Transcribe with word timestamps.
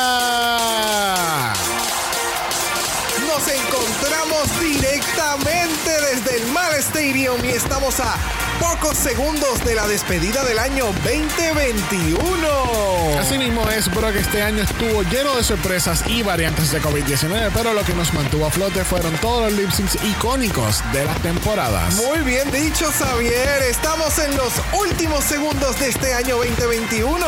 Nos 3.26 3.48
encontramos 3.48 4.60
directamente 4.60 5.90
desde 6.12 6.42
el 6.42 6.46
Mal 6.52 6.74
Stadium 6.74 7.42
y 7.42 7.48
estamos 7.52 8.00
a 8.00 8.37
pocos 8.58 8.96
segundos 8.96 9.64
de 9.64 9.74
la 9.74 9.86
despedida 9.86 10.44
del 10.44 10.58
año 10.58 10.86
2021. 11.04 13.18
Así 13.18 13.38
mismo 13.38 13.68
es, 13.70 13.92
bro, 13.92 14.12
que 14.12 14.20
este 14.20 14.42
año 14.42 14.62
estuvo 14.62 15.02
lleno 15.02 15.36
de 15.36 15.44
sorpresas 15.44 16.04
y 16.06 16.22
variantes 16.22 16.72
de 16.72 16.80
COVID-19, 16.80 17.50
pero 17.54 17.72
lo 17.72 17.82
que 17.84 17.94
nos 17.94 18.12
mantuvo 18.14 18.46
a 18.46 18.50
flote 18.50 18.84
fueron 18.84 19.14
todos 19.18 19.50
los 19.50 19.60
lip 19.60 19.70
syncs 19.70 19.98
icónicos 20.04 20.82
de 20.92 21.04
las 21.04 21.20
temporadas. 21.22 21.94
Muy 21.94 22.20
bien 22.20 22.50
dicho, 22.50 22.90
Xavier. 22.90 23.62
Estamos 23.68 24.18
en 24.18 24.36
los 24.36 24.52
últimos 24.72 25.24
segundos 25.24 25.78
de 25.80 25.88
este 25.88 26.14
año 26.14 26.36
2021. 26.36 27.26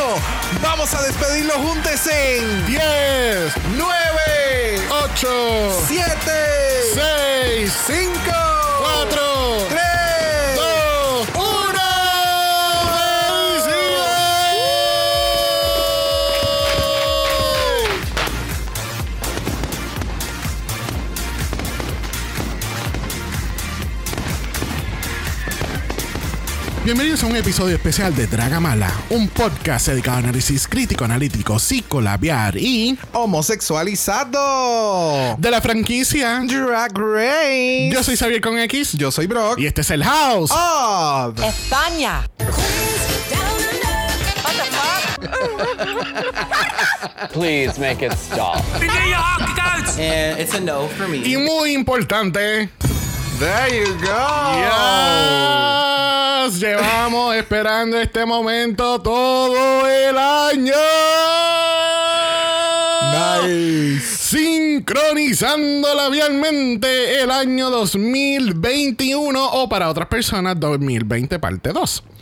Vamos 0.61 0.93
a 0.93 1.01
despedirlo 1.03 1.53
juntos 1.53 2.07
en 2.07 2.65
10, 2.65 2.81
9, 3.77 4.81
8, 4.89 5.83
7, 5.87 6.11
6, 6.93 7.73
5, 7.87 8.11
4, 8.79 9.30
Bienvenidos 26.83 27.21
a 27.23 27.27
un 27.27 27.35
episodio 27.35 27.75
especial 27.75 28.15
de 28.15 28.25
Dragamala, 28.25 28.91
un 29.11 29.27
podcast 29.27 29.89
dedicado 29.89 30.17
a 30.17 30.21
análisis 30.21 30.67
crítico, 30.67 31.05
analítico, 31.05 31.59
psicolabiar 31.59 32.57
y 32.57 32.97
homosexualizado. 33.13 35.35
de 35.37 35.51
la 35.51 35.61
franquicia. 35.61 36.41
Drag 36.43 36.91
Race. 36.97 37.91
Yo 37.93 38.03
soy 38.03 38.17
Xavier 38.17 38.41
con 38.41 38.57
X 38.57 38.93
Yo 38.93 39.11
soy 39.11 39.27
Brock. 39.27 39.59
y 39.59 39.67
este 39.67 39.81
es 39.81 39.91
el 39.91 40.03
House. 40.03 40.49
of 40.51 41.39
España. 41.43 42.27
Please 47.31 47.77
make 47.79 48.03
it 48.03 48.13
stop. 48.13 48.63
And 49.99 50.39
it's 50.39 50.55
a 50.55 50.59
no 50.59 50.87
for 50.87 51.07
me. 51.07 51.17
Y 51.19 51.37
muy 51.37 51.73
importante, 51.73 52.69
There 53.37 53.69
you 53.69 53.85
go. 54.01 54.61
Llevamos 56.49 57.35
esperando 57.41 57.99
este 57.99 58.25
momento 58.25 58.99
todo 58.99 59.87
el 59.87 60.17
año. 60.17 60.73
Nice. 63.43 64.10
Sincronizando 64.31 65.93
labialmente 65.93 67.21
el 67.21 67.31
año 67.31 67.69
2021 67.69 69.45
o 69.45 69.67
para 69.67 69.89
otras 69.89 70.07
personas 70.07 70.57
2020 70.57 71.37
parte 71.37 71.71
2. 71.73 72.03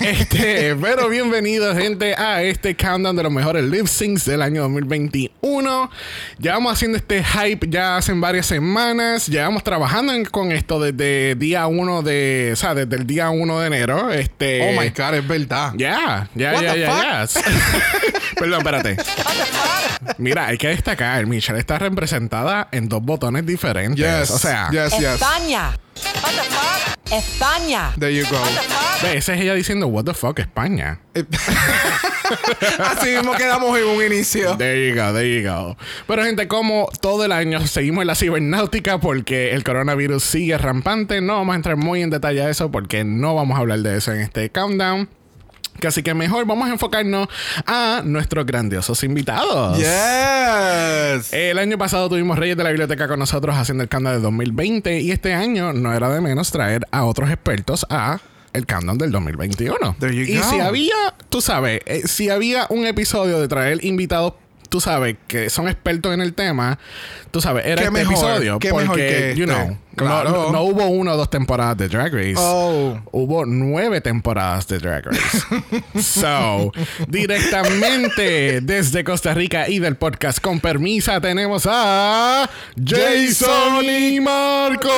Este, 0.00 0.74
pero 0.76 1.08
bienvenidos 1.08 1.76
gente 1.78 2.14
a 2.14 2.42
este 2.42 2.76
countdown 2.76 3.16
de 3.16 3.22
los 3.22 3.32
mejores 3.32 3.64
lip 3.64 3.86
syncs 3.86 4.24
del 4.26 4.42
año 4.42 4.62
2021. 4.62 5.90
Llevamos 6.38 6.72
haciendo 6.74 6.98
este 6.98 7.24
hype 7.24 7.66
ya 7.70 7.96
hace 7.96 8.12
varias 8.12 8.46
semanas. 8.46 9.26
Llevamos 9.26 9.64
trabajando 9.64 10.12
en- 10.12 10.24
con 10.26 10.52
esto 10.52 10.78
desde 10.80 11.36
día 11.36 11.66
1 11.68 12.02
de, 12.02 12.50
o 12.52 12.56
sea, 12.56 12.74
desde 12.74 12.96
el 12.96 13.06
día 13.06 13.30
1 13.30 13.60
de 13.60 13.66
enero. 13.68 14.10
Este, 14.12 14.62
Oh 14.76 14.80
my 14.80 14.88
god, 14.90 15.14
es 15.14 15.26
verdad. 15.26 15.72
ya, 15.76 16.28
ya, 16.34 16.60
ya, 16.60 16.76
ya. 16.76 17.26
Perdón, 18.36 18.58
espérate. 18.58 18.96
Mira, 20.18 20.46
hay 20.48 20.58
que 20.58 20.68
destacar, 20.68 21.24
Michelle 21.26 21.45
está 21.54 21.78
representada 21.78 22.68
en 22.72 22.88
dos 22.88 23.02
botones 23.02 23.46
diferentes. 23.46 24.04
Yes. 24.04 24.30
O 24.30 24.38
sea, 24.38 24.68
yes, 24.70 24.98
yes. 24.98 25.14
España. 25.14 25.78
España. 27.10 27.92
There 27.98 28.12
you 28.14 28.24
go. 28.28 28.38
ve, 29.02 29.16
esa 29.16 29.34
es 29.34 29.40
ella 29.40 29.54
diciendo, 29.54 29.86
what 29.86 30.04
the 30.04 30.14
fuck, 30.14 30.38
España. 30.40 30.98
Así 32.78 33.10
mismo 33.10 33.34
quedamos 33.34 33.78
en 33.78 33.86
un 33.86 34.02
inicio. 34.04 34.56
There 34.56 34.88
you 34.88 34.94
go, 34.94 35.12
there 35.12 35.42
you 35.42 35.48
go. 35.48 35.76
Pero 36.06 36.24
gente, 36.24 36.48
como 36.48 36.88
todo 37.00 37.24
el 37.24 37.32
año 37.32 37.64
seguimos 37.66 38.02
en 38.02 38.08
la 38.08 38.14
cibernáutica 38.14 38.98
porque 38.98 39.52
el 39.52 39.62
coronavirus 39.62 40.22
sigue 40.22 40.58
rampante, 40.58 41.20
no 41.20 41.34
vamos 41.34 41.52
a 41.52 41.56
entrar 41.56 41.76
muy 41.76 42.02
en 42.02 42.10
detalle 42.10 42.42
a 42.42 42.50
eso 42.50 42.70
porque 42.70 43.04
no 43.04 43.34
vamos 43.34 43.56
a 43.56 43.60
hablar 43.60 43.80
de 43.80 43.96
eso 43.96 44.12
en 44.12 44.20
este 44.20 44.50
countdown. 44.50 45.08
Que 45.80 45.86
Así 45.88 46.02
que 46.02 46.14
mejor 46.14 46.46
vamos 46.46 46.68
a 46.68 46.72
enfocarnos 46.72 47.28
a 47.66 48.02
nuestros 48.04 48.46
grandiosos 48.46 49.02
invitados. 49.04 49.78
Yes. 49.78 51.32
El 51.32 51.58
año 51.58 51.78
pasado 51.78 52.08
tuvimos 52.08 52.38
Reyes 52.38 52.56
de 52.56 52.64
la 52.64 52.70
Biblioteca 52.70 53.08
con 53.08 53.18
nosotros 53.18 53.56
haciendo 53.56 53.82
el 53.82 53.88
countdown 53.88 54.16
de 54.16 54.22
2020 54.22 55.00
y 55.00 55.10
este 55.10 55.34
año 55.34 55.72
no 55.72 55.94
era 55.94 56.08
de 56.10 56.20
menos 56.20 56.50
traer 56.50 56.86
a 56.90 57.04
otros 57.04 57.30
expertos 57.30 57.86
a 57.90 58.20
el 58.52 58.66
countdown 58.66 58.98
del 58.98 59.12
2021. 59.12 59.96
There 59.98 60.14
you 60.14 60.22
y 60.22 60.38
go. 60.38 60.50
si 60.50 60.60
había, 60.60 60.94
tú 61.28 61.40
sabes, 61.40 61.80
eh, 61.86 62.02
si 62.06 62.30
había 62.30 62.66
un 62.70 62.86
episodio 62.86 63.38
de 63.38 63.48
traer 63.48 63.84
invitados 63.84 64.34
tú 64.68 64.80
sabes, 64.80 65.16
que 65.26 65.50
son 65.50 65.68
expertos 65.68 66.12
en 66.14 66.20
el 66.20 66.34
tema, 66.34 66.78
tú 67.30 67.40
sabes, 67.40 67.64
era 67.66 67.76
Qué 67.76 67.84
este 67.84 67.90
mejor, 67.90 68.12
episodio. 68.14 68.58
qué 68.58 68.70
porque, 68.70 68.82
mejor 68.84 68.96
que 68.98 69.34
you 69.36 69.44
este. 69.44 69.54
know, 69.56 69.78
Claro. 69.96 70.30
no, 70.30 70.52
no 70.52 70.62
hubo 70.64 70.86
una 70.88 71.14
o 71.14 71.16
dos 71.16 71.30
temporadas 71.30 71.78
de 71.78 71.88
Drag 71.88 72.12
Race. 72.12 72.34
Oh. 72.36 73.00
Hubo 73.12 73.46
nueve 73.46 74.02
temporadas 74.02 74.68
de 74.68 74.78
Drag 74.78 75.06
Race. 75.06 75.40
so, 76.02 76.70
directamente 77.08 78.60
desde 78.60 79.04
Costa 79.04 79.32
Rica 79.32 79.68
y 79.70 79.78
del 79.78 79.96
podcast 79.96 80.40
con 80.40 80.60
permisa 80.60 81.18
tenemos 81.22 81.66
a 81.66 82.48
Jason 82.84 83.84
y 83.84 84.20
Marco. 84.20 84.90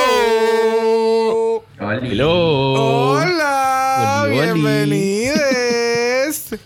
Hello. 1.80 3.12
Hola, 3.12 4.24
Oli, 4.26 4.38
oli. 4.40 5.57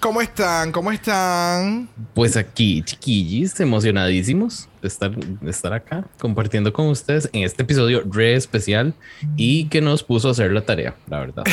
¿Cómo 0.01 0.21
están? 0.21 0.73
¿Cómo 0.73 0.91
están? 0.91 1.89
Pues 2.15 2.37
aquí, 2.37 2.83
chiquillis, 2.83 3.61
emocionadísimos 3.61 4.69
de 4.81 4.89
estar, 4.89 5.11
de 5.13 5.51
estar 5.51 5.73
acá 5.73 6.05
compartiendo 6.19 6.73
con 6.73 6.89
ustedes 6.89 7.29
en 7.33 7.45
este 7.45 7.63
episodio 7.63 8.03
re 8.11 8.35
especial 8.35 8.93
y 9.37 9.69
que 9.69 9.81
nos 9.81 10.03
puso 10.03 10.29
a 10.29 10.31
hacer 10.33 10.51
la 10.51 10.63
tarea, 10.63 10.95
la 11.09 11.21
verdad. 11.21 11.45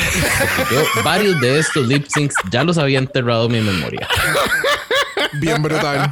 Yo 0.71 0.83
varios 1.03 1.39
de 1.39 1.59
estos 1.59 1.87
lip 1.87 2.05
syncs 2.07 2.33
ya 2.51 2.63
los 2.63 2.79
había 2.79 2.97
enterrado 2.97 3.45
en 3.45 3.51
mi 3.51 3.61
memoria. 3.61 4.07
Bien 5.39 5.61
brutal. 5.61 6.11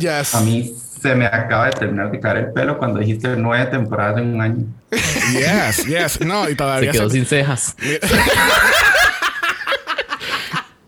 Yes. 0.00 0.34
A 0.34 0.40
mí 0.40 0.72
se 1.02 1.14
me 1.14 1.26
acaba 1.26 1.66
de 1.66 1.72
terminar 1.72 2.10
de 2.10 2.18
caer 2.20 2.36
el 2.38 2.52
pelo 2.52 2.78
cuando 2.78 3.00
dijiste 3.00 3.28
nueve 3.36 3.66
temporadas 3.70 4.18
en 4.22 4.34
un 4.34 4.40
año. 4.40 4.64
Yes, 5.32 5.84
yes. 5.86 6.20
No, 6.22 6.44
y 6.46 6.52
Se 6.52 6.56
todavía 6.56 6.90
quedó 6.90 7.10
se- 7.10 7.16
sin 7.16 7.26
cejas. 7.26 7.76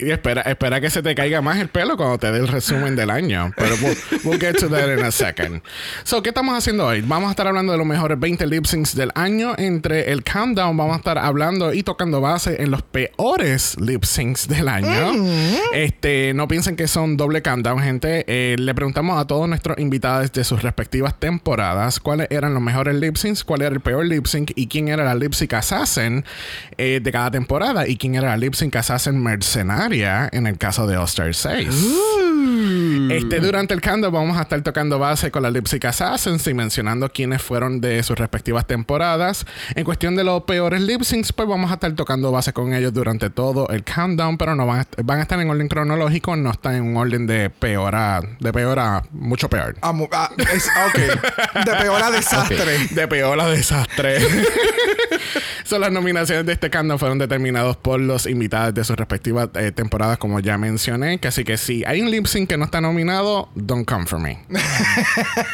Y 0.00 0.10
espera, 0.10 0.42
espera 0.42 0.80
que 0.80 0.90
se 0.90 1.02
te 1.02 1.14
caiga 1.14 1.40
más 1.42 1.58
el 1.58 1.68
pelo 1.68 1.96
cuando 1.96 2.18
te 2.18 2.32
dé 2.32 2.38
el 2.38 2.48
resumen 2.48 2.96
del 2.96 3.10
año. 3.10 3.52
Pero 3.56 3.76
we'll, 3.82 3.96
we'll 4.24 4.40
get 4.40 4.56
to 4.56 4.68
that 4.68 4.88
in 4.88 5.04
a 5.04 5.10
second. 5.10 5.62
So, 6.04 6.22
¿qué 6.22 6.30
estamos 6.30 6.56
haciendo 6.56 6.86
hoy? 6.86 7.02
Vamos 7.02 7.28
a 7.28 7.30
estar 7.32 7.46
hablando 7.46 7.72
de 7.72 7.78
los 7.78 7.86
mejores 7.86 8.18
20 8.18 8.46
lip 8.46 8.64
syncs 8.64 8.94
del 8.94 9.10
año. 9.14 9.54
Entre 9.58 10.10
el 10.10 10.24
countdown 10.24 10.76
vamos 10.76 10.94
a 10.94 10.98
estar 10.98 11.18
hablando 11.18 11.72
y 11.72 11.82
tocando 11.82 12.20
base 12.20 12.62
en 12.62 12.70
los 12.70 12.82
peores 12.82 13.76
lip 13.78 14.04
syncs 14.04 14.48
del 14.48 14.68
año. 14.68 15.12
Este, 15.72 16.32
no 16.34 16.48
piensen 16.48 16.76
que 16.76 16.88
son 16.88 17.16
doble 17.16 17.42
countdown, 17.42 17.80
gente. 17.80 18.24
Eh, 18.26 18.56
le 18.58 18.74
preguntamos 18.74 19.20
a 19.20 19.26
todos 19.26 19.48
nuestros 19.48 19.78
invitados 19.78 20.32
de 20.32 20.44
sus 20.44 20.62
respectivas 20.62 21.18
temporadas 21.18 22.00
cuáles 22.00 22.28
eran 22.30 22.54
los 22.54 22.62
mejores 22.62 22.94
lip 22.94 23.16
syncs, 23.16 23.44
cuál 23.44 23.62
era 23.62 23.74
el 23.74 23.80
peor 23.80 24.06
lip 24.06 24.26
sync 24.26 24.52
y 24.54 24.66
quién 24.66 24.88
era 24.88 25.04
la 25.04 25.14
lip 25.14 25.32
sync 25.32 25.54
assassin 25.54 26.24
eh, 26.78 27.00
de 27.02 27.12
cada 27.12 27.30
temporada 27.30 27.86
y 27.86 27.96
quién 27.96 28.14
era 28.14 28.28
la 28.28 28.36
lip 28.36 28.54
sync 28.54 28.76
assassin 28.76 29.20
en 30.33 30.47
el 30.47 30.57
caso 30.59 30.87
de 30.87 30.97
All 30.97 31.04
Star 31.04 31.34
6. 31.34 31.69
Este, 33.10 33.41
durante 33.41 33.75
el 33.75 33.81
countdown 33.81 34.13
vamos 34.13 34.37
a 34.39 34.42
estar 34.42 34.60
tocando 34.63 34.98
base 34.98 35.31
con 35.31 35.42
la 35.42 35.51
Lip 35.51 35.66
Sync 35.66 35.84
Assassins 35.84 36.47
y 36.47 36.54
mencionando 36.54 37.10
quiénes 37.10 37.42
fueron 37.42 37.81
de 37.81 38.03
sus 38.03 38.16
respectivas 38.19 38.66
temporadas. 38.66 39.47
En 39.75 39.84
cuestión 39.84 40.16
de 40.16 40.25
los 40.25 40.42
peores 40.45 40.81
lip 40.81 41.03
syncs, 41.03 41.33
pues 41.33 41.48
vamos 41.48 41.71
a 41.71 41.75
estar 41.75 41.92
tocando 41.92 42.31
base 42.33 42.53
con 42.53 42.72
ellos 42.75 42.92
durante 42.92 43.31
todo 43.31 43.69
el 43.71 43.84
countdown, 43.84 44.39
pero 44.39 44.54
no 44.54 44.66
van 44.66 44.81
a, 44.81 44.87
van 45.03 45.19
a 45.19 45.22
estar 45.22 45.39
en 45.41 45.51
orden 45.51 45.69
cronológico, 45.69 46.37
no 46.37 46.51
están 46.51 46.75
en 46.77 46.83
un 46.83 46.97
orden 46.97 47.27
de 47.27 47.51
peor 47.51 47.95
a, 47.95 48.21
de 48.41 48.53
peor 48.53 48.78
a 48.78 49.03
mucho 49.13 49.48
peor. 49.48 49.77
Amo- 49.83 50.09
ah, 50.13 50.31
es- 50.53 50.69
ok. 50.89 51.65
De 51.65 51.72
peor 51.83 52.03
a 52.03 52.10
desastre. 52.13 52.78
De 52.91 53.09
peor 53.09 53.41
a 53.41 53.48
desastre. 53.48 54.19
Son 55.65 55.81
las 55.81 55.92
nominaciones 55.92 56.47
de 56.47 56.53
este 56.53 56.71
countdown 56.71 56.98
fueron 56.98 57.19
determinados 57.19 57.77
por 57.77 58.01
los 58.01 58.27
invitados 58.27 58.75
de 58.75 58.83
sus 58.84 58.97
respectivas 58.97 59.48
eh, 59.54 59.71
temporadas, 59.72 60.19
como 60.19 60.41
ya 60.41 60.59
mencioné. 60.59 61.19
Que 61.19 61.28
así 61.28 61.45
que 61.45 61.57
si 61.57 61.84
hay 61.84 62.01
un 62.01 62.10
lip 62.10 62.27
sync 62.27 62.48
que 62.48 62.57
no 62.57 62.65
está 62.65 62.81
nominado, 62.81 62.90
nominado, 62.91 63.48
don't 63.54 63.84
come 63.87 64.04
for 64.07 64.19
me. 64.19 64.39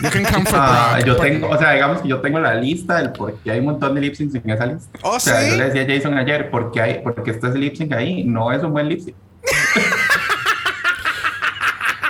You 0.02 0.10
can 0.10 0.24
come 0.24 0.44
for 0.46 0.58
Ah, 0.58 0.98
Brock. 1.02 1.06
yo 1.06 1.16
tengo, 1.16 1.48
o 1.48 1.58
sea, 1.58 1.72
digamos 1.72 2.00
que 2.02 2.08
yo 2.08 2.20
tengo 2.20 2.38
la 2.40 2.54
lista 2.54 2.96
del 2.96 3.12
por 3.12 3.34
qué 3.38 3.50
hay 3.52 3.58
un 3.60 3.66
montón 3.66 3.94
de 3.94 4.00
lip 4.00 4.14
syncs 4.14 4.34
en 4.34 4.50
esa 4.50 4.66
lista. 4.66 4.98
¿Oh, 5.02 5.16
o 5.16 5.20
sea, 5.20 5.40
sí? 5.42 5.50
yo 5.50 5.56
le 5.56 5.70
decía 5.70 5.82
a 5.82 5.96
Jason 5.98 6.16
ayer, 6.18 6.50
¿por 6.50 6.72
qué, 6.72 6.80
hay, 6.80 7.00
porque 7.02 7.30
está 7.30 7.48
ese 7.48 7.58
lip 7.58 7.76
sync 7.76 7.92
ahí? 7.92 8.24
No 8.24 8.52
es 8.52 8.62
un 8.62 8.72
buen 8.72 8.88
lip 8.88 9.00
sync. 9.00 9.14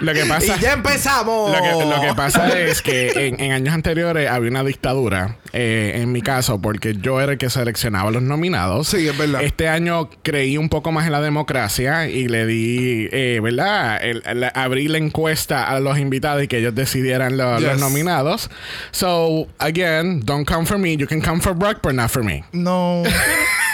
Lo 0.01 0.13
que 0.13 0.25
pasa... 0.27 0.57
Y 0.57 0.61
ya 0.61 0.73
empezamos. 0.75 1.51
Lo 1.51 1.63
que, 1.63 1.85
lo 1.85 2.01
que 2.01 2.15
pasa 2.15 2.59
es 2.59 2.83
que 2.83 3.29
en, 3.29 3.41
en 3.41 3.53
años 3.53 3.75
anteriores 3.75 4.31
había 4.31 4.51
una 4.51 4.63
dictadura, 4.65 5.37
eh, 5.53 5.93
en 5.97 6.13
mi 6.13 6.23
caso, 6.23 6.61
porque 6.61 6.95
yo 7.01 7.21
era 7.21 7.33
el 7.33 7.39
que 7.39 7.49
seleccionaba 7.51 8.11
los 8.11 8.23
nominados. 8.23 8.89
Sí, 8.89 9.09
es 9.09 9.17
verdad. 9.17 9.43
Este 9.43 9.69
año 9.69 10.11
creí 10.23 10.59
un 10.59 10.69
poco 10.69 10.93
más 10.93 11.07
en 11.07 11.13
la 11.13 11.21
democracia 11.21 12.09
y 12.09 12.29
le 12.29 12.47
di, 12.47 13.09
eh, 13.13 13.41
¿verdad? 13.43 13.99
El- 14.03 14.23
abrí 14.55 14.89
la 14.89 14.99
encuesta 14.99 15.69
a 15.69 15.81
los 15.81 15.99
invitados 15.99 16.43
y 16.43 16.49
que 16.49 16.59
ellos 16.59 16.75
decidieran 16.75 17.37
lo- 17.37 17.59
los 17.61 17.79
nominados. 17.81 18.51
So, 18.91 19.49
again, 19.59 20.21
don't 20.25 20.47
come 20.47 20.67
for 20.67 20.79
me. 20.79 20.97
You 20.97 21.07
can 21.07 21.21
come 21.21 21.41
for 21.41 21.55
Brock, 21.55 21.79
but 21.83 21.93
not 21.95 22.11
for 22.11 22.23
me. 22.23 22.45
No. 22.53 23.03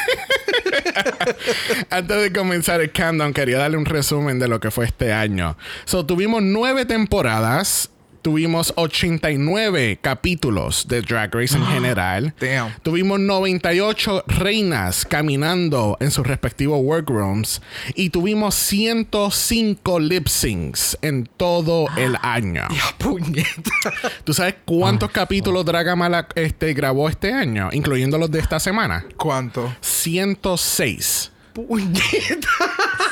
Antes 1.90 2.22
de 2.22 2.32
comenzar 2.32 2.80
el 2.80 2.92
countdown, 2.92 3.32
quería 3.32 3.58
darle 3.58 3.76
un 3.76 3.86
resumen 3.86 4.38
de 4.38 4.48
lo 4.48 4.60
que 4.60 4.70
fue 4.70 4.86
este 4.86 5.12
año. 5.12 5.56
So, 5.84 6.06
tuvimos 6.06 6.42
nueve 6.42 6.84
temporadas. 6.84 7.91
Tuvimos 8.22 8.72
89 8.76 9.98
capítulos 10.00 10.86
de 10.86 11.02
Drag 11.02 11.34
Race 11.34 11.56
en 11.56 11.66
general. 11.66 12.32
Damn. 12.38 12.72
Tuvimos 12.84 13.18
98 13.18 14.22
reinas 14.28 15.04
caminando 15.04 15.96
en 15.98 16.12
sus 16.12 16.24
respectivos 16.24 16.80
workrooms. 16.80 17.60
Y 17.96 18.10
tuvimos 18.10 18.54
105 18.54 19.98
lip 19.98 20.28
syncs 20.28 20.96
en 21.02 21.28
todo 21.36 21.86
el 21.96 22.16
año. 22.22 22.62
Ya, 22.70 22.96
puñeta. 22.96 23.72
¿Tú 24.24 24.32
sabes 24.32 24.54
cuántos 24.64 25.10
capítulos 25.10 25.64
Dragamala 25.64 26.28
este, 26.36 26.74
grabó 26.74 27.08
este 27.08 27.32
año? 27.32 27.70
Incluyendo 27.72 28.18
los 28.18 28.30
de 28.30 28.38
esta 28.38 28.60
semana. 28.60 29.04
¿Cuánto? 29.16 29.74
106. 29.80 31.32
Puñeta. 31.54 32.48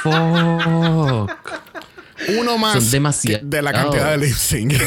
Fuck. 0.05 1.33
Uno 2.39 2.59
más 2.59 2.75
Son 2.75 2.91
demasiados. 2.91 3.49
de 3.49 3.63
la 3.63 3.73
cantidad 3.73 4.11
de 4.11 4.19
lip 4.27 4.35
sync. 4.37 4.75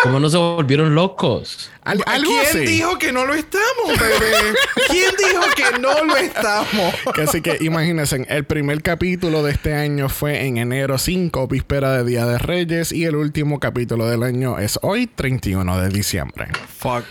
¿Cómo 0.00 0.20
no 0.20 0.30
se 0.30 0.36
volvieron 0.36 0.94
locos? 0.94 1.70
Al- 1.82 2.04
algo 2.06 2.30
¿Quién 2.30 2.46
así. 2.46 2.58
dijo 2.72 2.98
que 2.98 3.12
no 3.12 3.24
lo 3.26 3.34
estamos, 3.34 3.98
bebé? 3.98 4.54
¿Quién 4.88 5.10
dijo 5.18 5.42
que 5.56 5.78
no 5.80 6.04
lo 6.04 6.16
estamos? 6.16 6.94
Que 7.14 7.22
Así 7.22 7.40
que 7.42 7.58
imagínense, 7.62 8.24
el 8.28 8.44
primer 8.44 8.80
capítulo 8.82 9.42
de 9.42 9.50
este 9.50 9.74
año 9.74 10.08
fue 10.08 10.46
en 10.46 10.56
enero 10.58 10.98
5, 10.98 11.48
víspera 11.48 11.94
de 11.94 12.04
Día 12.04 12.26
de 12.26 12.38
Reyes, 12.38 12.92
y 12.92 13.06
el 13.06 13.16
último 13.16 13.58
capítulo 13.58 14.06
del 14.08 14.22
año 14.22 14.60
es 14.60 14.78
hoy, 14.82 15.08
31 15.08 15.80
de 15.80 15.88
diciembre. 15.88 16.46
Fuck. 16.78 17.04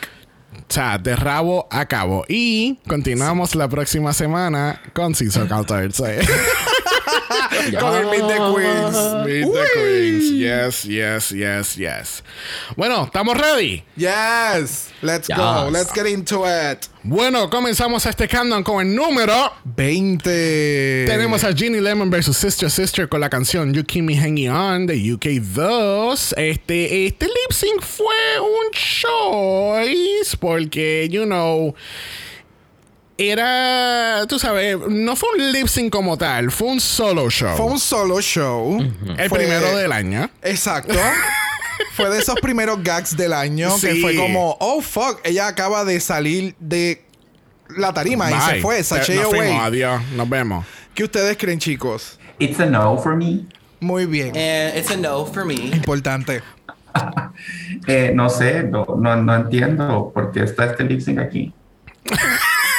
O 0.55 0.73
sea, 0.73 0.97
de 0.97 1.15
rabo 1.17 1.67
a 1.69 1.85
cabo. 1.87 2.23
Y 2.29 2.79
continuamos 2.87 3.53
la 3.55 3.67
próxima 3.67 4.13
semana 4.13 4.81
con 4.93 5.13
Season 5.13 5.47
Cultures. 5.49 6.01
con 7.79 7.95
el 7.95 8.05
Meet 8.07 8.27
the 8.27 8.37
Queens. 8.53 9.25
Meet 9.25 9.53
the 9.53 9.65
Queens. 9.73 10.31
Yes, 10.31 10.83
yes, 10.83 11.29
yes, 11.29 11.75
yes. 11.75 12.23
Bueno, 12.75 13.05
¿estamos 13.05 13.37
ready? 13.37 13.83
Yes. 13.95 14.89
Let's 15.01 15.27
go. 15.27 15.69
Let's 15.71 15.91
get 15.91 16.07
into 16.07 16.45
it. 16.45 16.87
Bueno, 17.03 17.49
comenzamos 17.49 18.05
este 18.05 18.27
countdown 18.27 18.63
con 18.63 18.85
el 18.85 18.93
número 18.93 19.53
20. 19.63 21.05
Tenemos 21.07 21.43
a 21.43 21.53
Ginny 21.53 21.79
Lemon 21.79 22.09
versus 22.09 22.35
Sister 22.35 22.69
Sister 22.69 23.07
con 23.07 23.21
la 23.21 23.29
canción 23.29 23.73
You 23.73 23.85
Keep 23.85 24.03
Me 24.03 24.17
Hanging 24.17 24.49
On 24.49 24.85
de 24.87 25.13
UK 25.13 25.41
2. 25.41 26.35
Este, 26.37 27.05
este 27.05 27.27
lip 27.27 27.51
sync 27.51 27.81
fue 27.81 28.39
un 28.41 28.71
choice 28.71 30.35
porque, 30.37 31.07
you 31.09 31.23
know, 31.23 31.75
era, 33.17 34.25
tú 34.27 34.37
sabes, 34.39 34.77
no 34.89 35.15
fue 35.15 35.29
un 35.37 35.51
lip 35.51 35.67
sync 35.67 35.91
como 35.91 36.17
tal, 36.17 36.51
fue 36.51 36.67
un 36.67 36.79
solo 36.79 37.29
show. 37.29 37.55
Fue 37.57 37.65
un 37.65 37.79
solo 37.79 38.21
show. 38.21 38.79
el 39.17 39.29
Fue- 39.29 39.39
primero 39.39 39.75
del 39.75 39.91
año. 39.91 40.29
Exacto. 40.41 40.93
fue 41.93 42.09
de 42.09 42.19
esos 42.19 42.35
primeros 42.41 42.81
gags 42.83 43.17
del 43.17 43.33
año 43.33 43.69
que 43.79 43.95
fue 43.95 44.15
como, 44.15 44.55
oh 44.59 44.81
fuck, 44.81 45.19
ella 45.23 45.47
acaba 45.47 45.83
de 45.83 45.99
salir 45.99 46.55
de 46.59 47.03
la 47.75 47.91
tarima 47.93 48.29
y 48.31 48.39
se 48.41 48.61
fue, 48.61 48.83
sachet 48.83 49.15
nos 49.15 49.29
fuimos, 49.29 49.47
away. 49.47 49.57
adiós, 49.59 50.01
nos 50.15 50.29
vemos. 50.29 50.65
¿Qué 50.93 51.03
ustedes 51.03 51.37
creen, 51.37 51.59
chicos? 51.59 52.19
It's 52.39 52.59
a 52.59 52.65
no 52.65 52.97
for 52.97 53.15
me. 53.15 53.45
Muy 53.79 54.05
bien. 54.05 54.29
And 54.35 54.77
it's 54.77 54.89
a 54.91 54.97
no 54.97 55.25
for 55.25 55.43
me. 55.45 55.55
Importante. 55.55 56.41
Eh, 57.85 58.11
no 58.13 58.27
sé, 58.27 58.63
no, 58.63 58.85
no, 58.97 59.15
no 59.17 59.35
entiendo 59.35 60.09
por 60.13 60.31
qué 60.31 60.41
está 60.43 60.65
este 60.65 60.83
lip 60.83 60.99
sync 60.99 61.19
aquí. 61.19 61.53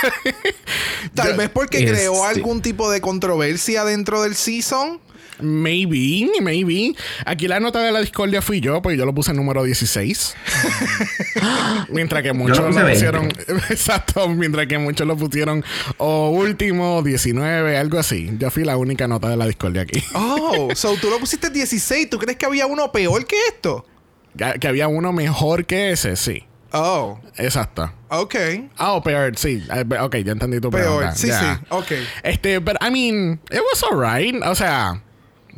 Tal 1.15 1.37
vez 1.37 1.49
porque 1.51 1.79
Este- 1.79 1.93
creó 1.93 2.25
algún 2.25 2.63
tipo 2.63 2.91
de 2.91 3.01
controversia 3.01 3.85
dentro 3.85 4.23
del 4.23 4.35
season. 4.35 5.01
Maybe, 5.41 6.29
maybe. 6.43 6.95
Aquí 7.25 7.47
la 7.47 7.61
nota 7.61 7.81
de 7.81 7.93
la 7.93 8.01
discordia 8.01 8.43
fui 8.43 8.61
yo, 8.61 8.83
pues 8.83 8.99
yo 8.99 9.07
lo 9.07 9.15
puse 9.15 9.31
en 9.31 9.37
número 9.37 9.63
16. 9.63 10.35
mientras 11.91 12.25
que 12.25 12.33
muchos 12.33 12.59
lo 12.59 12.65
lo, 12.65 12.71
puse 12.71 12.83
20. 12.83 12.93
pusieron. 12.95 13.29
Exacto, 13.71 14.29
mientras 14.29 14.67
que 14.67 14.79
muchos 14.79 15.07
lo 15.07 15.17
pusieron 15.17 15.65
o 15.99 16.31
último, 16.31 17.03
19, 17.03 17.77
algo 17.77 17.99
así. 18.01 18.31
Yo 18.39 18.51
fui 18.51 18.65
la 18.65 18.77
única 18.77 19.07
nota 19.07 19.29
de 19.29 19.37
la 19.37 19.47
discordia 19.47 19.83
aquí. 19.83 20.03
Oh, 20.15 20.71
so 20.75 20.97
tú 21.01 21.09
lo 21.09 21.21
pusiste 21.21 21.51
16. 21.51 22.11
¿Tú 22.11 22.19
crees 22.19 22.37
que 22.37 22.47
había 22.47 22.67
uno 22.67 22.91
peor 22.91 23.25
que 23.25 23.37
esto? 23.47 23.87
que 24.37 24.59
que 24.61 24.67
había 24.69 24.89
uno 24.89 25.13
mejor 25.13 25.67
que 25.67 25.93
ese, 25.93 26.17
sí. 26.17 26.45
Oh, 26.73 27.19
Exacto. 27.37 27.91
ok. 28.11 28.35
Ah, 28.77 28.93
o 28.93 29.03
peor, 29.03 29.37
sí. 29.37 29.65
Eh, 29.73 29.85
Ok, 30.01 30.17
ya 30.17 30.33
entendí 30.33 30.61
tu 30.61 30.71
Peor, 30.71 30.99
pregunta. 30.99 31.15
sí, 31.15 31.29
sí. 31.31 31.47
Ok. 31.71 31.93
Este, 32.23 32.59
but 32.59 32.77
I 32.83 32.91
mean, 32.91 33.41
it 33.51 33.61
was 33.73 33.83
alright. 33.83 34.35
O 34.45 34.55
sea, 34.55 35.03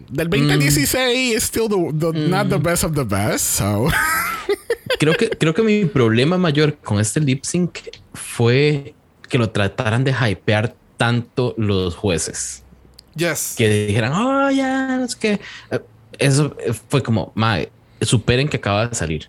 del 0.08 0.28
2016 0.30 1.36
is 1.36 1.42
still 1.42 1.68
the, 1.68 1.76
the- 2.12 2.28
not 2.28 2.48
the 2.48 2.58
best 2.58 2.84
of 2.84 2.92
the 2.94 3.04
best. 3.04 3.44
So, 3.58 3.88
Creo 4.98 5.14
que, 5.16 5.30
creo 5.30 5.54
que 5.54 5.62
mi 5.62 5.84
problema 5.86 6.36
mayor 6.36 6.76
con 6.76 7.00
este 7.00 7.20
lip 7.20 7.44
sync 7.44 7.78
fue 8.12 8.94
que 9.28 9.38
lo 9.38 9.48
trataran 9.50 10.04
de 10.04 10.12
hypear 10.12 10.74
tanto 10.96 11.54
los 11.56 11.96
jueces. 11.96 12.62
Yes. 13.16 13.54
Que 13.56 13.86
dijeran, 13.86 14.12
oh, 14.12 14.50
ya, 14.50 15.02
es 15.04 15.16
que 15.16 15.40
eh, 15.70 15.80
eso 16.18 16.54
eh, 16.60 16.72
fue 16.88 17.02
como, 17.02 17.32
mae, 17.34 17.70
superen 18.02 18.48
que 18.48 18.58
acaba 18.58 18.88
de 18.88 18.94
salir. 18.94 19.28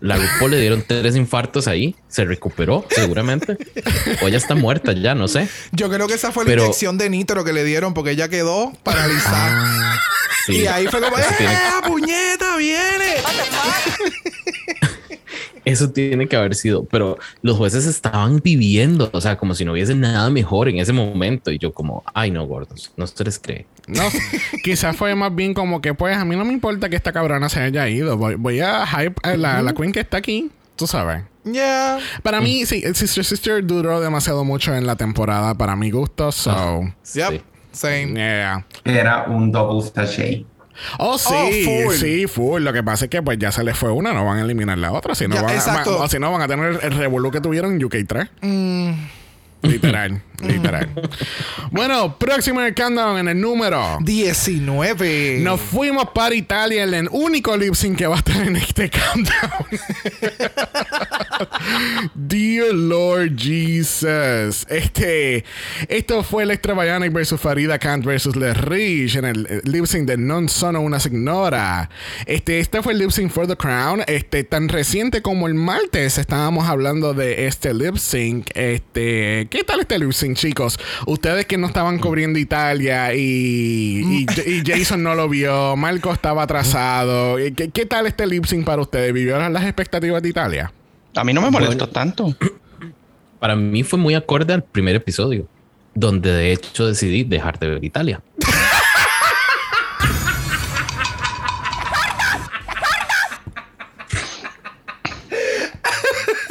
La 0.00 0.16
RuPaul 0.16 0.52
le 0.52 0.60
dieron 0.60 0.84
tres 0.86 1.16
infartos 1.16 1.66
ahí, 1.66 1.96
se 2.08 2.24
recuperó 2.24 2.86
seguramente, 2.90 3.56
o 4.22 4.28
ya 4.28 4.36
está 4.38 4.54
muerta, 4.54 4.92
ya 4.92 5.14
no 5.16 5.26
sé. 5.26 5.48
Yo 5.72 5.90
creo 5.90 6.06
que 6.06 6.14
esa 6.14 6.30
fue 6.30 6.44
la 6.44 6.52
inyección 6.52 6.98
de 6.98 7.10
nitro 7.10 7.44
que 7.44 7.52
le 7.52 7.64
dieron 7.64 7.94
porque 7.94 8.12
ella 8.12 8.28
quedó 8.28 8.72
paralizada. 8.84 9.94
Ah, 9.94 10.00
sí. 10.46 10.58
Y 10.60 10.66
ahí 10.68 10.86
fue 10.86 11.00
como, 11.00 11.18
¡eh, 11.18 11.22
tiene- 11.36 11.58
puñeta, 11.86 12.56
viene! 12.56 13.16
Eso 15.68 15.90
tiene 15.90 16.26
que 16.26 16.34
haber 16.36 16.54
sido, 16.54 16.84
pero 16.86 17.18
los 17.42 17.58
jueces 17.58 17.84
estaban 17.84 18.40
viviendo, 18.42 19.10
o 19.12 19.20
sea, 19.20 19.36
como 19.36 19.54
si 19.54 19.66
no 19.66 19.72
hubiese 19.72 19.94
nada 19.94 20.30
mejor 20.30 20.68
en 20.70 20.78
ese 20.78 20.94
momento. 20.94 21.50
Y 21.50 21.58
yo 21.58 21.74
como, 21.74 22.02
ay 22.14 22.30
no, 22.30 22.46
gordos, 22.46 22.90
no 22.96 23.06
se 23.06 23.22
les 23.22 23.38
cree. 23.38 23.66
no, 23.86 24.02
quizás 24.64 24.96
fue 24.96 25.14
más 25.14 25.34
bien 25.34 25.52
como 25.52 25.82
que, 25.82 25.92
pues, 25.92 26.16
a 26.16 26.24
mí 26.24 26.36
no 26.36 26.44
me 26.46 26.54
importa 26.54 26.88
que 26.88 26.96
esta 26.96 27.12
cabrona 27.12 27.50
se 27.50 27.60
haya 27.60 27.86
ido. 27.86 28.16
Voy, 28.16 28.36
voy 28.36 28.60
a 28.60 28.86
hype 28.86 29.16
a 29.22 29.36
la, 29.36 29.60
la 29.60 29.74
queen 29.74 29.92
que 29.92 30.00
está 30.00 30.16
aquí. 30.16 30.50
Tú 30.76 30.86
sabes. 30.86 31.22
Yeah. 31.44 31.98
Para 32.22 32.40
mí, 32.40 32.64
sí, 32.64 32.82
Sister 32.94 33.24
Sister 33.24 33.66
duró 33.66 34.00
demasiado 34.00 34.44
mucho 34.44 34.74
en 34.74 34.86
la 34.86 34.96
temporada 34.96 35.54
para 35.54 35.76
mi 35.76 35.90
gusto. 35.90 36.32
So, 36.32 36.80
Yep. 37.14 37.30
Sí. 37.30 37.42
Same. 37.72 38.14
yeah. 38.14 38.66
Era 38.84 39.24
un 39.28 39.52
double 39.52 39.82
sachet. 39.82 40.46
Oh, 40.98 41.18
sí, 41.18 41.64
full. 41.64 41.94
sí, 41.94 42.26
full. 42.26 42.62
Lo 42.62 42.72
que 42.72 42.82
pasa 42.82 43.06
es 43.06 43.10
que 43.10 43.22
pues 43.22 43.38
ya 43.38 43.50
se 43.52 43.64
les 43.64 43.76
fue 43.76 43.90
una, 43.90 44.12
no 44.12 44.24
van 44.24 44.38
a 44.38 44.42
eliminar 44.42 44.78
la 44.78 44.92
otra. 44.92 45.14
Si 45.14 45.26
no, 45.28 45.34
Ya, 45.34 45.42
van, 45.42 45.50
a- 45.52 45.54
exacto. 45.54 45.98
va- 45.98 46.04
o 46.04 46.08
si 46.08 46.18
no 46.18 46.30
van 46.32 46.42
a 46.42 46.48
tener 46.48 46.78
el 46.82 46.92
revolú 46.92 47.30
que 47.30 47.40
tuvieron 47.40 47.72
en 47.74 47.80
UK3. 47.82 48.28
Literal, 49.62 50.22
literal. 50.40 50.88
bueno, 51.72 52.16
próximo 52.16 52.60
en 52.60 52.68
el 52.68 52.74
countdown 52.74 53.18
en 53.18 53.28
el 53.28 53.40
número. 53.40 53.98
19. 54.02 55.40
Nos 55.40 55.60
fuimos 55.60 56.10
para 56.14 56.34
Italia 56.34 56.84
en 56.84 56.94
el 56.94 57.08
único 57.10 57.56
lip 57.56 57.74
sync 57.74 57.98
que 57.98 58.06
va 58.06 58.14
a 58.14 58.18
estar 58.18 58.46
en 58.46 58.54
este 58.54 58.88
countdown. 58.88 59.66
Dear 62.14 62.72
Lord 62.72 63.36
Jesus. 63.36 64.64
Este, 64.68 65.44
esto 65.88 66.22
fue 66.22 66.44
Electra 66.44 66.74
Bionic 66.74 67.12
versus 67.12 67.40
Farida 67.40 67.78
Kant 67.78 68.04
versus 68.04 68.36
Le 68.36 68.54
Rich 68.54 69.16
en 69.16 69.24
el 69.24 69.46
eh, 69.50 69.60
lip 69.64 69.86
sync 69.86 70.06
de 70.06 70.16
Non 70.16 70.48
Sono 70.48 70.80
Una 70.80 71.00
Signora. 71.00 71.90
Este, 72.26 72.60
este 72.60 72.80
fue 72.82 72.92
el 72.92 73.00
lip 73.00 73.10
sync 73.10 73.32
for 73.32 73.48
the 73.48 73.56
Crown. 73.56 74.02
Este, 74.06 74.44
tan 74.44 74.68
reciente 74.68 75.20
como 75.20 75.48
el 75.48 75.54
martes 75.54 76.16
estábamos 76.18 76.68
hablando 76.68 77.12
de 77.12 77.46
este 77.46 77.74
lip 77.74 77.96
sync. 77.96 78.50
Este, 78.54 79.47
¿Qué 79.50 79.64
tal 79.64 79.80
este 79.80 80.12
sync, 80.12 80.36
chicos? 80.36 80.78
Ustedes 81.06 81.46
que 81.46 81.56
no 81.56 81.66
estaban 81.68 81.98
cubriendo 81.98 82.38
Italia 82.38 83.14
y, 83.14 83.20
y- 83.20 84.26
y 84.46 84.62
Jason 84.64 85.02
no 85.02 85.14
lo 85.14 85.28
vio, 85.28 85.74
Marco 85.76 86.12
estaba 86.12 86.42
atrasado. 86.42 87.36
¿Qué, 87.56 87.70
qué 87.72 87.86
tal 87.86 88.06
este 88.06 88.26
lip 88.26 88.44
sync 88.44 88.64
para 88.66 88.82
ustedes? 88.82 89.12
¿Vivieron 89.12 89.50
las 89.52 89.64
expectativas 89.64 90.22
de 90.22 90.28
Italia? 90.28 90.72
A 91.16 91.24
mí 91.24 91.32
no 91.32 91.40
me 91.40 91.50
molestó 91.50 91.88
tanto. 91.88 92.34
Para 93.38 93.54
mí 93.54 93.84
fue 93.84 93.98
muy 93.98 94.14
acorde 94.14 94.52
al 94.52 94.64
primer 94.64 94.96
episodio, 94.96 95.46
donde 95.94 96.32
de 96.32 96.52
hecho 96.52 96.86
decidí 96.86 97.22
dejar 97.24 97.58
de 97.58 97.68
ver 97.68 97.84
Italia. 97.84 98.20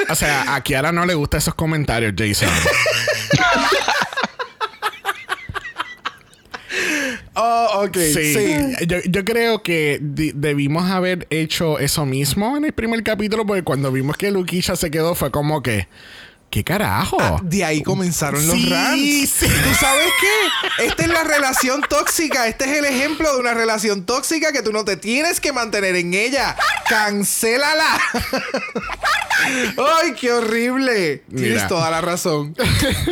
O 0.10 0.16
sea, 0.16 0.56
a 0.56 0.62
Kiara 0.62 0.92
no 0.92 1.06
le 1.06 1.14
gustan 1.16 1.40
esos 1.40 1.56
comentarios, 1.56 2.14
Jason. 2.18 2.50
Oh, 7.40 7.84
ok. 7.86 7.98
Sí, 7.98 8.34
Sí. 8.34 8.86
Yo, 8.88 8.98
yo 9.08 9.24
creo 9.24 9.62
que 9.62 10.00
debimos 10.02 10.90
haber 10.90 11.28
hecho 11.30 11.78
eso 11.78 12.06
mismo 12.06 12.58
en 12.58 12.66
el 12.66 12.74
primer 12.74 13.04
capítulo, 13.04 13.46
porque 13.46 13.64
cuando 13.64 13.92
vimos 13.92 14.18
que 14.18 14.32
Luquilla 14.32 14.76
se 14.76 14.90
quedó 14.90 15.14
fue 15.14 15.30
como 15.30 15.62
que, 15.62 15.88
¿qué 16.50 16.64
carajo? 16.64 17.18
Ah, 17.20 17.38
de 17.44 17.64
ahí 17.64 17.82
comenzaron 17.84 18.46
los 18.48 18.56
Sí, 18.56 18.70
rants. 18.70 19.30
sí. 19.30 19.46
¿Tú 19.48 19.74
sabes 19.80 20.08
qué? 20.22 20.86
Esta 20.86 21.04
es 21.04 21.10
la 21.10 21.24
relación 21.24 21.82
tóxica. 21.90 22.48
Este 22.48 22.66
es 22.66 22.78
el 22.78 22.86
ejemplo 22.86 23.34
de 23.34 23.40
una 23.40 23.54
relación 23.54 24.06
tóxica 24.06 24.52
que 24.52 24.62
tú 24.62 24.72
no 24.72 24.86
te 24.86 24.98
tienes 24.98 25.40
que 25.40 25.52
mantener 25.54 25.96
en 25.96 26.14
ella. 26.14 26.56
¡Cancélala! 26.90 28.00
¡Ay, 29.78 30.14
qué 30.20 30.32
horrible! 30.32 31.24
Tienes 31.34 31.68
toda 31.68 31.90
la 31.92 32.02
razón. 32.02 32.56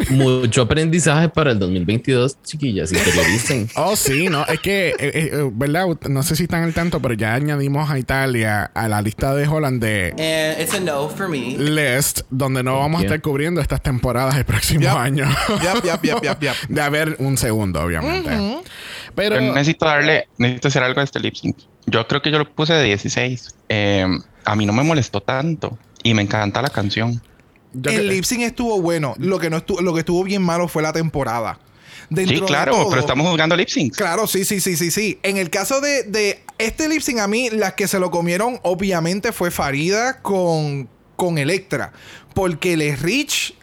Mucho 0.09 0.63
aprendizaje 0.63 1.29
para 1.29 1.51
el 1.51 1.59
2022, 1.59 2.37
chiquillas, 2.43 2.91
interioricen. 2.91 3.69
Oh, 3.75 3.95
sí, 3.95 4.27
no, 4.27 4.45
es 4.45 4.59
que, 4.59 4.89
eh, 4.89 4.95
eh, 4.99 5.49
¿verdad? 5.53 5.85
No 6.09 6.23
sé 6.23 6.35
si 6.35 6.43
están 6.43 6.63
al 6.63 6.73
tanto, 6.73 6.99
pero 7.01 7.13
ya 7.13 7.33
añadimos 7.35 7.89
a 7.89 7.99
Italia 7.99 8.71
a 8.73 8.87
la 8.87 9.01
lista 9.01 9.35
de 9.35 9.47
Holland 9.47 9.81
de 9.81 10.09
And 10.55 10.61
it's 10.61 10.73
a 10.73 10.79
no 10.79 11.09
for 11.09 11.27
me. 11.29 11.55
List, 11.57 12.21
donde 12.29 12.63
no 12.63 12.79
vamos 12.79 13.01
a 13.01 13.03
estar 13.05 13.21
cubriendo 13.25 13.59
estas 13.59 13.81
temporadas 13.81 14.35
el 14.35 14.45
próximo 14.45 14.81
Yep. 14.81 14.95
año. 14.97 15.25
Yep, 15.49 15.83
yep, 15.83 16.03
yep, 16.03 16.23
yep, 16.23 16.39
yep. 16.41 16.53
De 16.69 16.81
haber 16.81 17.15
un 17.19 17.37
segundo, 17.37 17.81
obviamente. 17.81 18.29
Pero, 18.29 19.35
Pero 19.35 19.41
necesito 19.41 19.85
darle, 19.85 20.27
necesito 20.37 20.67
hacer 20.67 20.83
algo 20.83 21.01
a 21.01 21.03
este 21.03 21.19
lip 21.19 21.33
sync. 21.35 21.57
Yo 21.87 22.07
creo 22.07 22.21
que 22.21 22.29
yo 22.31 22.37
lo 22.37 22.47
puse 22.53 22.73
de 22.73 22.83
16. 22.83 23.55
Eh, 23.69 24.05
a 24.45 24.55
mí 24.55 24.65
no 24.67 24.73
me 24.73 24.83
molestó 24.83 25.21
tanto 25.21 25.77
y 26.03 26.13
me 26.13 26.21
encanta 26.21 26.61
la 26.61 26.69
canción. 26.69 27.19
yo 27.73 27.89
el 27.91 27.97
que- 27.97 28.03
lip 28.03 28.23
sync 28.25 28.41
estuvo 28.43 28.79
bueno. 28.81 29.15
Lo 29.17 29.39
que, 29.39 29.49
no 29.49 29.57
estuvo, 29.57 29.81
lo 29.81 29.93
que 29.93 29.99
estuvo 30.01 30.23
bien 30.23 30.43
malo 30.43 30.67
fue 30.67 30.83
la 30.83 30.93
temporada. 30.93 31.59
Dentro 32.09 32.35
Sí, 32.35 32.41
de 32.41 32.45
claro, 32.47 32.71
todo- 32.73 32.89
pero 32.89 33.01
estamos 33.01 33.27
jugando 33.27 33.55
lip 33.55 33.67
syncs. 33.69 33.97
Claro, 33.97 34.27
sí, 34.27 34.45
sí, 34.45 34.59
sí, 34.61 34.75
sí, 34.77 34.91
sí. 34.91 35.19
En 35.23 35.37
el 35.37 35.49
caso 35.49 35.81
de, 35.81 36.03
de 36.03 36.43
este 36.59 36.87
lip 36.87 37.01
sync, 37.01 37.17
a 37.19 37.27
mí, 37.27 37.49
las 37.49 37.73
que 37.73 37.87
se 37.87 37.97
lo 37.99 38.11
comieron, 38.11 38.59
obviamente, 38.61 39.31
fue 39.31 39.49
Farida 39.49 40.21
con, 40.21 40.87
con 41.15 41.37
Electra. 41.37 41.91
Porque 42.33 42.75
Les 42.77 43.01
Rich, 43.01 43.55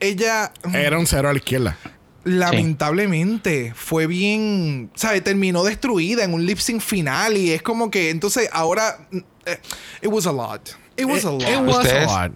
ella, 0.00 0.52
era 0.74 0.98
un 0.98 1.06
cero 1.06 1.28
a 1.28 1.32
la 1.32 1.38
izquierda. 1.38 1.76
lamentablemente, 2.24 3.72
fue 3.74 4.06
bien. 4.06 4.90
¿Sabes? 4.94 5.22
Terminó 5.24 5.64
destruida 5.64 6.24
en 6.24 6.34
un 6.34 6.44
lip 6.46 6.58
sync 6.58 6.80
final. 6.80 7.36
Y 7.36 7.52
es 7.52 7.62
como 7.62 7.90
que, 7.90 8.10
entonces, 8.10 8.48
ahora. 8.52 8.98
eh, 9.46 9.58
It 10.02 10.08
was 10.08 10.26
a 10.26 10.32
lot. 10.32 10.68
It 10.96 11.06
was 11.06 11.24
a 11.24 11.30
lot. 11.30 11.42
It 11.42 11.58
was 11.60 11.86
a 11.86 12.04
lot. 12.06 12.32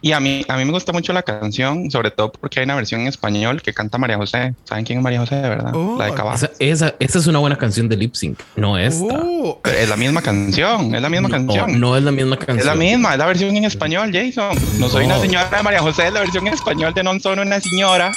Y 0.00 0.12
a 0.12 0.20
mí, 0.20 0.44
a 0.48 0.56
mí 0.56 0.64
me 0.64 0.70
gusta 0.70 0.92
mucho 0.92 1.12
la 1.12 1.22
canción, 1.24 1.90
sobre 1.90 2.12
todo 2.12 2.30
porque 2.30 2.60
hay 2.60 2.64
una 2.64 2.76
versión 2.76 3.00
en 3.00 3.08
español 3.08 3.60
que 3.62 3.74
canta 3.74 3.98
María 3.98 4.16
José. 4.16 4.54
¿Saben 4.62 4.84
quién 4.84 4.98
es 5.00 5.02
María 5.02 5.18
José, 5.18 5.34
de 5.34 5.48
verdad? 5.48 5.72
Oh. 5.74 5.96
La 5.98 6.04
de 6.06 6.14
Caballo. 6.14 6.36
Esa, 6.36 6.50
esa, 6.60 6.94
esa 7.00 7.18
es 7.18 7.26
una 7.26 7.40
buena 7.40 7.56
canción 7.58 7.88
de 7.88 7.96
lip 7.96 8.14
sync, 8.14 8.38
no 8.54 8.78
esta. 8.78 9.04
Oh, 9.20 9.60
Es 9.64 9.88
la 9.88 9.96
misma 9.96 10.22
canción, 10.22 10.94
es 10.94 11.02
la 11.02 11.08
misma 11.08 11.26
No, 11.28 11.32
canción. 11.34 11.80
no 11.80 11.96
es 11.96 12.04
la 12.04 12.12
misma 12.12 12.36
canción. 12.36 12.58
Es 12.60 12.64
la 12.64 12.76
misma, 12.76 13.12
es 13.14 13.18
la 13.18 13.26
versión 13.26 13.56
en 13.56 13.64
español, 13.64 14.10
Jason. 14.12 14.56
No 14.78 14.88
soy 14.88 15.08
No. 15.08 15.14
una 15.16 15.20
señora 15.22 15.48
de 15.50 15.62
María 15.64 15.80
José, 15.80 16.06
es 16.06 16.12
la 16.12 16.20
versión 16.20 16.46
en 16.46 16.54
español 16.54 16.94
de 16.94 17.02
Non 17.02 17.18
sono 17.20 17.42
una 17.42 17.58
señora. 17.60 18.12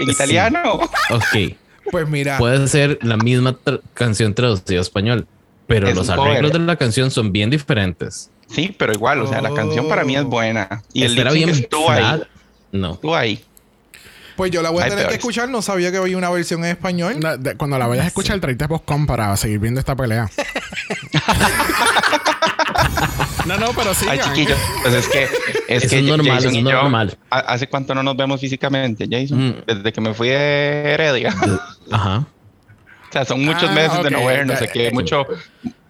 En 0.00 0.04
Sí. 0.06 0.12
italiano. 0.12 0.74
Ok, 1.10 1.54
pues 1.90 2.06
mira. 2.06 2.36
puede 2.36 2.68
ser 2.68 2.98
la 3.00 3.16
misma 3.16 3.56
tra- 3.64 3.80
canción 3.94 4.34
traducida 4.34 4.78
a 4.78 4.82
español, 4.82 5.26
pero 5.66 5.88
Es 5.88 5.96
los 5.96 6.10
arreglos 6.10 6.52
de 6.52 6.58
la 6.58 6.76
canción 6.76 7.10
son 7.10 7.32
bien 7.32 7.48
diferentes. 7.48 8.30
Sí, 8.50 8.74
pero 8.78 8.92
igual, 8.92 9.20
o 9.22 9.26
sea, 9.26 9.40
la 9.42 9.52
canción 9.54 9.88
para 9.88 10.04
mí 10.04 10.16
es 10.16 10.24
buena. 10.24 10.82
Y 10.92 11.04
el 11.04 11.18
era 11.18 11.32
bien 11.32 11.50
estuvo 11.50 11.90
ahí. 11.90 12.22
No. 12.72 12.94
Estuvo 12.94 13.14
ahí. 13.16 13.44
Pues 14.36 14.50
yo 14.52 14.62
la 14.62 14.70
voy 14.70 14.82
a 14.84 14.88
tener 14.88 15.08
que 15.08 15.14
escuchar. 15.14 15.48
No 15.48 15.62
sabía 15.62 15.90
que 15.90 15.96
había 15.98 16.16
una 16.16 16.30
versión 16.30 16.64
en 16.64 16.70
español. 16.70 17.18
No, 17.20 17.36
de- 17.36 17.56
cuando 17.56 17.76
la 17.78 17.86
vayas 17.88 18.04
a 18.04 18.08
escuchar, 18.08 18.38
traíte 18.40 18.68
postcom 18.68 19.04
para 19.06 19.36
seguir 19.36 19.58
viendo 19.58 19.80
esta 19.80 19.96
pelea. 19.96 20.30
no, 23.46 23.56
no, 23.58 23.70
pero 23.74 23.94
sí. 23.94 24.06
Ay, 24.08 24.20
chiquillos. 24.20 24.58
Pues 24.82 24.94
es 24.94 25.08
que. 25.08 25.28
Es 25.68 25.88
que 25.90 25.98
es 25.98 26.04
normal, 26.04 26.36
Jason 26.36 26.50
eso 26.50 26.54
y 26.54 26.58
es 26.58 26.64
yo, 26.64 26.72
normal. 26.82 27.18
¿ha- 27.30 27.38
¿Hace 27.40 27.68
cuánto 27.68 27.94
no 27.94 28.02
nos 28.02 28.16
vemos 28.16 28.40
físicamente, 28.40 29.06
Jason? 29.10 29.48
Mm. 29.48 29.54
Desde 29.66 29.92
que 29.92 30.00
me 30.00 30.14
fui 30.14 30.28
de 30.28 30.82
Heredia. 30.92 31.34
Ajá. 31.90 32.18
o 32.18 33.12
sea, 33.12 33.24
son 33.24 33.44
muchos 33.44 33.68
Ah, 33.70 33.72
meses 33.72 34.02
de 34.02 34.10
no 34.10 34.24
vernos. 34.24 34.54
Ya- 34.60 34.66
Sé 34.66 34.72
que 34.72 34.90
mucho, 34.92 35.26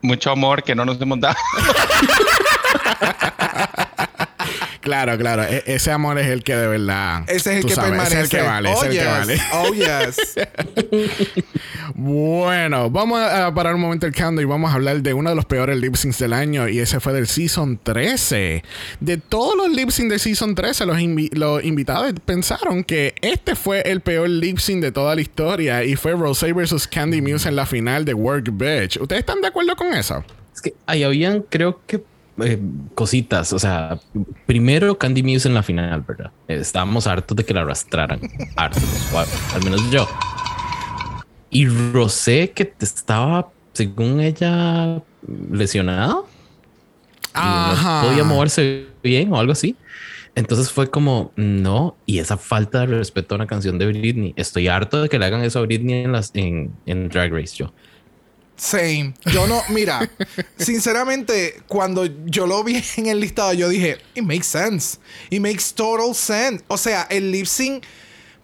mucho 0.02 0.30
amor 0.30 0.62
que 0.62 0.74
no 0.74 0.84
nos 0.84 1.00
hemos 1.00 1.20
dado. 1.20 1.36
Claro, 4.80 5.18
claro. 5.18 5.42
E- 5.42 5.64
ese 5.66 5.90
amor 5.90 6.18
es 6.18 6.28
el 6.28 6.42
que 6.42 6.56
de 6.56 6.66
verdad. 6.66 7.22
Ese 7.26 7.36
es 7.50 7.56
el 7.56 7.60
tú 7.62 7.68
que 7.68 7.74
sabes, 7.74 7.90
permanece. 7.90 8.14
Ese 8.14 8.22
es 8.22 8.32
el 8.32 8.38
que 8.40 8.46
vale. 8.46 8.68
Oh, 8.70 8.84
ese 8.84 8.86
es 8.86 8.92
el 8.92 8.98
que 8.98 9.04
yes. 9.04 9.12
vale. 9.18 9.42
Oh, 9.52 9.74
yes. 9.74 11.44
Bueno, 11.94 12.88
vamos 12.90 13.20
a 13.20 13.52
parar 13.52 13.74
un 13.74 13.80
momento 13.80 14.06
el 14.06 14.14
countdown 14.14 14.40
y 14.40 14.44
vamos 14.44 14.70
a 14.70 14.74
hablar 14.74 15.02
de 15.02 15.12
uno 15.12 15.30
de 15.30 15.36
los 15.36 15.44
peores 15.44 15.76
lip 15.78 15.94
syncs 15.96 16.18
del 16.18 16.32
año 16.32 16.68
y 16.68 16.78
ese 16.78 17.00
fue 17.00 17.12
del 17.12 17.26
Season 17.26 17.78
13. 17.82 18.62
De 19.00 19.16
todos 19.18 19.56
los 19.56 19.68
lip 19.74 19.90
syncs 19.90 20.10
del 20.10 20.20
Season 20.20 20.54
13, 20.54 20.86
los, 20.86 20.96
invi- 20.98 21.32
los 21.34 21.62
invitados 21.64 22.12
pensaron 22.24 22.84
que 22.84 23.14
este 23.20 23.56
fue 23.56 23.82
el 23.82 24.00
peor 24.00 24.28
lip 24.30 24.58
sync 24.58 24.80
de 24.82 24.92
toda 24.92 25.14
la 25.14 25.20
historia 25.20 25.84
y 25.84 25.96
fue 25.96 26.12
Rosé 26.12 26.52
vs. 26.52 26.86
Candy 26.88 27.20
Muse 27.20 27.48
en 27.48 27.56
la 27.56 27.66
final 27.66 28.04
de 28.04 28.14
Work 28.14 28.50
Bitch. 28.52 28.96
¿Ustedes 28.98 29.20
están 29.20 29.40
de 29.40 29.48
acuerdo 29.48 29.74
con 29.76 29.88
eso? 29.92 30.24
Es 30.54 30.60
que 30.62 30.74
ahí 30.86 31.02
habían, 31.02 31.42
creo 31.42 31.80
que, 31.86 32.02
eh, 32.42 32.58
cositas. 32.94 33.52
O 33.52 33.58
sea, 33.58 33.98
primero 34.46 34.98
Candy 34.98 35.22
Muse 35.22 35.48
en 35.48 35.54
la 35.54 35.62
final, 35.62 36.02
¿verdad? 36.02 36.30
Estábamos 36.46 37.06
hartos 37.06 37.36
de 37.36 37.44
que 37.44 37.54
la 37.54 37.62
arrastraran. 37.62 38.20
hartos, 38.56 38.82
al 39.54 39.64
menos 39.64 39.90
yo. 39.90 40.08
Y 41.50 41.66
Rosé, 41.66 42.50
que 42.50 42.72
estaba, 42.80 43.48
según 43.72 44.20
ella, 44.20 45.00
lesionada. 45.50 46.16
y 47.28 47.30
Ajá. 47.34 48.02
No 48.02 48.08
podía 48.08 48.24
moverse 48.24 48.86
bien 49.02 49.32
o 49.32 49.38
algo 49.38 49.52
así. 49.52 49.76
Entonces 50.34 50.70
fue 50.70 50.88
como, 50.88 51.32
no, 51.34 51.96
y 52.06 52.20
esa 52.20 52.36
falta 52.36 52.80
de 52.80 52.86
respeto 52.86 53.34
a 53.34 53.36
una 53.36 53.46
canción 53.46 53.76
de 53.76 53.86
Britney. 53.86 54.34
Estoy 54.36 54.68
harto 54.68 55.02
de 55.02 55.08
que 55.08 55.18
le 55.18 55.24
hagan 55.24 55.42
eso 55.42 55.58
a 55.58 55.62
Britney 55.62 56.04
en, 56.04 56.12
las, 56.12 56.30
en, 56.34 56.70
en 56.86 57.08
Drag 57.08 57.32
Race, 57.32 57.56
yo. 57.56 57.72
Same. 58.58 59.14
Yo 59.32 59.46
no, 59.46 59.62
mira, 59.68 60.10
sinceramente, 60.58 61.62
cuando 61.68 62.06
yo 62.26 62.46
lo 62.46 62.62
vi 62.64 62.82
en 62.96 63.06
el 63.06 63.20
listado, 63.20 63.52
yo 63.52 63.68
dije, 63.68 63.98
it 64.14 64.24
makes 64.24 64.46
sense. 64.46 64.98
It 65.30 65.40
makes 65.40 65.72
total 65.72 66.14
sense. 66.14 66.64
O 66.66 66.76
sea, 66.76 67.06
el 67.08 67.30
lip 67.30 67.46
sync 67.46 67.84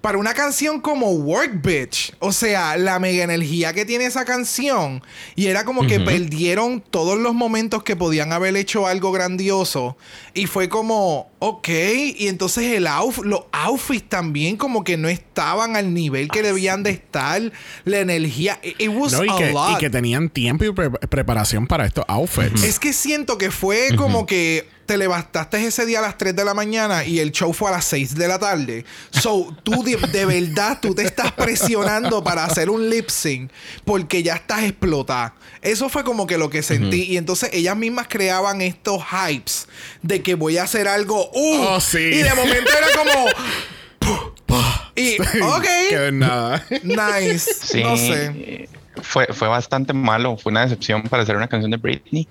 para 0.05 0.19
una 0.19 0.35
canción 0.35 0.83
como 0.83 1.13
Work 1.13 1.63
Bitch, 1.63 2.13
o 2.19 2.31
sea, 2.31 2.77
la 2.77 2.99
mega 2.99 3.25
energía 3.25 3.73
que 3.73 3.87
tiene 3.87 4.05
esa 4.05 4.27
canción, 4.27 5.03
y 5.35 5.47
era 5.47 5.65
como 5.65 5.87
que 5.87 5.99
perdieron 5.99 6.83
todos 6.83 7.19
los 7.19 7.33
momentos 7.33 7.83
que 7.85 7.97
podían 7.97 8.31
haber 8.31 8.55
hecho 8.55 8.87
algo 8.87 9.13
grandioso, 9.13 9.97
y 10.35 10.45
fue 10.45 10.69
como, 10.69 11.31
ok, 11.39 11.69
y 12.17 12.29
entonces 12.29 12.65
el 12.75 12.87
outf- 12.87 13.25
los 13.25 13.45
outfits 13.53 14.07
también 14.11 14.59
como 14.59 14.85
que 14.85 14.99
no 14.99 15.09
estaban 15.09 15.75
al 15.75 15.95
nivel 15.95 16.29
que 16.29 16.43
debían 16.43 16.83
de 16.83 16.91
estar, 16.91 17.41
la 17.87 17.99
energía, 18.01 18.61
it, 18.63 18.79
it 18.79 18.91
was 18.95 19.15
No, 19.15 19.25
y, 19.25 19.31
a 19.31 19.37
que, 19.39 19.49
y 19.49 19.53
lot. 19.55 19.79
que 19.79 19.89
tenían 19.89 20.29
tiempo 20.29 20.67
y 20.67 20.73
pre- 20.73 20.91
preparación 20.91 21.67
para 21.67 21.87
estos 21.87 22.05
outfits. 22.09 22.63
Es 22.63 22.79
que 22.79 22.93
siento 22.93 23.39
que 23.39 23.51
fue 23.51 23.97
como 23.97 24.27
que 24.27 24.69
te 24.87 24.97
levantaste 24.97 25.65
ese 25.65 25.87
día 25.87 26.01
a 26.01 26.03
las 26.03 26.19
3 26.19 26.35
de 26.37 26.45
la 26.45 26.55
mañana 26.55 27.05
y 27.05 27.21
el 27.21 27.33
show 27.33 27.53
fue 27.53 27.71
a 27.71 27.73
las 27.73 27.85
6 27.87 28.15
de 28.15 28.29
la 28.29 28.39
tarde. 28.39 28.85
So, 29.11 29.55
tú 29.63 29.83
de, 29.83 29.97
de 29.97 30.27
verdad, 30.27 30.79
tú 30.81 30.95
te 30.95 31.03
estás 31.03 31.33
presionando 31.33 32.23
para 32.23 32.45
hacer 32.45 32.71
un 32.71 32.89
lip 32.89 33.09
sync 33.09 33.51
porque 33.85 34.23
ya 34.23 34.35
estás 34.35 34.65
explotada. 34.65 35.35
Eso 35.63 35.89
fue 35.89 36.05
como 36.05 36.27
que 36.27 36.37
lo 36.37 36.51
que 36.51 36.63
sentí. 36.63 37.05
Y 37.05 37.17
entonces 37.17 37.51
ellas 37.53 37.77
mismas 37.77 38.07
creaban 38.09 38.61
estos 38.61 39.03
hypes 39.03 39.67
de 40.03 40.23
que 40.23 40.35
voy 40.35 40.59
a 40.59 40.65
hacer 40.65 40.87
algo. 40.87 41.31
¡Uh! 41.33 41.63
Oh, 41.63 41.81
sí. 41.81 41.99
Y 41.99 42.23
de 42.23 42.35
momento 42.35 42.71
era 42.71 42.89
como. 42.95 44.35
y, 44.95 45.21
ok. 45.21 45.67
Que 45.89 45.99
de 45.99 46.13
nada. 46.13 46.67
Nice. 46.83 47.55
Sí, 47.63 47.83
No 47.83 47.97
sé. 47.97 48.69
Fue, 49.03 49.27
fue 49.29 49.49
bastante 49.49 49.95
malo. 49.95 50.37
Fue 50.37 50.53
una 50.53 50.63
decepción 50.63 51.03
para 51.05 51.23
hacer 51.23 51.37
una 51.37 51.49
canción 51.49 51.71
de 51.71 51.79
Britney. 51.79 52.29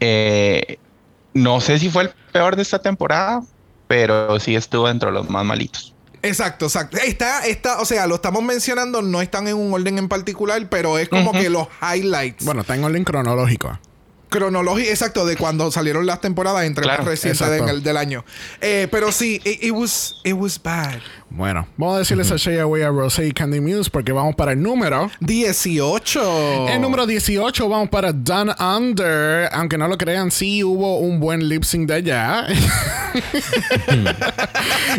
Eh, 0.00 0.78
no 1.34 1.60
sé 1.60 1.78
si 1.78 1.90
fue 1.90 2.04
el 2.04 2.10
peor 2.32 2.56
de 2.56 2.62
esta 2.62 2.78
temporada, 2.80 3.42
pero 3.86 4.40
sí 4.40 4.54
estuvo 4.56 4.88
dentro 4.88 5.10
de 5.10 5.14
los 5.14 5.28
más 5.28 5.44
malitos. 5.44 5.94
Exacto, 6.22 6.64
exacto. 6.66 6.96
Está, 6.96 7.44
está, 7.46 7.80
o 7.80 7.84
sea, 7.84 8.06
lo 8.06 8.14
estamos 8.14 8.42
mencionando, 8.42 9.02
no 9.02 9.20
están 9.20 9.46
en 9.46 9.56
un 9.56 9.74
orden 9.74 9.98
en 9.98 10.08
particular, 10.08 10.68
pero 10.70 10.96
es 10.98 11.10
como 11.10 11.32
que 11.32 11.50
los 11.50 11.68
highlights. 11.82 12.44
Bueno, 12.46 12.62
está 12.62 12.74
en 12.74 12.84
orden 12.84 13.04
cronológico. 13.04 13.78
cronología, 14.30 14.90
exacto, 14.90 15.26
de 15.26 15.36
cuando 15.36 15.70
salieron 15.70 16.06
las 16.06 16.20
temporadas 16.20 16.64
entre 16.64 16.82
Claro, 16.82 17.02
las 17.02 17.08
recientes 17.08 17.48
del, 17.48 17.82
del 17.82 17.96
año. 17.96 18.24
Eh, 18.60 18.88
pero 18.90 19.12
sí, 19.12 19.40
it, 19.44 19.62
it 19.62 19.70
was, 19.72 20.16
it 20.24 20.32
was 20.32 20.60
bad. 20.60 21.00
Bueno, 21.36 21.66
vamos 21.76 21.96
a 21.96 21.98
decirles 21.98 22.30
a 22.30 22.36
Shea 22.36 22.62
Away 22.62 22.82
a 22.82 22.90
Rosé 22.90 23.26
y 23.26 23.32
Candy 23.32 23.60
Muse 23.60 23.90
porque 23.90 24.12
vamos 24.12 24.36
para 24.36 24.52
el 24.52 24.62
número. 24.62 25.10
18. 25.18 26.68
El 26.68 26.80
número 26.80 27.06
18 27.06 27.68
vamos 27.68 27.88
para 27.88 28.12
Down 28.12 28.52
Under. 28.56 29.48
Aunque 29.52 29.76
no 29.76 29.88
lo 29.88 29.98
crean, 29.98 30.30
sí 30.30 30.62
hubo 30.62 31.00
un 31.00 31.18
buen 31.18 31.48
lip 31.48 31.64
sync 31.64 31.88
de 31.88 31.94
allá. 31.94 32.46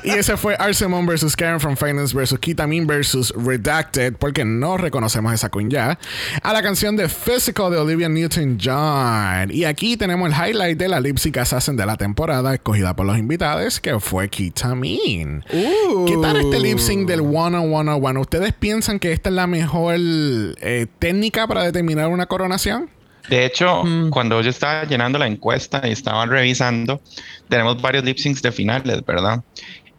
y 0.04 0.10
ese 0.10 0.36
fue 0.36 0.58
Arsemon 0.60 1.06
vs. 1.06 1.38
Karen 1.38 1.62
from 1.62 1.78
Finance 1.78 2.14
vs. 2.14 2.38
Kitamin 2.38 2.86
vs. 2.86 3.34
Redacted, 3.38 4.16
porque 4.16 4.44
no 4.44 4.76
reconocemos 4.76 5.34
esa 5.34 5.50
queen 5.50 5.70
ya. 5.70 5.98
A 6.44 6.52
la 6.52 6.62
canción 6.62 6.98
de 6.98 7.08
Physical 7.08 7.72
de 7.72 7.78
Olivia 7.78 8.10
Newton-John. 8.10 9.52
Y 9.52 9.64
aquí 9.64 9.96
tenemos 9.96 10.30
el 10.30 10.36
highlight 10.36 10.78
de 10.78 10.90
la 10.90 11.00
lip 11.00 11.18
sync 11.18 11.38
assassin 11.38 11.78
de 11.78 11.86
la 11.86 11.96
temporada, 11.96 12.54
escogida 12.54 12.94
por 12.94 13.06
los 13.06 13.18
invitados, 13.18 13.80
que 13.80 13.98
fue 14.02 14.28
Kitamin. 14.28 15.42
Uh. 15.54 16.25
¿Qué 16.26 16.32
tal 16.32 16.42
este 16.42 16.60
lip 16.60 16.80
sync 16.80 17.08
del 17.08 17.22
10101? 17.22 18.20
¿Ustedes 18.20 18.52
piensan 18.52 18.98
que 18.98 19.12
esta 19.12 19.30
es 19.30 19.36
la 19.36 19.46
mejor 19.46 19.94
eh, 20.00 20.88
técnica 20.98 21.46
para 21.46 21.62
determinar 21.62 22.08
una 22.08 22.26
coronación? 22.26 22.90
De 23.30 23.46
hecho, 23.46 23.84
cuando 24.10 24.42
yo 24.42 24.50
estaba 24.50 24.86
llenando 24.86 25.20
la 25.20 25.28
encuesta 25.28 25.84
y 25.88 25.92
estaba 25.92 26.26
revisando, 26.26 27.00
tenemos 27.48 27.80
varios 27.80 28.04
lip 28.04 28.18
syncs 28.18 28.42
de 28.42 28.52
finales, 28.52 29.06
¿verdad? 29.06 29.44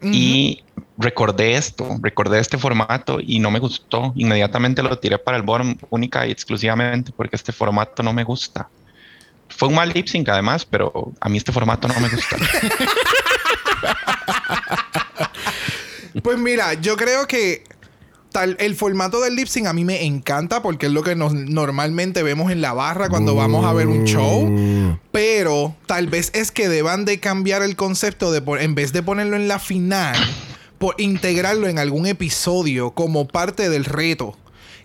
Y 0.01 0.65
recordé 0.97 1.55
esto, 1.55 1.95
recordé 2.01 2.41
este 2.41 2.57
formato 2.57 3.19
y 3.25 3.39
no 3.39 3.49
me 3.49 3.59
gustó. 3.59 4.11
Inmediatamente 4.17 4.83
lo 4.83 4.99
tiré 4.99 5.17
para 5.17 5.37
el 5.37 5.43
bottom 5.43 5.77
única 5.91 6.27
y 6.27 6.31
exclusivamente 6.31 7.13
porque 7.15 7.37
este 7.37 7.53
formato 7.53 8.03
no 8.03 8.11
me 8.11 8.25
gusta. 8.25 8.67
Fue 9.47 9.69
un 9.69 9.75
mal 9.75 9.93
lip 9.93 10.07
sync 10.07 10.27
además, 10.27 10.65
pero 10.65 11.13
a 11.21 11.29
mí 11.29 11.37
este 11.37 11.53
formato 11.53 11.87
no 11.87 11.97
me 12.01 12.09
gusta. 12.09 12.35
Pues 16.23 16.37
mira, 16.37 16.73
yo 16.75 16.95
creo 16.97 17.27
que 17.27 17.63
tal, 18.31 18.55
el 18.59 18.75
formato 18.75 19.19
del 19.21 19.35
lip 19.35 19.47
sync 19.47 19.65
a 19.67 19.73
mí 19.73 19.83
me 19.85 20.05
encanta 20.05 20.61
porque 20.61 20.87
es 20.87 20.91
lo 20.91 21.01
que 21.03 21.15
nos, 21.15 21.33
normalmente 21.33 22.23
vemos 22.23 22.51
en 22.51 22.61
la 22.61 22.73
barra 22.73 23.09
cuando 23.09 23.33
vamos 23.35 23.65
a 23.65 23.73
ver 23.73 23.87
un 23.87 24.05
show. 24.05 24.97
Pero 25.11 25.75
tal 25.85 26.07
vez 26.07 26.31
es 26.33 26.51
que 26.51 26.69
deban 26.69 27.05
de 27.05 27.19
cambiar 27.19 27.61
el 27.63 27.75
concepto 27.75 28.31
de 28.31 28.41
por- 28.41 28.61
en 28.61 28.75
vez 28.75 28.93
de 28.93 29.01
ponerlo 29.03 29.35
en 29.35 29.47
la 29.47 29.59
final, 29.59 30.15
por 30.77 30.95
integrarlo 30.99 31.67
en 31.67 31.79
algún 31.79 32.05
episodio 32.05 32.91
como 32.91 33.27
parte 33.27 33.69
del 33.69 33.85
reto. 33.85 34.37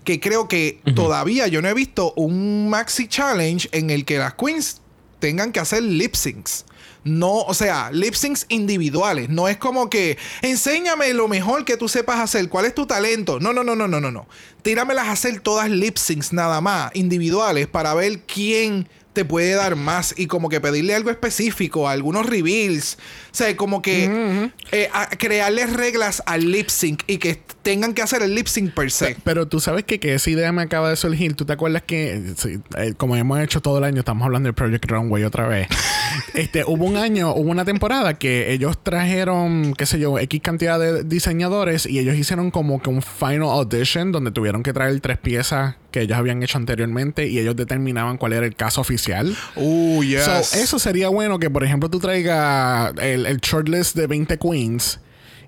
Que 0.04 0.18
creo 0.18 0.48
que 0.48 0.80
todavía 0.96 1.46
yo 1.46 1.62
no 1.62 1.68
he 1.68 1.74
visto 1.74 2.12
un 2.16 2.68
maxi 2.70 3.06
challenge 3.06 3.68
en 3.72 3.90
el 3.90 4.04
que 4.04 4.18
las 4.18 4.34
queens 4.34 4.80
tengan 5.20 5.52
que 5.52 5.60
hacer 5.60 5.82
lip 5.82 6.14
syncs. 6.16 6.64
No, 7.04 7.38
o 7.42 7.54
sea, 7.54 7.90
lip 7.92 8.14
syncs 8.14 8.46
individuales. 8.48 9.28
No 9.28 9.48
es 9.48 9.56
como 9.56 9.90
que 9.90 10.16
enséñame 10.42 11.12
lo 11.14 11.26
mejor 11.28 11.64
que 11.64 11.76
tú 11.76 11.88
sepas 11.88 12.20
hacer. 12.20 12.48
¿Cuál 12.48 12.66
es 12.66 12.74
tu 12.74 12.86
talento? 12.86 13.40
No, 13.40 13.52
no, 13.52 13.64
no, 13.64 13.74
no, 13.74 13.88
no, 13.88 14.00
no, 14.00 14.10
no. 14.10 14.26
Tíramelas 14.62 15.08
a 15.08 15.12
hacer 15.12 15.40
todas 15.40 15.68
lip 15.70 15.96
syncs 15.96 16.32
nada 16.32 16.60
más, 16.60 16.90
individuales, 16.94 17.66
para 17.66 17.94
ver 17.94 18.20
quién 18.20 18.88
te 19.12 19.24
puede 19.26 19.52
dar 19.54 19.76
más 19.76 20.14
y 20.16 20.26
como 20.26 20.48
que 20.48 20.60
pedirle 20.60 20.94
algo 20.94 21.10
específico, 21.10 21.88
algunos 21.88 22.24
reveals. 22.24 22.96
O 23.30 23.34
sea, 23.34 23.54
como 23.56 23.82
que 23.82 24.50
eh, 24.70 24.88
a- 24.92 25.08
crearles 25.10 25.72
reglas 25.72 26.22
al 26.24 26.50
lip 26.50 26.68
sync 26.68 27.02
y 27.06 27.18
que 27.18 27.42
tengan 27.62 27.94
que 27.94 28.02
hacer 28.02 28.22
el 28.22 28.34
lip 28.34 28.46
sync 28.46 28.74
per 28.74 28.90
se. 28.90 29.16
Pero 29.24 29.46
tú 29.46 29.60
sabes 29.60 29.84
que, 29.84 30.00
que 30.00 30.14
esa 30.14 30.30
idea 30.30 30.52
me 30.52 30.62
acaba 30.62 30.90
de 30.90 30.96
surgir. 30.96 31.34
¿Tú 31.34 31.44
te 31.44 31.52
acuerdas 31.52 31.82
que, 31.82 32.34
eh, 32.76 32.94
como 32.96 33.16
hemos 33.16 33.40
hecho 33.40 33.60
todo 33.60 33.78
el 33.78 33.84
año, 33.84 34.00
estamos 34.00 34.24
hablando 34.24 34.48
de 34.48 34.52
Project 34.52 34.84
Runway 34.90 35.24
otra 35.24 35.46
vez? 35.46 35.68
este, 36.34 36.64
hubo 36.64 36.84
un 36.84 36.96
año, 36.96 37.32
hubo 37.34 37.50
una 37.50 37.64
temporada 37.64 38.14
que 38.14 38.52
ellos 38.52 38.78
trajeron, 38.82 39.74
qué 39.74 39.86
sé 39.86 39.98
yo, 39.98 40.18
X 40.18 40.40
cantidad 40.42 40.78
de 40.78 41.04
diseñadores 41.04 41.86
y 41.86 41.98
ellos 41.98 42.16
hicieron 42.16 42.50
como 42.50 42.82
que 42.82 42.90
un 42.90 43.02
final 43.02 43.42
audition 43.42 44.12
donde 44.12 44.32
tuvieron 44.32 44.62
que 44.62 44.72
traer 44.72 45.00
tres 45.00 45.18
piezas 45.18 45.76
que 45.90 46.02
ellos 46.02 46.18
habían 46.18 46.42
hecho 46.42 46.58
anteriormente 46.58 47.28
y 47.28 47.38
ellos 47.38 47.54
determinaban 47.54 48.16
cuál 48.16 48.32
era 48.32 48.46
el 48.46 48.56
caso 48.56 48.80
oficial. 48.80 49.36
Uh, 49.56 50.02
yes. 50.02 50.24
So, 50.24 50.58
eso 50.58 50.78
sería 50.78 51.08
bueno 51.08 51.38
que, 51.38 51.50
por 51.50 51.64
ejemplo, 51.64 51.90
tú 51.90 52.00
traigas 52.00 52.94
el, 53.00 53.26
el 53.26 53.38
shortlist 53.38 53.94
de 53.94 54.06
20 54.06 54.38
queens. 54.38 54.98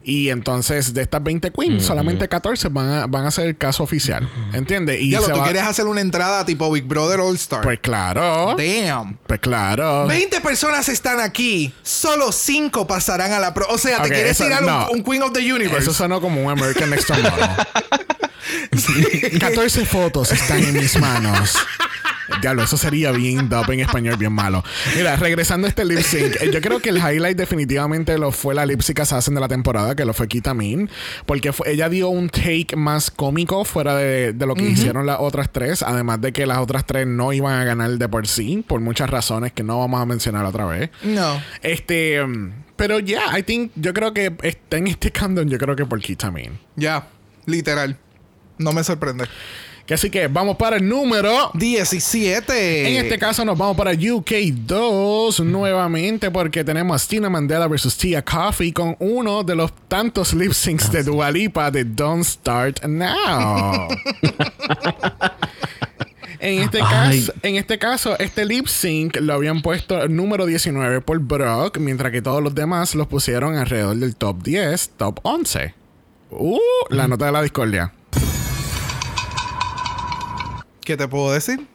Y 0.06 0.28
entonces, 0.28 0.92
de 0.92 1.00
estas 1.00 1.22
20 1.22 1.50
queens, 1.50 1.82
solamente 1.84 2.28
14 2.28 2.68
van 2.68 2.88
a, 2.90 3.06
van 3.06 3.24
a 3.24 3.30
ser 3.30 3.46
el 3.48 3.56
caso 3.56 3.82
oficial. 3.82 4.28
¿Entiendes? 4.52 5.00
Y 5.00 5.10
Ya 5.10 5.20
lo, 5.20 5.28
tú 5.28 5.38
va- 5.38 5.44
quieres 5.44 5.62
hacer 5.62 5.86
una 5.86 6.02
entrada 6.02 6.44
tipo 6.44 6.70
Big 6.70 6.84
Brother 6.84 7.20
All 7.20 7.34
Star. 7.36 7.62
Pues 7.62 7.80
claro. 7.80 8.54
Damn. 8.58 9.16
Pues 9.26 9.40
claro. 9.40 10.06
20 10.06 10.42
personas 10.42 10.90
están 10.90 11.20
aquí. 11.20 11.72
Solo 11.82 12.32
5 12.32 12.86
pasarán 12.86 13.32
a 13.32 13.40
la 13.40 13.54
pro. 13.54 13.66
O 13.70 13.78
sea, 13.78 14.02
te 14.02 14.10
quieres 14.10 14.32
eso- 14.32 14.44
tirar 14.44 14.60
un- 14.62 14.68
no. 14.68 14.88
un, 14.90 15.02
Queen 15.02 15.22
of 15.22 15.32
the 15.32 15.40
Universe. 15.52 15.84
Eso 15.84 15.94
sonó 15.94 16.20
como 16.20 16.42
un 16.44 16.50
American 16.50 16.90
Next 16.90 17.08
Model. 17.08 17.32
14 19.40 19.86
fotos 19.86 20.30
están 20.32 20.62
en 20.62 20.74
mis 20.74 21.00
manos. 21.00 21.56
Diablo, 22.40 22.62
eso 22.62 22.76
sería 22.76 23.10
bien 23.12 23.48
dub 23.48 23.70
en 23.70 23.80
español, 23.80 24.16
bien 24.16 24.32
malo. 24.32 24.62
Mira, 24.96 25.16
regresando 25.16 25.66
a 25.66 25.70
este 25.70 25.84
lip 25.84 26.00
sync, 26.00 26.36
eh, 26.40 26.50
yo 26.52 26.60
creo 26.60 26.80
que 26.80 26.88
el 26.90 26.96
highlight 26.98 27.36
definitivamente 27.36 28.16
lo 28.18 28.32
fue 28.32 28.54
la 28.54 28.64
lip 28.66 28.80
sync 28.80 29.00
assassin 29.00 29.34
de 29.34 29.40
la 29.40 29.48
temporada, 29.48 29.94
que 29.94 30.04
lo 30.04 30.14
fue 30.14 30.28
Kitamin, 30.28 30.88
porque 31.26 31.52
fue- 31.52 31.70
ella 31.72 31.88
dio 31.88 32.08
un 32.08 32.28
take 32.28 32.68
más 32.76 33.10
cómico 33.10 33.64
fuera 33.64 33.94
de, 33.96 34.32
de 34.32 34.46
lo 34.46 34.54
que 34.54 34.62
hicieron 34.64 35.06
las 35.06 35.18
otras 35.20 35.50
tres, 35.52 35.82
además 35.82 36.20
de 36.20 36.32
que 36.32 36.46
las 36.46 36.58
otras 36.58 36.86
tres 36.86 37.06
no 37.06 37.32
iban 37.32 37.60
a 37.60 37.64
ganar 37.64 37.90
de 37.90 38.08
por 38.08 38.26
sí, 38.26 38.64
por 38.66 38.80
muchas 38.80 39.10
razones 39.10 39.52
que 39.52 39.62
no 39.62 39.78
vamos 39.78 40.00
a 40.00 40.06
mencionar 40.06 40.44
otra 40.44 40.64
vez. 40.66 40.90
No. 41.02 41.40
Este, 41.62 42.22
um, 42.22 42.52
pero 42.76 42.98
ya, 42.98 43.38
I 43.38 43.42
think, 43.42 43.72
yo 43.76 43.92
creo 43.94 44.12
que 44.14 44.34
está 44.42 44.76
en 44.78 44.86
este 44.88 45.10
canon, 45.10 45.48
yo 45.48 45.58
creo 45.58 45.76
que 45.76 45.86
por 45.86 46.00
Kitamin. 46.00 46.58
Ya. 46.76 47.08
Literal. 47.46 47.96
No 48.58 48.72
me 48.72 48.82
sorprende. 48.84 49.24
Que 49.86 49.94
así 49.94 50.08
que 50.08 50.28
vamos 50.28 50.56
para 50.56 50.76
el 50.76 50.88
número. 50.88 51.50
17. 51.54 52.88
En 52.88 53.04
este 53.04 53.18
caso 53.18 53.44
nos 53.44 53.58
vamos 53.58 53.76
para 53.76 53.92
UK2 53.92 55.44
nuevamente 55.44 56.30
porque 56.30 56.64
tenemos 56.64 57.04
a 57.04 57.08
Tina 57.08 57.28
Mandela 57.28 57.68
versus 57.68 57.96
Tia 57.96 58.24
Coffee 58.24 58.72
con 58.72 58.96
uno 58.98 59.42
de 59.44 59.54
los 59.54 59.72
tantos 59.88 60.32
lip 60.32 60.52
syncs 60.52 60.90
de 60.90 61.02
Dua 61.02 61.30
Lipa 61.30 61.70
de 61.70 61.84
Don't 61.84 62.24
Start 62.24 62.84
Now. 62.84 63.88
En 66.40 66.60
este, 66.60 66.78
caso, 66.78 67.32
en 67.42 67.56
este 67.56 67.78
caso, 67.78 68.18
este 68.18 68.44
lip 68.44 68.66
sync 68.66 69.16
lo 69.16 69.32
habían 69.32 69.62
puesto 69.62 70.06
número 70.08 70.44
19 70.44 71.00
por 71.00 71.18
Brock, 71.20 71.78
mientras 71.78 72.12
que 72.12 72.20
todos 72.20 72.42
los 72.42 72.54
demás 72.54 72.94
los 72.94 73.06
pusieron 73.06 73.56
alrededor 73.56 73.96
del 73.96 74.14
top 74.14 74.42
10, 74.42 74.90
top 74.98 75.20
11. 75.22 75.74
Uh, 76.30 76.58
la 76.90 77.08
nota 77.08 77.24
de 77.24 77.32
la 77.32 77.40
discordia. 77.40 77.94
¿Qué 80.84 80.96
te 80.96 81.08
puedo 81.08 81.32
decir? 81.32 81.66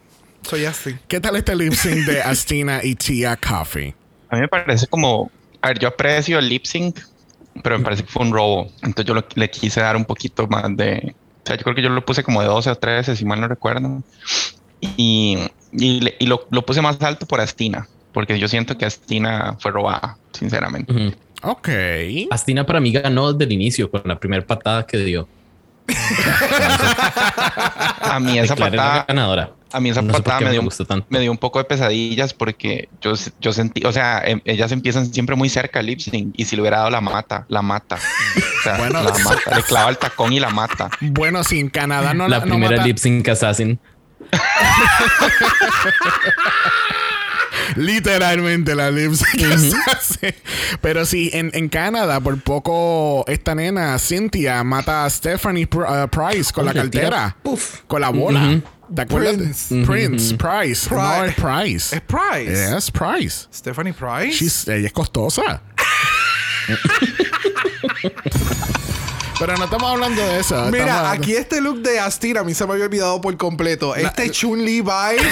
Soy 0.43 0.65
así. 0.65 0.95
¿Qué 1.07 1.19
tal 1.19 1.35
este 1.35 1.55
lip 1.55 1.73
sync 1.73 2.05
de 2.05 2.21
Astina 2.21 2.81
y 2.83 2.95
Tia 2.95 3.35
Coffee? 3.37 3.93
A 4.29 4.35
mí 4.35 4.41
me 4.41 4.47
parece 4.47 4.87
como, 4.87 5.31
a 5.61 5.69
ver, 5.69 5.79
yo 5.79 5.87
aprecio 5.87 6.39
el 6.39 6.47
lip 6.47 6.65
sync, 6.65 6.99
pero 7.63 7.77
me 7.77 7.83
parece 7.83 8.03
que 8.03 8.09
fue 8.09 8.23
un 8.25 8.31
robo. 8.33 8.71
Entonces 8.81 9.05
yo 9.05 9.13
lo- 9.15 9.25
le 9.35 9.49
quise 9.49 9.81
dar 9.81 9.95
un 9.97 10.05
poquito 10.05 10.47
más 10.47 10.65
de, 10.77 11.15
o 11.43 11.45
sea, 11.45 11.55
yo 11.57 11.63
creo 11.63 11.75
que 11.75 11.81
yo 11.81 11.89
lo 11.89 12.05
puse 12.05 12.23
como 12.23 12.41
de 12.41 12.47
12 12.47 12.69
a 12.69 12.75
13, 12.75 13.15
si 13.15 13.25
mal 13.25 13.41
no 13.41 13.47
recuerdo. 13.47 14.03
Y, 14.81 15.37
y, 15.73 16.25
lo, 16.25 16.47
lo 16.51 16.65
puse 16.65 16.81
más 16.81 17.01
alto 17.01 17.25
por 17.25 17.41
Astina, 17.41 17.87
porque 18.13 18.39
yo 18.39 18.47
siento 18.47 18.77
que 18.77 18.85
Astina 18.85 19.57
fue 19.59 19.71
robada, 19.71 20.17
sinceramente. 20.33 20.93
Ujú. 20.93 21.13
Ok. 21.43 21.69
Astina 22.31 22.65
para 22.65 22.79
mí 22.79 22.91
ganó 22.91 23.33
desde 23.33 23.45
el 23.45 23.51
inicio 23.53 23.89
con 23.89 24.01
la 24.05 24.19
primera 24.19 24.45
patada 24.45 24.85
que 24.85 24.97
dio. 24.97 25.27
A 28.01 28.19
mí 28.19 28.37
esa 28.39 28.53
Declaré 28.55 28.77
la 28.77 28.83
patada, 28.83 29.05
ganadora. 29.07 29.51
a 29.71 29.79
mí 29.79 29.89
esa 29.89 30.01
No 30.01 30.11
patada 30.13 30.39
me 30.39 30.45
me 30.47 30.51
dio, 30.53 30.61
gustó 30.63 30.85
tanto. 30.85 31.05
me 31.09 31.19
dio 31.19 31.31
un 31.31 31.37
poco 31.37 31.59
de 31.59 31.65
pesadillas 31.65 32.33
porque 32.33 32.89
yo, 33.01 33.13
yo 33.39 33.53
sentí, 33.53 33.85
o 33.85 33.91
sea, 33.91 34.21
em- 34.25 34.41
ellas 34.45 34.71
empiezan 34.71 35.11
siempre 35.13 35.35
muy 35.35 35.49
cerca 35.49 35.79
al 35.79 35.85
lip 35.85 35.99
sync 35.99 36.33
y 36.37 36.45
si 36.45 36.55
le 36.55 36.61
hubiera 36.63 36.77
dado 36.79 36.89
la 36.89 37.01
mata, 37.01 37.45
la 37.49 37.61
mata. 37.61 37.95
O 37.97 38.63
sea, 38.63 38.77
Bueno. 38.77 39.03
la 39.03 39.11
mata, 39.11 39.55
le 39.55 39.63
clava 39.63 39.89
el 39.89 39.97
tacón 39.97 40.33
y 40.33 40.39
la 40.39 40.49
mata. 40.49 40.89
Bueno, 41.01 41.43
si 41.43 41.59
en 41.59 41.69
Canadá 41.69 42.13
no 42.13 42.27
la 42.27 42.39
no 42.39 42.45
primera 42.45 42.71
mata- 42.77 42.87
lip 42.87 42.97
sync 42.97 43.27
assassin. 43.29 43.79
Literalmente 47.75 48.75
la 48.75 48.91
lip 48.91 49.13
sync 49.13 49.43
assassin. 49.43 50.33
Pero 50.81 51.05
sí, 51.05 51.29
en, 51.33 51.51
en 51.53 51.69
Canadá, 51.69 52.19
por 52.19 52.39
poco, 52.41 53.23
esta 53.27 53.55
nena, 53.55 53.97
Cynthia, 53.99 54.63
mata 54.63 55.05
a 55.05 55.09
Stephanie 55.09 55.69
Pr- 55.69 56.05
uh, 56.05 56.07
Price 56.09 56.51
con 56.51 56.65
la 56.65 56.71
tira- 56.73 56.83
cartera. 56.83 57.37
Con 57.87 58.01
la 58.01 58.09
bola. 58.09 58.61
¿Te 58.93 59.01
acuerdas? 59.03 59.37
de- 59.37 59.45
Prince. 59.45 59.85
Prince, 59.85 60.35
Price. 60.35 60.89
No, 60.93 61.23
es 61.25 61.35
Price. 61.35 61.95
Es 61.95 62.01
Price. 62.01 62.77
Es 62.77 62.91
Price. 62.91 63.47
Stephanie 63.53 63.93
Price. 63.93 64.43
She's- 64.43 64.67
ella 64.73 64.87
es 64.87 64.93
costosa. 64.93 65.61
Pero 69.39 69.55
no 69.57 69.63
estamos 69.65 69.89
hablando 69.91 70.21
de 70.21 70.39
eso. 70.39 70.65
Mira, 70.71 70.99
hablando- 70.99 71.23
aquí 71.23 71.33
este 71.35 71.61
look 71.61 71.81
de 71.81 71.99
Astir 71.99 72.37
a 72.37 72.43
mí 72.43 72.53
se 72.53 72.65
me 72.65 72.73
había 72.73 72.85
olvidado 72.85 73.21
por 73.21 73.35
completo. 73.37 73.95
Este 73.95 74.29
Chun-Li 74.31 74.81
vibe. 74.81 74.91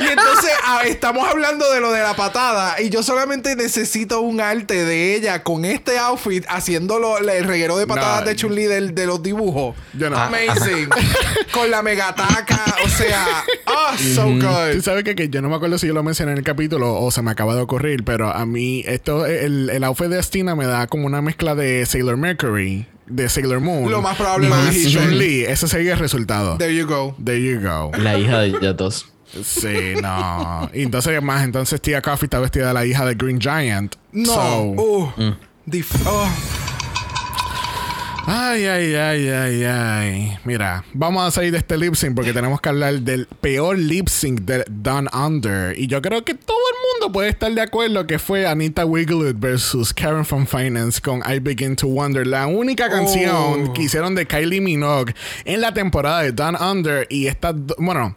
Y 0.00 0.04
entonces 0.04 0.50
ah, 0.64 0.82
estamos 0.86 1.28
hablando 1.28 1.70
de 1.72 1.80
lo 1.80 1.92
de 1.92 2.00
la 2.02 2.14
patada 2.14 2.80
y 2.80 2.90
yo 2.90 3.02
solamente 3.02 3.56
necesito 3.56 4.20
un 4.20 4.40
arte 4.40 4.84
de 4.84 5.14
ella 5.14 5.42
con 5.42 5.64
este 5.64 5.98
outfit 5.98 6.44
haciéndolo 6.48 7.18
el 7.18 7.44
reguero 7.44 7.76
de 7.78 7.86
patadas 7.86 8.20
No. 8.22 8.26
de 8.28 8.36
Chun-Li 8.36 8.64
del- 8.64 8.94
de 8.94 9.06
los 9.06 9.22
dibujos. 9.22 9.76
Yo 9.94 10.10
no. 10.10 10.16
Amazing. 10.18 10.88
con 11.52 11.70
la 11.70 11.82
megataca, 11.82 12.64
o 12.84 12.88
sea, 12.88 13.44
ah, 13.66 13.96
so 14.14 14.24
Tú 14.24 14.34
good. 14.46 14.82
sabes 14.82 15.04
que, 15.04 15.14
que 15.14 15.28
yo 15.28 15.42
no 15.42 15.48
me 15.48 15.56
acuerdo 15.56 15.78
si 15.78 15.86
yo 15.86 15.94
lo 15.94 16.02
mencioné 16.02 16.32
en 16.32 16.38
el 16.38 16.44
capítulo 16.44 16.94
o 17.00 17.10
se 17.10 17.22
me 17.22 17.30
acaba 17.30 17.54
de 17.54 17.60
ocurrir, 17.62 18.04
pero 18.04 18.30
a 18.32 18.46
mí 18.46 18.82
esto, 18.86 19.26
el, 19.26 19.70
el 19.70 19.84
outfit 19.84 20.08
de 20.08 20.18
Astina 20.18 20.54
me 20.54 20.66
da 20.66 20.86
como 20.86 21.06
una 21.06 21.22
mezcla 21.22 21.54
de 21.54 21.84
Sailor 21.86 22.16
Mercury, 22.16 22.86
de 23.06 23.28
Sailor 23.28 23.60
Moon. 23.60 23.90
Lo 23.90 24.02
más 24.02 24.16
probable 24.16 24.48
más 24.48 24.70
dijiste. 24.70 24.98
Chun-Li. 24.98 25.44
Ese 25.44 25.66
sería 25.68 25.94
el 25.94 25.98
resultado. 25.98 26.58
There 26.58 26.74
you 26.74 26.86
go. 26.86 27.16
There 27.24 27.40
you 27.42 27.60
go. 27.60 27.90
La 27.98 28.18
hija 28.18 28.40
de 28.40 28.74
dos. 28.74 29.06
Sí, 29.42 29.94
no. 30.02 30.70
Y 30.72 30.82
entonces, 30.82 31.22
más, 31.22 31.44
entonces 31.44 31.80
Tia 31.80 32.00
Coffee 32.02 32.26
está 32.26 32.38
vestida 32.38 32.68
de 32.68 32.74
la 32.74 32.86
hija 32.86 33.04
de 33.06 33.14
Green 33.14 33.38
Giant. 33.40 33.94
No. 34.12 34.34
So- 34.34 34.62
uh, 34.62 35.06
Mm. 35.16 35.36
dif- 35.66 36.06
oh. 36.06 36.28
Ay, 38.30 38.66
ay, 38.66 38.94
ay, 38.94 39.28
ay, 39.30 39.64
ay. 39.64 40.38
Mira, 40.44 40.84
vamos 40.92 41.26
a 41.26 41.30
salir 41.30 41.50
de 41.50 41.58
este 41.58 41.78
lip 41.78 41.94
sync 41.94 42.14
porque 42.14 42.34
tenemos 42.34 42.60
que 42.60 42.68
hablar 42.68 43.00
del 43.00 43.26
peor 43.26 43.78
lip 43.78 44.08
sync 44.08 44.40
de 44.42 44.64
Down 44.68 45.08
Under. 45.14 45.78
Y 45.78 45.86
yo 45.86 46.02
creo 46.02 46.22
que 46.26 46.34
todo 46.34 46.58
el 46.58 47.00
mundo 47.00 47.12
puede 47.12 47.30
estar 47.30 47.50
de 47.50 47.62
acuerdo 47.62 48.06
que 48.06 48.18
fue 48.18 48.46
Anita 48.46 48.84
Wiglet 48.84 49.36
versus 49.40 49.94
Karen 49.94 50.26
from 50.26 50.46
Finance 50.46 51.00
con 51.00 51.22
I 51.26 51.38
Begin 51.38 51.74
to 51.76 51.86
Wonder. 51.88 52.26
La 52.26 52.46
única 52.46 52.90
canción 52.90 53.68
Oh. 53.68 53.72
que 53.72 53.84
hicieron 53.84 54.14
de 54.14 54.26
Kylie 54.26 54.60
Minogue 54.60 55.14
en 55.46 55.62
la 55.62 55.72
temporada 55.72 56.20
de 56.20 56.32
Down 56.32 56.56
Under. 56.60 57.06
Y 57.08 57.28
esta, 57.28 57.54
bueno. 57.78 58.12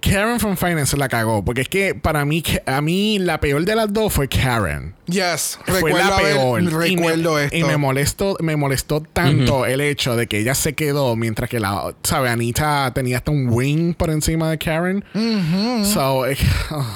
Karen 0.00 0.40
from 0.40 0.56
Finance 0.56 0.96
la 0.96 1.08
cagó. 1.08 1.44
Porque 1.44 1.62
es 1.62 1.68
que 1.68 1.94
para 1.94 2.24
mí, 2.24 2.42
a 2.66 2.80
mí 2.80 3.18
la 3.18 3.40
peor 3.40 3.64
de 3.64 3.76
las 3.76 3.92
dos 3.92 4.12
fue 4.12 4.28
Karen. 4.28 4.94
Yes, 5.06 5.58
Fue 5.64 5.74
recuerdo, 5.74 5.98
la 5.98 6.16
peor. 6.16 6.62
recuerdo 6.62 7.32
y 7.32 7.34
me, 7.34 7.44
esto. 7.44 7.56
Y 7.56 7.64
me 7.64 7.76
molestó, 7.76 8.36
me 8.40 8.56
molestó 8.56 9.00
tanto 9.00 9.66
el 9.66 9.80
hecho 9.80 10.16
de 10.16 10.26
que 10.26 10.38
ella 10.38 10.54
se 10.54 10.74
quedó 10.74 11.16
mientras 11.16 11.50
que 11.50 11.60
la, 11.60 11.94
sabe, 12.02 12.30
Anita 12.30 12.92
tenía 12.94 13.18
hasta 13.18 13.30
un 13.30 13.48
wing 13.50 13.94
por 13.94 14.10
encima 14.10 14.50
de 14.50 14.58
Karen. 14.58 15.04
So, 15.84 16.26
eh, 16.26 16.36
oh. 16.70 16.86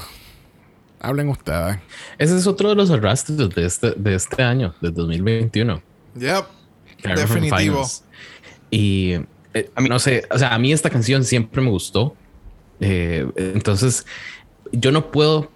hablen 1.00 1.28
ustedes. 1.28 1.78
Ese 2.18 2.36
es 2.36 2.46
otro 2.46 2.68
de 2.68 2.74
los 2.74 2.90
arrastres 2.90 3.36
de 3.36 3.66
este, 3.66 3.92
de 3.96 4.14
este 4.14 4.42
año, 4.42 4.74
de 4.80 4.90
2021. 4.90 5.82
Yep. 6.16 6.44
Karen 7.02 7.16
Definitivo. 7.16 7.86
Y 8.70 9.14
eh, 9.54 9.70
a 9.74 9.80
mí 9.80 9.88
no 9.88 9.98
sé, 9.98 10.24
o 10.30 10.38
sea, 10.38 10.54
a 10.54 10.58
mí 10.58 10.72
esta 10.72 10.90
canción 10.90 11.24
siempre 11.24 11.62
me 11.62 11.70
gustó. 11.70 12.16
Eh, 12.80 13.26
entonces, 13.36 14.06
yo 14.72 14.92
no 14.92 15.10
puedo 15.10 15.50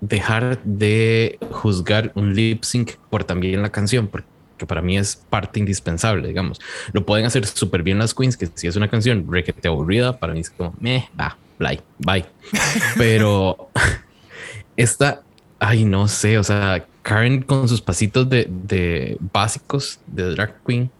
dejar 0.00 0.62
de 0.64 1.38
juzgar 1.50 2.12
un 2.14 2.34
lip 2.34 2.64
sync 2.64 2.92
por 3.10 3.24
también 3.24 3.62
la 3.62 3.70
canción, 3.70 4.08
porque 4.08 4.26
para 4.66 4.82
mí 4.82 4.96
es 4.96 5.16
parte 5.16 5.60
indispensable, 5.60 6.28
digamos. 6.28 6.60
Lo 6.92 7.04
pueden 7.04 7.26
hacer 7.26 7.46
súper 7.46 7.82
bien 7.82 7.98
las 7.98 8.14
queens, 8.14 8.36
que 8.36 8.48
si 8.54 8.66
es 8.66 8.76
una 8.76 8.88
canción 8.88 9.26
requete 9.30 9.68
aburrida, 9.68 10.18
para 10.18 10.32
mí 10.32 10.40
es 10.40 10.50
como, 10.50 10.74
meh, 10.80 11.08
va, 11.18 11.36
bye, 11.58 11.80
bye. 11.98 12.24
Pero 12.96 13.70
esta, 14.76 15.22
ay, 15.58 15.84
no 15.84 16.08
sé, 16.08 16.38
o 16.38 16.44
sea, 16.44 16.86
Karen 17.02 17.42
con 17.42 17.68
sus 17.68 17.80
pasitos 17.80 18.28
de, 18.28 18.46
de 18.48 19.16
básicos 19.32 20.00
de 20.06 20.34
drag 20.34 20.62
queen. 20.66 20.90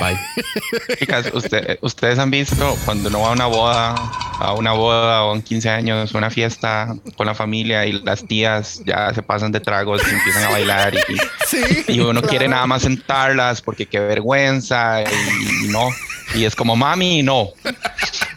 Bye. 0.00 0.18
Chicas, 0.98 1.30
usted- 1.32 1.78
ustedes 1.80 2.18
han 2.18 2.30
visto 2.30 2.76
cuando 2.84 3.08
uno 3.08 3.20
va 3.20 3.28
a 3.28 3.32
una 3.32 3.46
boda, 3.46 3.94
a 4.38 4.52
una 4.54 4.72
boda 4.72 5.24
o 5.24 5.32
un 5.32 5.42
15 5.42 5.68
años, 5.70 6.12
una 6.14 6.30
fiesta 6.30 6.94
con 7.16 7.26
la 7.26 7.34
familia 7.34 7.86
y 7.86 7.92
las 8.02 8.26
tías 8.26 8.82
ya 8.84 9.12
se 9.14 9.22
pasan 9.22 9.52
de 9.52 9.60
tragos 9.60 10.02
y 10.06 10.10
empiezan 10.14 10.44
a 10.44 10.50
bailar 10.50 10.94
y, 10.94 11.16
Sí. 11.46 11.84
y 11.88 12.00
uno 12.00 12.12
claro. 12.20 12.28
quiere 12.28 12.48
nada 12.48 12.66
más 12.66 12.82
sentarlas 12.82 13.60
porque 13.62 13.86
qué 13.86 14.00
vergüenza 14.00 15.02
y, 15.02 15.68
no. 15.68 15.88
Y 16.34 16.44
es 16.44 16.54
como, 16.56 16.76
mami, 16.76 17.22
no. 17.22 17.48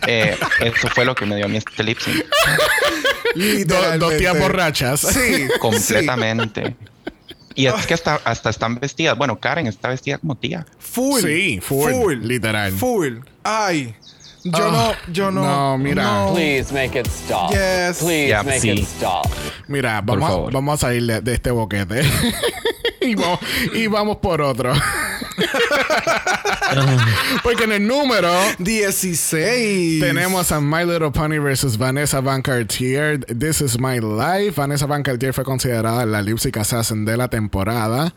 Eh, 0.09 0.37
eso 0.61 0.87
fue 0.89 1.03
lo 1.03 1.13
que 1.15 1.25
me 1.25 1.35
dio 1.35 1.45
a 1.45 1.47
mí 1.49 1.57
este 1.57 1.83
lip 1.83 1.99
sync. 1.99 2.23
Do- 3.65 3.97
dos 3.97 4.15
tías 4.17 4.39
borrachas. 4.39 5.01
Sí. 5.01 5.47
Completamente. 5.59 6.75
Y 7.57 7.65
es 7.67 7.85
que 7.87 7.93
hasta, 7.95 8.21
hasta 8.23 8.49
están 8.49 8.75
vestidas. 8.79 9.17
Bueno, 9.17 9.39
Karen 9.39 9.67
está 9.67 9.89
vestida 9.89 10.17
como 10.19 10.35
tía. 10.35 10.65
Full. 10.79 11.21
Sí, 11.21 11.59
full, 11.61 12.19
literal. 12.21 12.71
Full. 12.71 13.17
Ay. 13.43 13.95
Yo 14.43 14.51
Ah, 14.67 14.95
no, 15.07 15.11
yo 15.13 15.31
no. 15.31 15.43
no, 15.43 15.77
mira. 15.77 16.03
no. 16.03 16.33
Please 16.33 16.71
make 16.73 16.97
it 16.97 17.07
stop. 17.07 17.51
Yes. 17.51 17.97
Please 17.99 18.27
Yeah, 18.29 18.43
make 18.43 18.61
sí. 18.61 18.69
it 18.69 18.87
stop. 18.87 19.25
Mira, 19.67 19.99
vamos, 20.01 20.53
vamos 20.53 20.75
a 20.75 20.87
salir 20.87 21.05
de, 21.05 21.19
de 21.21 21.33
este 21.33 21.51
boquete. 21.51 22.01
y, 23.01 23.15
vamos, 23.15 23.39
y 23.73 23.87
vamos 23.87 24.17
por 24.17 24.41
otro. 24.41 24.71
Porque 27.43 27.63
en 27.63 27.71
el 27.71 27.87
número 27.87 28.31
16. 28.59 30.01
tenemos 30.01 30.51
a 30.51 30.59
My 30.59 30.85
Little 30.85 31.11
Pony 31.11 31.39
versus 31.39 31.77
Vanessa 31.77 32.21
Van 32.21 32.41
Cartier. 32.41 33.19
This 33.25 33.61
is 33.61 33.79
My 33.79 33.99
Life. 33.99 34.59
Vanessa 34.59 34.85
Van 34.85 35.03
Cartier 35.03 35.33
fue 35.33 35.43
considerada 35.43 36.05
la 36.05 36.21
lip 36.21 36.37
sync 36.37 36.57
assassin 36.57 37.05
de 37.05 37.17
la 37.17 37.29
temporada. 37.29 38.13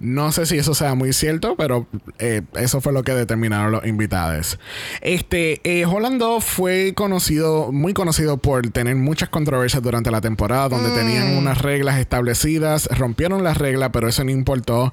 No 0.00 0.32
sé 0.32 0.46
si 0.46 0.58
eso 0.58 0.74
sea 0.74 0.94
muy 0.94 1.12
cierto, 1.12 1.56
pero 1.56 1.86
eh, 2.18 2.42
eso 2.54 2.80
fue 2.80 2.92
lo 2.92 3.02
que 3.02 3.12
determinaron 3.12 3.72
los 3.72 3.86
invitados. 3.86 4.58
Este, 5.00 5.60
eh, 5.64 5.84
Holland 5.86 6.20
Dove 6.20 6.40
fue 6.40 6.94
conocido, 6.94 7.72
muy 7.72 7.94
conocido 7.94 8.38
por 8.38 8.68
tener 8.70 8.96
muchas 8.96 9.28
controversias 9.28 9.82
durante 9.82 10.10
la 10.10 10.20
temporada, 10.20 10.68
donde 10.68 10.90
tenían 10.90 11.36
unas 11.36 11.58
reglas 11.58 11.98
establecidas, 11.98 12.88
rompieron 12.96 13.44
las 13.44 13.58
reglas, 13.58 13.90
pero 13.92 14.08
eso 14.08 14.24
no 14.24 14.30
importó. 14.30 14.92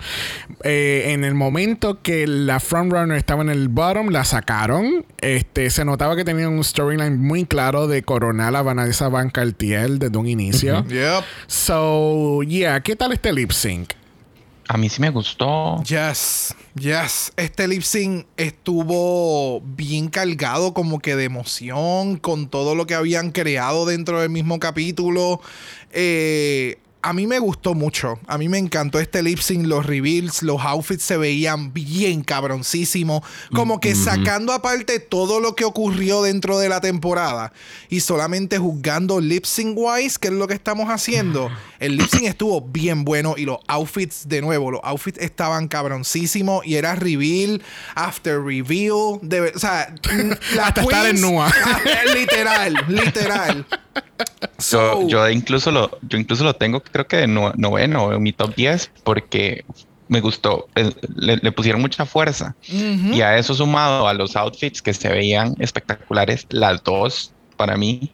Eh, 0.63 1.05
en 1.07 1.23
el 1.23 1.33
momento 1.33 2.01
que 2.01 2.08
la 2.27 2.59
frontrunner 2.59 3.17
estaba 3.17 3.41
en 3.41 3.49
el 3.49 3.67
bottom, 3.67 4.09
la 4.09 4.25
sacaron. 4.25 5.05
Este, 5.19 5.69
se 5.69 5.85
notaba 5.85 6.15
que 6.15 6.23
tenían 6.23 6.49
un 6.53 6.63
storyline 6.63 7.19
muy 7.19 7.45
claro 7.45 7.87
de 7.87 8.03
coronar 8.03 8.55
a 8.55 8.61
Vanessa 8.61 9.09
Van 9.09 9.29
Cartier 9.29 9.91
desde 9.91 10.17
un 10.17 10.27
inicio. 10.27 10.85
Yep. 10.87 11.23
So, 11.47 12.43
yeah, 12.43 12.81
¿qué 12.81 12.95
tal 12.95 13.13
este 13.13 13.31
lip 13.31 13.51
sync? 13.51 13.93
A 14.67 14.77
mí 14.77 14.87
sí 14.87 15.01
me 15.01 15.09
gustó. 15.09 15.81
Yes, 15.83 16.55
yes. 16.75 17.33
Este 17.37 17.67
lip 17.67 17.81
sync 17.81 18.27
estuvo 18.37 19.61
bien 19.61 20.09
cargado 20.09 20.75
como 20.75 20.99
que 20.99 21.15
de 21.15 21.23
emoción 21.23 22.17
con 22.17 22.49
todo 22.49 22.75
lo 22.75 22.85
que 22.85 22.93
habían 22.93 23.31
creado 23.31 23.87
dentro 23.87 24.21
del 24.21 24.29
mismo 24.29 24.59
capítulo. 24.59 25.41
Eh, 25.91 26.77
a 27.01 27.13
mí 27.13 27.27
me 27.27 27.39
gustó 27.39 27.73
mucho. 27.75 28.19
A 28.27 28.37
mí 28.37 28.49
me 28.49 28.57
encantó 28.57 28.99
este 28.99 29.23
lip 29.23 29.39
sync, 29.39 29.65
los 29.65 29.85
reveals, 29.85 30.43
los 30.43 30.61
outfits 30.61 31.03
se 31.03 31.17
veían 31.17 31.73
bien 31.73 32.23
cabroncísimos. 32.23 33.23
Como 33.53 33.79
que 33.79 33.95
sacando 33.95 34.51
aparte 34.51 34.99
todo 34.99 35.39
lo 35.39 35.55
que 35.55 35.63
ocurrió 35.63 36.21
dentro 36.21 36.59
de 36.59 36.67
la 36.67 36.81
temporada 36.81 37.53
y 37.89 38.01
solamente 38.01 38.57
juzgando 38.57 39.21
lip 39.21 39.45
sync 39.45 39.77
wise, 39.77 40.19
que 40.19 40.27
es 40.27 40.33
lo 40.33 40.47
que 40.47 40.53
estamos 40.53 40.89
haciendo. 40.89 41.49
El 41.79 41.95
lip 41.95 42.09
sync 42.09 42.23
estuvo 42.23 42.61
bien 42.61 43.05
bueno 43.05 43.35
y 43.37 43.45
los 43.45 43.59
outfits, 43.67 44.27
de 44.27 44.41
nuevo, 44.41 44.71
los 44.71 44.81
outfits 44.83 45.19
estaban 45.19 45.69
cabroncísimos 45.69 46.65
y 46.65 46.75
era 46.75 46.95
reveal 46.95 47.61
after 47.95 48.41
reveal. 48.41 49.19
De, 49.21 49.53
o 49.55 49.59
sea, 49.59 49.93
la 50.55 50.67
Hasta 50.67 50.81
estar 50.81 51.05
en 51.05 51.21
nua. 51.21 51.49
Ah, 51.69 51.81
literal, 52.13 52.73
literal. 52.87 53.65
Yo, 54.41 54.47
So- 54.59 55.07
yo 55.07 55.29
incluso 55.29 55.71
lo, 55.71 55.97
yo 56.01 56.17
incluso 56.17 56.43
lo 56.43 56.53
tengo, 56.53 56.81
creo 56.81 57.07
que 57.07 57.17
de 57.17 57.27
no- 57.27 57.53
noveno 57.55 58.13
en 58.13 58.21
mi 58.21 58.33
top 58.33 58.55
10, 58.55 58.91
porque 59.03 59.63
me 60.07 60.21
gustó. 60.21 60.67
Le, 61.15 61.37
le 61.37 61.51
pusieron 61.51 61.81
mucha 61.81 62.05
fuerza. 62.05 62.55
Y 63.13 63.21
a 63.21 63.37
eso 63.37 63.53
sumado 63.53 64.07
a 64.07 64.13
los 64.13 64.35
outfits 64.35 64.81
que 64.81 64.93
se 64.93 65.09
veían 65.09 65.55
espectaculares, 65.59 66.45
las 66.49 66.83
dos, 66.83 67.33
para 67.57 67.77
mí, 67.77 68.11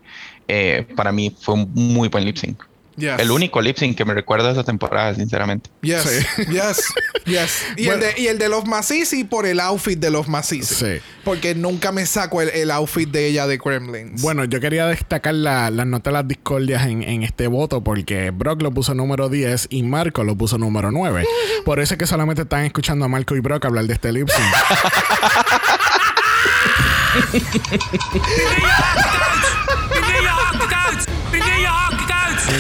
eh, 0.48 0.86
para 0.96 1.12
mí 1.12 1.36
fue 1.40 1.56
un 1.56 1.72
muy 1.74 2.10
buen 2.10 2.26
lip 2.26 2.38
sync. 2.38 2.62
Yes. 2.98 3.20
El 3.20 3.30
único 3.32 3.62
lip 3.62 3.78
sync 3.78 3.98
que 3.98 4.06
me 4.06 4.14
recuerdo 4.14 4.46
de 4.48 4.54
esa 4.54 4.64
temporada, 4.64 5.14
sinceramente. 5.16 5.70
Yes, 5.82 6.02
Sí. 6.04 6.44
yes, 6.52 6.94
yes. 7.26 7.66
Y, 7.78 7.86
Bueno. 7.88 8.06
el 8.06 8.16
de, 8.16 8.22
y 8.22 8.28
el 8.28 8.38
de 8.38 8.50
Masisi 8.66 9.24
por 9.26 9.46
el 9.46 9.60
outfit 9.60 10.00
de 10.00 10.10
los 10.12 10.28
Masisi. 10.30 10.74
Sí. 10.76 11.02
Porque 11.24 11.56
nunca 11.56 11.92
me 11.92 12.06
saco 12.06 12.42
el, 12.42 12.50
el 12.50 12.72
outfit 12.72 13.10
de 13.10 13.28
ella 13.28 13.48
de 13.48 13.60
Kremlins. 13.60 14.22
Bueno, 14.22 14.46
yo 14.46 14.60
quería 14.62 14.86
destacar 14.88 15.34
la- 15.34 15.70
las 15.72 15.86
notas 15.86 16.12
de 16.14 16.20
las 16.20 16.28
discordias 16.28 16.86
en, 16.88 17.04
en 17.04 17.24
este 17.24 17.48
voto 17.48 17.84
porque 17.84 18.32
Brock 18.32 18.62
lo 18.62 18.72
puso 18.72 18.94
número 18.94 19.28
10 19.28 19.68
y 19.72 19.84
Marco 19.84 20.24
lo 20.24 20.36
puso 20.36 20.58
número 20.58 20.92
9. 20.92 21.26
Por 21.66 21.80
eso 21.80 21.96
es 21.96 21.98
que 21.98 22.08
solamente 22.08 22.44
están 22.44 22.64
escuchando 22.64 23.06
a 23.06 23.08
Marco 23.08 23.36
y 23.36 23.40
Brock 23.42 23.66
hablar 23.66 23.86
de 23.88 23.94
este 23.94 24.12
lip 24.14 24.30
sync. 24.30 24.46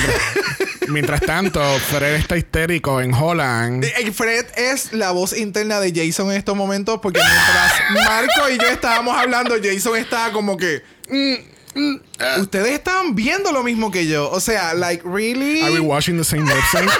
Mientras 0.87 1.21
tanto, 1.21 1.61
Fred 1.89 2.15
está 2.15 2.37
histérico 2.37 3.01
en 3.01 3.13
Holland. 3.13 3.83
Eh, 3.83 4.11
Fred 4.11 4.45
es 4.55 4.93
la 4.93 5.11
voz 5.11 5.35
interna 5.35 5.79
de 5.79 5.91
Jason 5.93 6.29
en 6.31 6.37
estos 6.37 6.55
momentos 6.55 6.99
porque 7.01 7.19
mientras 7.19 8.05
Marco 8.07 8.49
y 8.49 8.57
yo 8.57 8.67
estábamos 8.67 9.17
hablando, 9.17 9.55
Jason 9.61 9.97
estaba 9.97 10.31
como 10.31 10.57
que... 10.57 10.83
"Mm, 11.09 11.79
mm, 11.79 12.01
Ustedes 12.41 12.71
estaban 12.73 13.15
viendo 13.15 13.51
lo 13.51 13.63
mismo 13.63 13.89
que 13.91 14.05
yo. 14.07 14.29
O 14.29 14.39
sea, 14.39 14.73
like, 14.73 15.03
really? 15.07 15.61
Are 15.61 15.71
we 15.73 15.79
watching 15.79 16.17
the 16.17 16.23
same 16.23 16.43
website? 16.43 16.89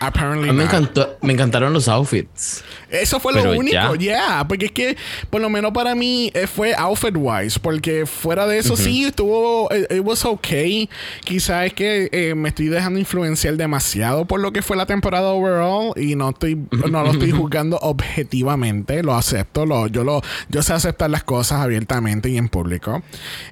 Apparently 0.00 0.52
me, 0.52 0.64
encantó, 0.64 1.16
me 1.22 1.32
encantaron 1.32 1.72
los 1.72 1.88
outfits. 1.88 2.64
Eso 2.90 3.18
fue 3.18 3.32
Pero 3.32 3.52
lo 3.52 3.58
único, 3.58 3.94
ya. 3.94 3.98
yeah, 3.98 4.48
porque 4.48 4.66
es 4.66 4.72
que 4.72 4.96
por 5.30 5.40
lo 5.40 5.50
menos 5.50 5.72
para 5.72 5.94
mí 5.94 6.30
eh, 6.34 6.46
fue 6.46 6.74
outfit 6.74 7.14
wise, 7.16 7.58
porque 7.58 8.06
fuera 8.06 8.46
de 8.46 8.58
eso 8.58 8.76
sí 8.76 9.04
estuvo, 9.04 9.70
eh, 9.72 9.86
it, 9.90 10.02
was 10.04 10.24
okay. 10.24 10.88
Quizás 11.24 11.66
es 11.66 11.74
que 11.74 12.08
eh, 12.12 12.34
me 12.34 12.50
estoy 12.50 12.68
dejando 12.68 12.98
influenciar 12.98 13.56
demasiado 13.56 14.24
por 14.26 14.40
lo 14.40 14.52
que 14.52 14.62
fue 14.62 14.76
la 14.76 14.86
temporada 14.86 15.28
overall 15.28 15.92
y 15.96 16.14
no 16.14 16.30
estoy, 16.30 16.56
no 16.70 17.02
lo 17.02 17.10
estoy 17.10 17.32
juzgando 17.32 17.78
objetivamente, 17.78 19.02
lo 19.02 19.14
acepto, 19.14 19.66
lo, 19.66 19.86
yo 19.88 20.04
lo, 20.04 20.22
yo 20.48 20.62
sé 20.62 20.72
aceptar 20.72 21.10
las 21.10 21.24
cosas 21.24 21.60
abiertamente 21.60 22.28
y 22.28 22.38
en 22.38 22.48
público. 22.48 23.02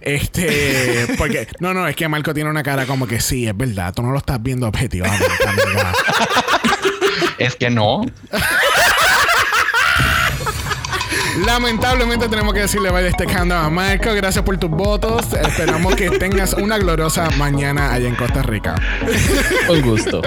Este, 0.01 1.07
porque 1.19 1.49
no, 1.61 1.75
no, 1.75 1.89
es 1.89 1.97
que 1.97 2.09
Marco 2.09 2.33
tiene 2.35 2.51
una 2.51 2.63
cara 2.63 2.87
como 2.87 3.07
que 3.07 3.21
sí, 3.21 3.47
es 3.47 3.57
verdad, 3.57 3.93
tú 3.95 4.03
no 4.03 4.13
lo 4.13 4.19
estás 4.19 4.43
viendo 4.43 4.69
objetivamente, 4.69 5.27
amiga. 5.47 5.93
Es 7.39 7.57
que 7.57 7.71
no. 7.71 8.03
Lamentablemente 11.47 12.29
tenemos 12.29 12.53
que 12.53 12.61
decirle 12.61 12.91
vaya 12.91 13.09
este 13.09 13.25
countdown 13.25 13.65
a 13.65 13.71
Marco. 13.71 14.13
Gracias 14.15 14.45
por 14.45 14.59
tus 14.59 14.71
votos. 14.71 15.33
Esperamos 15.33 15.95
que 15.97 16.11
tengas 16.11 16.53
una 16.55 16.77
gloriosa 16.79 17.31
mañana 17.39 17.93
allá 17.93 18.07
en 18.09 18.17
Costa 18.17 18.43
Rica. 18.43 18.75
Un 19.69 19.81
gusto. 19.83 20.21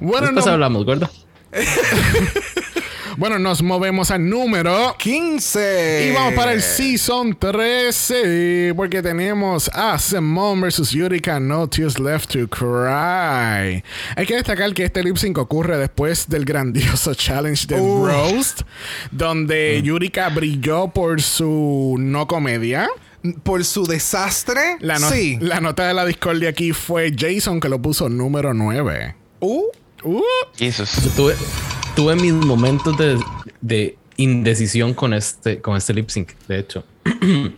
Bueno, 0.00 0.26
Después 0.26 0.46
no- 0.46 0.52
hablamos, 0.52 0.84
gordo. 0.84 1.08
bueno, 3.16 3.38
nos 3.38 3.62
movemos 3.62 4.10
al 4.10 4.28
número 4.28 4.94
15. 4.98 6.08
Y 6.10 6.14
vamos 6.14 6.34
para 6.34 6.52
el 6.52 6.62
Season 6.62 7.34
13 7.38 8.72
porque 8.76 9.02
tenemos 9.02 9.70
a 9.72 9.98
Simone 9.98 10.66
vs. 10.68 10.90
Yurika 10.90 11.38
No 11.40 11.68
Tears 11.68 11.98
Left 11.98 12.30
to 12.32 12.48
Cry. 12.48 13.82
Hay 14.16 14.26
que 14.26 14.34
destacar 14.36 14.72
que 14.74 14.84
este 14.84 15.02
lip 15.02 15.16
sync 15.16 15.38
ocurre 15.38 15.78
después 15.78 16.28
del 16.28 16.44
grandioso 16.44 17.14
challenge 17.16 17.66
de 17.66 17.80
Uh. 17.80 18.06
Roast, 18.06 18.62
donde 19.10 19.80
Yurika 19.82 20.28
brilló 20.28 20.88
por 20.88 21.20
su 21.22 21.96
no 21.98 22.26
comedia. 22.26 22.88
Por 23.44 23.64
su 23.64 23.84
desastre. 23.86 24.76
La, 24.80 24.98
no- 24.98 25.08
sí. 25.08 25.38
la 25.40 25.60
nota 25.60 25.86
de 25.86 25.94
la 25.94 26.04
discordia 26.04 26.48
aquí 26.48 26.72
fue 26.72 27.14
Jason 27.16 27.60
que 27.60 27.68
lo 27.68 27.80
puso 27.80 28.08
número 28.08 28.52
9. 28.54 29.14
Uh, 29.40 29.62
Uh, 30.04 30.20
Jesus. 30.56 30.90
Yo 31.04 31.10
tuve, 31.10 31.36
tuve 31.94 32.16
mis 32.16 32.32
momentos 32.32 32.96
de, 32.96 33.18
de 33.60 33.96
indecisión 34.16 34.94
con 34.94 35.14
este, 35.14 35.60
con 35.60 35.76
este 35.76 35.94
lip 35.94 36.08
sync, 36.08 36.32
de 36.48 36.58
hecho. 36.58 36.84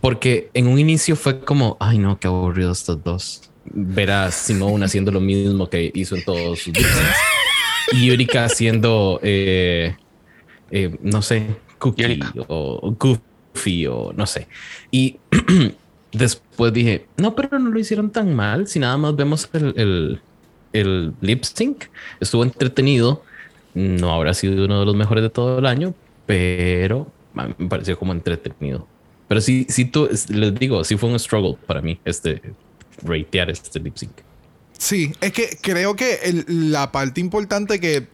Porque 0.00 0.50
en 0.54 0.68
un 0.68 0.78
inicio 0.78 1.16
fue 1.16 1.40
como, 1.40 1.76
ay 1.80 1.98
no, 1.98 2.18
qué 2.18 2.28
aburrido 2.28 2.72
estos 2.72 3.02
dos. 3.02 3.42
Ver 3.64 4.10
a 4.10 4.30
Simone 4.30 4.84
haciendo 4.84 5.10
lo 5.10 5.20
mismo 5.20 5.68
que 5.68 5.90
hizo 5.94 6.16
en 6.16 6.24
todos 6.24 6.60
sus. 6.60 6.74
Y 7.90 8.06
Yurika 8.06 8.44
haciendo, 8.44 9.18
eh, 9.22 9.96
eh, 10.70 10.98
no 11.00 11.22
sé, 11.22 11.56
Cookie 11.78 12.02
Yurika. 12.02 12.34
o 12.48 12.94
Goofy 12.98 13.86
o 13.86 14.12
no 14.14 14.26
sé. 14.26 14.46
Y 14.90 15.16
después 16.12 16.70
dije, 16.74 17.06
no, 17.16 17.34
pero 17.34 17.58
no 17.58 17.70
lo 17.70 17.78
hicieron 17.78 18.10
tan 18.10 18.36
mal. 18.36 18.68
Si 18.68 18.78
nada 18.78 18.98
más 18.98 19.16
vemos 19.16 19.48
el, 19.54 19.72
el, 19.78 20.20
el 20.74 21.14
lip 21.22 21.44
sync, 21.44 21.84
estuvo 22.20 22.42
entretenido. 22.42 23.22
No 23.78 24.12
habrá 24.12 24.34
sido 24.34 24.64
uno 24.64 24.80
de 24.80 24.86
los 24.86 24.96
mejores 24.96 25.22
de 25.22 25.30
todo 25.30 25.60
el 25.60 25.66
año, 25.66 25.94
pero 26.26 27.06
me 27.32 27.68
pareció 27.68 27.96
como 27.96 28.12
entretenido. 28.12 28.88
Pero 29.28 29.40
sí, 29.40 29.66
sí, 29.68 29.84
tú, 29.84 30.08
les 30.30 30.54
digo, 30.56 30.82
sí 30.82 30.96
fue 30.96 31.10
un 31.10 31.18
struggle 31.18 31.56
para 31.64 31.80
mí 31.80 32.00
este 32.04 32.42
ratear 33.04 33.50
este 33.50 33.78
lip 33.78 33.94
sync. 33.96 34.10
sí, 34.76 35.12
es 35.20 35.32
que 35.32 35.56
creo 35.60 35.94
que 35.94 36.44
la 36.48 36.90
parte 36.90 37.20
importante 37.20 37.78
que 37.78 38.08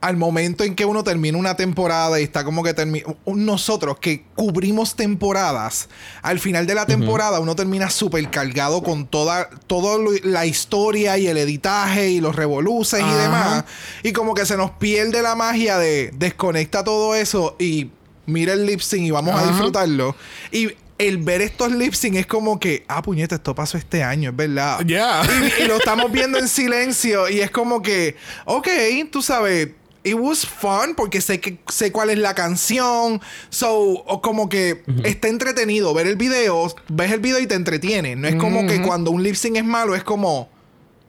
al 0.00 0.16
momento 0.16 0.62
en 0.62 0.74
que 0.74 0.84
uno 0.84 1.02
termina 1.02 1.38
una 1.38 1.56
temporada 1.56 2.20
y 2.20 2.24
está 2.24 2.44
como 2.44 2.62
que 2.62 2.74
termina. 2.74 3.06
Nosotros 3.26 3.98
que 3.98 4.24
cubrimos 4.34 4.94
temporadas, 4.94 5.88
al 6.22 6.38
final 6.38 6.66
de 6.66 6.74
la 6.74 6.86
temporada 6.86 7.40
uno 7.40 7.56
termina 7.56 7.90
súper 7.90 8.30
cargado 8.30 8.82
con 8.82 9.06
toda, 9.06 9.48
toda 9.66 9.98
la 10.22 10.46
historia 10.46 11.18
y 11.18 11.26
el 11.26 11.38
editaje 11.38 12.10
y 12.10 12.20
los 12.20 12.36
revoluces 12.36 13.00
y 13.00 13.14
demás. 13.14 13.64
Y 14.02 14.12
como 14.12 14.34
que 14.34 14.46
se 14.46 14.56
nos 14.56 14.70
pierde 14.72 15.22
la 15.22 15.34
magia 15.34 15.78
de 15.78 16.10
desconecta 16.14 16.84
todo 16.84 17.14
eso 17.14 17.56
y 17.58 17.90
mira 18.26 18.52
el 18.52 18.66
lip 18.66 18.80
sync 18.80 19.04
y 19.04 19.10
vamos 19.10 19.34
a 19.34 19.46
disfrutarlo. 19.46 20.14
Y 20.52 20.72
el 20.98 21.18
ver 21.18 21.42
estos 21.42 21.72
lip 21.72 21.94
sync 21.94 22.16
es 22.16 22.26
como 22.26 22.60
que, 22.60 22.84
ah, 22.88 23.02
puñeta, 23.02 23.36
esto 23.36 23.54
pasó 23.54 23.78
este 23.78 24.02
año, 24.02 24.30
es 24.30 24.36
verdad. 24.36 24.80
Yeah. 24.84 25.22
Y, 25.58 25.64
y 25.64 25.66
lo 25.66 25.76
estamos 25.76 26.12
viendo 26.12 26.38
en 26.38 26.48
silencio 26.48 27.28
y 27.28 27.40
es 27.40 27.50
como 27.50 27.82
que, 27.82 28.16
ok, 28.44 28.68
tú 29.10 29.22
sabes. 29.22 29.70
It 30.06 30.14
was 30.14 30.46
fun 30.46 30.94
porque 30.96 31.20
sé 31.20 31.40
que 31.40 31.58
sé 31.68 31.90
cuál 31.90 32.10
es 32.10 32.18
la 32.18 32.32
canción. 32.34 33.20
So, 33.50 33.74
o 33.74 34.20
como 34.20 34.48
que 34.48 34.84
está 35.02 35.26
entretenido. 35.26 35.92
Ver 35.94 36.06
el 36.06 36.14
video, 36.14 36.72
ves 36.88 37.10
el 37.10 37.18
video 37.18 37.40
y 37.40 37.48
te 37.48 37.56
entretiene. 37.56 38.14
No 38.14 38.28
es 38.28 38.36
como 38.36 38.66
que 38.68 38.82
cuando 38.82 39.10
un 39.10 39.22
lip 39.24 39.34
sync 39.34 39.56
es 39.56 39.64
malo, 39.64 39.96
es 39.96 40.04
como 40.04 40.48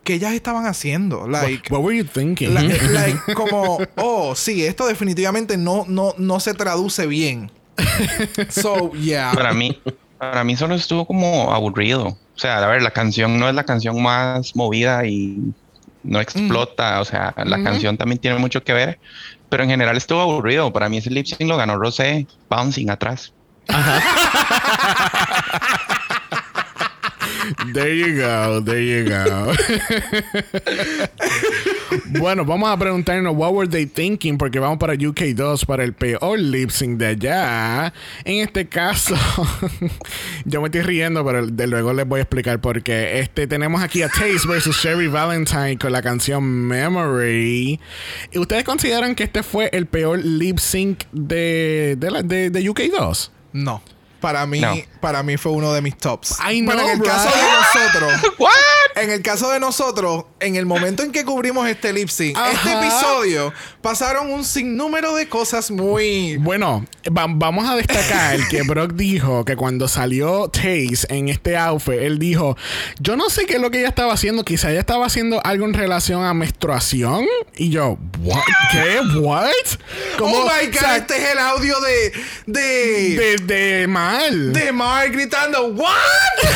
que 0.04 0.16
ellas 0.16 0.34
estaban 0.34 0.66
haciendo. 0.66 1.28
Like, 1.28 1.72
what 1.72 1.82
were 1.84 1.96
you 1.96 2.06
thinking? 2.06 2.54
la- 2.56 2.62
like, 2.92 3.34
como, 3.36 3.78
oh, 3.98 4.34
sí, 4.36 4.66
esto 4.66 4.88
definitivamente 4.88 5.58
no, 5.58 5.86
no, 5.88 6.16
no 6.18 6.40
se 6.40 6.56
traduce 6.56 7.06
bien. 7.06 7.52
So, 8.50 8.94
yeah. 8.94 9.32
Para 9.36 9.54
mí, 9.54 9.80
para 10.18 10.44
mí 10.44 10.56
solo 10.56 10.74
estuvo 10.74 11.06
como 11.06 11.54
aburrido. 11.54 12.08
O 12.08 12.40
sea, 12.40 12.64
a 12.64 12.68
ver, 12.68 12.82
la 12.82 12.92
canción 12.92 13.40
no 13.40 13.48
es 13.48 13.54
la 13.56 13.64
canción 13.64 14.02
más 14.02 14.56
movida 14.56 15.06
y 15.06 15.54
no 16.08 16.20
explota. 16.20 17.00
O 17.02 17.06
sea, 17.06 17.34
la 17.46 17.63
canción 17.63 17.98
también 17.98 18.20
tiene 18.20 18.38
mucho 18.39 18.63
que 18.63 18.74
ver. 18.74 19.00
Pero 19.50 19.63
en 19.63 19.70
general 19.70 19.96
estuvo 19.98 20.22
aburrido. 20.22 20.74
Para 20.74 20.89
mí 20.89 20.98
ese 20.98 21.10
lip 21.10 21.26
sync 21.26 21.48
lo 21.48 21.58
ganó 21.58 21.78
Rosé 21.78 22.28
bouncing 22.50 22.89
atrás. 22.89 23.34
There 27.74 27.93
you 27.96 28.15
go, 28.22 28.62
there 28.63 28.82
you 28.86 29.10
go. 29.10 29.52
bueno, 32.20 32.46
vamos 32.46 32.70
a 32.70 32.78
preguntarnos 32.78 33.36
what 33.36 33.52
were 33.54 33.67
they 33.67 33.86
thinking 33.86 34.38
porque 34.38 34.60
vamos 34.60 34.78
para 34.78 34.93
UK2 34.93 35.65
para 35.65 35.84
el 35.84 35.93
peor 35.93 36.39
lip 36.39 36.70
sync 36.70 36.98
de 36.98 37.08
allá. 37.08 37.93
En 38.24 38.41
este 38.41 38.67
caso, 38.67 39.15
yo 40.46 40.62
me 40.62 40.67
estoy 40.67 40.82
riendo, 40.82 41.26
pero 41.26 41.48
de 41.48 41.67
luego 41.67 41.93
les 41.93 42.08
voy 42.08 42.20
a 42.20 42.24
explicar 42.24 42.62
por 42.62 42.82
qué. 42.84 43.20
Este 43.20 43.48
tenemos 43.48 43.82
aquí 43.82 44.02
a 44.04 44.08
Taste 44.10 44.48
versus 44.48 44.78
Sherry 44.78 45.08
Valentine 45.08 45.78
con 45.78 45.91
la 45.91 46.02
canción 46.02 46.43
Memory. 46.43 47.80
¿Y 48.32 48.38
ustedes 48.39 48.63
consideran 48.63 49.15
que 49.15 49.24
este 49.24 49.41
fue 49.43 49.70
el 49.74 49.88
peor 49.88 50.20
lip 50.24 50.60
sync 50.60 51.04
de, 51.12 51.96
de, 51.98 52.22
de- 52.24 52.50
de 52.52 52.62
UK2? 52.72 53.30
No. 53.54 53.82
Para 54.19 54.45
mí, 54.45 54.60
No. 54.60 54.75
para 54.99 55.21
mí 55.23 55.38
fue 55.38 55.51
uno 55.51 55.73
de 55.73 55.82
mis 55.82 55.97
tops. 55.97 56.38
I 56.49 56.62
bueno, 56.63 56.82
en 56.82 56.97
know, 56.99 57.06
el 57.08 57.12
caso 57.12 57.30
right? 57.30 57.36
de 57.38 58.10
nosotros, 58.12 58.34
¿What? 58.39 58.51
En 59.02 59.12
el 59.12 59.22
caso 59.22 59.50
de 59.52 59.60
nosotros, 59.60 60.26
en 60.40 60.56
el 60.56 60.66
momento 60.66 61.04
en 61.04 61.12
que 61.12 61.24
cubrimos 61.26 61.68
este 61.68 61.94
lip 61.94 62.10
sync, 62.10 62.38
este 62.54 62.72
episodio, 62.74 63.54
pasaron 63.82 64.32
un 64.32 64.44
sinnúmero 64.44 65.16
de 65.16 65.28
cosas 65.30 65.72
muy. 65.72 66.38
Bueno, 66.38 66.86
va- 67.08 67.26
vamos 67.30 67.70
a 67.70 67.76
destacar 67.76 68.40
que 68.50 68.64
Brock 68.64 68.94
dijo 68.94 69.46
que 69.46 69.56
cuando 69.56 69.88
salió 69.88 70.50
Taze 70.50 71.06
en 71.10 71.30
este 71.30 71.58
outfit, 71.58 71.94
él 71.94 72.20
dijo, 72.20 72.58
yo 73.00 73.16
no 73.16 73.30
sé 73.30 73.46
qué 73.46 73.56
es 73.56 73.62
lo 73.62 73.72
que 73.72 73.80
ella 73.80 73.90
estaba 73.90 74.14
haciendo, 74.14 74.44
quizá 74.44 74.72
ella 74.72 74.80
estaba 74.82 75.06
haciendo 75.06 75.40
algo 75.46 75.66
en 75.66 75.74
relación 75.74 76.24
a 76.24 76.34
menstruación. 76.34 77.26
Y 77.56 77.70
yo, 77.70 77.98
¿what? 78.20 78.42
¿Qué? 78.72 79.00
¿What? 79.20 79.48
Oh 80.20 80.28
my 80.44 80.68
god, 80.68 80.76
o 80.76 80.80
sea, 80.80 80.98
este 80.98 81.18
es 81.18 81.32
el 81.32 81.40
audio 81.40 81.76
de. 81.82 82.14
de. 82.46 83.16
de, 83.18 83.38
de 83.80 83.88
mal. 83.88 84.54
de 84.54 84.72
Mark 84.72 85.12
gritando, 85.12 85.68
¿What? 85.68 85.92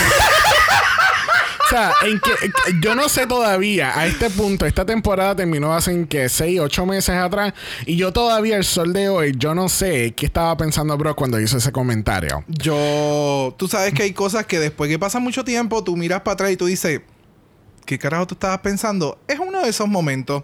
O 1.63 1.73
sea, 1.73 1.93
en 2.01 2.09
en 2.11 2.19
que- 2.39 2.51
yo 2.81 2.95
no 2.95 3.09
sé 3.09 3.27
todavía, 3.27 3.97
a 3.97 4.07
este 4.07 4.29
punto, 4.29 4.65
esta 4.65 4.85
temporada 4.85 5.35
terminó 5.35 5.73
hace 5.73 6.07
que 6.07 6.29
6, 6.29 6.59
8 6.59 6.85
meses 6.85 7.15
atrás, 7.15 7.53
y 7.85 7.95
yo 7.97 8.11
todavía, 8.13 8.57
el 8.57 8.63
sol 8.63 8.93
de 8.93 9.09
hoy, 9.09 9.33
yo 9.37 9.53
no 9.55 9.69
sé 9.69 10.13
qué 10.15 10.25
estaba 10.25 10.55
pensando 10.57 10.97
Brock 10.97 11.17
cuando 11.17 11.39
hizo 11.39 11.57
ese 11.57 11.71
comentario. 11.71 12.43
Yo. 12.47 13.53
Tú 13.57 13.67
sabes 13.67 13.93
que 13.93 14.03
hay 14.03 14.13
cosas 14.13 14.45
que 14.45 14.59
después 14.59 14.89
que 14.89 14.99
pasa 14.99 15.19
mucho 15.19 15.43
tiempo, 15.43 15.83
tú 15.83 15.95
miras 15.97 16.21
para 16.21 16.33
atrás 16.33 16.51
y 16.51 16.57
tú 16.57 16.65
dices. 16.65 17.01
¿Qué 17.85 17.97
carajo 17.97 18.27
tú 18.27 18.35
estabas 18.35 18.59
pensando? 18.59 19.17
Es 19.27 19.39
uno 19.39 19.63
de 19.63 19.69
esos 19.69 19.87
momentos. 19.87 20.43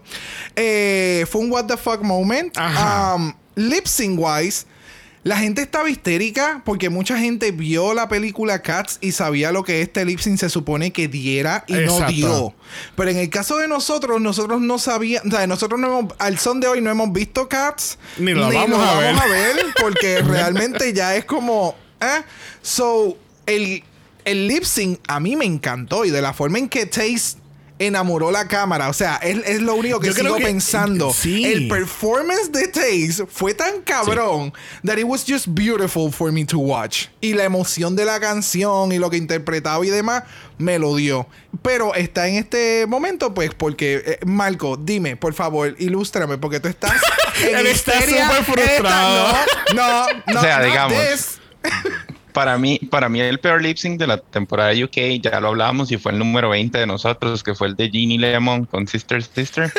Eh, 0.56 1.24
fue 1.30 1.40
un 1.40 1.52
what 1.52 1.66
the 1.66 1.76
fuck 1.76 2.02
moment. 2.02 2.52
Ajá. 2.58 3.14
Um, 3.14 3.32
lip 3.54 3.86
sync 3.86 4.18
wise, 4.20 4.66
La 5.28 5.36
gente 5.36 5.60
estaba 5.60 5.90
histérica 5.90 6.62
porque 6.64 6.88
mucha 6.88 7.18
gente 7.18 7.50
vio 7.50 7.92
la 7.92 8.08
película 8.08 8.62
Cats 8.62 8.96
y 9.02 9.12
sabía 9.12 9.52
lo 9.52 9.62
que 9.62 9.82
este 9.82 10.06
lip 10.06 10.20
sync 10.20 10.38
se 10.38 10.48
supone 10.48 10.90
que 10.90 11.06
diera 11.06 11.64
y 11.66 11.74
no 11.74 12.00
dio. 12.06 12.54
Pero 12.96 13.10
en 13.10 13.18
el 13.18 13.28
caso 13.28 13.58
de 13.58 13.68
nosotros, 13.68 14.22
nosotros 14.22 14.62
no 14.62 14.78
sabíamos, 14.78 15.30
o 15.30 15.36
sea, 15.36 15.46
nosotros 15.46 15.78
no 15.78 15.98
hemos, 15.98 16.14
al 16.18 16.38
son 16.38 16.60
de 16.60 16.68
hoy 16.68 16.80
no 16.80 16.88
hemos 16.88 17.12
visto 17.12 17.46
Cats. 17.46 17.98
Ni 18.16 18.32
lo 18.32 18.50
vamos 18.50 18.80
a 18.80 19.00
ver. 19.00 19.14
vamos 19.14 19.22
a 19.22 19.26
ver 19.26 19.56
porque 19.78 20.22
realmente 20.24 20.94
ya 20.94 21.14
es 21.14 21.26
como, 21.26 21.76
¿eh? 22.00 22.22
So, 22.62 23.18
el, 23.44 23.84
el 24.24 24.48
lip 24.48 24.64
sync 24.64 24.98
a 25.08 25.20
mí 25.20 25.36
me 25.36 25.44
encantó 25.44 26.06
y 26.06 26.10
de 26.10 26.22
la 26.22 26.32
forma 26.32 26.56
en 26.56 26.70
que 26.70 26.86
Taste 26.86 27.38
enamoró 27.78 28.30
la 28.30 28.48
cámara. 28.48 28.88
O 28.88 28.92
sea, 28.92 29.16
es, 29.16 29.38
es 29.46 29.60
lo 29.62 29.74
único 29.74 30.00
que 30.00 30.08
Yo 30.08 30.14
sigo 30.14 30.36
que- 30.36 30.44
pensando. 30.44 31.12
sí. 31.12 31.44
El 31.44 31.68
performance 31.68 32.50
de 32.50 32.68
Taze 32.68 33.26
fue 33.28 33.54
tan 33.54 33.82
cabrón 33.82 34.52
that 34.84 34.98
it 34.98 35.04
was 35.04 35.24
just 35.26 35.46
beautiful 35.48 36.12
for 36.12 36.32
me 36.32 36.44
to 36.44 36.58
watch. 36.58 37.06
Y 37.20 37.34
la 37.34 37.44
emoción 37.44 37.94
de 37.96 38.04
la 38.04 38.18
canción 38.20 38.90
y 38.92 38.98
lo 38.98 39.10
que 39.10 39.16
interpretaba 39.16 39.84
y 39.86 39.90
demás 39.90 40.24
me 40.58 40.78
lo 40.78 40.96
dio. 40.96 41.26
Pero 41.62 41.94
está 41.94 42.28
en 42.28 42.34
este 42.36 42.86
momento, 42.86 43.32
pues, 43.32 43.52
porque, 43.54 44.02
eh, 44.04 44.18
Marco, 44.26 44.76
dime, 44.76 45.16
por 45.16 45.34
favor, 45.34 45.74
ilústrame, 45.78 46.36
porque 46.38 46.60
tú 46.60 46.68
estás 46.68 47.00
en 47.42 47.56
Él 47.56 47.66
está 47.68 47.92
súper 48.00 48.08
está- 48.14 48.44
frustrado. 48.44 49.28
No, 49.74 50.06
no, 50.06 50.06
no. 50.34 50.38
O 50.40 50.42
sea, 50.42 50.62
digamos. 50.62 50.98
Para 52.38 52.56
mí, 52.56 52.78
para 52.78 53.08
mí 53.08 53.20
el 53.20 53.40
peor 53.40 53.60
lip 53.60 53.78
sync 53.78 53.98
de 53.98 54.06
la 54.06 54.18
temporada 54.18 54.70
de 54.70 54.84
UK, 54.84 55.20
ya 55.20 55.40
lo 55.40 55.48
hablábamos 55.48 55.90
y 55.90 55.96
fue 55.96 56.12
el 56.12 56.20
número 56.20 56.50
20 56.50 56.78
de 56.78 56.86
nosotros, 56.86 57.42
que 57.42 57.52
fue 57.52 57.66
el 57.66 57.74
de 57.74 57.90
Ginny 57.90 58.16
Lemon 58.16 58.64
con 58.64 58.86
Sister 58.86 59.24
Sister. 59.24 59.72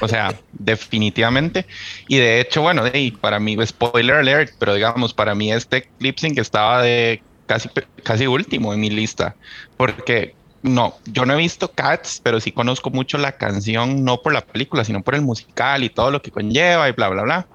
O 0.00 0.08
sea, 0.08 0.34
definitivamente. 0.52 1.66
Y 2.08 2.16
de 2.16 2.40
hecho, 2.40 2.62
bueno, 2.62 2.82
de, 2.82 3.14
para 3.20 3.38
mí, 3.38 3.56
spoiler 3.64 4.16
alert, 4.16 4.54
pero 4.58 4.74
digamos, 4.74 5.14
para 5.14 5.36
mí 5.36 5.52
este 5.52 5.88
lip 6.00 6.18
sync 6.18 6.36
estaba 6.38 6.82
de 6.82 7.22
casi, 7.46 7.68
casi 8.02 8.26
último 8.26 8.74
en 8.74 8.80
mi 8.80 8.90
lista. 8.90 9.36
Porque 9.76 10.34
no, 10.62 10.96
yo 11.06 11.24
no 11.26 11.34
he 11.34 11.36
visto 11.36 11.70
Cats, 11.70 12.20
pero 12.24 12.40
sí 12.40 12.50
conozco 12.50 12.90
mucho 12.90 13.18
la 13.18 13.36
canción, 13.36 14.02
no 14.02 14.20
por 14.20 14.32
la 14.32 14.40
película, 14.40 14.84
sino 14.84 15.00
por 15.04 15.14
el 15.14 15.22
musical 15.22 15.84
y 15.84 15.90
todo 15.90 16.10
lo 16.10 16.22
que 16.22 16.32
conlleva 16.32 16.88
y 16.88 16.92
bla, 16.92 17.08
bla, 17.10 17.22
bla. 17.22 17.46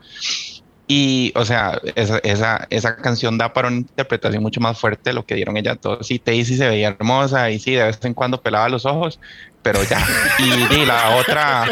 Y, 0.92 1.32
o 1.36 1.46
sea, 1.46 1.80
esa, 1.96 2.18
esa, 2.24 2.66
esa 2.72 2.96
canción 2.96 3.38
da 3.38 3.54
para 3.54 3.68
una 3.68 3.78
interpretación 3.78 4.42
mucho 4.42 4.60
más 4.60 4.80
fuerte 4.80 5.12
de 5.12 5.14
lo 5.14 5.24
que 5.24 5.36
dieron 5.36 5.56
ella 5.56 5.76
todos. 5.76 6.08
Sí, 6.08 6.20
Daisy 6.26 6.58
se 6.58 6.68
veía 6.68 6.88
hermosa 6.88 7.52
y 7.52 7.60
sí, 7.60 7.74
de 7.74 7.84
vez 7.84 8.00
en 8.02 8.16
cuando 8.16 8.42
pelaba 8.42 8.68
los 8.70 8.88
ojos, 8.88 9.20
pero 9.62 9.84
ya. 9.84 10.04
Y, 10.40 10.82
y 10.82 10.86
la 10.88 11.16
otra, 11.16 11.72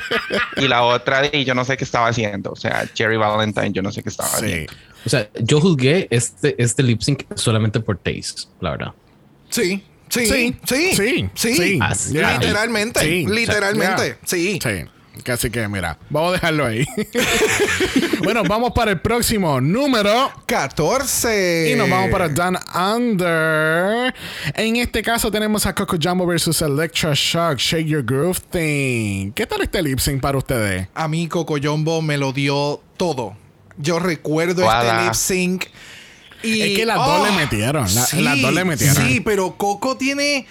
y 0.58 0.68
la 0.68 0.84
otra, 0.84 1.24
y 1.34 1.46
yo 1.46 1.56
no 1.56 1.66
sé 1.66 1.78
qué 1.78 1.84
estaba 1.84 2.10
haciendo. 2.10 2.52
O 2.52 2.56
sea, 2.56 2.88
Jerry 2.94 3.18
Valentine, 3.18 3.72
yo 3.72 3.82
no 3.82 3.92
sé 3.92 4.04
qué 4.04 4.10
estaba 4.10 4.30
Sí. 4.30 4.46
haciendo. 4.46 4.74
O 5.04 5.10
sea, 5.10 5.28
yo 5.42 5.60
juzgué 5.62 6.08
este, 6.12 6.56
este 6.62 6.84
lip 6.84 7.02
sync 7.02 7.24
solamente 7.36 7.80
por 7.80 7.98
taste, 7.98 8.44
la 8.62 8.70
verdad. 8.72 8.92
Sí. 9.50 9.84
Sí, 10.10 10.26
Sí, 10.28 10.56
sí, 10.64 10.96
sí, 10.96 11.30
sí, 11.34 11.56
sí. 11.56 12.14
Literalmente, 12.14 13.00
Sí. 13.02 13.26
literalmente, 13.28 14.04
Yeah. 14.06 14.18
sí. 14.24 14.60
Sí. 15.26 15.32
Así 15.32 15.50
que 15.50 15.68
mira, 15.68 15.98
vamos 16.10 16.30
a 16.30 16.34
dejarlo 16.34 16.66
ahí. 16.66 16.86
bueno, 18.24 18.44
vamos 18.44 18.72
para 18.74 18.92
el 18.92 19.00
próximo 19.02 19.60
número. 19.62 20.32
14. 20.46 21.72
Y 21.72 21.76
nos 21.76 21.90
vamos 21.90 22.10
para 22.10 22.30
Down 22.30 22.58
Under. 22.76 24.14
En 24.56 24.76
este 24.78 25.02
caso 25.02 25.30
tenemos 25.32 25.66
a 25.66 25.74
Coco 25.76 25.98
Jumbo 26.02 26.26
versus 26.26 26.62
Electra 26.62 27.12
Shock, 27.14 27.58
Shake 27.58 27.86
Your 27.88 28.04
Groove 28.04 28.40
Thing. 28.52 29.32
¿Qué 29.34 29.46
tal 29.46 29.62
este 29.62 29.82
lip 29.82 30.00
sync 30.00 30.22
para 30.22 30.38
ustedes? 30.38 30.88
A 30.94 31.08
mí 31.08 31.28
Coco 31.28 31.58
Jumbo 31.62 32.02
me 32.02 32.18
lo 32.18 32.34
dio 32.34 32.82
todo. 32.98 33.36
Yo 33.78 34.00
recuerdo 34.00 34.64
Guada. 34.64 34.92
este 34.94 35.04
lip 35.04 35.14
sync. 35.14 35.66
Y, 36.44 36.62
Es 36.62 36.78
que 36.78 36.86
las 36.86 36.98
dos 36.98 37.28
le 37.30 37.36
metieron, 37.36 37.84
la- 37.96 38.08
las 38.22 38.42
dos 38.42 38.54
le 38.54 38.64
metieron. 38.64 38.96
Sí, 39.08 39.22
pero 39.22 39.58
Coco 39.58 39.98
tiene. 39.98 40.46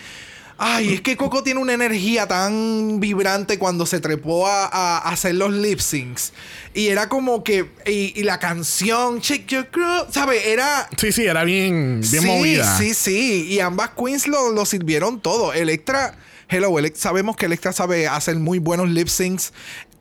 Ay, 0.58 0.94
es 0.94 1.00
que 1.02 1.18
Coco 1.18 1.42
tiene 1.42 1.60
una 1.60 1.74
energía 1.74 2.26
tan 2.26 2.98
vibrante 2.98 3.58
cuando 3.58 3.84
se 3.84 4.00
trepó 4.00 4.46
a, 4.46 4.66
a 4.66 4.98
hacer 5.10 5.34
los 5.34 5.52
lip 5.52 5.80
syncs. 5.80 6.32
Y 6.72 6.88
era 6.88 7.10
como 7.10 7.44
que. 7.44 7.70
Y, 7.84 8.18
y 8.18 8.22
la 8.22 8.38
canción, 8.38 9.18
Shake 9.18 9.46
Your 9.48 9.68
Groove, 9.70 10.06
¿sabes? 10.10 10.46
Era. 10.46 10.88
Sí, 10.96 11.12
sí, 11.12 11.26
era 11.26 11.44
bien, 11.44 12.00
bien 12.00 12.22
sí, 12.22 12.26
movida. 12.26 12.78
Sí, 12.78 12.94
sí. 12.94 13.46
Y 13.50 13.60
ambas 13.60 13.90
queens 13.90 14.26
lo, 14.26 14.50
lo 14.50 14.64
sirvieron 14.64 15.20
todo. 15.20 15.52
Electra, 15.52 16.14
hello, 16.48 16.74
sabemos 16.94 17.36
que 17.36 17.46
Electra 17.46 17.74
sabe 17.74 18.08
hacer 18.08 18.36
muy 18.36 18.58
buenos 18.58 18.88
lip 18.88 19.08
syncs. 19.08 19.52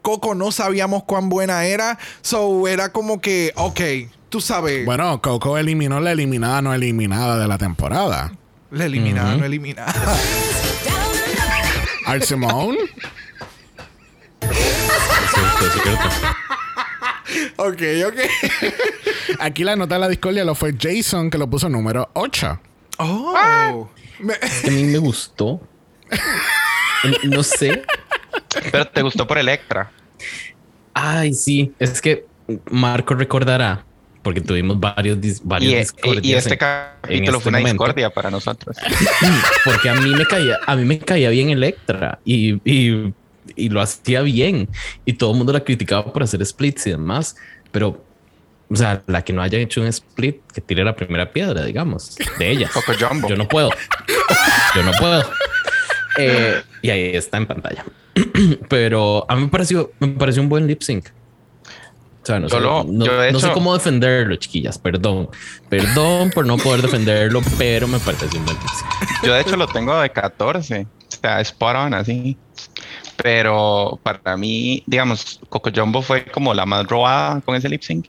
Coco 0.02 0.36
no 0.36 0.54
sabíamos 0.54 1.04
cuán 1.04 1.28
buena 1.28 1.65
era. 1.65 2.00
So 2.22 2.70
era 2.70 2.94
como 2.94 3.20
que, 3.20 3.52
ok, 3.56 3.82
tú 4.30 4.39
sabes. 4.39 4.86
Bueno, 4.86 5.22
Coco 5.22 5.58
eliminó 5.58 6.00
la 6.00 6.13
eliminada 6.13 6.62
no 6.62 6.74
eliminada 6.74 7.38
de 7.38 7.48
la 7.48 7.58
temporada. 7.58 8.32
La 8.71 8.86
eliminada, 8.86 9.36
no 9.38 9.45
eliminada. 9.45 9.93
Art 12.06 12.23
Simone. 12.23 12.78
Ok, 17.58 17.82
ok. 18.08 18.19
Aquí 19.39 19.63
la 19.63 19.75
nota 19.75 19.95
de 19.95 20.01
la 20.01 20.08
discordia 20.08 20.43
lo 20.45 20.56
fue 20.56 20.75
Jason, 20.80 21.30
que 21.30 21.38
lo 21.38 21.49
puso 21.49 21.69
número 21.69 22.10
8. 22.13 22.62
Oh. 22.97 23.36
A 23.38 24.69
mí 24.69 24.84
me 24.84 24.97
gustó. 24.99 25.62
No 27.23 27.43
sé. 27.43 27.84
Pero 28.71 28.88
te 28.88 29.01
gustó 29.01 29.28
por 29.28 29.38
Electra. 29.38 29.91
Ay, 30.93 31.34
sí. 31.34 31.73
Es 31.80 32.01
que 32.01 32.25
Marco 32.69 33.15
recordará, 33.15 33.86
porque 34.26 34.42
tuvimos 34.42 34.80
varios, 34.80 35.20
varios 35.44 35.72
Y, 35.72 35.76
discordias 35.76 36.26
y 36.26 36.34
este 36.34 36.54
en- 36.54 36.58
capítulo 36.58 37.38
este 37.38 37.40
fue 37.44 37.50
una 37.52 37.60
momento. 37.60 37.84
discordia 37.84 38.10
para 38.10 38.32
nosotros. 38.32 38.76
porque 39.64 39.88
a 39.88 39.94
mí 39.94 40.10
me 40.16 40.26
caía, 40.26 40.58
a 40.66 40.76
mí 40.76 40.84
me 40.84 40.98
caía 40.98 41.30
bien 41.30 41.52
Electra 41.52 42.18
y, 42.26 42.56
y, 42.70 43.14
y 43.56 43.70
lo 43.70 43.82
hacía 43.82 44.22
bien 44.22 44.68
y 45.06 45.14
todo 45.14 45.32
el 45.32 45.38
mundo 45.38 45.54
la 45.54 45.64
criticaba 45.64 46.12
por 46.12 46.24
hacer 46.24 46.44
splits 46.44 46.88
y 46.88 46.90
demás, 46.90 47.36
pero 47.72 48.04
o 48.68 48.76
sea, 48.76 49.04
la 49.06 49.24
que 49.24 49.32
no 49.32 49.44
haya 49.44 49.60
hecho 49.60 49.80
un 49.82 49.86
split, 49.88 50.38
que 50.52 50.60
tire 50.60 50.84
la 50.84 50.96
primera 50.96 51.32
piedra, 51.32 51.64
digamos, 51.64 52.18
de 52.40 52.50
ella. 52.50 52.68
Coco 52.74 52.94
Jumbo. 53.00 53.30
Yo 53.30 53.36
no 53.36 53.48
puedo. 53.48 53.70
Yo 54.76 54.82
no 54.82 54.92
puedo. 54.94 55.24
Eh, 56.18 56.64
y 56.82 56.90
ahí 56.90 57.16
está 57.16 57.38
en 57.38 57.46
pantalla. 57.46 57.86
Pero 58.70 59.24
a 59.30 59.36
mí 59.36 59.44
me 59.44 59.48
pareció, 59.50 59.92
me 60.00 60.08
pareció 60.08 60.42
un 60.42 60.50
buen 60.50 60.66
lip 60.66 60.82
sync. 60.82 61.10
O 62.26 62.28
sea, 62.28 62.40
no, 62.40 62.50
sé, 62.50 62.60
lo- 62.60 62.84
no- 62.84 63.06
yo 63.06 63.32
no 63.32 63.40
sé 63.40 63.52
cómo 63.54 63.74
defenderlo, 63.76 64.36
chiquillas. 64.38 64.80
Perdón. 64.80 65.30
Perdón 65.70 66.32
por 66.32 66.46
no 66.46 66.58
poder 66.58 66.82
defenderlo, 66.82 67.42
pero 67.60 67.88
me 67.88 68.00
pareció 68.00 68.28
un 68.40 68.46
buen 68.46 68.58
lip 68.58 68.68
sync. 68.68 69.24
Yo 69.24 69.34
de 69.34 69.42
hecho 69.42 69.56
lo 69.56 69.68
tengo 69.68 70.00
de 70.00 70.10
14. 70.10 70.88
O 71.08 71.18
sea, 71.22 71.40
spot 71.42 71.76
on 71.76 71.94
así. 71.94 72.36
Pero 73.18 74.00
para 74.04 74.36
mí, 74.38 74.84
digamos, 74.88 75.40
Coco 75.50 75.70
Jumbo 75.74 76.02
fue 76.02 76.26
como 76.26 76.54
la 76.54 76.66
más 76.66 76.86
robada 76.88 77.42
con 77.42 77.56
ese 77.56 77.70
lip 77.70 77.82
sync. 77.82 78.08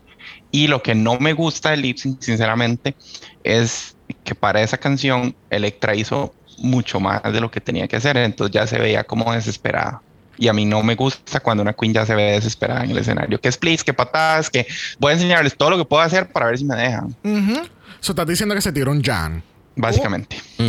Y 0.51 0.67
lo 0.69 0.83
que 0.83 0.95
no 0.95 1.19
me 1.19 1.33
gusta 1.33 1.71
del 1.71 1.83
lip 1.83 1.99
sync, 1.99 2.21
sinceramente, 2.23 2.97
es 3.45 3.97
que 4.25 4.35
para 4.35 4.63
esa 4.63 4.79
canción 4.79 5.37
Electra 5.51 5.95
hizo 5.95 6.35
mucho 6.59 7.01
más 7.01 7.23
de 7.25 7.41
lo 7.41 7.51
que 7.51 7.61
tenía 7.61 7.87
que 7.87 7.97
hacer. 7.97 8.17
Entonces 8.17 8.55
ya 8.55 8.67
se 8.67 8.79
veía 8.79 9.05
como 9.05 9.33
desesperada. 9.33 10.03
Y 10.39 10.49
a 10.49 10.53
mí 10.53 10.65
no 10.65 10.83
me 10.83 10.95
gusta 10.95 11.41
cuando 11.41 11.63
una 11.63 11.73
queen 11.73 11.95
ya 11.95 12.07
se 12.07 12.15
ve 12.15 12.33
desesperada 12.33 12.85
en 12.85 12.91
el 12.91 12.99
escenario. 12.99 13.41
Que 13.41 13.51
splits, 13.51 13.83
que 13.85 13.95
patadas, 13.95 14.51
que 14.51 14.67
voy 14.99 15.11
a 15.11 15.15
enseñarles 15.15 15.57
todo 15.57 15.71
lo 15.71 15.79
que 15.79 15.85
puedo 15.85 16.03
hacer 16.03 16.31
para 16.31 16.47
ver 16.47 16.59
si 16.59 16.65
me 16.65 16.77
dejan. 16.77 17.17
Ujú. 17.25 17.63
So, 18.01 18.13
estás 18.13 18.27
diciendo 18.27 18.55
que 18.55 18.61
se 18.61 18.73
tiró 18.73 18.91
un 18.91 19.03
Jan. 19.03 19.43
Básicamente. 19.75 20.41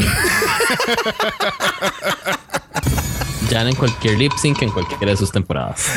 Ya 3.50 3.62
en 3.62 3.76
cualquier 3.76 4.18
lip 4.18 4.34
sync 4.34 4.62
en 4.62 4.72
cualquiera 4.72 5.12
de 5.12 5.16
sus 5.16 5.32
temporadas. 5.32 5.86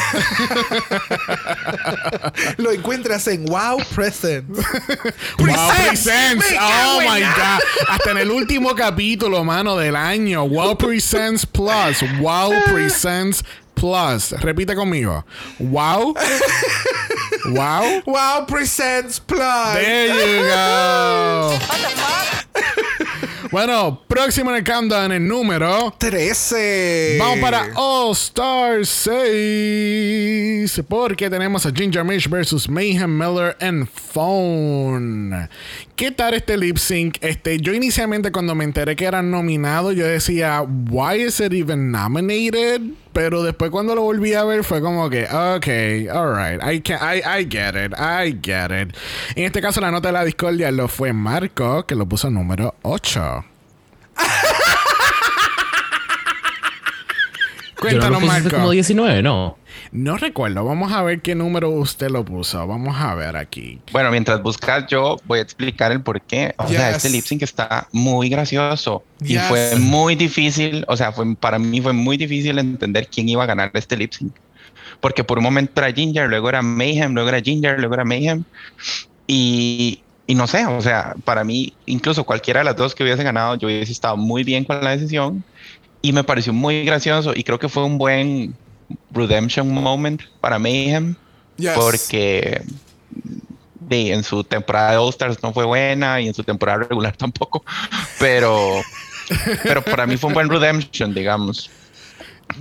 Lo 2.58 2.70
encuentras 2.70 3.26
en 3.26 3.44
Wow 3.46 3.78
Present. 3.92 4.48
Wow, 4.48 5.56
Presents. 5.88 6.48
¡Me 6.48 6.58
Oh 6.60 7.00
my! 7.00 7.20
God. 7.20 7.60
Hasta 7.88 8.10
en 8.12 8.18
el 8.18 8.30
último 8.30 8.72
capítulo, 8.76 9.42
mano, 9.42 9.76
del 9.76 9.96
año. 9.96 10.48
Wow 10.48 10.78
Presents 10.78 11.44
Plus. 11.44 12.04
Wow 12.20 12.52
Presents 12.66 13.44
Plus. 13.80 14.32
Repite 14.32 14.74
conmigo. 14.74 15.24
Wow. 15.58 16.14
Wow. 17.46 18.02
Wow 18.06 18.44
Presents 18.46 19.18
Plus. 19.18 19.74
There 19.74 20.08
you 20.08 20.42
go. 20.44 21.58
Bueno, 23.50 24.04
próximo 24.06 24.50
en 24.50 24.58
el 24.58 24.64
countdown, 24.64 25.10
el 25.10 25.26
número. 25.26 25.92
13. 25.98 27.16
Vamos 27.18 27.38
para 27.40 27.72
All 27.74 28.12
Star 28.12 28.86
6. 28.86 30.82
Porque 30.88 31.28
tenemos 31.28 31.66
a 31.66 31.72
Ginger 31.72 32.04
Mish 32.04 32.28
versus 32.28 32.68
Mayhem 32.68 33.18
Miller 33.18 33.56
en 33.58 33.88
Phone. 33.88 35.48
¿Qué 35.96 36.12
tal 36.12 36.34
este 36.34 36.56
lip 36.56 36.76
sync? 36.76 37.16
Este, 37.22 37.58
yo 37.58 37.74
inicialmente 37.74 38.30
cuando 38.30 38.54
me 38.54 38.62
enteré 38.62 38.94
que 38.94 39.04
eran 39.06 39.32
nominados, 39.32 39.96
yo 39.96 40.06
decía, 40.06 40.62
why 40.62 41.20
is 41.20 41.40
it 41.40 41.52
even 41.52 41.90
nominated? 41.90 42.82
Pero 43.12 43.42
después 43.42 43.70
cuando 43.70 43.94
lo 43.94 44.02
volví 44.02 44.34
a 44.34 44.44
ver 44.44 44.62
fue 44.62 44.80
como 44.80 45.10
que, 45.10 45.24
ok, 45.24 46.14
alright, 46.14 46.62
I, 46.62 46.80
can, 46.80 46.98
I, 47.02 47.18
I 47.18 47.48
get 47.50 47.74
it, 47.74 47.92
I 47.98 48.38
get 48.40 48.70
it. 48.70 48.96
En 49.34 49.44
este 49.44 49.60
caso 49.60 49.80
la 49.80 49.90
nota 49.90 50.08
de 50.08 50.12
la 50.12 50.24
discordia 50.24 50.70
lo 50.70 50.86
fue 50.86 51.12
Marco, 51.12 51.84
que 51.86 51.96
lo 51.96 52.06
puso 52.06 52.30
número 52.30 52.74
8. 52.82 53.20
Yo 57.82 57.98
no 57.98 58.10
lo 58.10 58.20
Cuéntanos, 58.20 58.22
Marco. 58.22 58.50
como 58.50 58.70
19, 58.70 59.22
¿no? 59.22 59.56
No 59.92 60.16
recuerdo. 60.16 60.64
Vamos 60.64 60.92
a 60.92 61.02
ver 61.02 61.20
qué 61.20 61.34
número 61.34 61.70
usted 61.70 62.10
lo 62.10 62.24
puso. 62.24 62.66
Vamos 62.66 62.96
a 62.98 63.14
ver 63.14 63.36
aquí. 63.36 63.80
Bueno, 63.92 64.10
mientras 64.10 64.42
buscas, 64.42 64.86
yo 64.88 65.16
voy 65.24 65.40
a 65.40 65.42
explicar 65.42 65.92
el 65.92 66.00
por 66.02 66.20
qué. 66.20 66.54
O 66.58 66.68
sea, 66.68 66.90
este 66.90 67.10
lip 67.10 67.24
sync 67.24 67.42
está 67.42 67.88
muy 67.92 68.28
gracioso 68.28 69.02
Yes. 69.20 69.30
y 69.30 69.38
fue 69.38 69.76
muy 69.76 70.14
difícil. 70.14 70.84
O 70.88 70.96
sea, 70.96 71.12
fue, 71.12 71.34
para 71.36 71.58
mí 71.58 71.80
fue 71.80 71.92
muy 71.92 72.16
difícil 72.16 72.58
entender 72.58 73.08
quién 73.08 73.28
iba 73.28 73.42
a 73.42 73.46
ganar 73.46 73.70
este 73.74 73.96
lip 73.96 74.12
sync. 74.12 74.32
Porque 75.00 75.24
por 75.24 75.38
un 75.38 75.44
momento 75.44 75.80
era 75.80 75.92
Ginger, 75.92 76.28
luego 76.28 76.48
era 76.48 76.62
Mayhem, 76.62 77.12
luego 77.14 77.28
era 77.28 77.40
Ginger, 77.40 77.78
luego 77.78 77.94
era 77.94 78.04
Mayhem. 78.04 78.44
Y, 79.26 80.02
y 80.26 80.34
no 80.34 80.46
sé, 80.46 80.66
o 80.66 80.80
sea, 80.80 81.14
para 81.24 81.44
mí, 81.44 81.72
incluso 81.86 82.24
cualquiera 82.24 82.60
de 82.60 82.64
las 82.64 82.76
dos 82.76 82.94
que 82.94 83.02
hubiese 83.02 83.22
ganado, 83.22 83.56
yo 83.56 83.68
hubiese 83.68 83.92
estado 83.92 84.16
muy 84.16 84.44
bien 84.44 84.64
con 84.64 84.82
la 84.82 84.90
decisión. 84.90 85.42
Y 86.02 86.12
me 86.12 86.24
pareció 86.24 86.52
muy 86.52 86.84
gracioso 86.84 87.32
y 87.34 87.44
creo 87.44 87.58
que 87.58 87.68
fue 87.68 87.84
un 87.84 87.98
buen 87.98 88.54
redemption 89.12 89.72
moment 89.72 90.22
para 90.40 90.58
Mayhem 90.58 91.14
Yes. 91.56 91.72
porque 91.74 92.62
de, 93.80 94.12
en 94.12 94.22
su 94.24 94.44
temporada 94.44 94.92
de 94.92 94.96
All 94.96 95.10
Stars 95.10 95.42
no 95.42 95.52
fue 95.52 95.64
buena 95.64 96.20
y 96.20 96.28
en 96.28 96.34
su 96.34 96.42
temporada 96.42 96.84
regular 96.84 97.14
tampoco, 97.18 97.64
pero, 98.18 98.80
pero 99.62 99.82
para 99.82 100.06
mí 100.06 100.16
fue 100.16 100.28
un 100.28 100.34
buen 100.34 100.48
redemption, 100.48 101.12
digamos. 101.12 101.70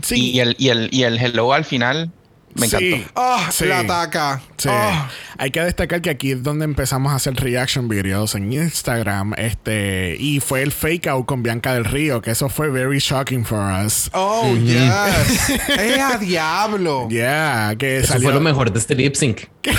Sí. 0.02 0.32
Y, 0.32 0.40
el, 0.40 0.56
y, 0.60 0.70
el, 0.70 0.90
y 0.92 1.04
el 1.04 1.18
hello 1.18 1.54
al 1.54 1.66
final 1.66 2.12
me 2.56 2.68
Sí. 2.68 2.94
encantó. 2.94 3.12
Ah, 3.16 3.50
Sí. 3.52 3.66
la 3.66 3.80
ataca. 3.80 4.42
Sí. 4.58 4.70
Ah. 4.72 5.10
Hay 5.38 5.52
que 5.52 5.62
destacar 5.62 6.02
que 6.02 6.10
aquí 6.10 6.32
es 6.32 6.44
donde 6.44 6.66
empezamos 6.66 7.12
a 7.12 7.16
hacer 7.16 7.34
reaction 7.36 7.88
videos 7.88 8.36
en 8.36 8.52
Instagram. 8.52 9.34
Este, 9.38 10.16
y 10.20 10.40
fue 10.40 10.62
el 10.64 10.72
fake 10.72 11.08
out 11.08 11.26
con 11.26 11.44
Bianca 11.44 11.74
del 11.74 11.86
Río, 11.86 12.22
que 12.22 12.32
eso 12.32 12.50
fue 12.50 12.70
very 12.70 13.00
shocking 13.00 13.46
for 13.46 13.60
us. 13.86 14.10
Oh, 14.14 14.56
yes. 14.56 15.50
¡Es 15.70 16.00
a 16.00 16.18
diablo! 16.18 17.08
Yeah, 17.10 17.76
que 17.78 18.00
Eso 18.00 18.10
salió. 18.14 18.28
fue 18.30 18.34
lo 18.34 18.42
mejor 18.42 18.72
de 18.72 18.80
este 18.80 18.96
lip 18.96 19.16
sync. 19.16 19.42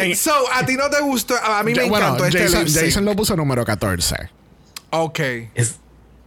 En- 0.00 0.16
So, 0.16 0.32
a 0.52 0.64
ti 0.66 0.74
no 0.76 0.90
te 0.90 1.00
gustó. 1.00 1.34
A 1.42 1.62
mí 1.62 1.72
me 1.74 1.88
bueno, 1.88 2.06
encantó 2.06 2.26
este 2.26 2.42
Jason, 2.44 2.60
lip 2.64 2.68
sync. 2.68 2.84
Jason 2.86 3.04
lo 3.04 3.14
puso 3.16 3.36
número 3.36 3.64
14. 3.64 4.16
Ok. 5.02 5.20
Es, 5.54 5.78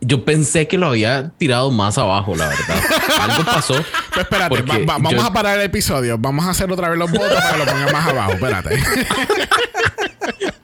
yo 0.01 0.24
pensé 0.26 0.68
que 0.68 0.78
lo 0.78 0.88
había 0.88 1.32
tirado 1.38 1.72
más 1.72 1.97
abajo, 1.97 2.36
la 2.36 2.47
verdad. 2.49 2.82
Algo 3.22 3.43
pasó. 3.45 3.74
Pues 4.13 4.24
espérate, 4.26 4.49
porque 4.49 4.72
va- 4.86 4.93
va- 4.93 4.99
vamos 4.99 5.13
yo- 5.13 5.22
a 5.24 5.34
parar 5.34 5.57
el 5.59 5.65
episodio. 5.65 6.18
Vamos 6.20 6.45
a 6.45 6.51
hacer 6.51 6.72
otra 6.72 6.89
vez 6.89 6.97
los 6.99 7.11
votos 7.11 7.34
para 7.34 7.51
que 7.51 7.57
lo 7.57 7.65
pongan 7.65 7.91
más 7.91 8.07
abajo. 8.07 8.32
Espérate. 8.34 8.78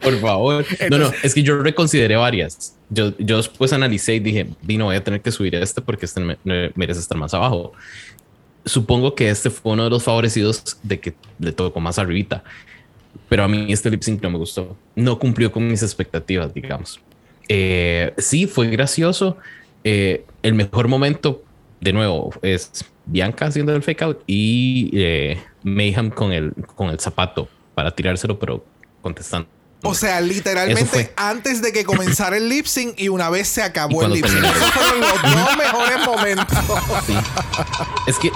Por 0.00 0.20
favor. 0.20 0.64
No, 0.90 0.98
no, 0.98 1.10
es 1.22 1.34
que 1.34 1.42
yo 1.42 1.56
reconsideré 1.62 2.16
varias. 2.16 2.74
Yo, 2.90 3.16
yo 3.18 3.38
después 3.38 3.72
analicé 3.72 4.14
y 4.14 4.20
dije, 4.20 4.48
vino, 4.62 4.84
voy 4.84 4.96
a 4.96 5.02
tener 5.02 5.22
que 5.22 5.32
subir 5.32 5.54
este 5.54 5.80
porque 5.80 6.04
este 6.04 6.20
me- 6.20 6.36
me- 6.44 6.70
merece 6.74 7.00
estar 7.00 7.16
más 7.16 7.32
abajo. 7.32 7.72
Supongo 8.66 9.14
que 9.14 9.30
este 9.30 9.48
fue 9.50 9.72
uno 9.72 9.84
de 9.84 9.90
los 9.90 10.02
favorecidos 10.04 10.76
de 10.82 11.00
que 11.00 11.14
le 11.38 11.52
tocó 11.52 11.80
más 11.80 11.98
arribita. 11.98 12.44
Pero 13.28 13.44
a 13.44 13.48
mí 13.48 13.66
este 13.72 13.90
lip 13.90 14.02
sync 14.02 14.22
no 14.22 14.30
me 14.30 14.38
gustó. 14.38 14.76
No 14.94 15.18
cumplió 15.18 15.50
con 15.50 15.66
mis 15.66 15.82
expectativas, 15.82 16.52
digamos. 16.52 17.00
Eh, 17.48 18.12
sí, 18.18 18.46
fue 18.46 18.68
gracioso. 18.68 19.36
Eh, 19.82 20.24
el 20.42 20.54
mejor 20.54 20.88
momento, 20.88 21.44
de 21.80 21.92
nuevo, 21.92 22.32
es 22.42 22.84
Bianca 23.06 23.46
haciendo 23.46 23.74
el 23.74 23.82
fake 23.82 24.02
out 24.02 24.22
y 24.26 24.90
eh, 24.94 25.42
Mayhem 25.62 26.10
con 26.10 26.32
el, 26.32 26.52
con 26.74 26.88
el 26.88 26.98
zapato 26.98 27.48
para 27.74 27.94
tirárselo, 27.94 28.38
pero 28.38 28.64
contestando. 29.02 29.48
O 29.82 29.94
sea, 29.94 30.20
literalmente 30.22 31.12
antes 31.14 31.60
de 31.60 31.70
que 31.70 31.84
comenzara 31.84 32.38
el 32.38 32.48
lip 32.48 32.64
sync 32.64 32.98
y 32.98 33.10
una 33.10 33.28
vez 33.28 33.48
se 33.48 33.62
acabó 33.62 34.02
el 34.02 34.14
lip 34.14 34.24
sync. 34.24 34.40
terminó. 34.40 34.56
Esos 34.56 34.70
fueron 34.72 35.00
los 35.00 35.22
dos 35.22 35.56
mejores 35.58 36.06
momentos. 36.06 36.58
Sí. 37.06 37.14
Es 38.06 38.18
que 38.18 38.30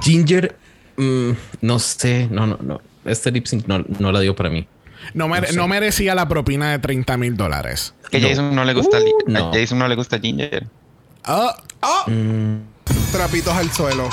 Ginger, 0.00 0.56
mm, 0.96 1.30
no 1.60 1.78
sé, 1.78 2.28
no, 2.30 2.46
no, 2.46 2.58
no. 2.62 2.80
Este 3.04 3.30
lip 3.30 3.44
sync 3.44 3.66
no, 3.66 3.84
no 3.98 4.10
la 4.10 4.20
dio 4.20 4.34
para 4.34 4.48
mí. 4.48 4.66
No, 5.14 5.28
mere- 5.28 5.52
no 5.52 5.68
merecía 5.68 6.14
la 6.14 6.28
propina 6.28 6.70
de 6.72 6.78
30 6.78 7.16
mil 7.16 7.36
dólares. 7.36 7.94
Es 8.04 8.10
que 8.10 8.20
No. 8.20 8.28
Jason 8.28 8.54
no 8.54 8.64
le 8.64 8.74
gusta, 8.74 8.98
Uh, 8.98 9.30
no. 9.30 9.50
a 9.50 9.52
Jason 9.52 9.78
no 9.78 9.88
le 9.88 9.94
gusta 9.96 10.18
Ginger. 10.18 10.66
Ah, 11.24 11.56
¡Oh! 11.80 12.10
Mm, 12.10 12.58
Trapitos 13.12 13.52
al 13.54 13.70
suelo. 13.72 14.08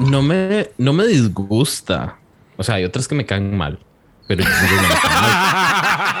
no 0.00 0.22
me, 0.22 0.70
no 0.78 0.92
me 0.92 1.06
disgusta. 1.06 2.16
O 2.56 2.62
sea, 2.62 2.76
hay 2.76 2.84
otras 2.84 3.08
que 3.08 3.14
me 3.14 3.24
caen 3.26 3.56
mal, 3.56 3.78
pero 4.28 4.44
me 4.44 4.50
mal. 4.50 4.98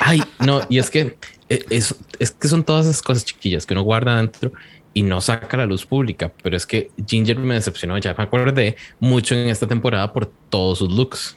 Ay, 0.00 0.22
no, 0.40 0.60
y 0.68 0.78
es 0.78 0.90
que 0.90 1.16
eh, 1.48 1.64
es, 1.70 1.94
es 2.18 2.30
que 2.32 2.48
son 2.48 2.64
todas 2.64 2.86
esas 2.86 3.02
cosas 3.02 3.24
chiquillas 3.24 3.66
que 3.66 3.74
uno 3.74 3.82
guarda 3.82 4.16
dentro 4.16 4.52
y 4.92 5.02
no 5.02 5.20
saca 5.20 5.56
la 5.56 5.66
luz 5.66 5.84
pública. 5.86 6.32
Pero 6.42 6.56
es 6.56 6.66
que 6.66 6.90
Ginger 7.06 7.38
me 7.38 7.54
decepcionó. 7.54 7.96
Ya 7.98 8.14
me 8.16 8.24
acordé 8.24 8.76
mucho 9.00 9.34
en 9.34 9.48
esta 9.48 9.66
temporada 9.66 10.12
por 10.12 10.26
todos 10.50 10.78
sus 10.78 10.92
looks, 10.92 11.36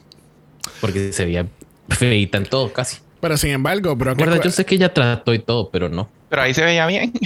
porque 0.80 1.12
se 1.12 1.24
veía 1.24 1.46
feita 1.88 2.38
en 2.38 2.46
todo 2.46 2.72
casi. 2.72 2.98
pero 3.20 3.36
sin 3.36 3.50
embargo, 3.50 3.94
bro, 3.96 4.14
que 4.14 4.24
Recuerda, 4.24 4.36
cu- 4.42 4.44
yo 4.44 4.50
sé 4.50 4.64
que 4.66 4.74
ella 4.76 4.92
trató 4.94 5.34
y 5.34 5.38
todo, 5.38 5.70
pero 5.70 5.88
no. 5.88 6.08
Pero 6.28 6.42
ahí 6.42 6.54
se 6.54 6.64
veía 6.64 6.86
bien. 6.86 7.12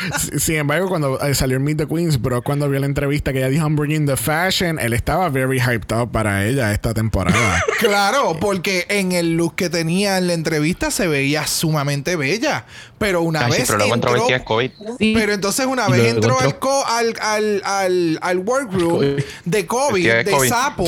Sin 0.38 0.56
embargo, 0.56 0.88
cuando 0.88 1.20
eh, 1.20 1.34
salió 1.34 1.56
en 1.56 1.64
Meet 1.64 1.78
the 1.78 1.86
Queens, 1.86 2.20
bro, 2.20 2.42
cuando 2.42 2.68
vio 2.68 2.78
la 2.80 2.86
entrevista 2.86 3.32
que 3.32 3.38
ella 3.38 3.48
dijo, 3.48 3.64
I'm 3.66 3.76
bringing 3.76 4.06
the 4.06 4.16
fashion, 4.16 4.78
él 4.78 4.92
estaba 4.92 5.28
very 5.28 5.58
hyped 5.60 5.94
up 5.96 6.10
para 6.12 6.46
ella 6.46 6.72
esta 6.72 6.94
temporada. 6.94 7.62
Claro, 7.78 8.38
porque 8.40 8.86
en 8.88 9.12
el 9.12 9.36
look 9.36 9.54
que 9.54 9.68
tenía 9.68 10.16
en 10.16 10.28
la 10.28 10.32
entrevista 10.32 10.90
se 10.90 11.06
veía 11.08 11.46
sumamente 11.46 12.16
bella. 12.16 12.64
Pero 12.98 13.20
una 13.20 13.44
Ay, 13.44 13.52
sí, 13.52 13.58
vez 13.58 13.66
pero 13.68 13.78
luego 13.78 13.94
entró 13.94 14.44
COVID. 14.46 14.70
Sí. 14.98 15.12
Pero 15.14 15.34
entonces 15.34 15.66
una 15.66 15.86
vez 15.88 16.14
entró, 16.14 16.32
entró. 16.32 16.40
Al, 16.40 16.58
co- 16.58 16.86
al, 16.86 17.14
al, 17.20 17.62
al, 17.64 18.18
al 18.22 18.38
workroom 18.38 18.98
COVID. 18.98 19.24
de 19.44 19.66
COVID, 19.66 20.12
de 20.24 20.30
COVID. 20.30 20.48
sapo, 20.48 20.86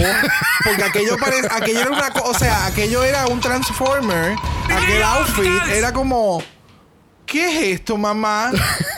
porque 0.65 0.83
aquello 0.83 1.19
parece, 1.19 1.49
aquello 1.51 1.81
era 1.81 1.91
una 1.91 2.09
o 2.25 2.35
sea, 2.35 2.67
aquello 2.67 3.05
era 3.05 3.27
un 3.27 3.41
transformer, 3.41 4.35
aquel 4.65 5.03
outfit 5.03 5.69
era 5.75 5.93
como 5.93 6.43
¿Qué 7.29 7.45
es 7.73 7.81
esto, 7.81 7.97
mamá? 7.99 8.51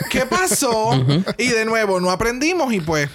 ¿Qué 0.09 0.25
pasó? 0.29 1.05
Y 1.37 1.47
de 1.49 1.65
nuevo, 1.65 1.99
no 1.99 2.09
aprendimos 2.09 2.73
y 2.73 2.79
pues 2.79 3.09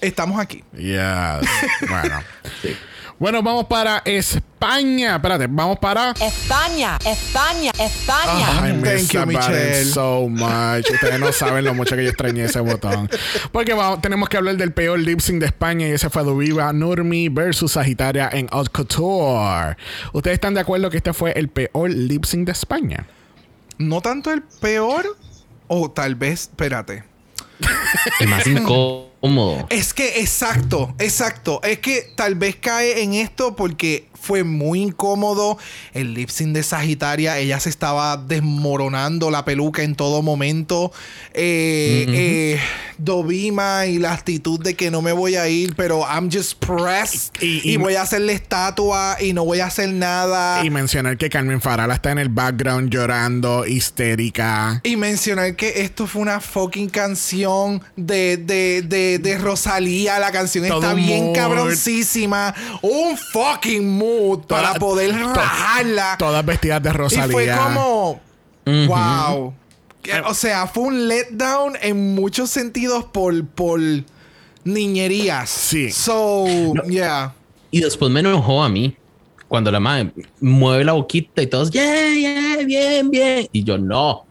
estamos 0.00 0.38
aquí. 0.40 0.62
yes. 0.76 1.48
Bueno. 1.88 2.20
Bueno, 3.18 3.42
vamos 3.42 3.64
para 3.64 4.02
España. 4.04 5.16
Espérate, 5.16 5.46
vamos 5.48 5.78
para. 5.78 6.10
España, 6.20 6.98
España, 7.02 7.72
España. 7.78 8.68
I 8.68 8.72
miss 8.74 9.08
Thank 9.08 9.12
you, 9.12 9.26
Michelle. 9.26 9.84
so 9.86 10.28
much. 10.28 10.84
Ustedes 10.92 11.18
no 11.18 11.32
saben 11.32 11.64
lo 11.64 11.72
mucho 11.72 11.96
que 11.96 12.04
yo 12.04 12.10
extrañé 12.10 12.44
ese 12.44 12.60
botón. 12.60 13.08
Porque 13.52 13.72
vamos, 13.72 14.02
tenemos 14.02 14.28
que 14.28 14.36
hablar 14.36 14.58
del 14.58 14.74
peor 14.74 14.98
lip 14.98 15.20
sync 15.20 15.40
de 15.40 15.46
España 15.46 15.88
y 15.88 15.92
ese 15.92 16.10
fue 16.10 16.24
Duviva 16.24 16.70
Nurmi 16.74 17.30
versus 17.30 17.72
Sagitaria 17.72 18.28
en 18.30 18.48
Haute 18.52 18.70
Couture. 18.70 19.78
¿Ustedes 20.12 20.34
están 20.34 20.52
de 20.52 20.60
acuerdo 20.60 20.90
que 20.90 20.98
este 20.98 21.14
fue 21.14 21.32
el 21.36 21.48
peor 21.48 21.88
lip 21.88 22.26
sync 22.26 22.44
de 22.44 22.52
España? 22.52 23.06
No 23.78 24.00
tanto 24.00 24.32
el 24.32 24.42
peor, 24.42 25.16
o 25.68 25.90
tal 25.90 26.14
vez, 26.14 26.42
espérate. 26.42 27.04
El 28.20 28.28
más 28.28 28.46
incómodo. 28.46 29.66
Es 29.70 29.94
que, 29.94 30.20
exacto, 30.20 30.94
exacto. 30.98 31.60
Es 31.62 31.78
que 31.78 32.12
tal 32.14 32.34
vez 32.34 32.56
cae 32.56 33.02
en 33.02 33.14
esto 33.14 33.56
porque 33.56 34.08
fue 34.26 34.42
muy 34.44 34.82
incómodo. 34.82 35.56
El 35.94 36.14
lip 36.14 36.28
sync 36.30 36.52
de 36.52 36.62
Sagitaria, 36.64 37.38
ella 37.38 37.60
se 37.60 37.68
estaba 37.70 38.16
desmoronando 38.16 39.30
la 39.30 39.44
peluca 39.44 39.82
en 39.82 39.94
todo 39.94 40.20
momento. 40.22 40.92
Eh, 41.32 42.06
eh, 42.08 42.60
Dovima 42.98 43.86
y 43.86 43.98
la 43.98 44.12
actitud 44.14 44.58
de 44.60 44.74
que 44.74 44.90
no 44.90 45.02
me 45.02 45.12
voy 45.12 45.36
a 45.36 45.48
ir, 45.48 45.74
pero 45.76 46.00
I'm 46.00 46.28
just 46.32 46.54
pressed. 46.64 47.32
Y- 47.40 47.60
Y, 47.66 47.72
y- 47.72 47.76
voy 47.76 47.94
a 47.94 48.02
hacerle 48.02 48.32
estatua 48.32 49.16
y 49.20 49.32
no 49.32 49.44
voy 49.44 49.60
a 49.60 49.66
hacer 49.66 49.90
nada. 49.92 50.64
Y 50.64 50.70
mencionar 50.70 51.16
que 51.16 51.28
Carmen 51.30 51.60
Farala 51.60 51.94
está 51.94 52.10
en 52.10 52.18
el 52.18 52.28
background 52.28 52.90
llorando, 52.90 53.64
histérica. 53.66 54.80
Y 54.82 54.96
mencionar 54.96 55.54
que 55.56 55.82
esto 55.82 56.06
fue 56.06 56.22
una 56.22 56.40
fucking 56.40 56.88
canción 56.88 57.82
de, 57.96 58.36
de, 58.38 58.82
de, 58.82 59.18
de 59.18 59.38
Rosalía. 59.38 60.18
La 60.18 60.32
canción 60.32 60.66
Todo 60.66 60.80
está 60.80 60.94
bien 60.94 61.32
cabroncísima. 61.34 62.54
Un 62.82 63.16
fucking 63.32 63.88
mood 63.88 64.15
para 64.46 64.68
Toda- 64.74 64.78
poder 64.78 65.10
to- 65.12 65.34
rajarla. 65.34 66.16
Todas 66.18 66.44
vestidas 66.44 66.82
de 66.82 66.88
y 66.90 66.92
Rosalía. 66.92 67.32
fue 67.32 67.48
como, 67.74 68.20
wow. 68.86 69.54
Que, 70.02 70.20
O 70.20 70.34
sea, 70.34 70.66
fue 70.66 70.84
un 70.84 71.08
letdown 71.08 71.74
en 71.82 72.14
muchos 72.14 72.50
sentidos 72.50 73.04
por, 73.04 73.44
por 73.46 73.80
niñerías. 74.64 75.48
Sí. 75.50 75.90
So, 75.90 76.44
yeah. 76.88 77.34
Y 77.70 77.80
después 77.80 78.10
me 78.10 78.20
enojó 78.20 78.62
a 78.62 78.68
mí. 78.68 78.96
cuando 79.48 79.70
la 79.70 79.78
madre 79.78 80.12
mueve 80.40 80.84
la 80.84 80.92
boquita 80.92 81.40
y 81.40 81.46
todos, 81.46 81.70
yeah, 81.70 82.12
yeah, 82.12 82.56
bien, 82.64 83.08
bien. 83.10 83.48
Y 83.52 83.62
yo, 83.62 83.78
no, 83.78 84.26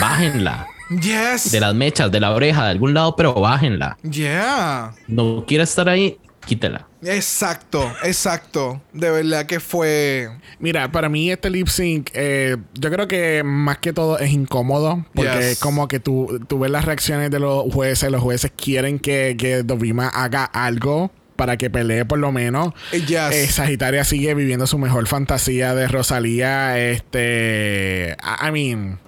bájenla. 0.00 0.66
Yes. 1.00 1.50
De 1.52 1.58
las 1.58 1.74
mechas, 1.74 2.10
de 2.12 2.20
la 2.20 2.32
oreja, 2.32 2.64
de 2.64 2.70
algún 2.72 2.92
lado, 2.92 3.16
pero 3.16 3.32
bájenla. 3.32 3.96
Yeah. 4.02 4.92
No 5.08 5.42
quiere 5.46 5.64
estar 5.64 5.88
ahí, 5.88 6.18
quítela. 6.44 6.86
Exacto, 7.04 7.92
exacto. 8.04 8.80
De 8.92 9.10
verdad 9.10 9.46
que 9.46 9.58
fue. 9.60 10.28
Mira, 10.60 10.90
para 10.92 11.08
mí 11.08 11.30
este 11.30 11.50
lip 11.50 11.66
sync, 11.66 12.10
eh, 12.14 12.56
yo 12.74 12.90
creo 12.90 13.08
que 13.08 13.42
más 13.44 13.78
que 13.78 13.92
todo 13.92 14.18
es 14.18 14.30
incómodo. 14.32 15.04
Porque 15.14 15.50
Yes. 15.50 15.58
como 15.58 15.88
que 15.88 15.98
tú, 16.00 16.40
tú 16.48 16.60
ves 16.60 16.70
las 16.70 16.84
reacciones 16.84 17.30
de 17.30 17.40
los 17.40 17.64
jueces. 17.72 18.10
Los 18.10 18.22
jueces 18.22 18.52
quieren 18.56 18.98
que, 18.98 19.34
que 19.38 19.62
Dovima 19.64 20.08
haga 20.08 20.44
algo 20.44 21.10
para 21.36 21.56
que 21.56 21.70
pelee 21.70 22.04
por 22.04 22.18
lo 22.18 22.30
menos. 22.30 22.72
Yes. 22.92 23.32
Eh, 23.32 23.48
Sagitaria 23.48 24.04
sigue 24.04 24.34
viviendo 24.34 24.66
su 24.68 24.78
mejor 24.78 25.08
fantasía 25.08 25.74
de 25.74 25.88
Rosalía. 25.88 26.78
Este. 26.78 28.16
I 28.46 28.50
mean, 28.52 28.98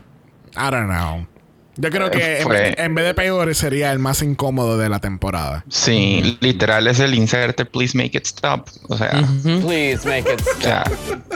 I 0.56 0.70
don't 0.70 0.88
know. 0.90 1.26
Yo 1.76 1.90
creo 1.90 2.10
que 2.10 2.38
en, 2.38 2.42
Fue- 2.44 2.74
en 2.78 2.94
vez 2.94 3.04
de 3.04 3.14
peor 3.14 3.54
sería 3.54 3.90
el 3.92 3.98
más 3.98 4.22
incómodo 4.22 4.78
de 4.78 4.88
la 4.88 5.00
temporada. 5.00 5.64
Sí, 5.68 6.38
literal 6.40 6.86
es 6.86 7.00
el 7.00 7.14
inserte, 7.14 7.64
please 7.64 7.96
make 7.96 8.16
it 8.16 8.26
stop. 8.26 8.68
O 8.88 8.96
sea, 8.96 9.10
Please 9.42 10.06
make 10.08 10.32
it 10.32 10.40
o 10.40 10.60
sea, 10.60 10.84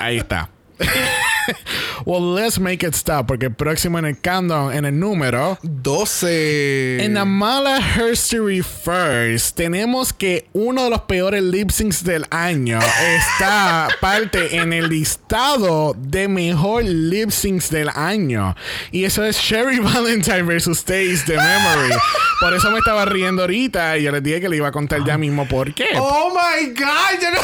Ahí 0.01 0.18
está. 0.18 0.49
well, 2.07 2.34
let's 2.34 2.59
make 2.59 2.86
it 2.86 2.94
stop. 2.94 3.26
Porque 3.26 3.51
próximo 3.51 3.99
en 3.99 4.05
el 4.07 4.16
countdown, 4.18 4.72
en 4.74 4.84
el 4.84 4.99
número. 4.99 5.59
12. 5.62 7.05
En 7.05 7.16
Amala 7.16 7.80
History 7.80 8.62
First, 8.62 9.57
tenemos 9.57 10.12
que 10.12 10.46
uno 10.53 10.84
de 10.84 10.90
los 10.90 11.03
peores 11.03 11.42
lip 11.42 11.70
syncs 11.70 12.05
del 12.05 12.24
año 12.30 12.78
está 12.78 13.88
parte 14.01 14.57
en 14.57 14.72
el 14.72 14.88
listado 14.88 15.94
de 15.99 16.28
mejor 16.28 16.84
lip 16.84 17.30
syncs 17.30 17.70
del 17.70 17.88
año. 17.94 18.55
Y 18.92 19.05
eso 19.05 19.24
es 19.24 19.36
Sherry 19.38 19.78
Valentine 19.80 20.42
versus 20.42 20.84
Taste 20.84 21.24
the 21.26 21.36
Memory. 21.36 21.94
Por 22.40 22.55
eso 22.55 22.70
me 22.70 22.78
estaba 22.78 23.05
riendo 23.05 23.42
ahorita 23.42 23.99
y 23.99 24.05
yo 24.05 24.12
les 24.12 24.22
dije 24.22 24.40
que 24.40 24.49
le 24.49 24.57
iba 24.57 24.68
a 24.68 24.72
contar 24.72 25.05
ya 25.05 25.18
mismo 25.18 25.46
por 25.49 25.74
qué. 25.74 25.88
Oh 25.96 26.30
my 26.34 26.66
God. 26.70 27.20
yo 27.20 27.30
no- 27.32 27.40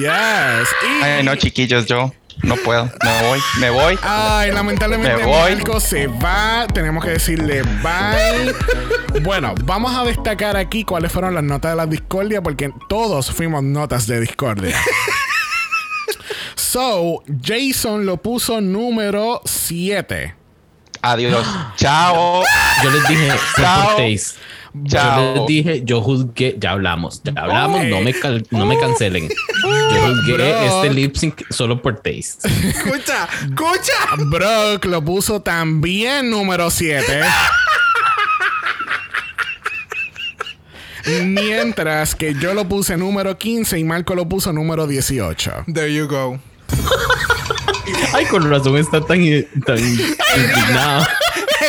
Yes. 0.00 0.68
Y- 0.82 1.02
ay, 1.02 1.22
no, 1.24 1.36
chiquillos, 1.36 1.86
yo 1.86 2.12
no 2.42 2.56
puedo. 2.56 2.90
Me 3.02 3.22
voy, 3.22 3.40
me 3.60 3.70
voy. 3.70 3.98
Ay, 4.02 4.52
lamentablemente 4.52 5.16
Me 5.16 5.24
voy. 5.24 5.54
Marco 5.56 5.80
se 5.80 6.06
va. 6.06 6.66
Tenemos 6.72 7.04
que 7.04 7.10
decirle 7.10 7.62
bye. 7.62 9.20
Bueno, 9.22 9.54
vamos 9.64 9.96
a 9.96 10.04
destacar 10.04 10.56
aquí 10.56 10.84
cuáles 10.84 11.10
fueron 11.10 11.34
las 11.34 11.44
notas 11.44 11.72
de 11.72 11.76
la 11.76 11.86
discordia, 11.86 12.42
porque 12.42 12.72
todos 12.88 13.30
fuimos 13.30 13.62
notas 13.62 14.06
de 14.06 14.20
discordia. 14.20 14.78
so, 16.54 17.22
Jason 17.42 18.06
lo 18.06 18.18
puso 18.18 18.60
número 18.60 19.40
7. 19.44 20.34
Adiós. 21.02 21.46
Chao. 21.76 22.42
Yo 22.82 22.90
les 22.90 23.08
dije, 23.08 23.32
fue 23.32 24.18
Chao. 24.86 25.20
Yo 25.20 25.34
les 25.40 25.46
dije, 25.46 25.82
yo 25.84 26.00
juzgué, 26.00 26.56
ya 26.58 26.72
hablamos, 26.72 27.22
ya 27.24 27.32
hablamos, 27.36 27.84
no 27.86 28.00
me, 28.00 28.12
cal- 28.12 28.46
no 28.50 28.66
me 28.66 28.78
cancelen. 28.78 29.28
Yo 29.64 30.06
juzgué 30.06 30.66
este 30.66 30.92
lip 30.92 31.16
sync 31.16 31.42
solo 31.50 31.80
por 31.82 31.96
taste. 31.96 32.48
Escucha, 32.48 33.28
escucha. 33.42 33.92
Brock 34.26 34.84
lo 34.84 35.02
puso 35.04 35.40
también 35.40 36.30
número 36.30 36.70
7. 36.70 37.22
Mientras 41.24 42.14
que 42.16 42.34
yo 42.34 42.52
lo 42.54 42.68
puse 42.68 42.96
número 42.96 43.38
15 43.38 43.78
y 43.78 43.84
Marco 43.84 44.14
lo 44.14 44.28
puso 44.28 44.52
número 44.52 44.86
18. 44.86 45.64
There 45.72 45.92
you 45.92 46.08
go. 46.08 46.38
Ay, 48.12 48.24
con 48.26 48.50
razón 48.50 48.76
está 48.76 49.00
tan, 49.00 49.18
tan 49.64 49.78
indignado. 49.78 51.06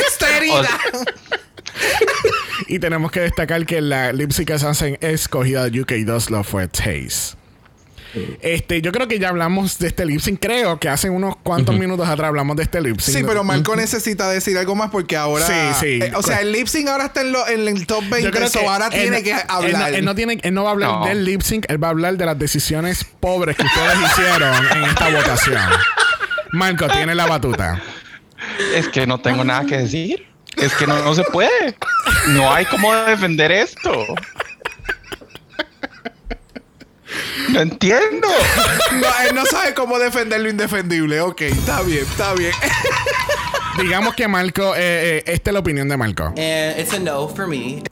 Esta 0.08 0.38
herida. 0.38 0.68
Y 2.68 2.80
tenemos 2.80 3.12
que 3.12 3.22
destacar 3.22 3.66
que 3.66 3.82
la 3.82 4.12
Lipsy 4.14 4.46
Assassin 4.52 4.98
escogida 5.02 5.70
de 5.70 5.72
UK2 5.82 6.30
lo 6.30 6.44
fue 6.44 6.68
Taste. 6.68 7.38
Este, 8.42 8.82
yo 8.82 8.92
creo 8.92 9.08
que 9.08 9.20
ya 9.20 9.30
hablamos 9.30 9.78
de 9.80 9.88
este 9.88 10.06
lip 10.06 10.20
sync. 10.22 10.40
Creo 10.42 10.80
que 10.80 10.90
hace 10.90 11.10
unos 11.10 11.36
cuantos 11.44 11.78
minutos 11.78 12.08
atrás 12.08 12.30
hablamos 12.30 12.56
de 12.56 12.64
este 12.64 12.82
lip 12.82 13.00
sync. 13.00 13.18
Sí, 13.18 13.24
pero 13.24 13.44
Marco 13.44 13.76
necesita 13.76 14.28
decir 14.30 14.58
algo 14.58 14.76
más 14.76 14.90
porque 14.90 15.16
ahora. 15.16 15.46
Sí, 15.46 15.54
sí. 15.80 16.00
eh, 16.02 16.12
o 16.16 16.24
sea, 16.24 16.40
el 16.42 16.52
lip 16.52 16.68
sync 16.68 16.88
ahora 16.88 17.06
está 17.06 17.22
en, 17.22 17.32
lo- 17.32 17.48
en 17.48 17.68
el 17.68 17.86
top 17.86 18.00
20. 18.10 18.24
Yo 18.24 18.32
creo 18.32 18.48
so 18.50 18.60
que 18.62 18.66
ahora 18.66 18.88
él 18.88 18.92
tiene 19.02 19.18
no- 19.18 19.24
que 19.24 19.32
él 19.32 19.38
no- 19.48 19.54
hablar. 19.54 19.94
Él 19.94 20.06
no, 20.06 20.16
tiene, 20.16 20.40
él 20.42 20.54
no 20.54 20.64
va 20.64 20.70
a 20.70 20.74
hablar 20.74 20.90
No. 20.90 21.06
del 21.06 21.26
lip 21.26 21.42
sync, 21.42 21.66
él 21.70 21.84
va 21.84 21.88
a 21.88 21.92
hablar 21.92 22.18
de 22.18 22.26
las 22.26 22.40
decisiones 22.40 23.04
pobres 23.04 23.56
que 23.58 23.64
ustedes 23.64 23.98
hicieron 24.12 24.56
en 24.78 24.84
esta 24.86 25.10
votación. 25.10 25.62
Marco, 26.54 26.88
tiene 26.88 27.14
la 27.14 27.28
batuta. 27.28 27.82
Es 28.74 28.88
que 28.88 29.06
no 29.06 29.20
tengo 29.20 29.44
nada 29.44 29.66
que 29.66 29.78
decir. 29.80 30.26
Es 30.58 30.74
que 30.74 30.88
no, 30.88 31.02
no 31.04 31.14
se 31.14 31.24
puede. 31.24 31.76
No 32.30 32.52
hay 32.52 32.66
cómo 32.66 32.94
defender 32.96 33.52
esto. 33.52 34.06
No 37.50 37.62
entiendo. 37.62 38.28
No, 38.94 39.08
él 39.28 39.36
no 39.36 39.46
sabe 39.46 39.74
cómo 39.74 39.98
defender 40.00 40.42
lo 40.42 40.50
indefendible. 40.50 41.22
Ok, 41.22 41.42
está 41.42 41.82
bien, 41.82 42.06
está 42.10 42.34
bien. 42.34 42.52
Digamos 43.82 44.16
que 44.16 44.28
Marco, 44.28 44.76
eh, 44.76 45.20
eh, 45.20 45.24
esta 45.28 45.52
es 45.52 45.54
la 45.54 45.60
opinión 45.60 45.88
de 45.88 45.98
Marco. 45.98 46.26
And 46.26 46.80
it's 46.80 46.94
a 46.94 47.00
no 47.00 47.28
for 47.30 47.48
me. 47.48 47.84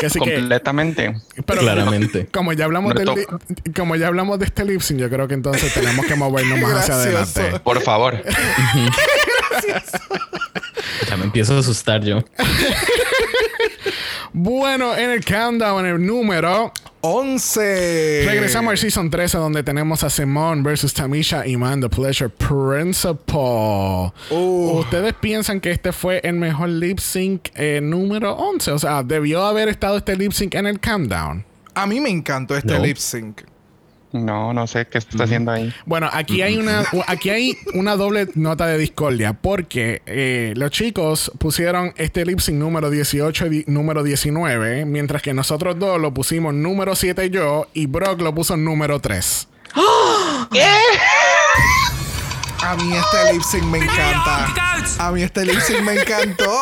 Que 0.00 0.06
así 0.06 0.20
que, 0.20 0.36
Completamente. 0.36 1.14
pero 1.44 1.60
Claramente. 1.60 2.26
Como 2.32 2.52
ya 2.52 2.64
hablamos 2.66 2.94
del 2.94 3.26
como 3.74 3.96
ya 3.96 4.06
hablamos 4.06 4.38
de 4.38 4.44
este 4.44 4.64
lip 4.64 4.80
sync, 4.80 5.00
yo 5.00 5.10
creo 5.10 5.26
que 5.26 5.34
entonces 5.34 5.74
tenemos 5.74 6.06
que 6.06 6.14
movernos 6.14 6.60
más 6.60 6.72
hacia 6.72 6.94
adelante. 6.94 7.60
Por 7.60 7.82
favor. 7.82 8.22
Ya 11.08 11.16
me 11.16 11.24
empiezo 11.24 11.54
a 11.56 11.60
asustar 11.60 12.02
yo. 12.04 12.18
Bueno, 14.32 14.94
en 14.96 15.10
el 15.10 15.24
countdown, 15.24 15.84
en 15.86 15.94
el 15.94 16.06
número, 16.06 16.70
11. 17.00 18.24
regresamos 18.26 18.70
al 18.72 18.78
season 18.78 19.10
13 19.10 19.38
donde 19.38 19.62
tenemos 19.62 20.04
a 20.04 20.10
Simone 20.10 20.62
versus 20.62 20.92
Tamisha 20.94 21.46
Iman, 21.46 21.80
The 21.80 21.88
Pleasure 21.88 22.28
Principal. 22.30 24.12
Uh. 24.30 24.78
¿Ustedes 24.80 25.14
piensan 25.14 25.60
que 25.60 25.70
este 25.70 25.92
fue 25.92 26.20
el 26.22 26.34
mejor 26.34 26.68
lip 26.68 26.98
sync 27.00 27.48
eh, 27.54 27.80
número 27.82 28.34
11? 28.34 28.70
O 28.72 28.78
sea, 28.78 29.02
debió 29.02 29.44
haber 29.44 29.68
estado 29.68 29.96
este 29.96 30.14
lip 30.14 30.32
sync 30.32 30.54
en 30.54 30.66
el 30.66 30.78
countdown. 30.78 31.44
A 31.74 31.86
mí 31.86 31.98
me 31.98 32.10
encantó 32.10 32.56
este 32.56 32.74
No. 32.74 32.84
lip 32.84 32.98
sync. 32.98 33.40
No, 34.12 34.54
no 34.54 34.66
sé 34.66 34.86
qué 34.86 34.98
está 34.98 35.24
haciendo 35.24 35.52
ahí. 35.52 35.72
Bueno, 35.84 36.08
aquí 36.12 36.40
hay 36.42 36.56
una 36.56 36.84
aquí 37.06 37.30
hay 37.30 37.58
una 37.74 37.96
doble 37.96 38.28
nota 38.34 38.66
de 38.66 38.78
discordia 38.78 39.34
porque 39.34 40.02
eh, 40.06 40.54
los 40.56 40.70
chicos 40.70 41.30
pusieron 41.38 41.92
este 41.96 42.24
lip 42.24 42.40
sync 42.40 42.56
número 42.56 42.90
18 42.90 43.46
y 43.46 43.64
número 43.66 44.02
19, 44.02 44.86
mientras 44.86 45.20
que 45.20 45.34
nosotros 45.34 45.78
dos 45.78 46.00
lo 46.00 46.14
pusimos 46.14 46.54
número 46.54 46.94
7 46.94 47.30
yo 47.30 47.68
y 47.74 47.86
Brock 47.86 48.20
lo 48.20 48.34
puso 48.34 48.56
número 48.56 49.00
3. 49.00 49.48
A 52.60 52.74
mí 52.76 52.92
este 52.94 53.32
lip 53.32 53.42
sync 53.42 53.64
me 53.64 53.78
encanta. 53.78 54.48
A 54.98 55.12
mí 55.12 55.22
este 55.22 55.44
lip 55.44 55.60
sync 55.60 55.80
me 55.80 55.94
encantó. 56.00 56.60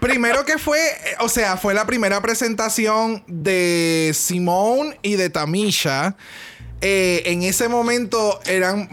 Primero 0.00 0.44
que 0.44 0.58
fue, 0.58 0.78
o 1.20 1.28
sea, 1.28 1.56
fue 1.56 1.74
la 1.74 1.86
primera 1.86 2.20
presentación 2.22 3.24
de 3.26 4.12
Simone 4.14 4.98
y 5.02 5.16
de 5.16 5.30
Tamisha. 5.30 6.16
Eh, 6.86 7.22
en 7.32 7.42
ese 7.42 7.68
momento 7.70 8.40
eran 8.44 8.90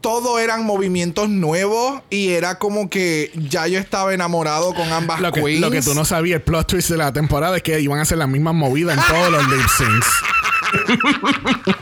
todo 0.00 0.38
eran 0.38 0.64
movimientos 0.64 1.28
nuevos 1.28 2.00
y 2.08 2.28
era 2.28 2.60
como 2.60 2.88
que 2.88 3.32
ya 3.34 3.66
yo 3.66 3.80
estaba 3.80 4.14
enamorado 4.14 4.72
con 4.74 4.92
ambas 4.92 5.20
Lo 5.20 5.32
que, 5.32 5.42
queens. 5.42 5.60
lo 5.60 5.72
que 5.72 5.82
tú 5.82 5.92
no 5.92 6.04
sabías, 6.04 6.36
el 6.36 6.42
plot 6.42 6.68
twist 6.68 6.90
de 6.90 6.98
la 6.98 7.12
temporada 7.12 7.56
es 7.56 7.64
que 7.64 7.80
iban 7.80 7.98
a 7.98 8.02
hacer 8.02 8.18
las 8.18 8.28
mismas 8.28 8.54
movidas 8.54 8.96
en 8.96 9.04
todos 9.12 9.32
los 9.32 9.48
lip 9.48 9.66
syncs. 9.76 10.06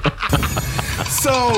So, 1.22 1.52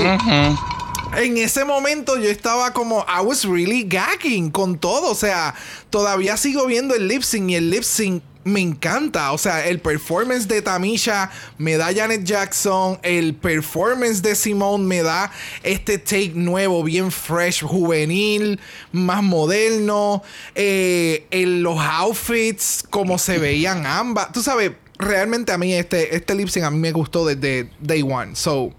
en 1.16 1.36
ese 1.36 1.64
momento 1.64 2.16
yo 2.18 2.28
estaba 2.28 2.72
como, 2.72 3.04
I 3.06 3.24
was 3.24 3.44
really 3.44 3.84
gagging 3.84 4.50
con 4.50 4.78
todo. 4.78 5.10
O 5.10 5.14
sea, 5.14 5.54
todavía 5.90 6.36
sigo 6.36 6.66
viendo 6.66 6.94
el 6.94 7.06
lip 7.06 7.22
sync 7.22 7.50
y 7.50 7.54
el 7.54 7.70
lip 7.70 7.82
sync 7.84 8.22
me 8.44 8.60
encanta. 8.60 9.32
O 9.32 9.38
sea, 9.38 9.66
el 9.66 9.78
performance 9.80 10.46
de 10.48 10.62
Tamisha 10.62 11.30
me 11.58 11.76
da 11.76 11.92
Janet 11.94 12.24
Jackson. 12.24 12.98
El 13.02 13.34
performance 13.34 14.20
de 14.22 14.34
Simone 14.34 14.84
me 14.84 15.02
da 15.02 15.30
este 15.62 15.98
take 15.98 16.32
nuevo, 16.34 16.82
bien 16.82 17.10
fresh, 17.12 17.62
juvenil, 17.62 18.58
más 18.92 19.22
moderno. 19.22 20.22
Eh, 20.54 21.26
en 21.30 21.62
los 21.62 21.78
outfits, 21.78 22.84
como 22.90 23.18
se 23.18 23.38
veían 23.38 23.86
ambas. 23.86 24.32
Tú 24.32 24.42
sabes, 24.42 24.72
realmente 24.98 25.52
a 25.52 25.58
mí 25.58 25.72
este, 25.74 26.14
este 26.16 26.34
lip 26.34 26.48
sync 26.48 26.64
a 26.64 26.70
mí 26.70 26.78
me 26.78 26.92
gustó 26.92 27.24
desde 27.26 27.70
day 27.80 28.02
one. 28.02 28.34
So, 28.36 28.72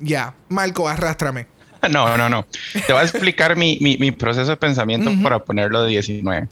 ya, 0.00 0.34
Marco, 0.48 0.88
arrástrame. 0.88 1.46
No, 1.90 2.16
no, 2.16 2.28
no. 2.28 2.44
Te 2.86 2.92
voy 2.92 3.02
a 3.02 3.04
explicar 3.04 3.54
mi, 3.56 3.78
mi- 3.80 3.96
mi 3.98 4.10
proceso 4.10 4.50
de 4.50 4.56
pensamiento 4.56 5.12
para 5.22 5.38
ponerlo 5.44 5.82
de 5.84 5.90
19. 5.90 6.48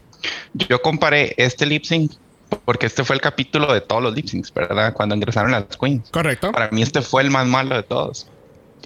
Yo 0.54 0.80
comparé 0.80 1.34
este 1.36 1.66
lip 1.66 1.84
sync 1.84 2.12
porque 2.64 2.86
este 2.86 3.04
fue 3.04 3.16
el 3.16 3.22
capítulo 3.22 3.72
de 3.72 3.80
todos 3.80 4.02
los 4.02 4.14
lip 4.14 4.26
syncs, 4.26 4.52
¿verdad? 4.52 4.92
Cuando 4.92 5.14
ingresaron 5.14 5.50
las 5.50 5.64
queens. 5.76 6.08
Correcto. 6.10 6.52
Para 6.52 6.70
mí 6.70 6.82
este 6.82 7.02
fue 7.02 7.22
el 7.22 7.30
más 7.30 7.46
malo 7.46 7.74
de 7.74 7.82
todos. 7.82 8.28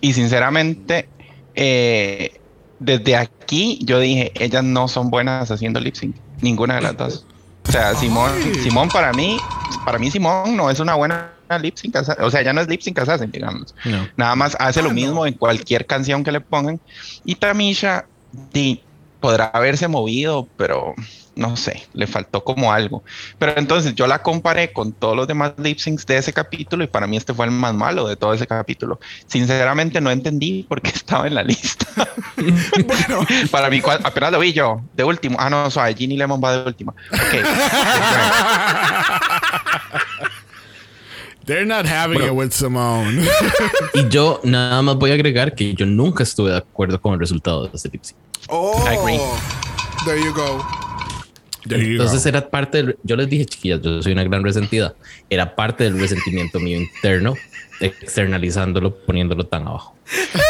Y 0.01 0.13
sinceramente, 0.13 1.09
eh, 1.55 2.41
desde 2.79 3.17
aquí 3.17 3.79
yo 3.83 3.99
dije, 3.99 4.33
ellas 4.35 4.65
no 4.65 4.89
son 4.89 5.11
buenas 5.11 5.51
haciendo 5.51 5.81
lip 5.81 5.95
sync, 5.95 6.17
ninguna 6.41 6.77
de 6.77 6.83
las 6.83 6.97
dos. 6.97 7.27
O 7.69 7.73
sea, 7.73 7.95
Simón, 7.95 8.33
Simón 8.63 8.89
para 8.89 9.13
mí, 9.13 9.39
para 9.85 9.99
mí 9.99 10.11
Simón 10.11 10.57
no 10.57 10.71
es 10.71 10.81
una 10.81 10.95
buena 10.95 11.33
lip 11.61 11.77
sync, 11.77 11.97
o 12.21 12.31
sea, 12.31 12.43
ya 12.43 12.53
no 12.53 12.61
es 12.61 12.69
lip 12.69 12.81
sync 12.81 12.99
assassin, 12.99 13.31
digamos. 13.31 13.75
No. 13.85 14.09
Nada 14.17 14.35
más 14.37 14.57
hace 14.59 14.83
lo 14.83 14.91
mismo 14.91 15.27
en 15.27 15.35
cualquier 15.35 15.87
canción 15.87 16.25
que 16.25 16.33
le 16.33 16.41
pongan. 16.41 16.81
Y 17.25 17.35
Tamisha 17.35 18.07
di, 18.53 18.83
podrá 19.21 19.47
haberse 19.47 19.89
movido, 19.89 20.49
pero 20.57 20.95
no 21.41 21.57
sé, 21.57 21.89
le 21.95 22.07
faltó 22.07 22.45
como 22.45 22.71
algo. 22.71 23.03
Pero 23.39 23.55
entonces 23.57 23.95
yo 23.95 24.07
la 24.07 24.23
comparé 24.23 24.73
con 24.75 24.93
todos 24.93 25.17
los 25.17 25.27
demás 25.27 25.55
lip 25.57 25.79
syncs 25.79 26.05
de 26.05 26.19
ese 26.19 26.35
capítulo 26.35 26.85
y 26.85 26.87
para 26.87 27.07
mí 27.07 27.17
este 27.17 27.33
fue 27.33 27.47
el 27.47 27.51
más 27.51 27.73
malo 27.73 28.07
de 28.07 28.15
todo 28.15 28.35
ese 28.35 28.47
capítulo. 28.47 29.01
Sinceramente 29.27 30.03
no 30.03 30.11
entendí 30.11 30.65
por 30.65 30.83
qué 30.83 30.91
estaba 30.95 31.27
en 31.27 31.35
la 31.35 31.43
lista. 31.43 31.87
Bueno, 32.41 33.27
para 33.51 33.69
mí, 33.69 33.83
apenas 33.85 34.33
lo 34.33 34.39
vi 34.39 34.55
yo, 34.55 34.81
de 34.95 35.05
último. 35.05 35.37
Ah, 35.39 35.51
no, 35.51 35.71
suave, 35.71 35.95
Ginny 35.95 36.17
Lemon 36.17 36.41
va 36.43 36.57
de 36.57 36.67
última. 36.67 36.95
Ok. 37.13 37.45
They're 41.45 41.67
not 41.67 41.85
having 41.85 42.23
it 42.23 42.33
with 42.33 42.53
Simone. 42.53 43.27
Y 43.95 44.09
yo 44.09 44.41
nada 44.45 44.81
más 44.81 44.97
voy 44.97 45.11
a 45.11 45.15
agregar 45.15 45.55
que 45.55 45.75
yo 45.75 45.85
nunca 45.85 46.23
estuve 46.23 46.53
de 46.53 46.59
acuerdo 46.59 47.01
con 47.01 47.13
el 47.15 47.21
resultado 47.21 47.67
de 47.67 47.71
este 47.75 47.91
lip 47.91 48.03
sync. 48.03 48.19
oh, 48.49 48.83
I 48.87 48.97
agree. 48.97 49.21
there 50.07 50.19
you 50.19 50.33
go. 50.33 50.90
Entonces 51.77 52.25
era 52.27 52.49
parte 52.49 52.79
del, 52.79 52.99
yo 53.03 53.17
les 53.17 53.29
dije, 53.29 53.47
chiquillas, 53.47 53.81
yo 53.83 54.03
soy 54.03 54.13
una 54.13 54.25
gran 54.25 54.43
resentida. 54.43 54.95
Era 55.29 55.55
parte 55.55 55.85
del 55.85 55.99
resentimiento 55.99 56.61
mío 56.61 56.79
interno, 56.79 57.35
externalizándolo, 57.81 58.95
poniéndolo 59.05 59.47
tan 59.47 59.67
abajo. 59.67 59.97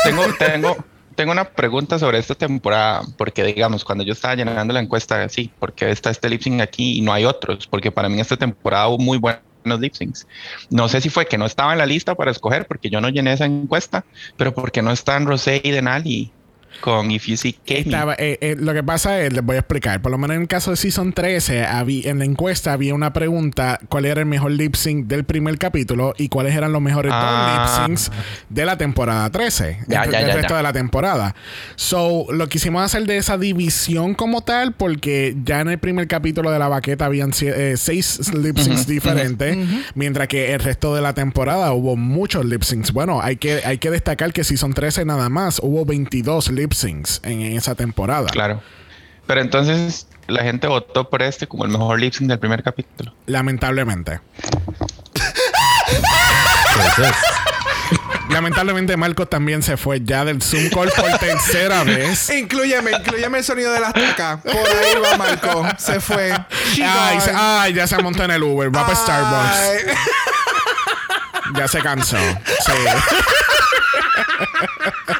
tengo, 0.05 0.23
tengo, 0.39 0.77
tengo 1.15 1.33
una 1.33 1.45
pregunta 1.45 1.99
sobre 1.99 2.19
esta 2.19 2.35
temporada, 2.35 3.03
porque 3.17 3.45
digamos, 3.45 3.85
cuando 3.85 4.05
yo 4.05 4.13
estaba 4.13 4.35
llenando 4.35 4.73
la 4.73 4.81
encuesta, 4.81 5.29
sí, 5.29 5.51
porque 5.59 5.91
está 5.91 6.11
este 6.11 6.29
lip 6.29 6.43
sync 6.43 6.61
aquí 6.61 6.99
y 6.99 7.01
no 7.03 7.13
hay 7.13 7.25
otros, 7.25 7.67
porque 7.67 7.91
para 7.91 8.09
mí 8.09 8.21
esta 8.21 8.37
temporada 8.37 8.89
hubo 8.89 8.99
muy 8.99 9.19
buenos 9.19 9.43
lip 9.81 9.95
syncs. 9.95 10.27
No 10.71 10.89
sé 10.89 11.01
si 11.01 11.11
fue 11.11 11.27
que 11.27 11.37
no 11.37 11.47
estaba 11.47 11.73
en 11.73 11.79
la 11.79 11.87
lista 11.87 12.15
para 12.15 12.31
escoger, 12.31 12.67
porque 12.67 12.91
yo 12.91 13.01
no 13.01 13.09
llené 13.09 13.33
esa 13.33 13.45
encuesta, 13.45 14.05
pero 14.37 14.55
porque 14.55 14.83
no 14.83 14.93
están 14.93 15.27
Rosé 15.27 15.61
y 15.63 15.71
Denali 15.71 16.33
con 16.81 17.11
If 17.11 17.27
You 17.27 17.37
See 17.37 17.53
Kate. 17.53 17.81
Estaba, 17.81 18.15
eh, 18.19 18.39
eh, 18.41 18.57
lo 18.59 18.73
que 18.73 18.83
pasa 18.83 19.21
es, 19.21 19.33
les 19.33 19.45
voy 19.45 19.57
a 19.57 19.61
explicar, 19.61 20.01
por 20.01 20.11
lo 20.13 20.19
menos 20.19 20.37
en 20.37 20.43
el 20.43 20.49
caso 20.49 20.71
de 20.71 20.77
Season 20.77 21.13
13, 21.13 21.65
habí- 21.65 22.07
en 22.07 22.19
la 22.19 22.25
encuesta 22.25 22.73
había 22.73 22.95
una 22.95 23.13
pregunta, 23.13 23.79
¿cuál 23.89 24.07
era 24.07 24.21
el 24.21 24.27
mejor 24.27 24.53
lip 24.53 24.75
sync 24.77 25.07
del 25.07 25.25
primer 25.25 25.59
capítulo 25.59 26.15
y 26.17 26.29
cuáles 26.29 26.55
eran 26.55 26.73
los 26.73 26.81
mejores 26.83 27.13
Ah. 27.15 27.87
lip 27.87 27.97
syncs 27.97 28.11
de 28.49 28.65
la 28.65 28.79
temporada 28.79 29.29
13, 29.31 29.79
Ya, 29.89 30.05
el, 30.05 30.11
ya, 30.13 30.21
el 30.21 30.27
ya, 30.29 30.35
resto 30.37 30.57
de 30.57 30.63
la 30.63 30.73
temporada? 30.73 31.35
So, 31.77 32.27
lo 32.31 32.49
quisimos 32.49 32.83
hacer 32.83 33.05
de 33.07 33.17
esa 33.17 33.37
división 33.39 34.15
como 34.15 34.43
tal, 34.43 34.73
porque 34.73 35.37
ya 35.45 35.61
en 35.61 35.69
el 35.69 35.79
primer 35.79 36.07
capítulo 36.09 36.51
de 36.51 36.59
la 36.59 36.69
baqueta 36.69 37.07
habían 37.07 37.31
eh, 37.43 37.75
seis 37.77 38.33
lip 38.35 38.59
syncs 38.59 38.87
diferentes, 38.87 39.57
mientras 39.95 40.29
que 40.29 40.53
el 40.55 40.61
resto 40.61 40.95
de 40.95 41.03
la 41.03 41.15
temporada 41.15 41.73
hubo 41.73 41.97
muchos 41.97 42.45
lip 42.45 42.63
syncs. 42.63 42.93
Bueno, 42.93 43.21
hay 43.23 43.37
que, 43.37 43.61
hay 43.65 43.79
que 43.79 43.91
destacar 43.91 44.33
que 44.33 44.45
Season 44.45 44.73
13 44.75 45.05
nada 45.05 45.29
más 45.29 45.61
hubo 45.63 45.85
22 45.85 46.51
lip 46.51 46.60
syncs 46.73 47.21
en, 47.25 47.41
en 47.43 47.57
esa 47.57 47.75
temporada. 47.75 48.29
Claro. 48.29 48.63
Pero 49.27 49.41
entonces 49.41 50.07
la 50.27 50.43
gente 50.43 50.67
votó 50.67 51.09
por 51.11 51.23
este 51.23 51.47
como 51.47 51.65
el 51.65 51.71
mejor 51.71 51.99
lip 52.01 52.13
sync 52.13 52.29
del 52.29 52.39
primer 52.39 52.63
capítulo. 52.63 53.15
Lamentablemente. 53.27 54.21
Entonces, 56.87 57.15
Lamentablemente 58.31 58.97
Marcos 58.97 59.29
también 59.29 59.61
se 59.63 59.77
fue 59.77 60.01
ya 60.05 60.25
del 60.25 60.41
Zoom 60.41 60.69
call 60.71 60.89
por 60.91 61.19
tercera 61.19 61.83
vez. 61.85 62.31
Incluyeme, 62.31 62.93
incluyeme 62.93 63.39
el 63.39 63.45
sonido 63.45 63.73
de 63.73 63.81
las 63.81 63.93
tacas. 63.93 64.41
Por 64.43 64.53
ahí 64.55 64.95
va 65.05 65.17
Marco. 65.17 65.67
Se 65.79 66.01
fue. 66.01 66.33
Ay, 66.33 67.17
gone. 67.17 67.21
se- 67.21 67.33
ay, 67.35 67.73
ya 67.75 67.87
se 67.89 67.99
montó 67.99 68.23
en 68.23 68.31
el 68.31 68.43
Uber. 68.45 68.75
Va 68.75 68.87
para 68.87 68.97
Starbucks. 68.97 69.97
Ya 71.57 71.67
se 71.67 71.81
cansó. 71.81 72.17
Sí. 72.17 72.73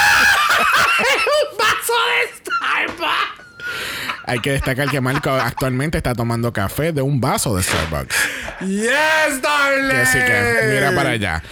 Hay 4.31 4.39
que 4.39 4.53
destacar 4.53 4.89
que 4.89 5.01
Marco 5.01 5.29
actualmente 5.43 5.97
está 5.97 6.15
tomando 6.15 6.53
café 6.53 6.93
de 6.93 7.01
un 7.01 7.19
vaso 7.19 7.53
de 7.53 7.63
Starbucks. 7.63 8.15
Yes, 8.61 9.41
darling. 9.41 9.97
Así 9.97 10.19
que 10.19 10.73
mira 10.73 10.95
para 10.95 11.09
allá. 11.09 11.43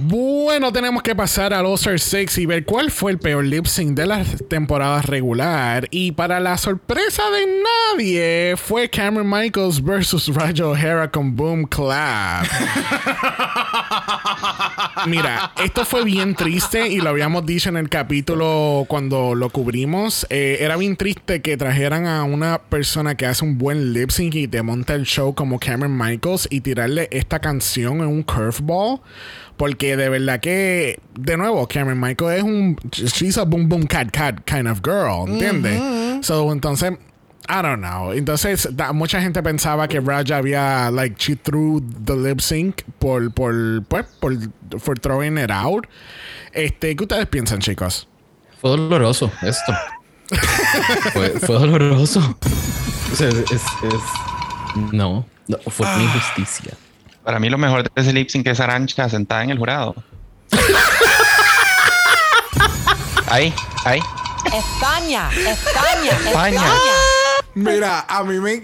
Bueno, 0.00 0.72
tenemos 0.72 1.02
que 1.02 1.14
pasar 1.14 1.52
al 1.52 1.66
All-Star 1.66 2.00
6 2.00 2.38
y 2.38 2.46
ver 2.46 2.64
cuál 2.64 2.90
fue 2.90 3.12
el 3.12 3.18
peor 3.18 3.44
lip 3.44 3.66
sync 3.66 3.94
de 3.94 4.06
la 4.06 4.24
temporada 4.48 5.02
regular. 5.02 5.88
Y 5.90 6.12
para 6.12 6.40
la 6.40 6.56
sorpresa 6.56 7.22
de 7.28 7.46
nadie, 7.92 8.54
fue 8.56 8.88
Cameron 8.88 9.28
Michaels 9.28 9.84
versus 9.84 10.34
Rayo 10.34 10.70
O'Hara 10.70 11.10
con 11.10 11.36
Boom 11.36 11.66
Clap. 11.66 12.46
Mira, 15.06 15.52
esto 15.62 15.84
fue 15.84 16.04
bien 16.04 16.34
triste 16.34 16.88
y 16.88 17.00
lo 17.00 17.10
habíamos 17.10 17.44
dicho 17.44 17.68
en 17.68 17.76
el 17.76 17.90
capítulo 17.90 18.86
cuando 18.88 19.34
lo 19.34 19.50
cubrimos. 19.50 20.26
Eh, 20.30 20.58
era 20.60 20.76
bien 20.76 20.96
triste 20.96 21.42
que 21.42 21.58
trajeran 21.58 22.06
a 22.06 22.21
una 22.24 22.58
persona 22.58 23.14
que 23.14 23.26
hace 23.26 23.44
un 23.44 23.58
buen 23.58 23.92
lip 23.92 24.10
sync 24.10 24.34
y 24.34 24.48
te 24.48 24.62
monta 24.62 24.94
el 24.94 25.04
show 25.04 25.34
como 25.34 25.58
Cameron 25.58 25.96
Michaels 25.96 26.48
y 26.50 26.60
tirarle 26.60 27.08
esta 27.10 27.38
canción 27.40 27.98
en 27.98 28.06
un 28.06 28.22
curveball. 28.22 29.00
Porque 29.56 29.96
de 29.96 30.08
verdad 30.08 30.40
que, 30.40 30.98
de 31.18 31.36
nuevo, 31.36 31.66
Cameron 31.68 32.00
Michaels 32.00 32.38
es 32.38 32.42
un. 32.42 32.76
She's 32.90 33.38
a 33.38 33.44
boom 33.44 33.68
boom 33.68 33.86
cat 33.86 34.10
cat 34.10 34.40
kind 34.44 34.66
of 34.66 34.80
girl, 34.82 35.28
¿entiendes? 35.28 36.26
So, 36.26 36.52
entonces. 36.52 36.92
I 37.48 37.60
don't 37.60 37.80
know. 37.80 38.12
Entonces, 38.12 38.68
da- 38.72 38.92
mucha 38.92 39.20
gente 39.20 39.42
pensaba 39.42 39.88
que 39.88 40.00
Raja 40.00 40.36
había, 40.36 40.90
like, 40.92 41.16
she 41.18 41.34
threw 41.34 41.80
the 42.04 42.14
lip 42.16 42.40
sync 42.40 42.82
por, 43.00 43.32
por, 43.32 43.82
pues, 43.88 44.06
por, 44.20 44.32
for 44.78 44.96
throwing 44.98 45.36
it 45.38 45.50
out. 45.50 45.86
Este, 46.52 46.94
¿qué 46.94 47.02
ustedes 47.02 47.26
piensan, 47.26 47.58
chicos? 47.58 48.08
fue 48.60 48.70
doloroso 48.70 49.30
esto. 49.42 49.72
Fue, 51.12 51.30
fue 51.40 51.58
doloroso. 51.58 52.36
O 53.12 53.16
sea, 53.16 53.28
es, 53.28 53.34
es- 53.36 53.52
es- 53.52 54.82
no, 54.92 55.26
no, 55.48 55.58
fue 55.70 55.86
una 55.86 56.02
injusticia. 56.02 56.72
Para 57.24 57.38
mí 57.38 57.50
lo 57.50 57.58
mejor 57.58 57.82
de 57.84 57.90
ese 57.94 58.12
lip 58.12 58.28
sync 58.30 58.46
es 58.46 58.58
Arancha 58.60 59.08
sentada 59.08 59.44
en 59.44 59.50
el 59.50 59.58
jurado. 59.58 59.94
ahí, 63.28 63.54
ahí. 63.84 64.00
España, 64.46 65.28
España, 65.30 66.10
España. 66.26 66.50
España. 66.50 66.62
Mira, 67.54 68.06
a 68.08 68.22
mí 68.24 68.38
me. 68.40 68.62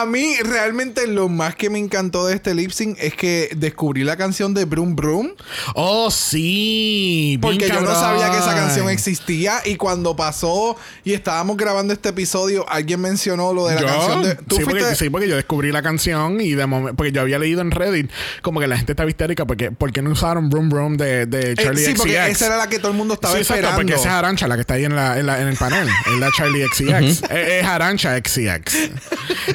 A 0.00 0.06
mí 0.06 0.36
realmente 0.42 1.06
lo 1.06 1.28
más 1.28 1.54
que 1.56 1.70
me 1.70 1.78
encantó 1.78 2.26
de 2.26 2.34
este 2.34 2.54
lip 2.54 2.70
sync 2.70 2.96
es 3.00 3.14
que 3.14 3.50
descubrí 3.56 4.04
la 4.04 4.16
canción 4.16 4.54
de 4.54 4.64
Broom 4.64 4.94
Broom. 4.96 5.30
Oh, 5.74 6.10
sí. 6.10 7.38
Porque 7.40 7.68
yo 7.68 7.80
no 7.80 7.94
sabía 7.94 8.30
que 8.30 8.38
esa 8.38 8.54
canción 8.54 8.88
existía. 8.90 9.60
Y 9.64 9.76
cuando 9.76 10.14
pasó 10.16 10.76
y 11.04 11.12
estábamos 11.12 11.56
grabando 11.56 11.92
este 11.92 12.10
episodio, 12.10 12.68
alguien 12.68 13.00
mencionó 13.00 13.52
lo 13.52 13.66
de 13.66 13.74
la 13.76 13.80
Yo, 13.80 13.86
canción 13.86 14.22
de. 14.22 14.34
¿Tú 14.36 14.56
sí, 14.56 14.64
porque, 14.64 14.94
sí, 14.94 15.10
porque 15.10 15.28
yo 15.28 15.36
descubrí 15.36 15.72
la 15.72 15.82
canción 15.82 16.40
y 16.40 16.52
de 16.52 16.66
momento, 16.66 16.96
porque 16.96 17.12
yo 17.12 17.20
había 17.20 17.38
leído 17.38 17.60
en 17.60 17.70
Reddit 17.70 18.10
como 18.42 18.60
que 18.60 18.66
la 18.66 18.76
gente 18.76 18.92
estaba 18.92 19.08
histérica 19.08 19.44
porque, 19.46 19.70
porque 19.70 20.02
no 20.02 20.10
usaron 20.10 20.48
Broom 20.50 20.68
Broom 20.68 20.96
de, 20.96 21.26
de 21.26 21.52
Eh, 21.52 21.54
Charlie 21.56 21.84
sí, 21.84 21.94
porque 21.96 22.26
esa 22.28 22.46
era 22.46 22.56
la 22.56 22.68
que 22.68 22.78
todo 22.78 22.90
el 22.90 22.96
mundo 22.96 23.14
estaba 23.14 23.34
Sí, 23.34 23.40
exacto, 23.40 23.60
esperando. 23.66 23.76
porque 23.78 23.94
esa 24.00 24.08
es 24.10 24.14
Arancha, 24.14 24.48
la 24.48 24.54
que 24.56 24.60
está 24.62 24.74
ahí 24.74 24.84
en, 24.84 24.94
la, 24.96 25.18
en, 25.18 25.26
la- 25.26 25.40
en 25.40 25.48
el 25.48 25.56
panel. 25.56 25.88
Es 25.88 26.18
la 26.18 26.30
Charlie 26.32 26.64
XCX. 26.66 26.90
es, 26.90 27.22
es 27.30 27.64
Arancha 27.64 28.16
XCX. 28.18 28.74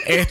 este, 0.05 0.30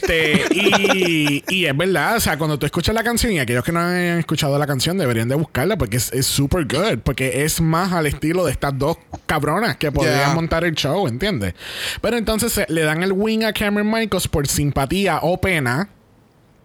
y, 0.51 1.43
y 1.47 1.65
es 1.65 1.75
verdad, 1.77 2.17
o 2.17 2.19
sea, 2.19 2.37
cuando 2.37 2.57
tú 2.59 2.65
escuchas 2.65 2.93
la 2.95 3.03
canción 3.03 3.31
y 3.33 3.39
aquellos 3.39 3.63
que 3.63 3.71
no 3.71 3.79
han 3.79 3.95
escuchado 4.19 4.57
la 4.59 4.67
canción 4.67 4.97
deberían 4.97 5.27
de 5.29 5.35
buscarla 5.35 5.77
porque 5.77 5.97
es 5.97 6.11
super 6.25 6.65
good. 6.65 6.99
Porque 7.03 7.43
es 7.43 7.61
más 7.61 7.91
al 7.93 8.05
estilo 8.07 8.45
de 8.45 8.51
estas 8.51 8.77
dos 8.77 8.97
cabronas 9.25 9.77
que 9.77 9.91
podrían 9.91 10.11
Yeah. 10.11 10.33
montar 10.33 10.63
el 10.65 10.75
show, 10.75 11.07
¿entiendes? 11.07 11.53
Pero 12.01 12.17
entonces 12.17 12.57
eh, 12.57 12.65
le 12.69 12.81
dan 12.81 13.01
el 13.03 13.11
win 13.13 13.43
a 13.45 13.53
Cameron 13.53 13.89
Michaels 13.89 14.27
por 14.27 14.47
simpatía 14.47 15.19
o 15.21 15.39
pena. 15.39 15.89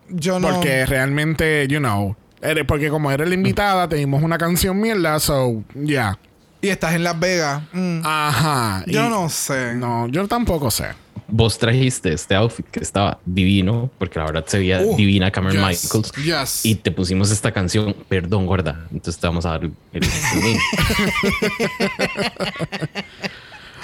Yo 0.09 0.39
no. 0.41 0.49
Porque 0.51 0.85
realmente, 0.87 1.67
you 1.69 1.79
know. 1.79 2.17
eres- 2.43 2.65
Porque 2.67 2.91
como 2.91 3.11
eres 3.11 3.29
la 3.29 3.35
invitada, 3.35 3.89
te 3.89 3.97
dimos 3.97 4.23
una 4.23 4.39
canción 4.39 4.81
mierda, 4.81 5.19
so, 5.21 5.63
yeah. 5.75 6.19
Y 6.61 6.69
estás 6.69 6.95
en 6.95 7.05
Las 7.05 7.19
Vegas. 7.21 7.63
Mm. 7.73 8.01
Ajá. 8.05 8.83
Yo 8.87 9.07
y- 9.07 9.09
no 9.09 9.29
sé. 9.29 9.75
No, 9.75 10.09
yo 10.09 10.27
tampoco 10.27 10.71
sé. 10.71 10.87
Vos 11.29 11.59
trajiste 11.59 12.13
este 12.13 12.35
outfit 12.37 12.65
que 12.71 12.79
estaba 12.81 13.19
divino, 13.25 13.91
porque 13.99 14.19
la 14.21 14.27
verdad 14.27 14.45
se 14.47 14.59
veía 14.59 14.81
Uh, 14.81 14.97
divina 14.97 15.31
Cameron 15.31 15.69
yes, 15.71 15.85
Michaels. 15.85 16.13
yes. 16.25 16.65
Y 16.65 16.77
te 16.77 16.93
pusimos 16.93 17.31
esta 17.33 17.51
canción, 17.53 17.95
perdón, 18.09 18.47
gorda. 18.47 18.87
Entonces 18.93 19.21
te 19.21 19.27
vamos 19.27 19.45
a 19.45 19.51
dar 19.51 19.65
el, 19.65 19.73
el- 19.93 20.03
el 20.35 20.43
win. 20.45 20.59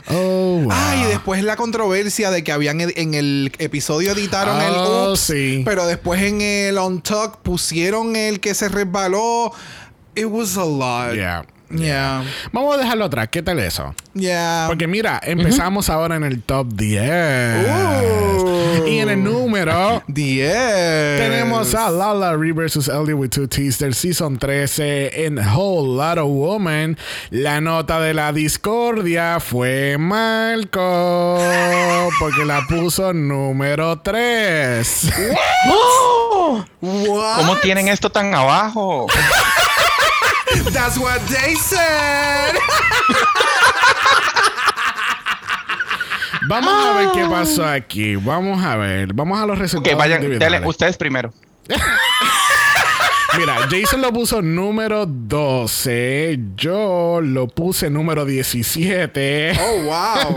Oh, 0.09 0.61
wow. 0.64 0.72
Ay, 0.72 1.05
después 1.07 1.43
la 1.45 1.55
controversia 1.57 2.30
de 2.30 2.43
que 2.43 2.51
habían 2.53 2.80
ed- 2.80 2.93
en 2.97 3.14
el 3.14 3.53
episodio 3.59 4.12
editaron 4.12 4.61
el 4.61 4.72
Oh, 4.74 5.11
Oops, 5.12 5.20
sí. 5.20 5.62
pero 5.64 5.86
después 5.86 6.20
en 6.22 6.40
el 6.40 6.76
On 6.78 7.01
Talk 7.03 7.38
pusieron 7.43 8.16
el 8.16 8.40
que 8.40 8.55
se 8.55 8.68
resbaló. 8.68 9.53
It 10.14 10.26
was 10.26 10.57
a 10.57 10.64
lot. 10.64 11.14
Yeah. 11.14 11.45
Yeah. 11.73 12.25
Vamos 12.53 12.75
a 12.77 12.79
dejarlo 12.79 13.05
atrás. 13.07 13.29
¿Qué 13.31 13.43
tal 13.43 13.59
eso? 13.59 13.95
Yeah. 14.14 14.66
Porque 14.68 14.87
mira, 14.87 15.20
empezamos 15.23 15.89
ahora 15.89 16.16
en 16.16 16.25
el 16.25 16.43
top 16.43 16.68
10. 16.75 17.66
Ooh. 17.66 18.87
Y 18.87 18.99
en 18.99 19.09
el 19.09 19.25
número 19.25 20.03
10. 20.09 20.53
tenemos 21.18 21.75
a 21.75 21.91
Lala 21.91 22.37
Ree 22.37 22.53
vs. 22.53 22.89
Ellie 22.89 23.14
with 23.14 23.31
Two 23.31 23.49
T's 23.49 23.79
del 23.79 23.95
Season 23.95 24.39
13 24.39 25.27
en 25.27 25.39
Whole 25.39 25.97
Lotta 25.97 26.23
Woman. 26.25 26.97
La 27.31 27.61
nota 27.61 28.01
de 28.01 28.14
la 28.14 28.33
discordia 28.33 29.41
fue 29.41 29.97
Malco 29.99 31.39
porque 32.18 32.45
la 32.45 32.61
puso 32.68 33.12
número 33.12 34.01
3. 34.01 35.11
What? 36.81 37.37
¿Cómo 37.37 37.57
tienen 37.62 37.89
esto 37.89 38.11
tan 38.11 38.35
abajo? 38.35 39.07
That's 40.72 40.98
what 40.98 41.20
they 41.28 41.55
said. 41.57 42.55
Vamos 46.48 46.74
a 46.86 46.92
ver 46.98 47.09
qué 47.14 47.24
pasó 47.28 47.64
aquí. 47.66 48.16
Vamos 48.16 48.62
a 48.64 48.76
ver. 48.76 49.12
Vamos 49.14 49.40
a 49.40 49.46
los 49.46 49.57
Ok, 49.57 49.61
resultados. 49.62 49.98
vayan, 49.98 50.22
individuales. 50.22 50.61
dale, 50.61 50.66
ustedes 50.68 50.96
primero. 50.96 51.32
Mira, 53.38 53.66
Jason 53.70 54.03
lo 54.03 54.12
puso 54.12 54.42
número 54.42 55.07
12. 55.07 56.38
Yo 56.57 57.20
lo 57.22 57.48
puse 57.48 57.88
número 57.88 58.26
17. 58.26 59.59
Oh, 59.59 59.82
wow. 59.84 60.34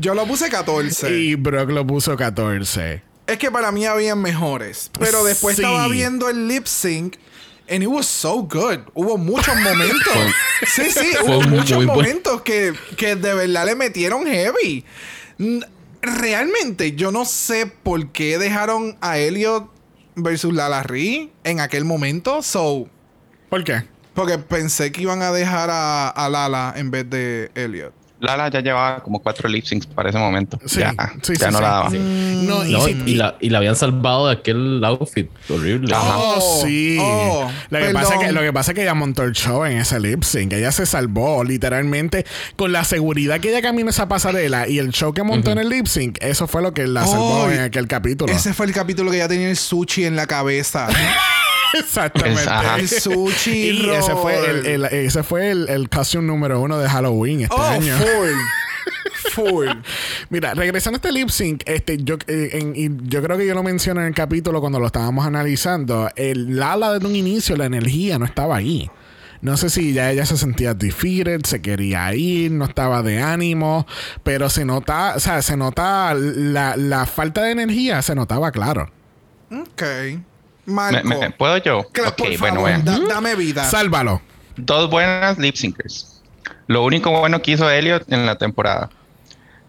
Yo 0.00 0.14
lo 0.14 0.24
puse 0.26 0.48
14. 0.48 1.10
Y 1.14 1.34
Brock 1.34 1.68
lo 1.70 1.86
puso 1.86 2.16
14. 2.16 3.02
Es 3.26 3.38
que 3.38 3.50
para 3.50 3.72
mí 3.72 3.84
habían 3.84 4.22
mejores. 4.22 4.90
Pero 4.98 5.22
después 5.24 5.56
Sí. 5.56 5.62
estaba 5.62 5.86
viendo 5.88 6.30
el 6.30 6.48
lip 6.48 6.64
sync. 6.66 7.16
And 7.68 7.82
it 7.82 7.88
was 7.88 8.06
so 8.06 8.42
good. 8.42 8.80
Hubo 8.94 9.16
muchos 9.16 9.56
momentos. 9.56 10.34
sí, 10.66 10.90
sí, 10.90 11.12
hubo 11.22 11.40
muchos 11.42 11.84
momentos 11.84 12.42
que, 12.42 12.74
que 12.96 13.16
de 13.16 13.34
verdad 13.34 13.66
le 13.66 13.74
metieron 13.74 14.26
heavy. 14.26 14.84
Realmente, 16.02 16.92
yo 16.92 17.10
no 17.10 17.24
sé 17.24 17.66
por 17.66 18.08
qué 18.12 18.38
dejaron 18.38 18.98
a 19.00 19.18
Elliot 19.18 19.70
versus 20.14 20.52
Lala 20.52 20.82
Ree 20.82 21.30
en 21.44 21.60
aquel 21.60 21.84
momento. 21.84 22.42
So, 22.42 22.88
¿Por 23.48 23.64
qué? 23.64 23.84
porque 24.14 24.38
pensé 24.38 24.92
que 24.92 25.02
iban 25.02 25.22
a 25.22 25.32
dejar 25.32 25.70
a, 25.70 26.08
a 26.08 26.28
Lala 26.28 26.74
en 26.76 26.90
vez 26.90 27.08
de 27.08 27.50
Elliot. 27.54 27.92
Lala 28.24 28.48
ya 28.50 28.60
llevaba 28.60 29.02
como 29.02 29.20
cuatro 29.20 29.48
lip 29.48 29.64
syncs 29.64 29.86
para 29.86 30.08
ese 30.10 30.18
momento. 30.18 30.58
Sí, 30.66 30.80
ya 30.80 30.90
sí, 31.22 31.34
ya 31.38 31.46
sí, 31.48 31.52
no 31.52 31.58
sí. 31.58 31.62
la 31.62 31.68
daba. 31.68 31.90
No, 31.90 32.64
y 32.66 32.72
No, 32.72 32.84
sí- 32.86 33.02
y, 33.06 33.14
la, 33.14 33.36
y 33.40 33.50
la 33.50 33.58
habían 33.58 33.76
salvado 33.76 34.26
de 34.28 34.32
aquel 34.34 34.82
outfit 34.84 35.28
horrible. 35.48 35.94
Oh, 35.94 36.34
Oh, 36.38 36.62
sí. 36.64 36.96
oh, 37.00 37.50
lo, 37.70 37.78
que 37.78 37.90
pasa 37.90 38.14
es 38.14 38.20
que, 38.26 38.32
lo 38.32 38.40
que 38.40 38.52
pasa 38.52 38.70
es 38.72 38.74
que 38.74 38.82
ella 38.82 38.94
montó 38.94 39.22
el 39.22 39.32
show 39.32 39.64
en 39.64 39.78
ese 39.78 40.00
lip 40.00 40.22
sync. 40.24 40.52
Ella 40.52 40.72
se 40.72 40.86
salvó 40.86 41.44
literalmente 41.44 42.24
con 42.56 42.72
la 42.72 42.84
seguridad 42.84 43.40
que 43.40 43.50
ella 43.50 43.62
caminó 43.62 43.90
esa 43.90 44.08
pasarela 44.08 44.68
y 44.68 44.78
el 44.78 44.90
show 44.90 45.12
que 45.14 45.22
montó 45.22 45.50
en 45.52 45.58
el 45.58 45.68
lip 45.68 45.86
sync. 45.86 46.18
Eso 46.20 46.46
fue 46.46 46.62
lo 46.62 46.72
que 46.74 46.86
la 46.86 47.06
salvó 47.06 47.44
Oh, 47.44 47.50
en 47.50 47.60
aquel 47.60 47.86
capítulo. 47.88 48.32
Ese 48.32 48.52
fue 48.54 48.66
el 48.66 48.72
capítulo 48.72 49.10
que 49.10 49.18
ya 49.18 49.28
tenía 49.28 49.50
el 49.50 49.56
sushi 49.56 50.04
en 50.04 50.16
la 50.16 50.26
cabeza. 50.26 50.88
Exactamente. 51.74 52.40
Es- 52.42 52.46
ajá. 52.48 52.76
el 52.76 52.88
sushi 52.88 53.70
Y 53.70 53.90
ese 53.90 54.14
fue 54.14 54.50
el, 54.50 54.66
el- 54.66 54.84
ese 54.84 55.22
fue 55.22 55.50
el, 55.50 55.68
el 55.68 55.88
costume 55.88 56.26
número 56.26 56.60
uno 56.60 56.78
de 56.78 56.88
Halloween 56.88 57.42
este 57.42 57.54
Oh, 57.56 57.62
año. 57.62 57.96
full. 57.96 58.30
Full. 59.32 59.68
Mira, 60.30 60.54
regresando 60.54 60.96
a 60.96 60.98
este 60.98 61.12
lip 61.12 61.28
sync, 61.30 61.62
este, 61.66 61.98
yo, 62.02 62.16
eh, 62.26 62.50
en- 62.52 62.72
y 62.76 62.88
yo 63.08 63.22
creo 63.22 63.36
que 63.38 63.46
yo 63.46 63.54
lo 63.54 63.62
mencioné 63.62 64.00
en 64.02 64.06
el 64.08 64.14
capítulo 64.14 64.60
cuando 64.60 64.78
lo 64.78 64.86
estábamos 64.86 65.26
analizando. 65.26 66.08
El 66.16 66.56
Lala 66.58 66.92
desde 66.92 67.06
un 67.06 67.16
inicio, 67.16 67.56
la 67.56 67.64
energía 67.66 68.18
no 68.18 68.24
estaba 68.26 68.56
ahí. 68.56 68.90
No 69.40 69.56
sé 69.58 69.68
si 69.68 69.92
ya 69.92 70.10
ella 70.10 70.24
se 70.24 70.38
sentía 70.38 70.72
defeated, 70.72 71.42
se 71.44 71.60
quería 71.60 72.14
ir, 72.14 72.50
no 72.50 72.64
estaba 72.64 73.02
de 73.02 73.20
ánimo, 73.20 73.86
pero 74.22 74.48
se 74.48 74.64
nota, 74.64 75.14
o 75.16 75.20
sea, 75.20 75.42
se 75.42 75.56
nota 75.56 76.14
la, 76.14 76.76
la 76.78 77.04
falta 77.04 77.42
de 77.42 77.50
energía, 77.50 78.00
se 78.00 78.14
notaba 78.14 78.50
claro. 78.52 78.90
Ok. 79.50 79.82
Me- 80.66 80.72
Marco. 80.74 81.08
me- 81.08 81.30
¿Puedo 81.30 81.56
yo? 81.58 81.84
Claro, 81.92 82.10
ok, 82.10 82.16
por 82.16 82.38
bueno, 82.38 82.60
favor, 82.62 82.84
da- 82.84 82.98
dame 83.08 83.34
vida. 83.34 83.64
Sálvalo. 83.64 84.20
Dos 84.56 84.88
buenas 84.90 85.38
lip 85.38 85.56
syncers. 85.56 86.22
Lo 86.66 86.84
único 86.84 87.10
bueno 87.10 87.42
que 87.42 87.52
hizo 87.52 87.68
Elliot 87.70 88.10
en 88.12 88.24
la 88.26 88.36
temporada. 88.36 88.90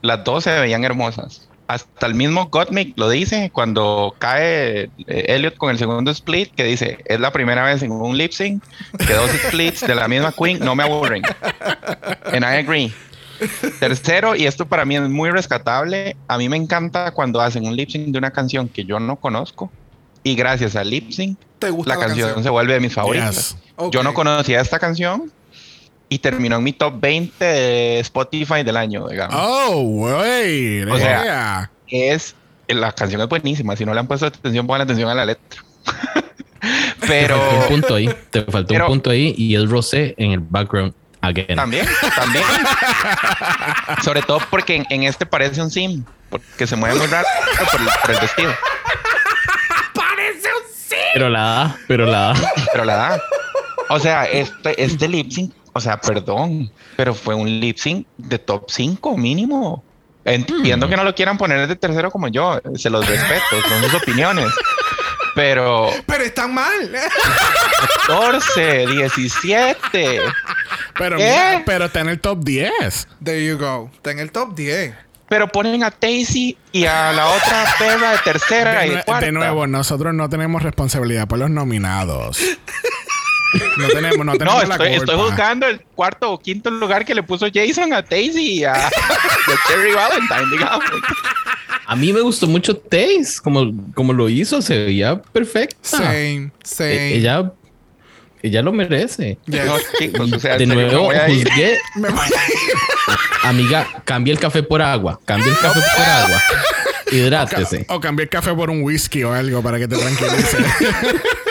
Las 0.01 0.23
dos 0.23 0.43
se 0.43 0.57
veían 0.59 0.83
hermosas. 0.83 1.47
Hasta 1.67 2.05
el 2.05 2.13
mismo 2.13 2.45
Gottmik 2.49 2.95
lo 2.95 3.09
dice 3.09 3.49
cuando 3.51 4.13
cae 4.19 4.83
eh, 5.07 5.25
Elliot 5.29 5.57
con 5.57 5.71
el 5.71 5.79
segundo 5.79 6.11
split, 6.11 6.53
que 6.53 6.63
dice, 6.63 6.99
es 7.05 7.19
la 7.19 7.31
primera 7.31 7.63
vez 7.63 7.81
en 7.81 7.91
un 7.91 8.15
lip 8.15 8.31
sync 8.31 8.63
que 9.07 9.13
dos 9.13 9.31
splits 9.31 9.81
de 9.81 9.95
la 9.95 10.07
misma 10.07 10.31
queen 10.31 10.59
no 10.59 10.75
me 10.75 10.83
aburren. 10.83 11.23
And 12.31 12.43
I 12.43 12.59
agree. 12.63 12.93
Tercero, 13.79 14.35
y 14.35 14.45
esto 14.45 14.67
para 14.67 14.85
mí 14.85 14.95
es 14.95 15.01
muy 15.09 15.31
rescatable, 15.31 16.15
a 16.27 16.37
mí 16.37 16.47
me 16.49 16.55
encanta 16.57 17.11
cuando 17.11 17.41
hacen 17.41 17.65
un 17.65 17.75
lip 17.75 17.89
sync 17.89 18.07
de 18.09 18.17
una 18.19 18.31
canción 18.31 18.69
que 18.69 18.85
yo 18.85 18.99
no 18.99 19.15
conozco 19.15 19.71
y 20.25 20.35
gracias 20.35 20.75
al 20.75 20.89
lip 20.89 21.11
sync 21.11 21.37
¿Te 21.59 21.69
gusta 21.69 21.93
la, 21.93 21.99
la, 21.99 22.05
canción, 22.07 22.27
canción? 22.27 22.43
se 22.43 22.49
vuelve 22.49 22.73
de 22.73 22.79
mis 22.81 22.93
favoritas. 22.93 23.55
Yes. 23.77 23.91
Yo 23.91 24.03
no 24.03 24.13
conocía 24.13 24.59
esta 24.59 24.79
canción 24.79 25.31
y 26.09 26.19
terminó 26.19 26.57
en 26.57 26.63
mi 26.63 26.73
top 26.73 26.95
20 26.99 27.45
de 27.45 27.99
Spotify 27.99 28.63
del 28.63 28.75
año, 28.75 29.07
digamos. 29.07 29.35
Oh, 29.39 29.79
wey. 29.81 30.83
O 30.83 30.97
sea, 30.97 31.23
yeah. 31.23 31.71
Es 31.87 32.35
la 32.67 32.91
canción 32.91 33.21
es 33.21 33.29
buenísima, 33.29 33.75
si 33.75 33.85
no 33.85 33.93
le 33.93 33.99
han 33.99 34.07
puesto 34.07 34.25
atención, 34.25 34.65
pongan 34.65 34.81
atención 34.81 35.07
a 35.09 35.13
la 35.15 35.25
letra. 35.25 35.63
Pero 37.07 37.35
Te 37.37 37.41
faltó 37.41 37.59
un 37.59 37.67
punto 37.67 37.95
ahí. 37.95 38.09
Te 38.31 38.41
faltó 38.43 38.67
Pero- 38.73 38.85
un 38.85 38.91
punto 38.91 39.09
ahí 39.11 39.35
y 39.37 39.53
el 39.55 39.69
rosé 39.69 40.15
en 40.17 40.31
el 40.31 40.39
background 40.39 40.93
again. 41.21 41.55
también, 41.55 41.85
también. 42.15 42.43
Sobre 44.03 44.21
todo 44.23 44.39
porque 44.49 44.75
en, 44.77 44.85
en 44.89 45.03
este 45.03 45.25
parece 45.25 45.61
un 45.61 45.69
sim, 45.71 46.03
porque 46.29 46.65
se 46.67 46.75
mueve 46.75 46.95
muy 46.97 47.07
raro 47.07 47.27
por 47.71 47.81
el, 47.81 47.87
por 48.01 48.11
el 48.11 48.19
vestido, 48.21 48.51
Pero 51.15 51.29
la 51.29 51.39
da, 51.39 51.77
pero 51.87 52.05
la 52.05 52.19
da. 52.19 52.33
pero 52.73 52.83
la 52.83 52.95
da. 52.97 53.23
O 53.87 53.99
sea, 53.99 54.25
este, 54.25 54.83
este 54.83 55.07
lip 55.07 55.31
sync, 55.31 55.53
o 55.71 55.79
sea, 55.79 55.95
perdón, 55.95 56.69
pero 56.97 57.15
fue 57.15 57.33
un 57.33 57.47
lip 57.61 57.77
sync 57.77 58.05
de 58.17 58.37
top 58.37 58.65
5 58.69 59.17
mínimo. 59.17 59.81
Entiendo 60.25 60.89
que 60.89 60.97
no 60.97 61.05
lo 61.05 61.15
quieran 61.15 61.37
poner 61.37 61.69
de 61.69 61.75
tercero 61.77 62.11
como 62.11 62.27
yo, 62.27 62.59
se 62.75 62.89
los 62.89 63.07
respeto, 63.07 63.61
son 63.69 63.83
sus 63.83 63.93
opiniones. 63.93 64.47
Pero 65.35 65.89
Pero 66.05 66.23
están 66.25 66.53
mal. 66.53 66.91
14, 68.07 68.85
17. 68.87 70.19
Pero, 70.97 71.17
¿Eh? 71.17 71.23
mira, 71.23 71.63
pero 71.65 71.85
está 71.85 72.01
en 72.01 72.09
el 72.09 72.19
top 72.19 72.43
10. 72.43 73.07
There 73.23 73.45
you 73.45 73.57
go. 73.57 73.89
Está 73.93 74.11
en 74.11 74.19
el 74.19 74.33
top 74.33 74.53
10. 74.53 75.04
Pero 75.27 75.47
ponen 75.47 75.83
a 75.83 75.91
Daisy 75.99 76.55
y 76.71 76.85
a 76.85 77.11
la 77.11 77.27
otra 77.29 77.65
perra 77.79 78.11
de 78.11 78.17
tercera 78.19 78.81
De, 78.81 78.87
y 78.87 78.91
cuarta. 79.03 79.25
de 79.25 79.31
nuevo, 79.31 79.65
nosotros 79.65 80.13
no 80.13 80.29
tenemos 80.29 80.61
responsabilidad 80.61 81.27
por 81.27 81.39
los 81.39 81.49
nominados. 81.49 82.37
No 83.77 83.87
tenemos, 83.87 84.25
no 84.25 84.33
tenemos 84.37 84.61
No, 84.63 84.67
la 84.67 84.75
estoy, 84.75 84.89
culpa. 84.97 85.11
estoy 85.13 85.15
buscando 85.29 85.67
el 85.67 85.79
cuarto 85.81 86.31
o 86.31 86.39
quinto 86.39 86.69
lugar 86.69 87.05
que 87.05 87.15
le 87.15 87.23
puso 87.23 87.47
Jason 87.51 87.91
a 87.93 88.01
Daisy 88.03 88.59
y 88.59 88.63
a, 88.65 88.73
y 89.47 89.51
a 89.51 89.55
Terry 89.67 89.93
Valentine, 89.93 90.51
digamos. 90.51 90.83
A 91.87 91.95
mí 91.95 92.11
me 92.13 92.21
gustó 92.21 92.47
mucho 92.47 92.75
Taze, 92.77 93.39
como, 93.43 93.71
como 93.93 94.13
lo 94.13 94.27
hizo, 94.29 94.61
se 94.61 94.85
veía 94.85 95.21
perfecta. 95.21 95.77
Same. 95.83 96.51
Same. 96.63 96.93
E- 96.93 97.15
Ella, 97.17 97.51
ella 98.43 98.61
lo 98.61 98.71
merece. 98.73 99.37
Yes. 99.47 99.65
No, 99.65 99.77
chicos, 99.99 100.31
o 100.33 100.39
sea, 100.39 100.57
De 100.57 100.65
me 100.67 100.75
nuevo, 100.75 101.03
voy 101.05 101.15
a 101.15 101.29
ir. 101.29 101.47
juzgué. 101.47 101.77
Me 101.95 102.09
voy 102.09 102.19
a 102.19 102.25
ir. 102.27 102.33
Amiga, 103.43 103.87
cambia 104.03 104.33
el 104.33 104.39
café 104.39 104.63
por 104.63 104.81
agua. 104.81 105.19
Cambia 105.25 105.51
el 105.51 105.57
café 105.57 105.79
por 105.95 106.05
agua. 106.05 106.41
Hidrátese. 107.11 107.85
O 107.89 107.99
cambié 107.99 108.23
el 108.23 108.29
café 108.29 108.53
por 108.53 108.69
un 108.69 108.81
whisky 108.83 109.23
o 109.23 109.33
algo 109.33 109.61
para 109.61 109.77
que 109.77 109.87
te 109.87 109.97
tranquilice. 109.97 110.57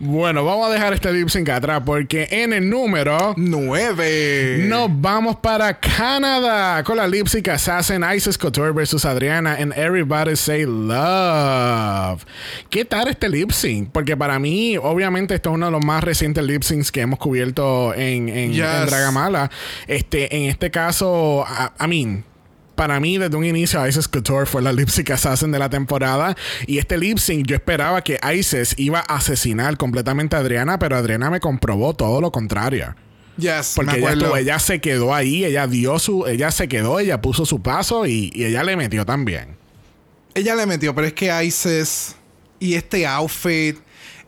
bueno, 0.00 0.44
vamos 0.44 0.68
a 0.68 0.72
dejar 0.72 0.92
este 0.94 1.12
lip 1.12 1.28
sync 1.28 1.48
atrás 1.48 1.82
porque 1.84 2.28
en 2.30 2.52
el 2.52 2.68
número 2.68 3.34
9. 3.36 4.64
nos 4.68 4.88
vamos 5.00 5.36
para 5.36 5.78
Canadá 5.78 6.82
con 6.84 6.96
la 6.96 7.06
lip 7.06 7.26
sync 7.26 7.48
assassin 7.48 8.04
Isis 8.14 8.38
Couture 8.38 8.72
versus 8.72 9.04
Adriana 9.04 9.58
en 9.58 9.72
Everybody 9.72 10.36
Say 10.36 10.64
Love. 10.66 12.24
¿Qué 12.70 12.84
tal 12.84 13.08
este 13.08 13.28
lip 13.28 13.50
sync? 13.50 13.90
Porque 13.90 14.16
para 14.16 14.38
mí, 14.38 14.76
obviamente, 14.76 15.34
esto 15.34 15.50
es 15.50 15.54
uno 15.54 15.66
de 15.66 15.72
los 15.72 15.84
más 15.84 16.02
recientes 16.02 16.44
lip 16.44 16.62
syncs 16.62 16.90
que 16.92 17.00
hemos 17.02 17.18
cubierto 17.18 17.94
en, 17.94 18.28
en, 18.28 18.52
Yes. 18.52 18.64
en 18.64 18.86
Dragamala. 18.86 19.50
Este, 19.86 20.34
en 20.36 20.44
este 20.50 20.70
caso, 20.70 21.44
I, 21.48 21.84
I 21.84 21.88
mean, 21.88 22.24
para 22.76 23.00
mí, 23.00 23.18
desde 23.18 23.36
un 23.36 23.44
inicio, 23.44 23.84
Isis 23.86 24.06
Couture 24.06 24.46
fue 24.46 24.62
la 24.62 24.72
lip 24.72 24.88
sync 24.88 25.10
assassin 25.10 25.50
de 25.50 25.58
la 25.58 25.68
temporada. 25.70 26.36
Y 26.66 26.78
este 26.78 26.96
lip 26.98 27.18
sync, 27.18 27.46
yo 27.46 27.56
esperaba 27.56 28.02
que 28.04 28.20
Isis 28.34 28.74
iba 28.78 29.00
a 29.00 29.16
asesinar 29.16 29.76
completamente 29.76 30.36
a 30.36 30.40
Adriana, 30.40 30.78
pero 30.78 30.96
Adriana 30.96 31.30
me 31.30 31.40
comprobó 31.40 31.94
todo 31.94 32.20
lo 32.20 32.30
contrario. 32.30 32.94
Yes, 33.38 33.72
Porque 33.76 33.98
ella, 33.98 34.12
estuvo- 34.12 34.36
ella 34.36 34.58
se 34.58 34.80
quedó 34.80 35.14
ahí, 35.14 35.44
ella 35.44 35.66
dio 35.66 35.98
su, 35.98 36.26
ella 36.26 36.50
se 36.50 36.68
quedó, 36.68 37.00
ella 37.00 37.20
puso 37.20 37.44
su 37.44 37.60
paso 37.60 38.06
y, 38.06 38.30
y 38.34 38.44
ella 38.44 38.62
le 38.62 38.76
metió 38.76 39.04
también. 39.04 39.56
Ella 40.34 40.54
le 40.54 40.64
metió, 40.66 40.94
pero 40.94 41.06
es 41.06 41.12
que 41.12 41.44
Isis 41.44 42.14
y 42.60 42.74
este 42.74 43.06
outfit 43.06 43.76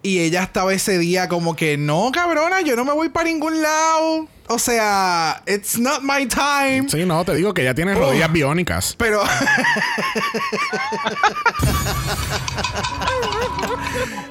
y 0.02 0.20
ella 0.20 0.42
estaba 0.42 0.72
ese 0.74 0.98
día 0.98 1.28
como 1.28 1.56
que 1.56 1.76
no, 1.78 2.10
cabrona, 2.12 2.60
yo 2.60 2.76
no 2.76 2.84
me 2.84 2.92
voy 2.92 3.08
para 3.08 3.28
ningún 3.28 3.60
lado. 3.62 4.28
O 4.50 4.58
sea, 4.58 5.42
it's 5.46 5.78
not 5.78 6.02
my 6.02 6.26
time. 6.26 6.88
Sí, 6.88 7.04
no, 7.04 7.22
te 7.24 7.34
digo 7.34 7.52
que 7.52 7.62
ella 7.62 7.74
tiene 7.74 7.94
rodillas 7.94 8.32
biónicas. 8.32 8.94
Pero. 8.96 9.22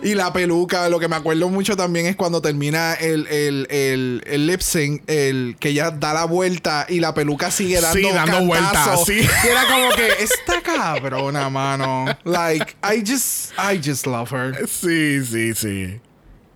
y 0.02 0.16
la 0.16 0.34
peluca, 0.34 0.90
lo 0.90 1.00
que 1.00 1.08
me 1.08 1.16
acuerdo 1.16 1.50
mucho 1.50 1.76
también 1.78 2.08
es 2.08 2.16
cuando 2.16 2.42
termina 2.42 2.96
el, 2.96 3.28
el, 3.28 3.68
el, 3.70 4.24
el 4.26 4.48
lip 4.48 4.62
sync, 4.62 5.04
el 5.08 5.56
que 5.60 5.70
ella 5.70 5.92
da 5.92 6.14
la 6.14 6.26
vuelta 6.26 6.88
y 6.90 7.00
la 7.00 7.14
peluca 7.14 7.52
sigue 7.52 7.80
dando 7.80 7.98
Sí, 8.00 8.14
dando 8.14 8.44
vueltas, 8.46 9.06
sí. 9.06 9.20
Y 9.20 9.48
era 9.48 9.66
como 9.68 9.92
que, 9.96 10.24
esta 10.24 10.62
cabrona, 10.62 11.50
mano. 11.50 12.06
Like, 12.24 12.76
I 12.84 13.04
just, 13.06 13.52
I 13.60 13.78
just 13.78 14.08
love 14.08 14.32
her. 14.32 14.68
Sí, 14.68 15.24
sí, 15.24 15.54
sí. 15.54 16.00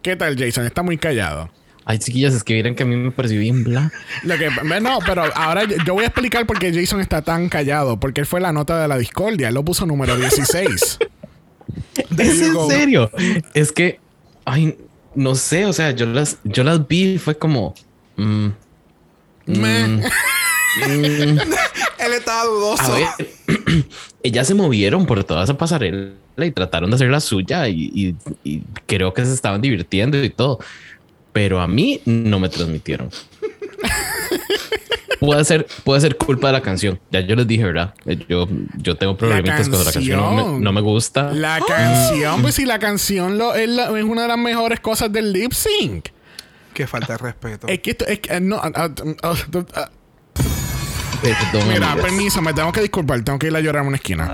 ¿Qué 0.01 0.16
tal, 0.16 0.36
Jason? 0.36 0.66
Está 0.66 0.82
muy 0.82 0.97
callado. 0.97 1.51
Ay, 1.86 1.97
chiquillas, 1.99 2.34
es 2.34 2.43
que 2.43 2.53
vieron 2.53 2.75
que 2.75 2.84
a 2.84 2.86
mí 2.86 2.95
me 2.95 3.11
pareció 3.11 3.39
bien 3.39 3.63
bla. 3.63 3.91
Lo 4.23 4.38
que, 4.38 4.49
no, 4.82 4.99
pero 5.05 5.23
ahora 5.36 5.63
yo, 5.63 5.75
yo 5.86 5.93
voy 5.95 6.03
a 6.03 6.07
explicar 6.07 6.45
por 6.45 6.59
qué 6.59 6.71
Jason 6.73 7.01
está 7.01 7.21
tan 7.21 7.49
callado. 7.49 7.99
Porque 7.99 8.21
él 8.21 8.27
fue 8.27 8.39
la 8.39 8.51
nota 8.53 8.79
de 8.82 8.88
la 8.88 8.97
discordia. 8.97 9.47
Él 9.49 9.55
lo 9.55 9.65
puso 9.65 9.86
número 9.86 10.15
16. 10.15 10.99
¿Es 12.17 12.41
en 12.41 12.69
serio? 12.69 13.09
Es 13.53 13.71
que, 13.71 13.99
ay, 14.45 14.77
no 15.15 15.36
sé, 15.36 15.65
o 15.65 15.73
sea, 15.73 15.91
yo 15.91 16.05
las, 16.05 16.38
yo 16.43 16.63
las 16.63 16.88
vi 16.88 17.13
y 17.13 17.17
fue 17.17 17.38
como... 17.38 17.73
mm, 18.17 18.47
Meh. 19.47 19.88
mm, 19.88 20.01
Él 21.99 22.13
estaba 22.13 22.45
dudoso. 22.45 22.84
a 22.84 22.95
ver, 22.95 23.07
ellas 24.23 24.47
se 24.47 24.53
movieron 24.53 25.05
por 25.05 25.23
toda 25.23 25.43
esa 25.43 25.57
pasarela 25.57 26.11
y 26.38 26.51
trataron 26.51 26.89
de 26.89 26.95
hacer 26.95 27.09
la 27.09 27.19
suya 27.19 27.67
y, 27.67 27.91
y- 27.93 28.15
y 28.43 28.63
creo 28.88 29.13
que 29.13 29.25
se 29.25 29.34
estaban 29.34 29.61
divirtiendo 29.61 30.23
y 30.23 30.29
todo. 30.29 30.59
Pero 31.34 31.59
a 31.61 31.67
mí 31.67 32.01
no 32.05 32.39
me 32.39 32.49
transmitieron. 32.49 33.09
puede 35.19 35.45
ser, 35.45 35.67
puede 35.84 36.01
ser 36.01 36.17
culpa 36.17 36.47
de 36.47 36.53
la 36.53 36.61
canción. 36.61 36.99
Ya 37.11 37.21
yo 37.21 37.36
les 37.36 37.47
dije, 37.47 37.63
¿verdad? 37.63 37.93
Eh, 38.05 38.17
Yo, 38.27 38.47
yo 38.77 38.95
tengo 38.97 39.15
problemitas 39.17 39.69
con 39.69 39.84
la 39.86 39.91
canción. 39.91 40.19
No 40.19 40.32
me, 40.53 40.59
no 40.59 40.71
me 40.73 40.82
gusta. 40.82 41.32
La 41.32 41.59
canción, 41.65 42.41
pues 42.41 42.55
si 42.55 42.65
la 42.65 42.79
canción 42.79 43.38
lo- 43.38 43.53
es, 43.55 43.69
la- 43.69 43.97
es 43.97 44.03
una 44.03 44.23
de 44.23 44.27
las 44.29 44.38
mejores 44.38 44.79
cosas 44.79 45.11
del 45.11 45.32
lip 45.32 45.53
sync. 45.53 46.07
Qué 46.73 46.88
falta 46.88 47.13
de 47.13 47.17
respeto. 47.17 47.67
Es 47.67 47.79
que 47.79 47.91
esto, 47.91 48.05
es 48.07 48.19
que, 48.19 48.39
no, 48.41 48.55
ah, 48.57 48.71
ah, 48.75 48.89
ah, 49.23 49.89
Perdón, 51.21 51.67
mira, 51.69 51.95
permiso, 51.97 52.41
me 52.41 52.51
tengo 52.53 52.71
que 52.71 52.82
disculpar, 52.82 53.21
tengo 53.23 53.38
que 53.38 53.47
ir 53.47 53.55
a 53.55 53.59
llorar 53.59 53.84
a 53.84 53.88
una 53.88 53.97
esquina. 53.97 54.34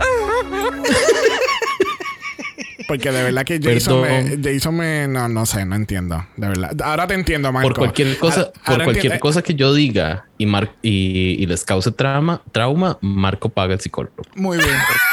Porque 2.88 3.12
de 3.12 3.22
verdad 3.24 3.44
que 3.44 3.60
Jason 3.62 4.02
Perdón. 4.02 4.42
me, 4.42 4.54
Jason 4.54 4.76
me, 4.78 5.08
no, 5.10 5.28
no 5.28 5.46
sé, 5.46 5.66
no 5.66 5.76
entiendo, 5.76 6.26
de 6.38 6.48
verdad. 6.48 6.72
Ahora 6.84 7.06
te 7.06 7.16
entiendo, 7.16 7.52
Marco. 7.52 7.68
Por 7.68 7.78
cualquier 7.78 8.18
cosa, 8.18 8.40
Ahora- 8.40 8.52
por 8.54 8.72
ahora 8.74 8.84
cualquier 8.86 9.20
cosa 9.20 9.42
que 9.42 9.56
yo 9.56 9.74
diga 9.74 10.26
y, 10.38 10.46
mar- 10.46 10.72
y, 10.82 11.36
y 11.38 11.46
les 11.48 11.66
cause 11.66 11.92
trauma, 11.92 12.42
trauma, 12.54 12.98
Marco 13.02 13.50
paga 13.50 13.74
el 13.74 13.82
psicólogo. 13.82 14.16
Muy 14.36 14.58
bien. 14.58 14.70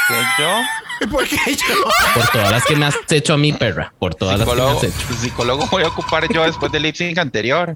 Que 0.07 0.41
yo, 0.43 1.09
¿Por 1.11 1.27
qué 1.27 1.35
yo? 1.35 1.75
Por 2.13 2.27
todas 2.29 2.51
las 2.51 2.63
que 2.65 2.75
me 2.77 2.85
has 2.85 2.95
hecho 3.09 3.33
a 3.33 3.37
mí, 3.37 3.51
perra. 3.51 3.93
Por 3.99 4.15
todas 4.15 4.39
las 4.39 4.47
que 4.47 4.55
me 4.55 4.61
has 4.61 4.83
hecho. 4.83 5.13
psicólogo 5.19 5.67
voy 5.67 5.83
a 5.83 5.87
ocupar 5.89 6.31
yo 6.31 6.43
después 6.45 6.71
del 6.71 6.83
lip 6.83 6.95
sync 6.95 7.17
anterior. 7.17 7.75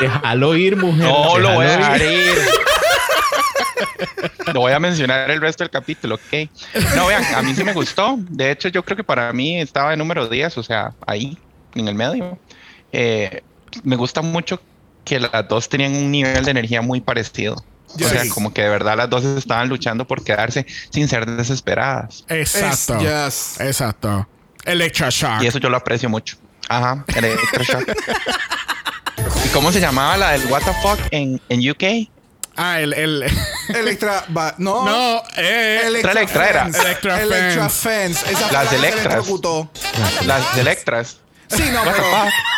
Déjalo 0.00 0.56
ir, 0.56 0.76
mujer. 0.76 1.04
No 1.06 1.38
lo 1.38 1.52
voy 1.54 1.66
a 1.66 1.76
dejar 1.76 2.02
ir. 2.02 2.08
ir. 2.10 2.34
Lo 4.52 4.60
voy 4.60 4.72
a 4.72 4.78
mencionar 4.78 5.30
el 5.30 5.40
resto 5.40 5.64
del 5.64 5.70
capítulo, 5.70 6.16
ok. 6.16 6.48
No, 6.96 7.06
vean, 7.06 7.24
a 7.34 7.42
mí 7.42 7.54
sí 7.54 7.64
me 7.64 7.72
gustó. 7.72 8.16
De 8.18 8.50
hecho, 8.50 8.68
yo 8.68 8.84
creo 8.84 8.96
que 8.96 9.04
para 9.04 9.32
mí 9.32 9.60
estaba 9.60 9.92
en 9.92 9.98
número 9.98 10.28
10, 10.28 10.58
o 10.58 10.62
sea, 10.62 10.94
ahí, 11.06 11.36
en 11.74 11.88
el 11.88 11.94
medio. 11.94 12.38
Eh, 12.92 13.42
me 13.84 13.96
gusta 13.96 14.22
mucho 14.22 14.60
que 15.04 15.20
las 15.20 15.46
dos 15.48 15.68
tenían 15.68 15.94
un 15.94 16.10
nivel 16.10 16.44
de 16.44 16.50
energía 16.50 16.82
muy 16.82 17.00
parecido. 17.00 17.54
O 17.94 17.98
sea, 17.98 18.22
Yes. 18.24 18.32
como 18.32 18.52
que 18.52 18.62
de 18.62 18.68
verdad 18.68 18.96
las 18.96 19.08
dos 19.08 19.24
estaban 19.24 19.68
luchando 19.68 20.06
por 20.06 20.24
quedarse 20.24 20.66
sin 20.90 21.06
ser 21.08 21.24
desesperadas. 21.26 22.24
Exacto. 22.28 22.96
Es- 22.96 23.56
yes. 23.56 23.60
Exacto. 23.60 24.26
Electra 24.64 25.08
Shock. 25.10 25.42
Y 25.42 25.46
eso 25.46 25.58
yo 25.58 25.68
lo 25.70 25.76
aprecio 25.76 26.08
mucho. 26.08 26.36
Ajá, 26.68 27.04
Electroshock. 27.14 27.88
¿Y 29.44 29.48
cómo 29.50 29.70
se 29.72 29.80
llamaba 29.80 30.16
la 30.16 30.32
del 30.32 30.46
What 30.46 30.62
the 30.62 30.72
fuck 30.82 30.98
en, 31.12 31.40
en 31.48 31.70
UK? 31.70 32.08
Ah, 32.56 32.80
el, 32.80 32.92
el 32.94 33.24
Electra. 33.68 34.24
no. 34.58 34.84
no, 34.86 35.22
eh, 35.36 35.82
Electra, 35.84 36.12
Electra 36.12 36.48
era. 36.48 36.66
Electra 36.66 37.22
Electra 37.22 37.68
Fence. 37.68 38.24
Fence. 38.24 38.32
Esa 38.32 38.52
Las 38.52 38.72
Electras. 38.72 39.04
electrocutó. 39.06 39.70
Las 40.24 40.56
Electras. 40.58 41.18
Sí, 41.48 41.62
no, 41.72 41.80
pero. 41.84 42.02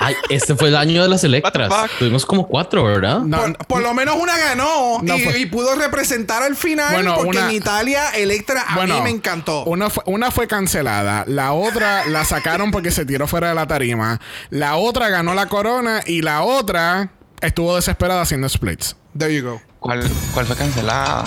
Ay, 0.00 0.16
este 0.30 0.54
fue 0.54 0.68
el 0.68 0.76
año 0.76 1.02
de 1.02 1.10
las 1.10 1.22
Electras. 1.22 1.70
Tuvimos 1.98 2.24
como 2.24 2.46
cuatro, 2.48 2.84
¿verdad? 2.84 3.18
no, 3.18 3.36
Por, 3.38 3.56
por 3.66 3.82
lo 3.82 3.92
menos 3.92 4.16
una 4.16 4.34
ganó 4.38 5.00
No 5.02 5.14
y, 5.18 5.20
fue- 5.24 5.38
y 5.40 5.44
pudo 5.46 5.74
representar 5.74 6.42
al 6.42 6.56
final 6.56 6.94
Bueno, 6.94 7.16
porque 7.16 7.36
una- 7.36 7.50
en 7.50 7.56
Italia 7.56 8.08
Electra 8.14 8.62
a 8.66 8.76
Bueno, 8.76 8.94
mí 8.94 9.00
me 9.02 9.10
encantó. 9.10 9.64
Una 9.64 9.90
fue, 9.90 10.02
una 10.06 10.30
fue 10.30 10.46
cancelada, 10.48 11.24
la 11.26 11.52
otra 11.52 12.06
la 12.06 12.24
sacaron 12.24 12.70
porque 12.70 12.90
se 12.90 13.04
tiró 13.04 13.26
fuera 13.26 13.50
de 13.50 13.54
la 13.56 13.66
tarima, 13.66 14.20
la 14.48 14.76
otra 14.76 15.10
ganó 15.10 15.34
la 15.34 15.46
corona 15.50 16.00
y 16.06 16.22
la 16.22 16.40
otra 16.42 17.10
estuvo 17.42 17.76
desesperada 17.76 18.22
haciendo 18.22 18.48
splits. 18.48 18.96
There 19.18 19.34
you 19.36 19.44
go. 19.44 19.60
¿Cuál, 19.80 20.02
¿Cuál 20.34 20.46
fue 20.46 20.56
cancelada? 20.56 21.24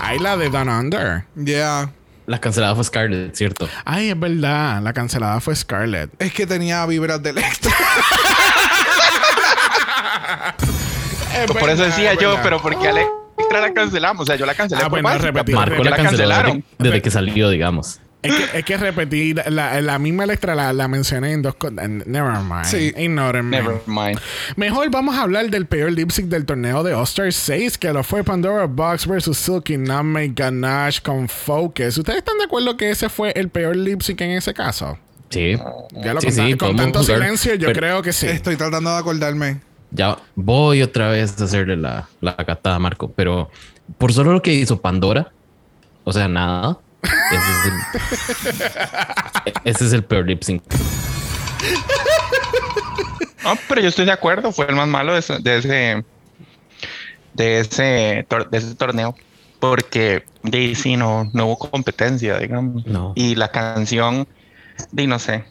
Ahí 0.00 0.18
la 0.18 0.36
de 0.36 0.50
Down 0.50 0.68
Under. 0.68 1.24
Yeah. 1.36 1.90
La 2.26 2.38
cancelada 2.40 2.74
fue 2.74 2.84
Scarlett, 2.84 3.34
¿cierto? 3.34 3.68
Ay, 3.84 4.10
es 4.10 4.18
verdad, 4.18 4.82
la 4.82 4.92
cancelada 4.92 5.40
fue 5.40 5.54
Scarlett. 5.54 6.10
Es 6.20 6.32
que 6.32 6.46
tenía 6.46 6.84
vibras 6.86 7.22
de 7.22 7.30
Electra. 7.30 7.72
Es 11.34 11.50
Por 11.52 11.68
eso 11.68 11.82
decía 11.84 12.12
es 12.12 12.18
yo, 12.18 12.30
verdad. 12.30 12.42
pero 12.42 12.62
¿por 12.62 12.78
qué 12.78 12.86
a 12.86 12.90
Electra 12.90 13.60
la 13.60 13.72
cancelamos? 13.74 14.22
O 14.22 14.26
sea, 14.26 14.36
yo 14.36 14.46
la 14.46 14.54
cancelé 14.54 14.80
Ah, 14.82 14.88
por 14.88 15.02
bueno, 15.02 15.08
Marco 15.08 15.32
¿por 15.76 15.82
qué 15.84 15.90
la 15.90 15.96
cancelaron? 15.96 16.64
desde, 16.78 16.90
desde 16.90 17.02
que 17.02 17.10
salió, 17.10 17.50
digamos. 17.50 18.00
Es 18.26 18.34
que, 18.34 18.58
es 18.58 18.64
que 18.64 18.76
repetir 18.76 19.42
la, 19.48 19.80
la 19.80 19.98
misma 19.98 20.24
Electra 20.24 20.54
la, 20.54 20.72
la 20.72 20.88
mencioné 20.88 21.32
en 21.32 21.42
dos 21.42 21.54
cosas. 21.54 21.88
Never 21.88 22.38
mind. 22.42 22.64
Sí. 22.64 22.92
Never 22.96 23.42
mind. 23.86 24.20
Mejor 24.56 24.90
vamos 24.90 25.16
a 25.16 25.22
hablar 25.22 25.48
del 25.50 25.66
peor 25.66 25.92
lip 25.92 26.10
sync 26.10 26.28
del 26.28 26.44
torneo 26.44 26.82
de 26.82 26.94
All-Star 26.94 27.32
6, 27.32 27.78
que 27.78 27.92
lo 27.92 28.02
fue 28.02 28.24
Pandora 28.24 28.66
Box 28.66 29.06
versus 29.06 29.38
Silky 29.38 29.76
Name 29.76 30.32
Ganache 30.34 31.00
con 31.02 31.28
Focus. 31.28 31.98
¿Ustedes 31.98 32.18
están 32.18 32.38
de 32.38 32.44
acuerdo 32.44 32.76
que 32.76 32.90
ese 32.90 33.08
fue 33.08 33.32
el 33.36 33.48
peor 33.48 33.76
lip 33.76 34.02
sync 34.02 34.20
en 34.22 34.32
ese 34.32 34.54
caso? 34.54 34.98
Sí. 35.30 35.56
Ya 35.92 36.14
lo 36.14 36.20
Sí, 36.20 36.26
con, 36.26 36.34
sí, 36.34 36.54
con 36.56 36.76
tanto 36.76 37.00
jugar, 37.00 37.18
silencio, 37.18 37.54
yo 37.54 37.72
creo 37.72 38.02
que 38.02 38.12
sí. 38.12 38.26
Estoy 38.26 38.56
tratando 38.56 38.90
de 38.90 38.98
acordarme. 38.98 39.60
Ya 39.90 40.18
voy 40.34 40.82
otra 40.82 41.08
vez 41.08 41.40
a 41.40 41.44
hacerle 41.44 41.76
la, 41.76 42.08
la 42.20 42.32
gatada 42.32 42.76
a 42.76 42.78
Marco, 42.78 43.12
pero 43.12 43.50
por 43.98 44.12
solo 44.12 44.32
lo 44.32 44.42
que 44.42 44.52
hizo 44.52 44.80
Pandora, 44.80 45.32
o 46.04 46.12
sea, 46.12 46.28
nada. 46.28 46.78
Ese 47.06 47.50
es 47.52 47.66
el, 49.44 49.52
ese 49.64 49.86
es 49.86 49.92
el 49.92 50.04
peor 50.04 50.26
lip 50.26 50.42
sync. 50.42 50.62
No, 53.44 53.54
pero 53.68 53.80
yo 53.80 53.88
estoy 53.88 54.04
de 54.06 54.12
acuerdo. 54.12 54.52
Fue 54.52 54.66
el 54.68 54.74
más 54.74 54.88
malo 54.88 55.12
de 55.12 55.20
ese, 55.20 55.38
de 55.38 55.58
ese, 55.58 56.04
de 57.34 57.60
ese, 57.60 58.26
tor- 58.28 58.48
de 58.50 58.58
ese 58.58 58.74
torneo. 58.74 59.14
Porque 59.60 60.24
de 60.42 60.74
sí 60.74 60.96
no, 60.96 61.30
no 61.32 61.46
hubo 61.46 61.58
competencia, 61.58 62.38
digamos. 62.38 62.84
No. 62.86 63.12
Y 63.14 63.34
la 63.36 63.50
canción, 63.50 64.26
de 64.92 65.06
no 65.06 65.18
sé. 65.18 65.44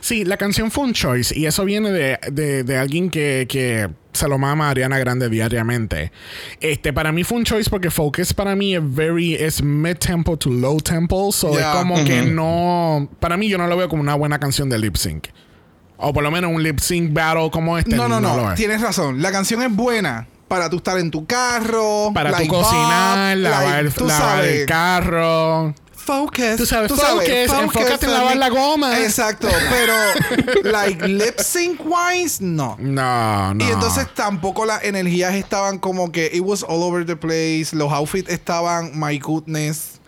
Sí, 0.00 0.24
la 0.24 0.36
canción 0.36 0.70
fue 0.70 0.84
un 0.84 0.92
choice 0.92 1.36
y 1.38 1.46
eso 1.46 1.64
viene 1.64 1.90
de, 1.90 2.18
de- 2.30 2.64
de 2.64 2.76
alguien 2.76 3.10
que, 3.10 3.46
que 3.48 3.88
se 4.12 4.26
lo 4.28 4.38
mama 4.38 4.66
a 4.68 4.70
Ariana 4.70 4.98
Grande 4.98 5.28
diariamente. 5.28 6.10
Este, 6.60 6.92
para 6.92 7.12
mí 7.12 7.24
fue 7.24 7.38
un 7.38 7.44
choice 7.44 7.70
porque 7.70 7.90
Focus 7.90 8.32
para 8.34 8.56
mí 8.56 8.74
es 8.74 8.82
very, 8.84 9.34
es 9.34 9.62
mid 9.62 9.96
tempo 9.96 10.36
to 10.36 10.50
low 10.50 10.78
tempo, 10.80 11.30
so 11.32 11.50
Yeah. 11.52 11.70
es 11.72 11.76
como 11.78 12.04
que 12.04 12.22
no, 12.22 13.08
para 13.20 13.36
mí 13.36 13.48
yo 13.48 13.58
no 13.58 13.66
lo 13.66 13.76
veo 13.76 13.88
como 13.88 14.02
una 14.02 14.14
buena 14.14 14.38
canción 14.38 14.68
de 14.68 14.78
lip 14.78 14.96
sync. 14.96 15.28
O 16.02 16.12
por 16.14 16.22
lo 16.22 16.30
menos 16.30 16.50
un 16.50 16.62
lip 16.62 16.78
sync 16.80 17.12
battle 17.12 17.50
como 17.50 17.76
este. 17.76 17.94
No, 17.94 18.08
no, 18.08 18.20
no. 18.20 18.50
es. 18.50 18.56
Tienes 18.56 18.80
razón. 18.80 19.20
La 19.20 19.30
canción 19.30 19.62
es 19.62 19.70
buena 19.70 20.26
para 20.48 20.70
tú 20.70 20.78
estar 20.78 20.98
en 20.98 21.10
tu 21.10 21.26
carro. 21.26 22.10
Para 22.14 22.30
like 22.30 22.46
tu 22.48 22.54
cocinar, 22.54 23.36
lavar, 23.36 23.84
like, 23.84 24.04
lavar 24.04 24.44
el 24.44 24.66
carro. 24.66 25.74
Focus. 26.04 26.56
Tú 26.56 26.66
sabes, 26.66 26.90
focus, 26.90 27.28
enfócate 27.28 28.06
en 28.06 28.12
lavar 28.12 28.36
la 28.36 28.48
goma. 28.48 28.98
Exacto, 29.00 29.48
pero 29.70 29.94
like 30.64 31.06
lip 31.06 31.38
sync 31.38 31.80
wise, 31.84 32.42
no. 32.42 32.76
No, 32.80 33.54
no. 33.54 33.64
Y 33.64 33.70
entonces 33.70 34.06
tampoco 34.14 34.64
las 34.64 34.82
energías 34.82 35.34
estaban 35.34 35.78
como 35.78 36.10
que 36.10 36.30
it 36.32 36.40
was 36.40 36.64
all 36.66 36.82
over 36.82 37.04
the 37.04 37.16
place. 37.16 37.68
Los 37.72 37.92
outfits 37.92 38.30
estaban, 38.30 38.98
my 38.98 39.18
goodness. 39.18 40.00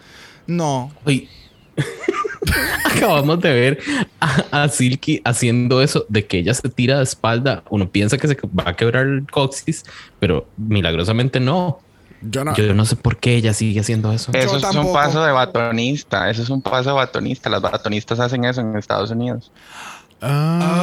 No. 0.46 0.90
Oye, 1.04 1.28
Acabamos 2.84 3.40
de 3.40 3.52
ver 3.52 3.78
a, 4.20 4.64
a 4.64 4.68
Silky 4.68 5.20
haciendo 5.24 5.80
eso 5.82 6.04
de 6.08 6.26
que 6.26 6.38
ella 6.38 6.54
se 6.54 6.68
tira 6.68 6.98
de 6.98 7.04
espalda. 7.04 7.62
Uno 7.70 7.88
piensa 7.88 8.18
que 8.18 8.28
se 8.28 8.36
va 8.58 8.70
a 8.70 8.76
quebrar 8.76 9.06
el 9.06 9.26
coxis, 9.30 9.84
pero 10.18 10.48
milagrosamente 10.56 11.40
no. 11.40 11.80
Yo 12.22 12.44
no. 12.44 12.54
Yo 12.54 12.72
no 12.74 12.84
sé 12.84 12.96
por 12.96 13.16
qué 13.18 13.34
ella 13.36 13.52
sigue 13.54 13.80
haciendo 13.80 14.12
eso. 14.12 14.30
Eso 14.32 14.56
es 14.56 14.62
tampoco. 14.62 14.88
un 14.88 14.94
paso 14.94 15.22
de 15.24 15.32
batonista. 15.32 16.30
Eso 16.30 16.42
es 16.42 16.50
un 16.50 16.62
paso 16.62 16.90
de 16.90 16.94
batonista. 16.96 17.50
Las 17.50 17.60
batonistas 17.62 18.20
hacen 18.20 18.44
eso 18.44 18.60
en 18.60 18.76
Estados 18.76 19.10
Unidos. 19.10 19.50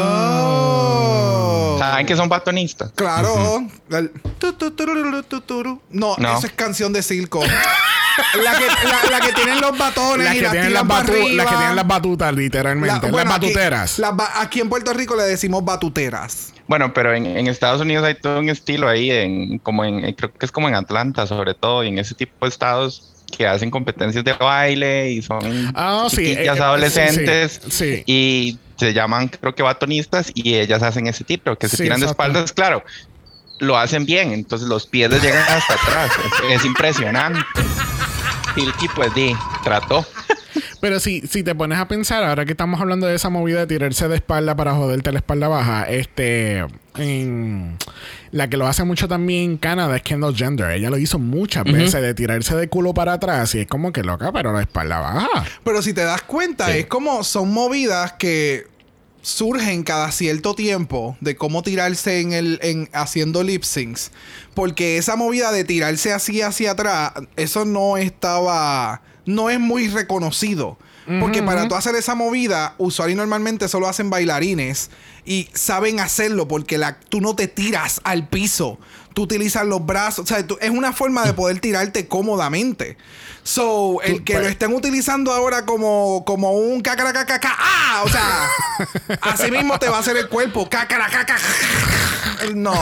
Oh. 0.01 1.75
¿Saben 1.79 2.05
que 2.05 2.15
son 2.15 2.27
batonistas? 2.29 2.91
Claro. 2.93 3.63
No, 5.89 6.15
No. 6.17 6.37
esa 6.37 6.47
es 6.47 6.53
canción 6.53 6.91
de 6.93 7.01
circo. 7.03 7.41
la, 8.43 8.57
que, 8.57 8.65
la, 8.67 9.19
la 9.19 9.25
que 9.25 9.33
tienen 9.33 9.61
los 9.61 9.77
batones 9.77 10.25
Las 10.25 10.33
y 10.35 10.37
que, 10.37 10.43
las 10.43 10.51
tienen 10.51 10.73
las, 10.73 10.83
batu- 10.83 11.11
arriba. 11.11 11.29
las 11.43 11.45
que 11.47 11.55
tienen 11.55 11.75
las 11.75 11.87
batutas, 11.87 12.33
literalmente. 12.33 13.05
La- 13.07 13.11
bueno, 13.11 13.29
las 13.29 13.37
aquí- 13.37 13.45
batuteras. 13.47 13.99
las 13.99 14.15
ba- 14.15 14.31
Aquí, 14.41 14.59
en 14.61 14.69
Puerto 14.69 14.93
Rico 14.93 15.15
le 15.15 15.23
decimos 15.23 15.63
batuteras. 15.65 16.53
Bueno, 16.67 16.93
pero 16.93 17.13
en, 17.13 17.25
en 17.25 17.47
Estados 17.47 17.81
Unidos 17.81 18.03
hay 18.05 18.15
todo 18.15 18.39
un 18.39 18.49
estilo 18.49 18.87
ahí, 18.87 19.09
en, 19.11 19.57
como 19.59 19.83
en, 19.85 20.05
en- 20.05 20.13
creo 20.13 20.31
que 20.33 20.45
es 20.45 20.51
como 20.51 20.67
en 20.69 20.75
Atlanta 20.75 21.25
sobre 21.27 21.53
todo, 21.55 21.83
y 21.83 21.87
en 21.87 21.97
ese 21.99 22.13
tipo 22.15 22.45
de 22.45 22.49
estados 22.49 23.05
que 23.35 23.45
hacen 23.47 23.69
competencias 23.69 24.23
de 24.23 24.33
baile 24.33 25.11
y 25.11 25.21
son 25.21 25.41
sí, 26.09 26.15
chiquillas 26.15 26.57
eh, 26.57 26.59
eh, 26.59 26.63
adolescentes 26.63 27.61
sí, 27.69 27.71
sí. 27.97 28.03
y 28.07 28.59
se 28.75 28.91
llaman 28.93 29.27
creo 29.27 29.53
que 29.53 29.61
batonistas 29.61 30.31
y 30.33 30.55
ellas 30.55 30.81
hacen 30.81 31.05
ese 31.05 31.23
tipo, 31.23 31.55
que 31.55 31.67
se 31.67 31.77
Sí, 31.77 31.83
tiran 31.83 31.99
de 31.99 32.07
espaldas, 32.07 32.51
claro, 32.53 32.83
lo 33.59 33.77
hacen 33.77 34.05
bien, 34.05 34.31
entonces 34.31 34.67
los 34.67 34.87
pies 34.87 35.11
les 35.11 35.21
llegan 35.21 35.43
hasta 35.47 35.73
atrás, 35.75 36.11
es, 36.49 36.59
es 36.59 36.65
impresionante. 36.65 37.39
Silky 38.55 38.87
pues 38.95 39.13
di, 39.15 39.33
trató. 39.63 40.05
Pero 40.81 40.99
si, 40.99 41.21
si 41.27 41.43
te 41.43 41.53
pones 41.53 41.77
a 41.77 41.87
pensar, 41.87 42.23
ahora 42.23 42.45
que 42.45 42.51
estamos 42.51 42.79
hablando 42.79 43.05
de 43.05 43.15
esa 43.15 43.29
movida 43.29 43.59
de 43.59 43.67
tirarse 43.67 44.07
de 44.07 44.15
espalda 44.15 44.55
para 44.55 44.73
joderte 44.73 45.11
la 45.11 45.19
espalda 45.19 45.47
baja, 45.47 45.83
este. 45.83 46.65
en- 46.97 47.77
la 48.31 48.47
que 48.49 48.57
lo 48.57 48.67
hace 48.67 48.83
mucho 48.83 49.07
también 49.07 49.51
en 49.51 49.57
Canadá 49.57 49.95
es 49.97 50.03
Kendall 50.03 50.35
Gender. 50.35 50.69
Ella 50.71 50.89
lo 50.89 50.97
hizo 50.97 51.17
muchas 51.19 51.63
veces 51.65 52.01
de 52.01 52.13
tirarse 52.13 52.55
de 52.55 52.67
culo 52.69 52.93
para 52.93 53.13
atrás 53.13 53.55
y 53.55 53.59
es 53.59 53.67
como 53.67 53.91
que 53.91 54.03
loca, 54.03 54.31
pero 54.31 54.53
la 54.53 54.61
espalda 54.61 54.99
baja. 54.99 55.27
Pero 55.63 55.81
si 55.81 55.93
te 55.93 56.03
das 56.03 56.21
cuenta, 56.21 56.67
Sí. 56.67 56.79
es 56.79 56.85
como 56.85 57.23
son 57.23 57.51
movidas 57.51 58.13
que 58.13 58.67
surgen 59.21 59.83
cada 59.83 60.11
cierto 60.11 60.53
tiempo 60.55 61.17
de 61.21 61.35
cómo 61.35 61.61
tirarse 61.61 62.21
en 62.21 62.31
el 62.31 62.57
en 62.61 62.87
haciendo 62.93 63.43
lip 63.43 63.63
syncs 63.63 64.11
porque 64.59 64.97
esa 64.97 65.15
movida 65.15 65.53
de 65.53 65.63
tirarse 65.63 66.11
así 66.11 66.41
hacia 66.41 66.71
atrás 66.71 67.13
eso 67.37 67.63
no 67.63 67.95
estaba 67.95 69.01
no 69.25 69.49
es 69.49 69.57
muy 69.57 69.87
reconocido 69.87 70.77
porque 71.21 71.41
para 71.41 71.67
tú 71.67 71.73
hacer 71.75 71.95
esa 71.95 72.13
movida 72.13 72.75
usual 72.77 73.09
y 73.09 73.15
normalmente 73.15 73.67
solo 73.69 73.87
hacen 73.87 74.09
bailarines 74.11 74.91
y 75.25 75.49
saben 75.53 75.99
hacerlo 76.01 76.47
porque 76.47 76.77
la, 76.77 76.99
tú 76.99 77.19
no 77.21 77.35
te 77.35 77.47
tiras 77.47 77.99
al 78.03 78.27
piso 78.27 78.77
tú 79.15 79.23
utilizas 79.23 79.65
los 79.65 79.83
brazos 79.83 80.25
o 80.25 80.27
sea 80.27 80.45
tú- 80.45 80.57
es 80.61 80.69
una 80.69 80.91
forma 80.93 81.25
de 81.25 81.33
poder 81.33 81.59
tirarte 81.61 82.07
cómodamente 82.07 82.95
so 83.43 84.01
el 84.03 84.23
que 84.23 84.33
pues- 84.33 84.43
lo 84.43 84.49
estén 84.49 84.73
utilizando 84.73 85.31
ahora 85.33 85.65
como, 85.65 86.23
como 86.25 86.51
un 86.51 86.81
cacaracacaca. 86.81 87.55
¡Ah! 87.57 88.03
O 88.03 88.09
sea, 88.09 88.47
así 89.21 89.49
mismo 89.49 89.79
te 89.79 89.87
va 89.89 89.97
a 89.97 89.99
hacer 90.01 90.15
el 90.17 90.27
cuerpo. 90.27 90.69
Cacaracaca. 90.69 91.37
No. 92.53 92.73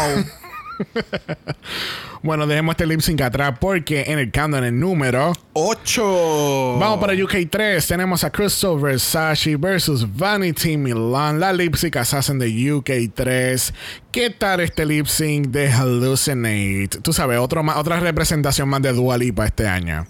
Bueno, 2.24 2.48
dejemos 2.48 2.74
este 2.74 2.88
lip 2.88 3.00
sync 3.00 3.22
atrás 3.22 3.58
porque 3.60 4.04
en 4.08 4.20
el 4.20 4.32
countdown, 4.32 4.64
el 4.64 4.80
número. 4.80 5.34
Ocho. 5.54 6.78
Vamos 6.80 7.00
para 7.00 7.14
UK 7.14 7.50
3. 7.50 7.86
Tenemos 7.86 8.24
a 8.24 8.32
Crystal 8.32 8.78
Versace 8.80 9.56
versus 9.56 10.06
Vanity 10.16 10.78
Milan, 10.78 11.40
la 11.40 11.54
lip 11.54 11.76
sync 11.76 11.96
assassin 11.98 12.40
de 12.40 12.72
UK 12.74 13.14
3. 13.14 13.74
¿Qué 14.18 14.32
tal 14.32 14.61
este 14.61 14.84
lip 14.84 15.05
sync 15.05 15.49
de 15.49 15.72
Hallucinate? 15.72 16.88
Tú 17.03 17.13
sabes, 17.13 17.38
otro 17.38 17.61
más, 17.61 17.78
otra 17.78 17.99
representación 17.99 18.68
más 18.68 18.82
de 18.82 18.91
Dua 18.91 19.15
Lipa 19.15 19.45
este 19.45 19.68
año. 19.68 20.07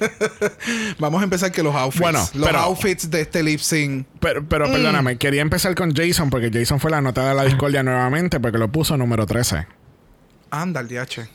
Vamos 0.98 1.20
a 1.20 1.24
empezar 1.24 1.52
que 1.52 1.62
los 1.62 1.74
outfits. 1.74 2.00
Bueno, 2.00 2.20
los 2.32 2.46
pero- 2.48 2.58
outfits 2.60 3.10
de 3.10 3.20
este 3.20 3.42
lip 3.42 3.60
sync. 3.60 4.06
Pero, 4.18 4.48
pero 4.48 4.66
Mm. 4.66 4.72
perdóname, 4.72 5.18
quería 5.18 5.42
empezar 5.42 5.74
con 5.74 5.94
Jason 5.94 6.30
porque 6.30 6.50
Jason 6.50 6.80
fue 6.80 6.90
la 6.90 7.02
nota 7.02 7.28
de 7.28 7.34
la 7.34 7.44
discordia 7.44 7.82
nuevamente 7.82 8.40
porque 8.40 8.56
lo 8.56 8.72
puso 8.72 8.96
número 8.96 9.26
13. 9.26 9.66
Anda, 10.50 10.80
el 10.80 10.88
DH. 10.88 11.28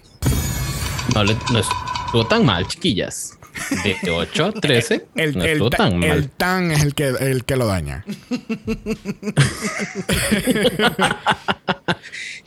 No, 1.13 1.23
le- 1.23 1.37
no 1.51 1.59
estuvo 1.59 2.25
tan 2.25 2.43
mal, 2.43 2.67
chiquillas. 2.67 3.37
De 3.84 4.12
8 4.12 4.45
a 4.45 4.51
13. 4.51 5.06
El, 5.16 5.38
no 5.38 5.43
el 5.43 5.70
tan 5.70 5.99
mal. 5.99 6.10
el 6.10 6.30
tan 6.30 6.72
es 6.72 6.84
el 6.84 6.93
que, 6.93 7.08
el 7.08 7.45
que 7.45 7.56
lo 7.56 7.68
daña. 7.68 8.06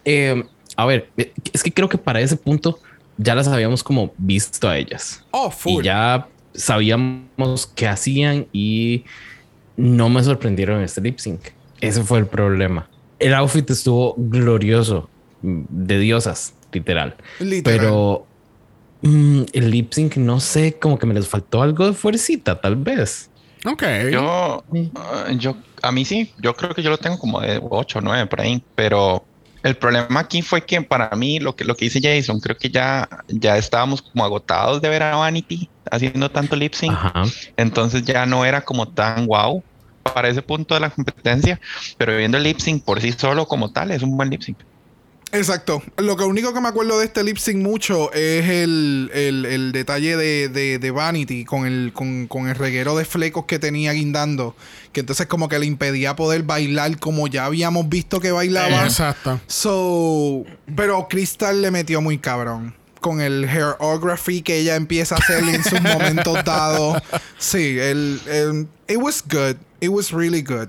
Eh, 0.08 0.44
a 0.76 0.86
ver, 0.86 1.10
es 1.52 1.64
que 1.64 1.72
creo 1.72 1.88
que 1.88 1.98
para 1.98 2.20
ese 2.20 2.36
punto 2.36 2.78
ya 3.18 3.34
las 3.34 3.48
habíamos 3.48 3.82
como 3.82 4.14
visto 4.18 4.68
a 4.68 4.78
ellas. 4.78 5.24
Oh, 5.32 5.50
full. 5.50 5.82
Y 5.82 5.86
ya 5.86 6.28
sabíamos 6.54 7.66
qué 7.74 7.88
hacían 7.88 8.46
y 8.52 9.04
no 9.76 10.08
me 10.08 10.22
sorprendieron 10.22 10.78
en 10.78 10.84
este 10.84 11.00
lip 11.00 11.18
sync. 11.18 11.40
Ese 11.80 12.02
fue 12.02 12.18
el 12.18 12.26
problema. 12.26 12.88
El 13.18 13.34
outfit 13.34 13.68
estuvo 13.70 14.14
glorioso, 14.16 15.08
de 15.42 15.98
diosas, 15.98 16.54
literal. 16.72 17.16
Literal. 17.40 17.78
Pero 17.78 18.26
mm, 19.06 19.42
el 19.52 19.70
lip 19.70 19.92
sync, 19.92 20.16
no 20.16 20.40
sé, 20.40 20.78
como 20.78 20.98
que 20.98 21.06
me 21.06 21.14
les 21.14 21.28
faltó 21.28 21.62
algo 21.62 21.86
de 21.86 21.92
fuercita, 21.92 22.60
tal 22.60 22.76
vez. 22.76 23.30
Ok. 23.64 23.82
Yo, 24.12 24.64
ah, 24.96 25.26
yo, 25.36 25.56
a 25.82 25.92
mí 25.92 26.04
sí, 26.04 26.32
yo 26.38 26.54
creo 26.54 26.74
que 26.74 26.82
yo 26.82 26.90
lo 26.90 26.98
tengo 26.98 27.18
como 27.18 27.40
de 27.40 27.60
8 27.62 27.98
o 27.98 28.02
9 28.02 28.26
por 28.26 28.40
ahí, 28.40 28.62
pero 28.74 29.24
el 29.62 29.76
problema 29.76 30.20
aquí 30.20 30.42
fue 30.42 30.64
que 30.64 30.80
para 30.82 31.10
mí 31.16 31.40
lo 31.40 31.56
que, 31.56 31.64
lo 31.64 31.76
que 31.76 31.86
dice 31.86 32.00
Jason, 32.00 32.38
creo 32.38 32.56
que 32.56 32.70
ya, 32.70 33.08
ya 33.28 33.56
estábamos 33.56 34.02
como 34.02 34.24
agotados 34.24 34.80
de 34.80 34.88
ver 34.88 35.02
a 35.02 35.16
Vanity 35.16 35.68
haciendo 35.90 36.30
tanto 36.30 36.54
lip 36.56 36.74
sync, 36.74 36.92
Ajá. 36.92 37.24
entonces 37.56 38.04
ya 38.04 38.26
no 38.26 38.44
era 38.44 38.60
como 38.60 38.86
tan 38.88 39.26
wow 39.26 39.62
para 40.02 40.28
ese 40.28 40.42
punto 40.42 40.74
de 40.74 40.80
la 40.80 40.90
competencia, 40.90 41.60
pero 41.98 42.16
viendo 42.16 42.36
el 42.38 42.44
lip 42.44 42.58
sync 42.58 42.84
por 42.84 43.00
sí 43.00 43.12
solo 43.12 43.46
como 43.46 43.72
tal, 43.72 43.90
es 43.90 44.02
un 44.02 44.16
buen 44.16 44.30
lip 44.30 44.42
sync. 44.42 44.58
Exacto. 45.32 45.82
Lo 45.98 46.16
que 46.16 46.24
único 46.24 46.54
que 46.54 46.60
me 46.60 46.68
acuerdo 46.68 46.98
de 46.98 47.04
este 47.06 47.22
lip 47.24 47.36
sync 47.36 47.56
mucho 47.56 48.12
es 48.12 48.48
el, 48.48 49.10
el- 49.12 49.44
el 49.44 49.72
detalle 49.72 50.16
de, 50.16 50.48
de- 50.48 50.78
de 50.78 50.90
Vanity 50.90 51.44
con 51.44 51.66
el, 51.66 51.92
con, 51.92 52.26
con 52.28 52.48
el 52.48 52.54
reguero 52.54 52.96
de 52.96 53.04
flecos 53.04 53.44
que 53.44 53.58
tenía 53.58 53.92
guindando. 53.92 54.54
Que 54.92 55.00
entonces 55.00 55.26
como 55.26 55.48
que 55.48 55.58
le 55.58 55.66
impedía 55.66 56.16
poder 56.16 56.44
bailar 56.44 56.98
como 56.98 57.26
ya 57.26 57.44
habíamos 57.44 57.88
visto 57.88 58.20
que 58.20 58.30
bailaba. 58.30 58.84
Exacto. 58.84 59.40
So, 59.46 60.44
pero 60.74 61.06
Crystal 61.08 61.60
le 61.60 61.70
metió 61.70 62.00
muy 62.00 62.18
cabrón. 62.18 62.74
Con 63.00 63.20
el 63.20 63.44
hairography 63.48 64.42
que 64.42 64.58
ella 64.58 64.74
empieza 64.76 65.16
a 65.16 65.18
hacer 65.18 65.44
en 65.44 65.62
sus 65.62 65.80
momentos 65.82 66.42
dados. 66.44 67.02
Sí, 67.38 67.76
el, 67.78 68.20
el- 68.26 68.68
It 68.88 68.96
was 68.98 69.22
good. 69.28 69.56
It 69.80 69.90
was 69.90 70.12
really 70.12 70.42
good. 70.42 70.68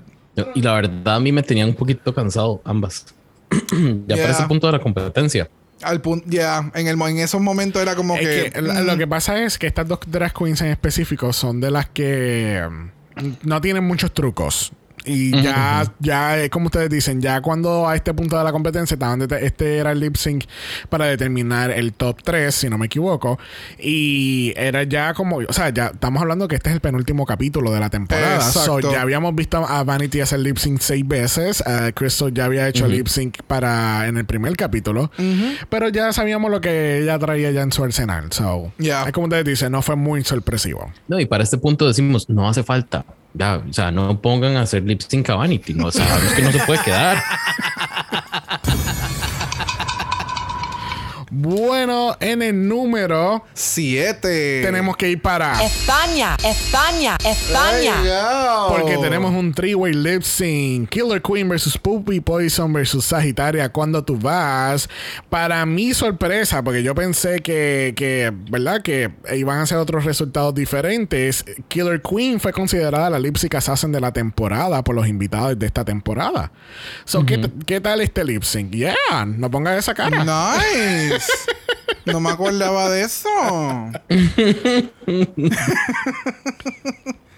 Y 0.55 0.61
la 0.61 0.73
verdad 0.73 1.15
a 1.15 1.19
mí 1.19 1.31
me 1.31 1.41
tenían 1.41 1.69
un 1.69 1.75
poquito 1.75 2.13
cansado 2.13 2.61
ambas. 2.65 3.05
Ya 3.51 4.15
Yeah. 4.15 4.17
para 4.17 4.31
ese 4.31 4.43
punto 4.47 4.67
de 4.67 4.73
la 4.73 4.79
competencia. 4.79 5.49
Al 5.83 6.01
punto, 6.01 6.25
ya, 6.27 6.71
en, 6.73 6.87
el, 6.87 6.97
mo- 6.97 7.07
en 7.07 7.19
esos 7.19 7.39
momentos 7.39 7.81
era 7.81 7.95
como 7.95 8.15
Es 8.15 8.51
que. 8.51 8.61
mm, 8.61 8.85
lo 8.85 8.97
que 8.97 9.05
pasa 9.07 9.43
es 9.43 9.57
que 9.59 9.67
estas 9.67 9.87
dos 9.87 9.99
drag 10.07 10.33
queens 10.33 10.61
en 10.61 10.67
específico 10.67 11.31
son 11.33 11.61
de 11.61 11.69
las 11.71 11.87
que 11.89 12.67
mm, 13.15 13.27
no 13.43 13.61
tienen 13.61 13.83
muchos 13.83 14.11
trucos. 14.13 14.71
Y 15.07 15.31
ya, 15.41 15.91
ya 15.99 16.37
es 16.37 16.49
como 16.49 16.65
ustedes 16.67 16.89
dicen, 16.89 17.21
ya 17.21 17.41
cuando 17.41 17.87
a 17.87 17.95
este 17.95 18.13
punto 18.13 18.37
de 18.37 18.43
la 18.43 18.51
competencia 18.51 18.95
estaban 18.95 19.21
este 19.41 19.77
era 19.77 19.91
el 19.93 19.99
lip 19.99 20.15
sync 20.17 20.43
para 20.89 21.05
determinar 21.05 21.71
el 21.71 21.93
top 21.93 22.21
3, 22.23 22.53
si 22.53 22.69
no 22.69 22.77
me 22.77 22.87
equivoco. 22.87 23.39
Y 23.79 24.53
era 24.55 24.83
ya 24.83 25.13
como, 25.13 25.37
o 25.37 25.53
sea, 25.53 25.69
ya 25.69 25.87
estamos 25.87 26.21
hablando 26.21 26.47
que 26.47 26.55
este 26.55 26.69
es 26.69 26.75
el 26.75 26.81
penúltimo 26.81 27.25
capítulo 27.25 27.71
de 27.71 27.79
la 27.79 27.89
temporada. 27.89 28.35
Exacto. 28.35 28.81
So, 28.81 28.91
ya 28.91 29.01
habíamos 29.01 29.33
visto 29.35 29.57
a 29.65 29.83
Vanity 29.83 30.21
hacer 30.21 30.39
lip 30.39 30.57
sync 30.57 30.79
seis 30.81 31.07
veces. 31.07 31.63
Uh, 31.65 31.91
Crystal 31.93 32.33
ya 32.33 32.45
había 32.45 32.67
hecho 32.67 32.87
lip 32.87 33.07
sync 33.07 33.41
para 33.47 34.07
en 34.07 34.17
el 34.17 34.25
primer 34.25 34.55
capítulo. 34.57 35.11
Pero 35.69 35.89
ya 35.89 36.11
sabíamos 36.13 36.51
lo 36.51 36.61
que 36.61 36.99
ella 37.01 37.17
traía 37.19 37.51
ya 37.51 37.61
en 37.61 37.71
su 37.71 37.83
arsenal. 37.83 38.31
So, 38.31 38.71
Ya. 38.77 39.03
es 39.05 39.11
como 39.11 39.25
ustedes 39.27 39.45
dicen, 39.45 39.71
no 39.71 39.81
fue 39.81 39.95
muy 39.95 40.23
sorpresivo. 40.23 40.91
No, 41.07 41.19
y 41.19 41.25
para 41.25 41.43
este 41.43 41.57
punto 41.57 41.87
decimos, 41.87 42.29
no 42.29 42.47
hace 42.49 42.63
falta. 42.63 43.05
Ya, 43.37 43.61
o 43.69 43.73
sea, 43.73 43.91
no 43.91 44.19
pongan 44.19 44.55
a 44.57 44.61
hacer 44.61 44.83
lip 44.83 45.01
sync 45.01 45.29
a 45.29 45.35
Vanity. 45.35 45.73
No, 45.73 45.91
sabemos 45.91 46.33
que 46.33 46.41
no 46.41 46.51
se 46.51 46.59
puede 46.59 46.81
quedar. 46.83 47.21
Bueno, 51.29 52.15
en 52.19 52.41
el 52.41 52.67
número 52.67 53.43
Siete. 53.53 54.61
tenemos 54.63 54.95
que 54.95 55.09
ir 55.09 55.21
para. 55.21 55.61
España, 55.61 56.37
España, 56.43 57.17
España. 57.25 57.93
Porque 58.69 58.97
tenemos 58.97 59.33
un 59.33 59.53
three-way 59.53 59.93
lip 59.93 60.21
sync. 60.21 60.89
Killer 60.89 61.21
Queen 61.21 61.49
versus 61.49 61.77
Poopy 61.77 62.21
Poison 62.21 62.71
versus 62.71 63.05
Sagitaria. 63.05 63.69
Cuando 63.69 64.03
tú 64.03 64.17
vas. 64.17 64.89
Para 65.29 65.65
mi 65.65 65.93
sorpresa, 65.93 66.63
porque 66.63 66.81
yo 66.81 66.95
pensé 66.95 67.41
que, 67.41 67.93
que, 67.95 68.31
¿verdad? 68.49 68.81
Que 68.81 69.11
iban 69.35 69.59
a 69.59 69.65
ser 69.65 69.77
otros 69.79 70.05
resultados 70.05 70.55
diferentes. 70.55 71.43
Killer 71.67 72.01
Queen 72.01 72.39
fue 72.39 72.53
considerada 72.53 73.09
la 73.09 73.19
lip 73.19 73.35
sync 73.35 73.55
assassin 73.55 73.91
de 73.91 73.99
la 73.99 74.13
temporada 74.13 74.83
por 74.83 74.95
los 74.95 75.07
invitados 75.07 75.59
de 75.59 75.65
esta 75.65 75.83
temporada. 75.83 76.51
So, 77.05 77.25
¿qué, 77.25 77.49
qué 77.65 77.81
tal 77.81 78.01
este 78.01 78.23
lip 78.23 78.43
sync? 78.43 78.71
Yeah, 78.71 79.25
no 79.25 79.51
pongas 79.51 79.77
esa 79.77 79.93
cara. 79.93 80.23
Nice. 80.23 81.16
No 82.05 82.19
me 82.19 82.29
acordaba 82.29 82.89
de 82.89 83.03
eso. 83.03 83.29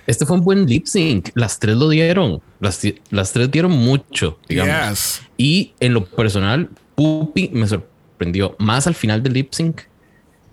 Este 0.07 0.25
fue 0.25 0.37
un 0.37 0.43
buen 0.43 0.65
lip 0.65 0.85
sync. 0.87 1.29
Las 1.35 1.59
tres 1.59 1.75
lo 1.75 1.87
dieron. 1.89 2.41
Las, 2.59 2.81
las 3.11 3.31
tres 3.31 3.51
dieron 3.51 3.71
mucho, 3.71 4.39
digamos. 4.47 4.89
Yes. 4.89 5.21
Y 5.37 5.73
en 5.79 5.93
lo 5.93 6.03
personal, 6.05 6.67
Puppy 6.95 7.49
me 7.53 7.67
sorprendió 7.67 8.55
más 8.57 8.87
al 8.87 8.95
final 8.95 9.21
del 9.21 9.33
lip 9.33 9.53
sync, 9.53 9.81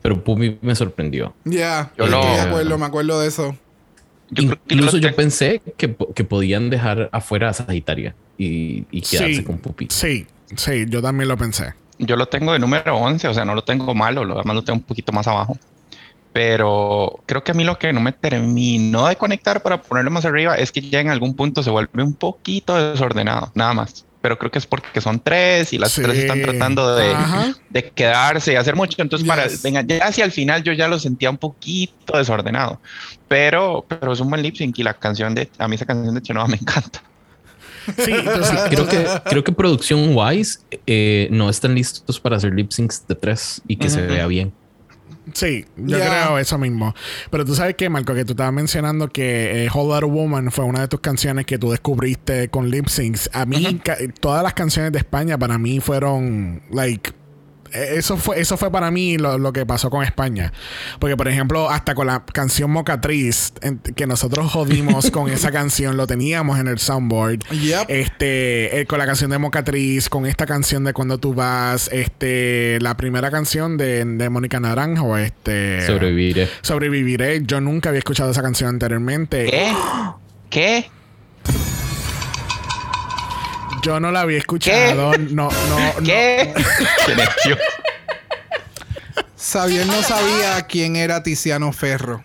pero 0.02 0.22
Puppy 0.22 0.58
me 0.60 0.74
sorprendió. 0.76 1.34
Ya, 1.44 1.90
Yo 1.96 2.06
lo- 2.06 2.20
de 2.22 2.40
acuerdo, 2.40 2.76
me 2.76 2.84
acuerdo 2.84 3.18
de 3.20 3.28
eso. 3.28 3.56
Yo 4.28 4.42
Incluso 4.68 4.98
yo 4.98 5.14
pensé 5.16 5.62
que, 5.78 5.96
que 6.14 6.24
podían 6.24 6.68
dejar 6.68 7.08
afuera 7.12 7.48
a 7.48 7.52
Sagitaria 7.54 8.14
y, 8.36 8.84
y 8.90 9.00
quedarse 9.00 9.36
Sí, 9.36 9.42
con 9.44 9.56
Puppy. 9.58 9.86
sí, 9.88 10.26
sí, 10.56 10.84
yo 10.88 11.00
también 11.00 11.28
lo 11.28 11.36
pensé. 11.38 11.72
Yo 11.98 12.16
lo 12.16 12.26
tengo 12.26 12.52
de 12.52 12.58
número 12.58 12.96
11, 12.96 13.28
o 13.28 13.34
sea, 13.34 13.44
no 13.44 13.54
lo 13.54 13.62
tengo 13.62 13.94
malo, 13.94 14.24
lo 14.24 14.36
demás 14.36 14.54
lo 14.54 14.62
tengo 14.64 14.78
un 14.78 14.84
poquito 14.84 15.12
más 15.12 15.26
abajo. 15.26 15.56
Pero 16.32 17.20
creo 17.24 17.42
que 17.42 17.52
a 17.52 17.54
mí 17.54 17.64
lo 17.64 17.78
que 17.78 17.92
no 17.94 18.00
me 18.00 18.12
terminó 18.12 19.06
de 19.06 19.16
conectar 19.16 19.62
para 19.62 19.80
ponerlo 19.80 20.10
más 20.10 20.26
arriba 20.26 20.54
es 20.56 20.70
que 20.70 20.82
ya 20.82 21.00
en 21.00 21.08
algún 21.08 21.34
punto 21.34 21.62
se 21.62 21.70
vuelve 21.70 22.02
un 22.02 22.12
poquito 22.14 22.76
desordenado, 22.90 23.50
nada 23.54 23.72
más. 23.72 24.04
Pero 24.20 24.36
creo 24.38 24.50
que 24.50 24.58
es 24.58 24.66
porque 24.66 25.00
son 25.00 25.20
tres 25.20 25.72
y 25.72 25.78
las 25.78 25.92
Sí. 25.92 26.02
tres 26.02 26.18
están 26.18 26.42
tratando 26.42 26.94
de, 26.94 27.90
quedarse 27.94 28.52
y 28.52 28.56
hacer 28.56 28.76
mucho. 28.76 29.00
Entonces, 29.00 29.26
para, 29.26 29.46
Yes. 29.46 29.62
venga, 29.62 29.80
ya 29.80 30.04
hacia 30.04 30.24
el 30.26 30.32
final 30.32 30.62
yo 30.62 30.74
ya 30.74 30.88
lo 30.88 30.98
sentía 30.98 31.30
un 31.30 31.38
poquito 31.38 32.18
desordenado. 32.18 32.80
Pero, 33.28 33.86
pero 33.88 34.12
es 34.12 34.20
un 34.20 34.28
buen 34.28 34.42
lip 34.42 34.56
sync 34.56 34.78
y 34.78 34.82
la 34.82 34.92
canción 34.92 35.34
de, 35.34 35.50
a 35.58 35.68
mí 35.68 35.76
esa 35.76 35.86
canción 35.86 36.14
de 36.14 36.20
Chenoa 36.20 36.48
me 36.48 36.56
encanta. 36.56 37.02
Sí, 37.96 38.12
entonces, 38.12 38.60
Creo 38.68 38.88
que, 38.88 39.06
creo 39.30 39.44
que 39.44 39.52
producción 39.52 40.10
wise 40.14 40.60
eh, 40.86 41.28
no 41.30 41.48
están 41.48 41.74
listos 41.74 42.20
para 42.20 42.36
hacer 42.36 42.52
lip 42.54 42.70
syncs 42.70 43.06
de 43.06 43.14
tres 43.14 43.62
y 43.68 43.76
que 43.76 43.90
se 43.90 44.02
vea 44.02 44.26
bien. 44.26 44.52
Sí, 45.32 45.64
yo 45.76 45.98
creo 45.98 46.38
eso 46.38 46.56
mismo. 46.56 46.94
Pero 47.30 47.44
tú 47.44 47.54
sabes 47.54 47.74
que, 47.74 47.88
Marco, 47.88 48.14
que 48.14 48.24
tú 48.24 48.32
estabas 48.32 48.52
mencionando 48.52 49.08
que 49.08 49.64
eh, 49.64 49.68
Whole 49.72 49.88
Lotta 49.88 50.06
Woman 50.06 50.52
fue 50.52 50.64
una 50.64 50.80
de 50.82 50.88
tus 50.88 51.00
canciones 51.00 51.46
que 51.46 51.58
tú 51.58 51.70
descubriste 51.70 52.48
con 52.48 52.70
lip 52.70 52.86
syncs. 52.86 53.28
A 53.32 53.44
mí, 53.44 53.80
todas 54.20 54.42
las 54.42 54.54
canciones 54.54 54.92
de 54.92 54.98
España 54.98 55.36
para 55.36 55.58
mí 55.58 55.80
fueron, 55.80 56.62
like, 56.70 57.12
eso 57.96 58.16
fue, 58.16 58.40
eso 58.40 58.56
fue 58.56 58.70
para 58.70 58.90
mí 58.90 59.18
lo, 59.18 59.38
lo 59.38 59.52
que 59.52 59.64
pasó 59.66 59.90
con 59.90 60.02
España. 60.04 60.52
Porque, 60.98 61.16
por 61.16 61.28
ejemplo, 61.28 61.68
hasta 61.70 61.94
con 61.94 62.06
la 62.06 62.24
canción 62.24 62.70
Mocatriz, 62.70 63.52
en- 63.62 63.78
que 63.78 64.06
nosotros 64.06 64.50
jodimos 64.52 65.10
con 65.12 65.30
esa 65.30 65.50
canción, 65.52 65.96
lo 65.96 66.06
teníamos 66.06 66.58
en 66.58 66.68
el 66.68 66.78
soundboard. 66.78 67.40
Yep. 67.50 67.84
Este, 67.88 68.80
eh, 68.80 68.86
con 68.86 68.98
la 68.98 69.06
canción 69.06 69.30
de 69.30 69.38
Mocatriz, 69.38 70.08
con 70.08 70.26
esta 70.26 70.46
canción 70.46 70.84
de 70.84 70.92
Cuando 70.92 71.18
tú 71.18 71.34
vas, 71.34 71.88
este, 71.92 72.78
la 72.80 72.96
primera 72.96 73.30
canción 73.30 73.76
de, 73.76 74.04
de 74.04 74.28
Mónica 74.30 74.60
Naranjo, 74.60 75.16
este. 75.16 75.86
Sobreviviré. 75.86 76.48
Sobreviviré. 76.62 77.42
Yo 77.44 77.60
nunca 77.60 77.90
había 77.90 77.98
escuchado 77.98 78.30
esa 78.30 78.42
canción 78.42 78.70
anteriormente. 78.70 79.46
¿Qué? 79.46 79.72
¿Qué? 80.50 80.90
Yo 83.86 84.00
no 84.00 84.10
la 84.10 84.22
había 84.22 84.38
escuchado. 84.38 85.12
No, 85.16 85.48
no, 85.48 85.48
no. 85.48 86.04
¿Qué? 86.04 86.52
Qué. 87.06 87.56
Xavier 89.38 89.86
no 89.86 90.02
sabía 90.02 90.60
quién 90.62 90.96
era 90.96 91.22
Tiziano 91.22 91.72
Ferro. 91.72 92.24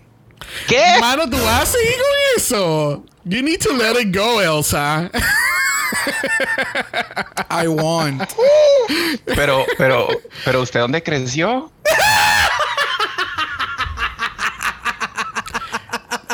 ¿Qué? 0.66 0.82
Mano, 0.98 1.30
tú 1.30 1.40
vas 1.44 1.62
a 1.62 1.66
seguir 1.66 1.94
con 1.94 2.36
eso. 2.36 3.04
You 3.22 3.42
need 3.42 3.60
to 3.60 3.72
let 3.76 3.92
it 4.00 4.12
go, 4.12 4.42
Elsa. 4.42 5.08
I 7.48 7.68
want. 7.68 8.28
Pero, 9.24 9.64
pero, 9.78 10.08
pero 10.44 10.62
¿usted 10.62 10.80
dónde 10.80 11.00
creció? 11.00 11.70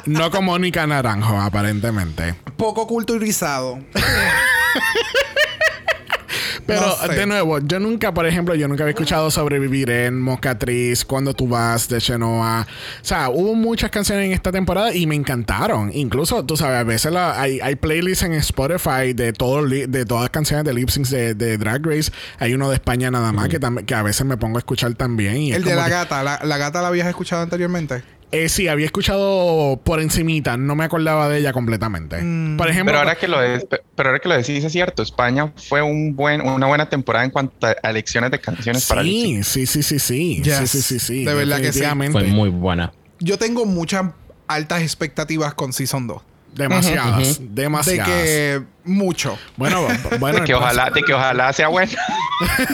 no 0.06 0.30
con 0.30 0.46
Mónica 0.46 0.86
Naranjo, 0.86 1.38
aparentemente. 1.38 2.34
Poco 2.56 2.86
culturizado. 2.86 3.78
Pero 6.66 6.82
No 6.82 6.96
sé. 6.96 7.14
de 7.14 7.24
nuevo, 7.26 7.58
yo 7.60 7.80
nunca, 7.80 8.12
por 8.12 8.26
ejemplo, 8.26 8.54
yo 8.54 8.68
nunca 8.68 8.82
había 8.82 8.90
escuchado 8.90 9.30
Sobrevivir 9.30 9.88
en 9.88 10.20
Mocatriz, 10.20 11.02
Cuando 11.06 11.32
tú 11.32 11.48
vas 11.48 11.88
de 11.88 11.98
Chenoa. 11.98 12.66
O 13.00 13.04
sea, 13.04 13.30
hubo 13.30 13.54
muchas 13.54 13.90
canciones 13.90 14.26
en 14.26 14.32
esta 14.32 14.52
temporada 14.52 14.94
y 14.94 15.06
me 15.06 15.14
encantaron. 15.14 15.90
Incluso, 15.94 16.44
tú 16.44 16.58
sabes, 16.58 16.76
a 16.78 16.84
veces 16.84 17.10
la- 17.12 17.40
hay, 17.40 17.58
hay 17.60 17.76
playlists 17.76 18.22
en 18.24 18.34
Spotify 18.34 19.14
de, 19.14 19.32
todo, 19.32 19.66
de 19.66 20.04
todas 20.04 20.24
las 20.24 20.30
canciones 20.30 20.66
de 20.66 20.74
lip 20.74 20.90
syncs 20.90 21.08
de, 21.10 21.34
de 21.34 21.56
Drag 21.56 21.84
Race. 21.86 22.12
Hay 22.38 22.52
uno 22.52 22.68
de 22.68 22.74
España 22.74 23.10
nada 23.10 23.32
más 23.32 23.48
que, 23.48 23.58
tam- 23.58 23.86
que 23.86 23.94
a 23.94 24.02
veces 24.02 24.26
me 24.26 24.36
pongo 24.36 24.58
a 24.58 24.60
escuchar 24.60 24.92
también. 24.94 25.38
y 25.38 25.50
es 25.52 25.56
El 25.56 25.64
de 25.64 25.74
la 25.74 25.84
que- 25.84 25.90
gata. 25.90 26.22
La, 26.22 26.40
la 26.44 26.58
gata 26.58 26.82
la 26.82 26.88
habías 26.88 27.08
escuchado 27.08 27.40
anteriormente. 27.42 28.02
Eh, 28.30 28.50
sí, 28.50 28.68
había 28.68 28.84
escuchado 28.84 29.80
por 29.84 30.00
encimita, 30.00 30.56
no 30.58 30.74
me 30.74 30.84
acordaba 30.84 31.28
de 31.30 31.38
ella 31.38 31.52
completamente. 31.54 32.20
Mm. 32.22 32.58
Por 32.58 32.68
ejemplo, 32.68 32.90
Pero 32.92 32.98
ahora 32.98 33.14
que 33.16 33.26
lo 33.26 33.40
de- 33.40 33.66
pero 33.96 34.10
ahora 34.10 34.18
que 34.20 34.28
lo 34.28 34.36
decís 34.36 34.62
es 34.62 34.70
cierto, 34.72 35.02
España 35.02 35.50
fue 35.68 35.80
un 35.80 36.14
buen, 36.14 36.42
una 36.42 36.66
buena 36.66 36.88
temporada 36.90 37.24
en 37.24 37.30
cuanto 37.30 37.66
a 37.66 37.88
elecciones 37.88 38.30
de 38.30 38.38
canciones 38.38 38.84
para 38.86 39.02
lip 39.02 39.42
sync. 39.42 39.44
sí, 39.44 39.66
sí, 39.66 39.82
sí, 39.82 39.98
sí, 39.98 39.98
sí, 39.98 40.42
Yes. 40.42 40.58
sí, 40.58 40.66
sí, 40.66 40.82
sí, 40.82 40.98
sí, 40.98 41.24
De 41.24 41.32
verdad 41.34 41.58
que 41.60 41.72
sí. 41.72 41.82
Fue 42.12 42.24
muy 42.24 42.50
buena. 42.50 42.92
Yo 43.20 43.38
tengo 43.38 43.64
muchas 43.64 44.04
altas 44.46 44.82
expectativas 44.82 45.54
con 45.54 45.72
Season 45.72 46.06
2. 46.06 46.22
Demasiadas, 46.54 47.38
De 47.40 47.62
demasiadas. 47.62 48.08
que 48.08 48.62
mucho. 48.84 49.38
Bueno, 49.56 49.86
bueno, 50.20 50.40
De 50.40 50.44
que 50.44 50.52
el 50.52 50.58
ojalá, 50.58 50.90
de 50.90 51.02
que 51.02 51.14
ojalá 51.14 51.52
sea 51.52 51.68
buena. 51.68 51.92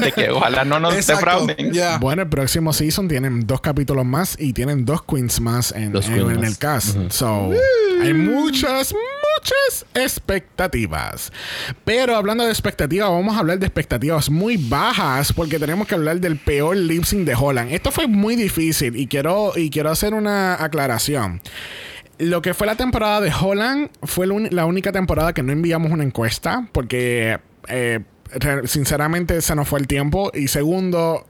De 0.01 0.12
que 0.12 0.31
ojalá 0.31 0.65
no 0.65 0.79
nos 0.81 0.95
Exacto. 0.95 1.25
defrauden. 1.47 1.73
Ya. 1.73 1.99
Bueno, 1.99 2.23
el 2.23 2.29
próximo 2.29 2.73
season 2.73 3.09
tienen 3.09 3.47
dos 3.47 3.61
capítulos 3.61 4.05
más 4.05 4.37
y 4.39 4.53
tienen 4.53 4.85
dos 4.85 5.03
queens 5.05 5.41
más 5.41 5.73
en, 5.73 5.93
Dos 5.93 6.07
en- 6.07 6.15
queens 6.15 6.31
en 6.31 6.41
más. 6.41 6.49
el 6.51 6.59
cast. 6.59 6.97
So, 7.11 7.51
hay 8.03 8.12
muchas, 8.15 8.93
muchas 8.95 9.87
expectativas. 9.95 11.33
Pero 11.85 12.17
hablando 12.17 12.45
de 12.45 12.51
expectativas, 12.51 13.09
vamos 13.11 13.37
a 13.37 13.41
hablar 13.41 13.59
de 13.59 13.67
expectativas 13.67 14.31
muy 14.31 14.57
bajas 14.57 15.33
porque 15.33 15.59
tenemos 15.59 15.87
que 15.87 15.95
hablar 15.95 16.21
del 16.21 16.37
peor 16.39 16.77
lip 16.77 17.05
sync 17.05 17.25
de 17.27 17.35
Holland. 17.35 17.73
Esto 17.73 17.91
fue 17.91 18.07
muy 18.07 18.37
difícil 18.37 18.97
y 18.97 19.07
quiero, 19.07 19.53
y 19.57 19.71
quiero 19.71 19.91
hacer 19.91 20.15
una 20.15 20.62
aclaración. 20.62 21.41
Lo 22.19 22.43
que 22.43 22.55
fue 22.55 22.67
la 22.67 22.77
temporada 22.77 23.21
de 23.21 23.33
Holland 23.33 23.91
fue 24.05 24.27
la, 24.51 24.67
única 24.67 24.93
temporada 24.93 25.33
que 25.33 25.43
no 25.43 25.51
enviamos 25.53 25.91
una 25.91 26.05
encuesta 26.05 26.69
porque 26.71 27.41
eh, 27.67 28.01
sinceramente 28.64 29.41
se 29.41 29.55
nos 29.55 29.68
fue 29.68 29.80
el 29.80 29.87
tiempo 29.87 30.30
y 30.35 30.49
segundo 30.49 31.26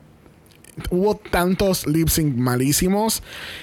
hubo 0.91 1.17
tantos 1.17 1.87
lip 1.87 2.09
sync 2.09 2.37
malísimos 2.37 3.23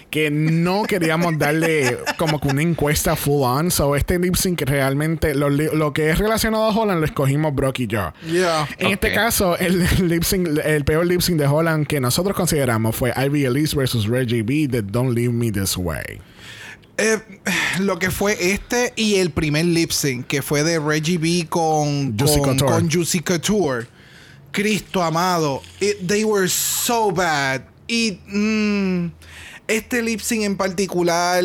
que 0.10 0.32
no 0.32 0.84
queríamos 0.84 1.38
darle 1.38 1.98
como 2.18 2.40
que 2.40 2.48
una 2.50 2.62
encuesta 2.62 3.16
full 3.16 3.44
on. 3.44 3.72
So, 3.72 3.96
este 3.96 4.20
lip 4.20 4.36
sync 4.36 4.62
realmente, 4.62 5.36
lo, 5.36 5.50
lo 5.50 5.94
que 5.94 6.10
es 6.10 6.20
relacionado 6.20 6.64
a 6.66 6.70
Holland 6.70 7.00
lo 7.00 7.06
escogimos 7.06 7.54
Brock 7.54 7.80
y 7.80 7.88
yo. 7.88 8.14
Yeah. 8.30 8.68
En 8.78 8.92
este 8.92 9.12
caso, 9.14 9.58
el 9.58 9.86
lip 10.08 10.24
sync, 10.24 10.60
el 10.64 10.86
peor 10.86 11.06
lip 11.06 11.22
sync 11.22 11.38
de 11.38 11.48
Holland 11.48 11.88
que 11.88 12.00
nosotros 12.00 12.36
consideramos 12.36 12.96
fue 12.96 13.14
Ivy 13.16 13.46
Elise 13.46 13.76
versus 13.76 14.08
Reggie 14.08 14.44
B 14.44 14.68
de 14.68 14.82
Don't 14.82 15.16
Leave 15.16 15.34
Me 15.34 15.52
This 15.52 15.78
Way. 15.78 16.22
Eh, 16.98 17.18
lo 17.80 17.98
que 18.00 18.12
fue 18.12 18.52
este 18.54 18.94
y 18.96 19.16
el 19.16 19.32
primer 19.32 19.66
lip 19.66 19.92
sync, 19.92 20.28
que 20.28 20.42
fue 20.42 20.64
de 20.64 20.78
Reggie 20.80 21.18
B 21.18 21.48
con 21.50 22.18
Juicy 22.18 22.40
con, 22.40 22.58
Couture. 22.58 22.72
con 22.72 22.92
Juicy 22.92 23.20
Couture. 23.22 23.88
Cristo 24.52 25.02
amado. 25.02 25.62
It- 25.80 26.06
they 26.08 26.24
were 26.24 26.48
so 26.50 27.12
bad. 27.12 27.62
Y 27.88 28.20
mm, 28.28 29.12
este 29.68 30.02
lip 30.02 30.20
sync 30.22 30.44
en 30.44 30.58
particular, 30.58 31.44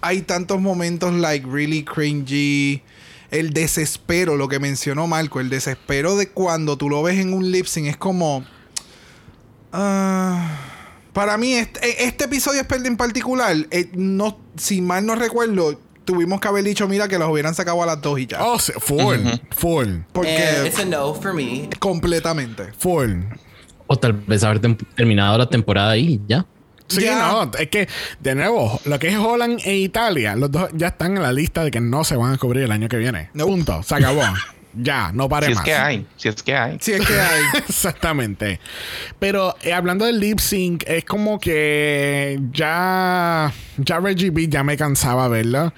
hay 0.00 0.22
tantos 0.22 0.60
momentos 0.60 1.12
like 1.14 1.46
really 1.46 1.82
cringy. 1.84 2.82
El 3.30 3.54
desespero, 3.54 4.36
lo 4.36 4.46
que 4.48 4.58
mencionó 4.58 5.06
Marco, 5.06 5.40
el 5.40 5.48
desespero 5.48 6.16
de 6.16 6.28
cuando 6.28 6.76
tú 6.76 6.90
lo 6.90 7.02
ves 7.02 7.18
en 7.18 7.32
un 7.32 7.50
lip 7.50 7.64
sync 7.66 7.86
es 7.86 7.96
como. 7.96 8.44
ah, 9.72 10.58
para 11.12 11.36
mí, 11.36 11.54
este, 11.54 12.04
este 12.04 12.24
episodio 12.24 12.62
en 12.70 12.96
particular, 12.96 13.54
eh, 13.70 13.88
no, 13.94 14.38
si 14.56 14.80
mal 14.80 15.04
no 15.06 15.14
recuerdo, 15.14 15.78
tuvimos 16.04 16.40
que 16.40 16.48
haber 16.48 16.64
dicho, 16.64 16.88
mira, 16.88 17.08
que 17.08 17.18
los 17.18 17.28
hubieran 17.30 17.54
sacado 17.54 17.82
a 17.82 17.86
las 17.86 18.00
dos 18.00 18.18
y 18.18 18.26
ya. 18.26 18.42
Oh, 18.44 18.58
sí, 18.58 18.72
full, 18.78 19.18
full, 19.50 19.88
Porque 20.12 20.36
And 20.58 20.66
it's 20.66 20.78
a 20.78 20.84
no 20.84 21.14
for 21.14 21.32
me. 21.34 21.68
completamente. 21.78 22.72
full. 22.78 23.12
O 23.86 23.96
tal 23.96 24.12
vez 24.14 24.42
haber 24.42 24.60
terminado 24.94 25.36
la 25.38 25.48
temporada 25.48 25.90
ahí, 25.90 26.20
ya. 26.26 26.46
Sí, 26.88 27.02
Ya. 27.02 27.18
no, 27.18 27.50
es 27.58 27.68
que, 27.68 27.88
de 28.20 28.34
nuevo, 28.34 28.80
lo 28.84 28.98
que 28.98 29.08
es 29.08 29.16
Holland 29.16 29.60
e 29.64 29.76
Italia, 29.76 30.34
los 30.36 30.50
dos 30.50 30.70
ya 30.74 30.88
están 30.88 31.16
en 31.16 31.22
la 31.22 31.32
lista 31.32 31.62
de 31.64 31.70
que 31.70 31.80
no 31.80 32.04
se 32.04 32.16
van 32.16 32.32
a 32.34 32.38
cubrir 32.38 32.64
el 32.64 32.72
año 32.72 32.88
que 32.88 32.96
viene. 32.98 33.30
Nope. 33.34 33.50
Punto, 33.50 33.82
se 33.82 33.94
acabó. 33.94 34.22
ya, 34.74 35.10
no 35.12 35.28
pare 35.28 35.46
Si 35.46 35.52
es 35.52 35.60
que 35.60 35.74
hay, 35.74 36.06
si 36.16 36.28
es 36.28 36.42
que 36.42 36.56
hay. 36.56 36.76
Si 36.80 36.92
es 36.92 37.06
que 37.06 37.20
hay. 37.20 37.42
Exactamente. 37.68 38.60
Pero 39.18 39.54
eh, 39.62 39.72
hablando 39.72 40.04
del 40.04 40.20
lip 40.20 40.38
sync, 40.38 40.84
es 40.86 41.04
como 41.04 41.38
que 41.40 42.40
ya, 42.52 43.52
ya 43.78 43.98
Reggie 44.00 44.30
B 44.30 44.48
ya 44.48 44.62
me 44.62 44.76
cansaba 44.76 45.28
verlo. 45.28 45.72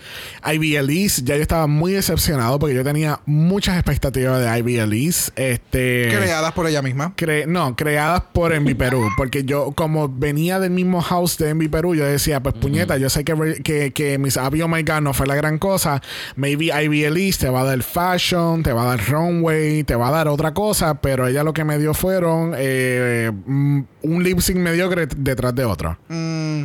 Ivy 0.45 0.77
Elise, 0.77 1.23
ya 1.25 1.37
yo 1.37 1.43
estaba 1.43 1.66
muy 1.66 1.93
decepcionado 1.93 2.59
porque 2.59 2.75
yo 2.75 2.85
tenía 2.85 3.21
muchas 3.27 3.77
expectativas 3.77 4.41
de 4.41 4.59
Ivy 4.59 4.79
Elise. 4.79 5.33
Este, 5.37 6.09
Creadas 6.11 6.53
por 6.53 6.66
ella 6.69 6.83
misma. 6.83 7.15
Cre- 7.16 7.47
no, 7.47 7.75
creadas 7.77 8.23
por 8.33 8.53
Envy 8.53 8.75
Perú. 8.75 9.09
Porque 9.16 9.45
yo, 9.45 9.73
como 9.73 10.09
venía 10.09 10.59
del 10.61 10.71
mismo 10.71 11.01
house 11.03 11.39
de 11.39 11.51
Envy 11.51 11.69
Perú, 11.69 11.95
yo 11.95 12.05
decía, 12.05 12.43
pues 12.43 12.55
puñeta, 12.55 12.97
yo 12.99 13.09
sé 13.11 13.25
que, 13.25 13.61
que, 13.62 13.93
que 13.93 14.19
Miss 14.19 14.37
Abby 14.37 14.62
Oh 14.62 14.69
My 14.69 14.83
God 14.83 15.01
no 15.01 15.15
fue 15.15 15.27
la 15.27 15.35
gran 15.35 15.59
cosa. 15.59 16.03
Maybe 16.37 16.66
Ivy 16.66 17.05
Elise 17.05 17.41
te 17.41 17.49
va 17.49 17.62
a 17.62 17.65
dar 17.65 17.83
fashion, 17.83 18.62
te 18.62 18.73
va 18.73 18.83
a 18.83 18.84
dar 18.85 19.01
runway, 19.09 19.85
te 19.85 19.94
va 19.97 20.09
a 20.09 20.11
dar 20.12 20.28
otra 20.28 20.55
cosa, 20.55 20.94
pero 21.01 21.27
ella 21.27 21.43
lo 21.44 21.52
que 21.52 21.65
me 21.65 21.78
dio 21.78 21.94
fueron 21.94 22.55
eh, 22.56 23.31
mm, 23.47 23.81
un 24.02 24.23
lip 24.23 24.40
sync 24.40 24.59
mediocre 24.59 25.06
detrás 25.16 25.55
de 25.55 25.65
otro. 25.65 25.98
Mm, 26.09 26.65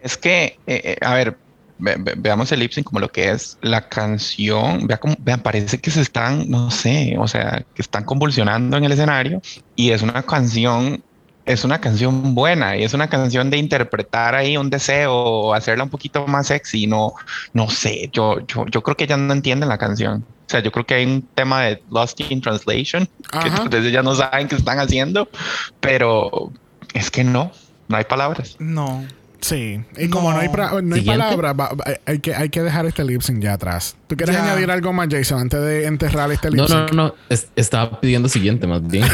Es 0.00 0.18
que, 0.18 0.58
eh, 0.66 0.80
eh, 0.84 0.96
a 1.00 1.14
ver, 1.14 1.38
ve- 1.78 1.96
ve- 1.98 2.14
veamos 2.18 2.52
el 2.52 2.60
lip 2.60 2.72
sync 2.72 2.84
como 2.86 3.00
lo 3.00 3.10
que 3.10 3.30
es 3.30 3.56
la 3.62 3.88
canción. 3.88 4.86
Vea 4.86 4.98
cómo- 4.98 5.16
vean, 5.18 5.40
parece 5.40 5.78
que 5.80 5.90
se 5.90 6.02
están, 6.02 6.48
no 6.50 6.70
sé, 6.70 7.16
o 7.18 7.26
sea, 7.26 7.64
que 7.74 7.80
están 7.82 8.04
convulsionando 8.04 8.76
en 8.76 8.84
el 8.84 8.92
escenario 8.92 9.40
y 9.74 9.90
es 9.92 10.02
una 10.02 10.22
canción, 10.22 11.02
es 11.46 11.64
una 11.64 11.80
canción 11.80 12.34
buena 12.34 12.76
y 12.76 12.84
es 12.84 12.92
una 12.94 13.08
canción 13.08 13.48
de 13.50 13.56
interpretar 13.58 14.34
ahí 14.34 14.56
un 14.58 14.68
deseo 14.70 15.14
o 15.14 15.54
hacerla 15.54 15.84
un 15.84 15.90
poquito 15.90 16.26
más 16.26 16.48
sexy. 16.48 16.86
No, 16.86 17.14
no 17.54 17.68
sé, 17.70 18.10
yo, 18.12 18.40
yo, 18.46 18.66
yo 18.66 18.82
creo 18.82 18.96
que 18.96 19.04
ellas 19.04 19.18
no 19.18 19.32
entienden 19.32 19.68
la 19.70 19.78
canción. 19.78 20.24
O 20.54 20.56
sea, 20.56 20.62
yo 20.62 20.70
creo 20.70 20.86
que 20.86 20.94
hay 20.94 21.04
un 21.04 21.22
tema 21.34 21.62
de 21.62 21.82
Lost 21.90 22.20
in 22.20 22.40
Translation, 22.40 23.06
que 23.28 23.38
Ajá. 23.38 23.62
entonces 23.64 23.90
ya 23.92 24.04
no 24.04 24.14
saben 24.14 24.46
qué 24.46 24.54
están 24.54 24.78
haciendo, 24.78 25.28
pero 25.80 26.52
es 26.92 27.10
que 27.10 27.24
no, 27.24 27.50
no 27.88 27.96
hay 27.96 28.04
palabras. 28.04 28.54
no. 28.60 29.04
Sí, 29.40 29.82
y 29.98 30.08
como 30.08 30.30
no, 30.30 30.36
No. 30.36 30.40
hay, 30.42 30.48
pra- 30.48 30.80
no 30.82 30.94
hay 30.94 31.00
palabras, 31.02 31.54
va- 31.58 31.70
va- 31.74 31.84
hay, 32.06 32.18
que, 32.20 32.34
hay 32.36 32.48
que 32.50 32.62
dejar 32.62 32.86
este 32.86 33.02
lip 33.04 33.20
sync 33.20 33.42
ya 33.42 33.52
atrás. 33.54 33.94
¿Tú 34.06 34.16
quieres 34.16 34.34
Ya. 34.36 34.42
añadir 34.44 34.70
algo 34.70 34.92
más, 34.94 35.08
Jason, 35.10 35.38
antes 35.40 35.60
de 35.60 35.84
enterrar 35.86 36.30
este 36.32 36.50
lip 36.50 36.60
No, 36.60 36.68
sync? 36.68 36.92
no, 36.92 37.08
no. 37.08 37.14
es- 37.28 37.48
estaba 37.56 38.00
pidiendo 38.00 38.28
siguiente 38.28 38.66
más 38.68 38.80
bien. 38.86 39.04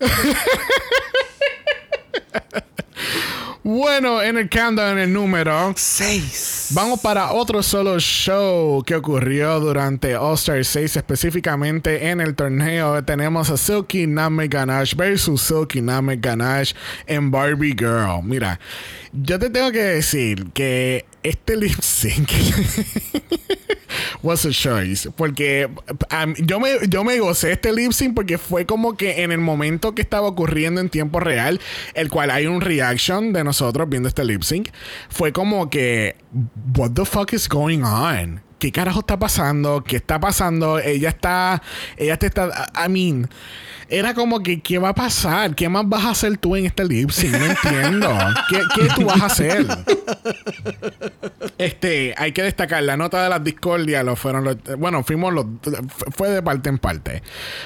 Bueno, 3.62 4.22
en 4.22 4.38
el 4.38 4.48
countdown, 4.48 4.92
en 4.92 4.98
el 4.98 5.12
número 5.12 5.74
Seis. 5.76 6.68
Vamos 6.70 6.98
para 7.00 7.32
otro 7.32 7.62
solo 7.62 7.98
show 8.00 8.82
que 8.84 8.94
ocurrió 8.94 9.60
durante 9.60 10.16
All 10.16 10.34
Star 10.36 10.64
6, 10.64 10.96
específicamente 10.96 12.08
en 12.08 12.22
el 12.22 12.34
torneo. 12.34 13.04
Tenemos 13.04 13.50
a 13.50 13.58
Silky 13.58 14.06
Name 14.06 14.48
Ganache 14.48 14.96
versus 14.96 15.42
Silky 15.42 15.82
Name 15.82 16.16
Ganache 16.16 16.74
en 17.06 17.30
Barbie 17.30 17.76
Girl. 17.78 18.22
Mira, 18.22 18.58
yo 19.12 19.38
te 19.38 19.50
tengo 19.50 19.70
que 19.72 19.82
decir 19.82 20.46
que 20.54 21.04
este 21.22 21.54
lip 21.56 21.80
sync 21.82 22.30
was 24.22 24.44
a 24.46 24.50
choice. 24.50 25.10
Porque 25.10 25.68
um, 25.68 26.34
yo, 26.38 26.60
me, 26.60 26.70
yo 26.88 27.04
me 27.04 27.18
gocé 27.18 27.52
este 27.52 27.72
lip 27.72 27.92
sync 27.92 28.14
porque 28.14 28.38
fue 28.38 28.66
como 28.66 28.96
que 28.96 29.22
en 29.22 29.32
el 29.32 29.38
momento 29.38 29.94
que 29.94 30.02
estaba 30.02 30.28
ocurriendo 30.28 30.80
en 30.80 30.88
tiempo 30.88 31.20
real, 31.20 31.60
el 31.94 32.08
cual 32.10 32.30
hay 32.30 32.46
un 32.46 32.60
reaction 32.60 33.32
de 33.32 33.44
nosotros 33.50 33.88
viendo 33.88 34.08
este 34.08 34.24
lip 34.24 34.42
sync, 34.42 34.68
fue 35.08 35.32
como 35.32 35.68
que, 35.70 36.16
what 36.76 36.92
the 36.92 37.04
fuck 37.04 37.32
is 37.32 37.48
going 37.48 37.82
on? 37.82 38.42
¿Qué 38.60 38.70
carajo 38.72 39.00
está 39.00 39.18
pasando? 39.18 39.82
¿Qué 39.82 39.96
está 39.96 40.20
pasando? 40.20 40.78
Ella 40.78 41.08
está, 41.08 41.62
ella 41.96 42.18
te 42.18 42.26
está, 42.26 42.70
I 42.76 42.90
mean, 42.90 43.26
era 43.88 44.12
como 44.12 44.42
que, 44.42 44.60
¿qué 44.60 44.78
va 44.78 44.90
a 44.90 44.94
pasar? 44.94 45.54
¿Qué 45.54 45.70
más 45.70 45.88
vas 45.88 46.04
a 46.04 46.10
hacer 46.10 46.36
tú 46.36 46.54
en 46.56 46.66
este 46.66 46.84
lip 46.84 47.10
sync? 47.10 47.32
No 47.32 47.46
entiendo. 47.46 48.18
¿Qué, 48.50 48.60
qué 48.74 48.88
tú 48.94 49.06
vas 49.06 49.22
a 49.22 49.26
hacer? 49.26 49.66
Este, 51.56 52.14
hay 52.18 52.32
que 52.32 52.42
destacar, 52.42 52.82
la 52.82 52.98
nota 52.98 53.22
de 53.22 53.30
las 53.30 53.42
discordias 53.42 54.04
lo 54.04 54.14
fueron 54.14 54.44
los, 54.44 54.56
bueno, 54.78 55.02
fuimos 55.04 55.32
los 55.32 55.46
fue 56.14 56.28
de 56.28 56.42
parte 56.42 56.68
en 56.68 56.78
parte. 56.78 57.22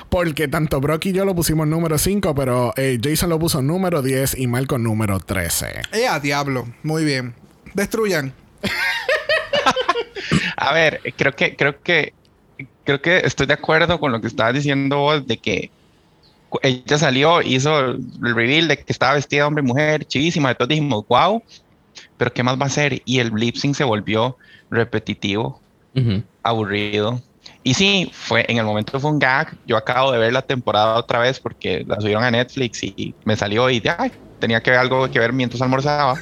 Porque 0.08 0.46
tanto 0.46 0.80
Brock 0.80 1.06
y 1.06 1.12
yo 1.12 1.24
lo 1.24 1.34
pusimos 1.34 1.66
número 1.66 1.98
5, 1.98 2.34
pero 2.36 2.72
eh, 2.76 3.00
Jason 3.02 3.30
lo 3.30 3.38
puso 3.40 3.62
número 3.62 4.00
10 4.00 4.38
y 4.38 4.46
Marco 4.46 4.78
número 4.78 5.18
13. 5.18 5.82
Eh, 5.92 6.06
a 6.06 6.20
diablo. 6.20 6.68
Muy 6.84 7.04
bien. 7.04 7.34
Destruyan. 7.74 8.32
A 10.64 10.72
ver, 10.72 11.00
creo 11.18 11.32
que, 11.32 11.56
creo 11.56 11.78
que, 11.82 12.14
creo 12.84 13.02
que 13.02 13.18
estoy 13.18 13.46
de 13.46 13.52
acuerdo 13.52 14.00
con 14.00 14.12
lo 14.12 14.20
que 14.22 14.28
estabas 14.28 14.54
diciendo 14.54 14.96
vos 14.96 15.26
de 15.26 15.36
que 15.36 15.70
ella 16.62 16.96
salió, 16.96 17.42
hizo 17.42 17.78
el 17.90 18.34
reveal 18.34 18.68
de 18.68 18.78
que 18.78 18.84
estaba 18.90 19.12
vestida 19.12 19.42
de 19.42 19.46
hombre 19.46 19.62
y 19.62 19.66
mujer, 19.66 20.06
chivísima, 20.06 20.54
todos 20.54 20.70
dijimos, 20.70 21.04
wow, 21.06 21.42
pero 22.16 22.32
¿qué 22.32 22.42
más 22.42 22.58
va 22.58 22.62
a 22.64 22.68
hacer? 22.68 23.02
Y 23.04 23.18
el 23.18 23.30
lip 23.34 23.56
sync 23.56 23.74
se 23.74 23.84
volvió 23.84 24.38
repetitivo, 24.70 25.60
aburrido. 26.42 27.22
Y 27.62 27.74
sí, 27.74 28.10
fue, 28.14 28.46
en 28.48 28.56
el 28.56 28.64
momento 28.64 28.98
fue 28.98 29.10
un 29.10 29.18
gag. 29.18 29.58
Yo 29.66 29.76
acabo 29.76 30.12
de 30.12 30.18
ver 30.18 30.32
la 30.32 30.40
temporada 30.40 30.96
otra 30.96 31.18
vez 31.18 31.40
porque 31.40 31.84
la 31.86 32.00
subieron 32.00 32.24
a 32.24 32.30
Netflix 32.30 32.82
y 32.82 33.14
me 33.26 33.36
salió 33.36 33.68
y 33.68 33.80
de, 33.80 33.90
ay, 33.90 34.12
tenía 34.44 34.62
que 34.62 34.70
ver 34.70 34.78
algo 34.78 35.10
que 35.10 35.18
ver 35.18 35.32
mientras 35.32 35.62
almorzaba. 35.62 36.16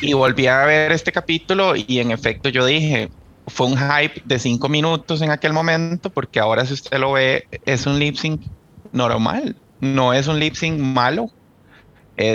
y, 0.00 0.10
y 0.10 0.12
volví 0.12 0.48
a 0.48 0.64
ver 0.64 0.90
este 0.90 1.12
capítulo 1.12 1.74
y 1.76 2.00
en 2.00 2.10
efecto 2.10 2.48
yo 2.48 2.66
dije, 2.66 3.10
fue 3.46 3.68
un 3.68 3.76
hype 3.76 4.22
de 4.24 4.40
cinco 4.40 4.68
minutos 4.68 5.22
en 5.22 5.30
aquel 5.30 5.52
momento 5.52 6.10
porque 6.10 6.40
ahora 6.40 6.66
si 6.66 6.74
usted 6.74 6.98
lo 6.98 7.12
ve 7.12 7.46
es 7.64 7.86
un 7.86 8.00
lip 8.00 8.16
sync 8.16 8.42
normal, 8.90 9.54
no 9.78 10.12
es 10.12 10.26
un 10.26 10.40
lip 10.40 10.56
sync 10.56 10.80
malo. 10.80 11.30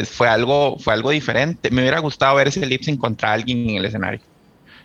Fue, 0.09 0.27
algo, 0.27 0.79
fue 0.79 0.93
algo 0.93 1.11
diferente. 1.11 1.69
Me 1.69 1.81
hubiera 1.81 1.99
gustado 1.99 2.35
ver 2.37 2.47
ese 2.47 2.65
lip 2.65 2.81
sync 2.81 2.99
contra 2.99 3.33
alguien 3.33 3.69
en 3.69 3.75
el 3.75 3.85
escenario 3.85 4.21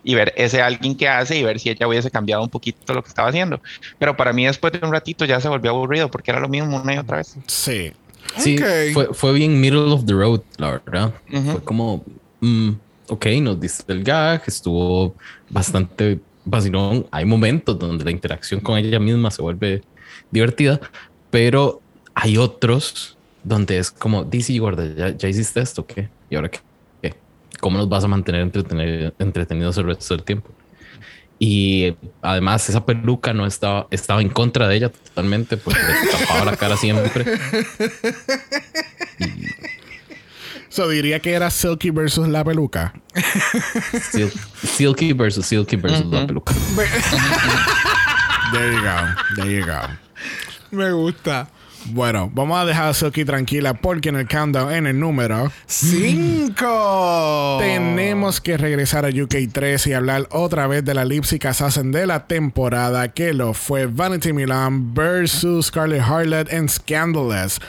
y 0.02 0.14
ver 0.14 0.32
ese 0.36 0.62
alguien 0.62 0.96
que 0.96 1.08
hace 1.08 1.36
y 1.36 1.42
ver 1.42 1.58
si 1.58 1.70
ella 1.70 1.86
hubiese 1.86 2.10
cambiado 2.10 2.42
un 2.42 2.48
poquito 2.48 2.92
lo 2.94 3.02
que 3.02 3.08
estaba 3.08 3.28
haciendo. 3.28 3.60
Pero 3.98 4.16
para 4.16 4.32
mí 4.32 4.46
después 4.46 4.72
de 4.72 4.80
un 4.82 4.92
ratito 4.92 5.24
ya 5.24 5.40
se 5.40 5.48
volvió 5.48 5.70
aburrido 5.70 6.10
porque 6.10 6.30
era 6.30 6.40
lo 6.40 6.48
mismo 6.48 6.80
una 6.80 6.94
y 6.94 6.98
otra 6.98 7.18
vez. 7.18 7.36
Sí. 7.46 7.92
Sí, 8.36 8.58
fue, 8.92 9.12
fue 9.12 9.32
bien 9.32 9.60
middle 9.60 9.92
of 9.92 10.04
the 10.04 10.12
road, 10.12 10.40
la 10.58 10.70
verdad. 10.70 11.14
Fue 11.28 11.62
como, 11.62 12.04
mm, 12.40 12.70
ok, 13.08 13.26
nos 13.42 13.60
diste 13.60 13.92
el 13.92 14.04
gag, 14.04 14.42
estuvo 14.46 15.14
bastante 15.48 16.20
vacilón. 16.44 17.06
Hay 17.10 17.24
momentos 17.24 17.78
donde 17.78 18.04
la 18.04 18.10
interacción 18.10 18.60
con 18.60 18.78
ella 18.78 18.98
misma 18.98 19.30
se 19.30 19.42
vuelve 19.42 19.82
divertida, 20.30 20.80
pero 21.30 21.80
hay 22.14 22.38
otros 22.38 23.16
donde 23.42 23.78
es 23.78 23.90
como, 23.90 24.24
DC, 24.24 24.58
guarda, 24.58 24.86
ya, 24.94 25.16
ya 25.16 25.28
hiciste 25.28 25.60
esto, 25.60 25.86
¿qué? 25.86 26.08
¿Y 26.28 26.36
ahora 26.36 26.50
qué? 26.50 26.60
¿Qué? 27.02 27.14
¿Cómo 27.60 27.78
nos 27.78 27.88
vas 27.88 28.04
a 28.04 28.08
mantener 28.08 28.50
entretenidos 29.18 29.78
el 29.78 29.84
resto 29.84 30.14
del 30.14 30.24
tiempo? 30.24 30.50
Y 31.42 31.96
además 32.20 32.68
esa 32.68 32.84
peluca 32.84 33.32
no 33.32 33.46
estaba, 33.46 33.86
estaba 33.90 34.20
en 34.20 34.28
contra 34.28 34.68
de 34.68 34.76
ella 34.76 34.88
totalmente 34.90 35.56
porque 35.56 35.80
le 35.80 36.10
tapaba 36.10 36.44
la 36.44 36.56
cara 36.56 36.76
siempre. 36.76 37.24
So 40.68 40.88
diría 40.88 41.18
que 41.18 41.32
era 41.32 41.50
Silky 41.50 41.90
versus 41.90 42.28
la 42.28 42.44
peluca. 42.44 42.92
Sil- 44.14 44.30
Silky 44.62 45.12
versus 45.12 45.44
Silky 45.46 45.74
versus 45.74 46.06
la 46.06 46.24
peluca. 46.26 46.54
There 48.52 48.72
you 48.72 48.80
go. 48.80 48.96
There 49.36 49.50
you 49.60 49.66
go. 49.66 49.80
Me 50.70 50.92
gusta. 50.92 51.48
Bueno, 51.86 52.30
vamos 52.34 52.58
a 52.58 52.64
dejar 52.64 52.90
a 52.90 52.94
Silky 52.94 53.24
tranquila 53.24 53.74
porque 53.74 54.10
en 54.10 54.16
el 54.16 54.28
countdown, 54.28 54.72
en 54.72 54.86
el 54.86 55.00
número, 55.00 55.50
Cinco. 55.66 57.56
tenemos 57.60 58.40
que 58.40 58.56
regresar 58.56 59.04
a 59.04 59.10
UK3 59.10 59.86
y 59.88 59.92
hablar 59.94 60.28
otra 60.30 60.66
vez 60.66 60.84
de 60.84 60.94
la 60.94 61.04
Lipsy 61.04 61.38
Assassin 61.42 61.90
de 61.90 62.06
la 62.06 62.26
temporada 62.26 63.08
que 63.12 63.32
lo 63.32 63.54
fue 63.54 63.86
Vanity 63.86 64.32
Milan 64.32 64.94
versus 64.94 65.66
Scarlett 65.66 66.02
Harlot 66.02 66.52
en 66.52 66.68
Scandalous. 66.68 67.60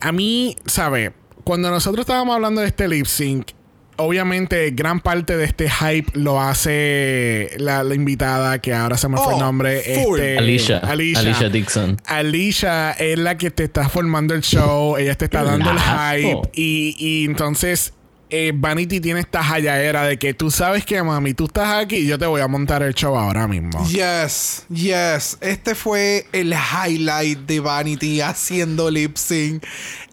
A 0.00 0.12
mí, 0.12 0.56
¿sabe? 0.66 1.12
Cuando 1.44 1.70
nosotros 1.70 2.04
estábamos 2.04 2.34
hablando 2.34 2.60
de 2.60 2.66
este 2.66 2.88
lip 2.88 3.06
sync, 3.06 3.52
obviamente 3.98 4.70
gran 4.70 5.00
parte 5.00 5.36
de 5.36 5.44
este 5.44 5.68
hype 5.68 6.10
lo 6.18 6.40
hace 6.40 7.50
la, 7.58 7.82
la 7.82 7.94
invitada, 7.94 8.58
que 8.60 8.72
ahora 8.74 8.96
se 8.96 9.08
me 9.08 9.16
fue 9.18 9.34
el 9.34 9.40
Oh, 9.40 9.44
nombre. 9.44 9.78
este, 9.78 10.38
Alicia, 10.38 10.78
Alicia. 10.78 11.20
Alicia 11.20 11.48
Dixon. 11.50 11.96
Alicia 12.06 12.92
es 12.92 13.18
la 13.18 13.36
que 13.36 13.50
te 13.50 13.64
está 13.64 13.88
formando 13.88 14.34
el 14.34 14.42
show, 14.42 14.96
ella 14.96 15.14
te 15.14 15.26
está 15.26 15.42
dando 15.44 15.70
el 15.70 15.78
hype 15.78 16.48
y, 16.54 16.96
y 16.98 17.24
entonces 17.26 17.92
eh, 18.30 18.52
Vanity 18.54 19.00
tiene 19.00 19.20
esta 19.20 19.42
halladera 19.42 20.04
de 20.04 20.18
que 20.18 20.34
tú 20.34 20.50
sabes 20.50 20.84
que, 20.84 21.02
mami, 21.02 21.34
tú 21.34 21.46
estás 21.46 21.82
aquí 21.82 21.96
y 21.96 22.06
yo 22.06 22.18
te 22.18 22.26
voy 22.26 22.40
a 22.40 22.48
montar 22.48 22.82
el 22.82 22.94
show 22.94 23.16
ahora 23.16 23.48
mismo. 23.48 23.86
Yes, 23.88 24.64
yes. 24.68 25.38
Este 25.40 25.74
fue 25.74 26.26
el 26.32 26.52
highlight 26.52 27.38
de 27.40 27.60
Vanity 27.60 28.20
haciendo 28.20 28.90
lip 28.90 29.16
sync. 29.16 29.64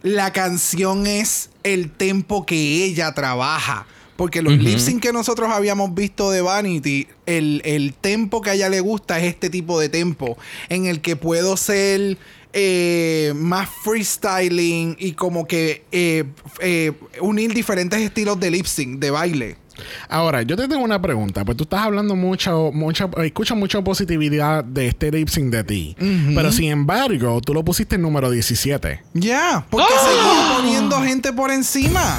La 0.02 0.32
canción 0.32 1.06
es 1.06 1.50
el 1.62 1.90
tempo 1.90 2.46
que 2.46 2.84
ella 2.84 3.12
trabaja. 3.12 3.86
Porque 4.16 4.40
los 4.40 4.54
lip 4.54 4.78
sync 4.78 5.02
que 5.02 5.12
nosotros 5.12 5.50
habíamos 5.50 5.94
visto 5.94 6.30
de 6.30 6.40
Vanity, 6.40 7.06
el, 7.26 7.60
el 7.66 7.92
tempo 7.92 8.40
que 8.40 8.48
a 8.48 8.54
ella 8.54 8.70
le 8.70 8.80
gusta 8.80 9.18
es 9.18 9.24
este 9.24 9.50
tipo 9.50 9.78
de 9.78 9.90
tempo. 9.90 10.38
En 10.70 10.86
el 10.86 11.02
que 11.02 11.16
puedo 11.16 11.58
ser 11.58 12.16
eh, 12.52 13.32
más 13.36 13.68
freestyling 13.82 14.96
y 14.98 15.12
como 15.12 15.46
que 15.46 15.84
eh, 15.92 16.24
eh, 16.60 16.92
unir 17.20 17.52
diferentes 17.54 18.00
estilos 18.00 18.38
de 18.40 18.50
lip 18.50 18.66
sync, 18.66 18.98
de 18.98 19.10
baile. 19.10 19.56
Ahora, 20.08 20.42
yo 20.42 20.56
te 20.56 20.66
tengo 20.68 20.82
una 20.82 21.00
pregunta. 21.02 21.44
Pues 21.44 21.56
tú 21.56 21.64
estás 21.64 21.80
hablando 21.80 22.16
mucho, 22.16 22.70
mucha, 22.72 23.10
escuchas 23.22 23.58
mucha 23.58 23.82
positividad 23.82 24.64
de 24.64 24.88
este 24.88 25.10
lip 25.10 25.28
sync 25.28 25.52
de 25.52 25.64
ti. 25.64 25.96
Pero 26.34 26.50
sin 26.50 26.70
embargo, 26.70 27.40
tú 27.42 27.52
lo 27.52 27.62
pusiste 27.64 27.96
en 27.96 28.02
número 28.02 28.30
17. 28.30 29.02
Ya, 29.12 29.66
porque 29.68 29.92
seguía 29.92 30.56
poniendo 30.56 31.02
gente 31.02 31.32
por 31.32 31.50
encima. 31.50 32.18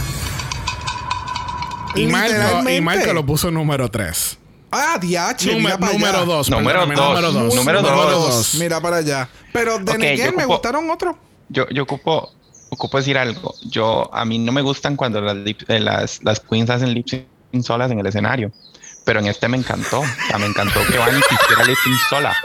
Y 1.95 2.06
Marco, 2.06 2.70
y. 2.70 2.80
Marco 2.80 3.12
lo 3.14 3.26
puso 3.26 3.49
número 3.49 3.90
3. 3.90 4.38
Ah, 4.72 4.98
diache, 4.99 5.56
mira 5.56 5.77
para 5.77 5.94
número 5.94 6.18
allá. 6.18 6.26
2. 6.26 6.49
Número 6.49 6.80
dos. 6.85 6.88
Número 6.98 7.31
2. 7.31 7.56
Número 7.56 7.81
dos. 7.81 8.56
Mira 8.56 8.81
para 8.81 8.98
allá. 8.98 9.30
Pero 9.53 9.80
de 9.80 9.91
Ok, 9.91 9.98
Neguer 9.98 10.31
yo 10.31 10.38
me 10.38 10.45
gustaron 10.45 10.89
otros. 10.89 11.15
Yo, 11.49 11.68
yo 11.69 11.84
ocupo, 11.84 12.31
ocupo 12.69 12.98
decir 12.98 13.18
algo. 13.18 13.56
Yo, 13.64 14.10
a 14.14 14.26
mí 14.26 14.39
no 14.39 14.52
me 14.52 14.61
gustan 14.61 14.95
cuando 14.98 15.22
las, 15.22 15.38
eh, 15.68 15.80
las, 15.80 16.22
las 16.23 16.39
queens 16.41 16.69
hacen 16.69 16.94
lip 16.94 17.07
sync 17.07 17.26
solas 17.64 17.91
en 17.91 17.99
el 17.99 18.06
escenario. 18.06 18.52
Pero 19.06 19.19
en 19.22 19.27
este 19.27 19.48
me 19.48 19.57
encantó. 19.57 20.02
O 20.02 20.06
sea, 20.27 20.38
me 20.38 20.48
encantó 20.48 20.81
que 20.91 20.98
Vanity 20.98 21.26
hiciera 21.44 21.64
lip 21.64 21.77
sync 21.84 21.95
sola. 22.10 22.35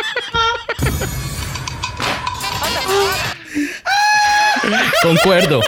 Concuerdo. 5.02 5.60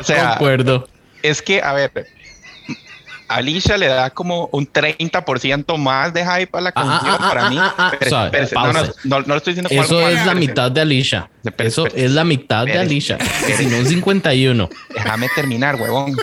O 0.00 0.04
sea, 0.04 0.30
Concuerdo. 0.30 0.88
es 1.22 1.42
que, 1.42 1.60
a 1.60 1.72
ver, 1.72 2.06
Alicia 3.28 3.76
le 3.76 3.86
da 3.86 4.10
como 4.10 4.48
un 4.52 4.66
30% 4.66 5.76
más 5.76 6.14
de 6.14 6.24
hype 6.24 6.56
a 6.56 6.60
la 6.60 6.72
canción 6.72 7.14
ah, 7.14 7.18
para 7.28 7.46
ah, 7.46 7.50
mí. 7.50 7.56
ah, 7.60 7.92
Pero- 7.98 8.10
suave, 8.10 8.30
pero- 8.30 8.48
no, 8.54 8.66
no, 8.66 8.72
pausa. 8.72 8.92
no, 9.04 9.20
no 9.20 9.26
lo 9.26 9.36
estoy 9.36 9.54
diciendo 9.54 9.84
Eso 9.84 10.08
es 10.08 10.24
la 10.26 10.34
mitad 10.34 10.70
de 10.70 10.80
Alicia. 10.80 11.30
Eso 11.58 11.86
es 11.86 12.10
la 12.12 12.24
mitad 12.24 12.64
de 12.64 12.78
Alicia. 12.78 13.18
Si 13.56 13.66
no, 13.66 13.78
un 13.78 13.86
51. 13.86 14.68
Déjame 14.94 15.28
terminar, 15.34 15.76
huevón. 15.76 16.16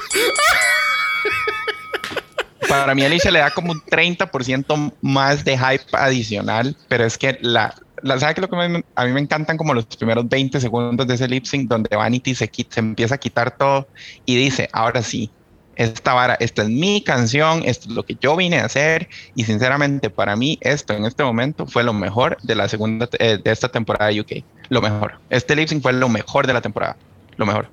Para 2.67 2.95
mí 2.95 3.03
Alicia 3.03 3.29
le 3.31 3.39
da 3.39 3.51
como 3.51 3.71
un 3.71 3.81
30% 3.81 4.93
más 5.01 5.45
de 5.45 5.57
hype 5.57 5.85
adicional, 5.93 6.75
pero 6.87 7.05
es 7.05 7.17
que 7.17 7.37
la, 7.41 7.75
la 8.01 8.19
¿sabe 8.19 8.33
qué 8.33 8.41
es 8.41 8.49
lo 8.49 8.49
que 8.49 8.67
me- 8.67 8.83
a 8.95 9.05
mí 9.05 9.11
me 9.11 9.19
encantan 9.21 9.55
como 9.57 9.73
los 9.73 9.85
primeros 9.85 10.27
20 10.27 10.59
segundos 10.59 11.05
de 11.05 11.13
ese 11.13 11.27
lip 11.27 11.45
sync 11.45 11.69
donde 11.69 11.95
Vanity 11.95 12.33
se, 12.33 12.49
se 12.69 12.79
empieza 12.79 13.15
a 13.15 13.17
quitar 13.19 13.55
todo 13.55 13.87
y 14.25 14.35
dice, 14.35 14.67
ahora 14.73 15.03
sí, 15.03 15.29
esta 15.75 16.13
vara, 16.13 16.35
esta 16.39 16.63
es 16.63 16.69
mi 16.69 17.01
canción, 17.01 17.63
esto 17.65 17.89
es 17.89 17.95
lo 17.95 18.03
que 18.03 18.15
yo 18.19 18.35
vine 18.35 18.59
a 18.59 18.65
hacer 18.65 19.09
y 19.35 19.43
sinceramente 19.43 20.09
para 20.09 20.35
mí 20.35 20.57
esto 20.61 20.93
en 20.93 21.05
este 21.05 21.23
momento 21.23 21.65
fue 21.67 21.83
lo 21.83 21.93
mejor 21.93 22.37
de 22.43 22.55
la 22.55 22.67
segunda, 22.69 23.09
eh, 23.19 23.39
de 23.43 23.51
esta 23.51 23.69
temporada 23.69 24.11
de 24.11 24.21
UK, 24.21 24.31
lo 24.69 24.81
mejor. 24.81 25.19
Este 25.29 25.55
lip 25.55 25.67
sync 25.67 25.81
fue 25.81 25.93
lo 25.93 26.09
mejor 26.09 26.47
de 26.47 26.53
la 26.53 26.61
temporada, 26.61 26.97
lo 27.37 27.45
mejor. 27.45 27.69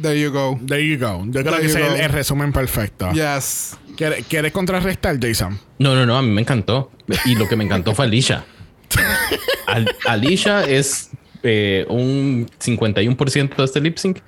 There 0.00 0.20
you 0.20 0.32
go. 0.32 0.58
There 0.66 0.84
you 0.84 0.98
go. 0.98 1.24
Yo 1.26 1.42
creo 1.42 1.44
There 1.44 1.60
que 1.60 1.66
ese 1.66 1.80
es 1.80 1.88
el, 1.94 2.00
el 2.00 2.08
resumen 2.10 2.52
perfecto. 2.52 3.12
Yes. 3.12 3.76
¿Quieres, 3.96 4.26
quieres 4.26 4.50
contrarrestar, 4.50 5.16
Jason? 5.20 5.60
No, 5.78 5.94
no, 5.94 6.04
no, 6.04 6.18
a 6.18 6.22
mí 6.22 6.30
me 6.30 6.40
encantó. 6.40 6.90
Y 7.24 7.36
lo 7.36 7.46
que 7.48 7.54
me 7.54 7.62
encantó 7.62 7.94
fue 7.94 8.06
Alicia. 8.06 8.44
Al- 9.68 9.94
Alicia 10.06 10.64
es 10.64 11.10
eh, 11.44 11.86
un 11.88 12.48
51% 12.58 13.56
de 13.56 13.64
este 13.64 13.80
lip 13.80 13.96
sync. 13.98 14.18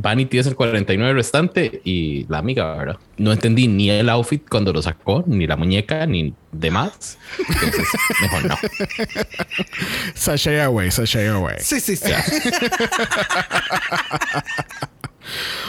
Vanity 0.00 0.38
es 0.38 0.46
el 0.46 0.56
49% 0.56 1.12
restante 1.12 1.80
y 1.84 2.24
la 2.28 2.38
amiga, 2.38 2.76
¿verdad? 2.76 2.96
No 3.16 3.32
entendí 3.32 3.66
ni 3.66 3.90
el 3.90 4.08
outfit 4.08 4.48
cuando 4.48 4.72
lo 4.72 4.80
sacó, 4.80 5.24
ni 5.26 5.46
la 5.46 5.56
muñeca, 5.56 6.06
ni 6.06 6.34
demás. 6.52 7.18
Entonces, 7.38 7.88
mejor 8.22 8.46
no. 8.46 8.56
Sashay 10.14 10.60
away, 10.60 10.90
sashay 10.92 11.26
away. 11.26 11.56
Sí, 11.58 11.80
sí, 11.80 11.96
sí. 11.96 12.12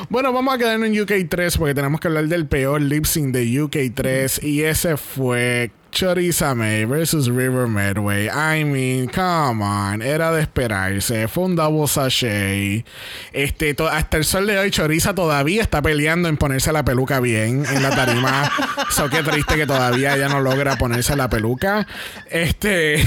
Bueno, 0.10 0.32
vamos 0.32 0.54
a 0.54 0.58
quedarnos 0.58 0.90
en 0.90 1.02
UK 1.02 1.28
3 1.30 1.58
porque 1.58 1.74
tenemos 1.74 2.00
que 2.00 2.08
hablar 2.08 2.28
del 2.28 2.48
peor 2.48 2.82
lip 2.82 3.06
sync 3.06 3.34
de 3.34 3.62
UK 3.62 3.94
3 3.94 4.44
y 4.44 4.64
ese 4.64 4.96
fue 4.96 5.72
Choriza 5.92 6.56
May 6.56 6.86
versus 6.86 7.30
River 7.30 7.68
Medway. 7.68 8.30
I 8.30 8.64
mean, 8.64 9.08
come 9.08 9.64
on, 9.64 10.02
era 10.02 10.32
de 10.32 10.42
esperarse. 10.42 11.28
Fue 11.28 11.46
un 11.46 11.56
double 11.56 11.88
sachet. 11.88 12.86
Este, 13.34 13.76
hasta 13.90 14.18
el 14.18 14.26
sol 14.26 14.48
de 14.48 14.58
hoy, 14.58 14.72
Choriza 14.72 15.14
todavía 15.14 15.62
está 15.62 15.82
peleando 15.82 16.30
en 16.30 16.38
ponerse 16.38 16.72
la 16.72 16.84
peluca 16.86 17.20
bien 17.20 17.66
en 17.66 17.84
la 17.84 17.90
tarima. 17.90 18.52
so 18.92 19.10
qué 19.10 19.24
triste 19.24 19.56
que 19.56 19.66
todavía 19.66 20.16
ella 20.16 20.30
no 20.30 20.42
logra 20.42 20.78
ponerse 20.78 21.16
la 21.16 21.30
peluca. 21.30 21.88
Este. 22.30 23.04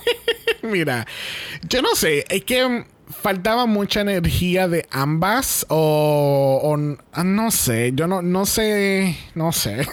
Mira, 0.62 1.06
yo 1.68 1.80
no 1.82 1.94
sé, 1.94 2.24
es 2.28 2.44
que 2.44 2.84
faltaba 3.20 3.66
mucha 3.66 4.00
energía 4.00 4.66
de 4.68 4.86
ambas 4.90 5.66
o, 5.68 6.76
ah, 7.12 7.24
no 7.24 7.50
sé, 7.50 7.92
yo 7.94 8.06
no, 8.06 8.22
no 8.22 8.46
sé, 8.46 9.16
no 9.34 9.52
sé. 9.52 9.86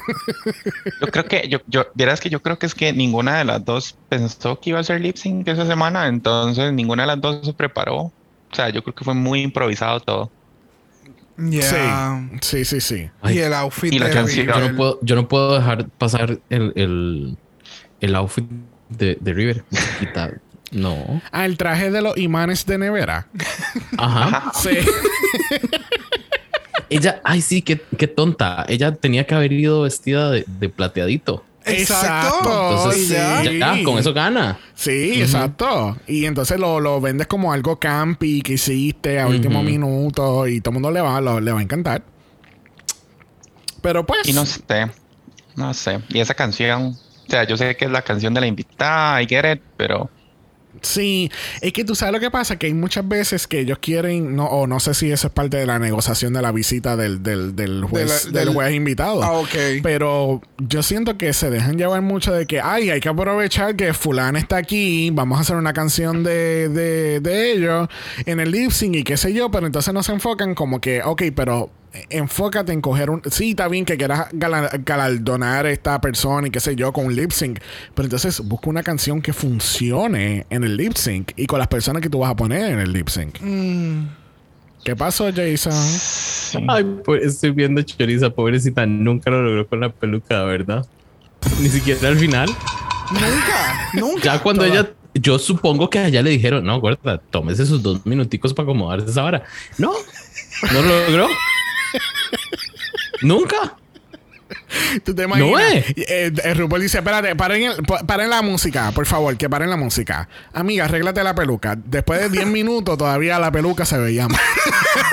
Yo 1.02 1.08
creo 1.08 1.26
que, 1.26 1.48
yo, 1.48 1.60
yo, 1.68 1.86
vieras 1.94 2.20
que 2.20 2.30
yo 2.30 2.42
creo 2.42 2.58
que 2.58 2.66
es 2.66 2.74
que 2.74 2.92
ninguna 2.94 3.38
de 3.38 3.46
las 3.46 3.64
dos 3.64 3.98
pensó 4.10 4.60
que 4.60 4.72
iba 4.72 4.80
a 4.80 4.84
ser 4.84 5.02
lip 5.02 5.16
sync 5.16 5.48
esa 5.48 5.66
semana, 5.66 6.08
entonces 6.08 6.74
ninguna 6.74 7.04
de 7.04 7.08
las 7.08 7.22
dos 7.22 7.46
se 7.46 7.54
preparó. 7.54 7.96
O 7.98 8.56
sea, 8.56 8.70
yo 8.70 8.82
creo 8.82 8.96
que 8.96 9.04
fue 9.04 9.14
muy 9.14 9.42
improvisado 9.42 10.00
todo. 10.00 10.32
Yeah. 11.38 12.30
Sí, 12.42 12.66
sí, 12.66 12.80
sí, 12.80 12.82
sí. 12.82 13.10
Y 13.32 13.40
el 13.40 13.54
outfit 13.54 13.94
Y 13.94 14.00
la 14.00 14.08
de 14.08 14.14
canción. 14.14 14.48
Yo 14.48 14.60
no 14.60 14.76
puedo, 14.76 15.00
yo 15.02 15.16
no 15.16 15.28
puedo 15.28 15.56
dejar 15.56 15.88
pasar 15.90 16.40
el, 16.50 16.74
el, 16.76 17.38
el 18.02 18.16
outfit 18.16 18.46
de, 18.90 19.18
de 19.20 19.34
River. 19.34 19.64
No. 20.72 21.22
Ah, 21.32 21.46
el 21.46 21.58
traje 21.58 21.92
de 21.92 22.02
los 22.02 22.18
imanes 22.18 22.66
de 22.66 22.78
nevera. 22.78 23.28
Ajá. 23.98 24.52
Sí. 24.56 24.70
Ella, 26.90 27.20
ay, 27.26 27.42
sí, 27.42 27.62
qué, 27.62 27.82
qué 27.98 28.08
tonta. 28.08 28.66
Ella 28.70 28.94
tenía 28.96 29.26
que 29.28 29.36
haber 29.36 29.52
ido 29.52 29.82
vestida 29.82 30.32
de, 30.32 30.46
de 30.48 30.70
plateadito. 30.70 31.44
Exacto. 31.66 32.38
Entonces, 32.72 33.10
Y 33.10 33.14
ya. 33.14 33.42
sí. 33.44 33.58
ya, 33.60 33.84
con 33.84 33.98
eso 34.00 34.14
gana. 34.14 34.58
Sí, 34.74 35.22
exacto. 35.22 35.98
Y 36.08 36.26
entonces 36.26 36.58
lo, 36.58 36.80
lo 36.80 37.02
vendes 37.02 37.28
como 37.28 37.52
algo 37.52 37.78
campi 37.78 38.42
que 38.42 38.54
hiciste 38.54 39.20
a 39.20 39.28
último 39.28 39.62
minuto 39.64 40.48
y 40.48 40.62
todo 40.62 40.70
el 40.72 40.74
mundo 40.76 40.92
le 40.92 41.02
va, 41.02 41.20
lo- 41.20 41.42
le 41.42 41.52
va 41.52 41.60
a 41.60 41.64
encantar. 41.64 42.04
Pero 43.82 44.06
pues... 44.06 44.26
Y 44.28 44.32
no 44.34 44.46
sé, 44.46 44.64
no 45.58 45.74
sé. 45.74 46.00
Y 46.08 46.20
esa 46.22 46.34
canción, 46.36 46.96
o 47.28 47.30
sea, 47.30 47.44
yo 47.44 47.58
sé 47.58 47.76
que 47.76 47.84
es 47.84 47.92
la 47.92 48.02
canción 48.02 48.34
de 48.34 48.40
la 48.42 48.48
invitada, 48.48 49.22
I 49.22 49.28
get 49.28 49.52
it, 49.56 49.62
pero 49.76 50.10
Sí, 50.82 51.32
es 51.62 51.74
que 51.74 51.84
tú 51.84 51.96
sabes 51.96 52.14
lo 52.14 52.20
que 52.20 52.32
pasa, 52.32 52.58
que 52.58 52.68
hay 52.68 52.74
muchas 52.74 53.08
veces 53.08 53.48
que 53.48 53.60
ellos 53.62 53.80
quieren, 53.80 54.36
no, 54.36 54.46
o 54.46 54.68
no 54.68 54.80
sé 54.80 54.94
si 54.94 55.12
eso 55.12 55.28
es 55.28 55.34
parte 55.34 55.58
de 55.58 55.66
la 55.66 55.80
negociación 55.80 56.34
de 56.34 56.42
la 56.42 56.52
visita 56.52 56.96
del, 56.96 57.24
del, 57.24 57.56
del 57.56 57.84
juez, 57.86 58.26
De 58.26 58.32
la- 58.32 58.40
del 58.40 58.46
del- 58.48 58.54
juez 58.56 58.74
invitado. 58.74 59.24
Ah, 59.24 59.34
ok. 59.34 59.56
Pero 59.84 60.42
yo 60.58 60.84
siento 60.84 61.18
que 61.18 61.34
se 61.34 61.50
dejan 61.50 61.78
llevar 61.78 62.02
mucho 62.02 62.32
de 62.34 62.46
que, 62.46 62.62
ay, 62.62 62.90
hay 62.90 63.00
que 63.00 63.10
aprovechar 63.10 63.76
que 63.76 63.94
fulano 63.94 64.38
está 64.38 64.58
aquí, 64.58 65.10
vamos 65.12 65.38
a 65.38 65.42
hacer 65.42 65.56
una 65.56 65.74
canción 65.74 66.24
de, 66.24 66.70
de, 66.70 67.20
de 67.20 67.52
ellos 67.54 67.88
en 68.26 68.40
el 68.40 68.52
lip 68.52 68.72
sync 68.72 68.96
y 68.96 69.04
qué 69.04 69.18
sé 69.18 69.34
yo, 69.34 69.50
pero 69.52 69.66
entonces 69.68 69.94
no 69.94 70.04
se 70.04 70.12
enfocan 70.14 70.56
como 70.56 70.80
que, 70.82 71.02
ok, 71.04 71.24
pero 71.36 71.70
enfócate 72.10 72.74
en 72.74 72.82
coger 72.82 73.10
un... 73.10 73.22
Sí, 73.32 73.52
está 73.52 73.68
bien 73.68 73.86
que 73.86 73.98
quieras 73.98 74.28
gala- 74.34 74.70
galardonar 74.86 75.66
a 75.66 75.72
esta 75.72 76.00
persona 76.02 76.48
y 76.48 76.52
qué 76.52 76.60
sé 76.60 76.76
yo 76.76 76.92
con 76.94 77.06
un 77.06 77.16
lip 77.16 77.32
sync, 77.32 77.60
pero 77.96 78.06
entonces 78.06 78.40
busca 78.42 78.70
una 78.70 78.84
canción 78.84 79.22
que 79.22 79.34
funcione 79.34 80.46
en 80.50 80.64
el 80.64 80.78
lip 80.78 80.94
sync 80.94 81.32
y 81.36 81.46
con 81.48 81.60
las 81.60 81.68
personas 81.68 82.02
que 82.02 82.10
tú 82.10 82.20
vas 82.20 82.32
a 82.32 82.36
poner 82.36 82.72
en 82.72 82.80
el 82.80 82.94
lip 82.94 83.08
sync. 83.10 83.38
¿Qué 84.84 84.96
pasó, 84.96 85.30
Jason? 85.34 85.74
Ay, 86.70 86.86
pues 87.04 87.24
estoy 87.24 87.52
viendo 87.52 87.82
Choriza, 87.82 88.30
pobrecita, 88.30 88.86
nunca 88.86 89.30
lo 89.32 89.42
logró 89.42 89.68
con 89.68 89.80
la 89.82 89.90
peluca, 89.90 90.44
¿verdad? 90.44 90.86
Ni 91.60 91.70
siquiera 91.70 92.08
al 92.10 92.18
final. 92.18 92.48
Nunca, 93.12 93.90
nunca. 93.94 94.22
Ya 94.24 94.42
cuando 94.42 94.64
ella, 94.66 94.90
yo 95.14 95.40
supongo 95.40 95.90
que 95.90 96.00
allá 96.00 96.22
le 96.22 96.30
dijeron, 96.30 96.64
no, 96.64 96.80
guarda, 96.80 97.18
tómese 97.32 97.66
sus 97.66 97.82
dos 97.82 98.06
minuticos 98.06 98.54
para 98.54 98.66
acomodarse 98.66 99.10
esa 99.10 99.24
vara. 99.24 99.44
No, 99.78 99.92
no 100.74 100.82
lo 100.82 101.06
logró. 101.06 101.28
Nunca. 103.22 103.76
¿Tú 105.04 105.14
te 105.14 105.24
imaginas? 105.24 105.52
No 105.52 105.60
es. 105.60 105.86
Eh, 105.98 106.32
eh, 106.44 106.54
RuPaul 106.54 106.82
dice, 106.82 107.00
espérate, 107.00 107.36
paren, 107.36 107.64
el- 107.64 107.84
pa- 107.84 108.00
paren 108.06 108.30
la 108.30 108.42
música, 108.42 108.92
por 108.92 109.06
favor, 109.06 109.36
que 109.38 109.50
paren 109.50 109.70
la 109.70 109.76
música. 109.76 110.30
Amiga, 110.54 110.86
arréglate 110.86 111.24
la 111.24 111.36
peluca. 111.36 111.76
Después 111.78 112.20
de 112.22 112.30
10 112.30 112.48
minutos 112.48 112.98
todavía 112.98 113.40
la 113.40 113.52
peluca 113.52 113.86
se 113.86 113.98
veía 113.98 114.28
mal. 114.28 114.40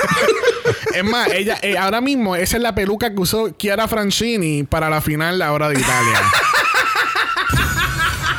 es 0.93 1.03
más, 1.03 1.27
ella, 1.29 1.57
eh, 1.61 1.77
ahora 1.77 2.01
mismo 2.01 2.35
esa 2.35 2.57
es 2.57 2.63
la 2.63 2.75
peluca 2.75 3.13
que 3.13 3.19
usó 3.19 3.49
Chiara 3.49 3.87
Francini 3.87 4.63
para 4.63 4.89
la 4.89 5.01
final 5.01 5.33
de 5.35 5.39
la 5.39 5.51
hora 5.51 5.69
de 5.69 5.79
Italia. 5.79 6.21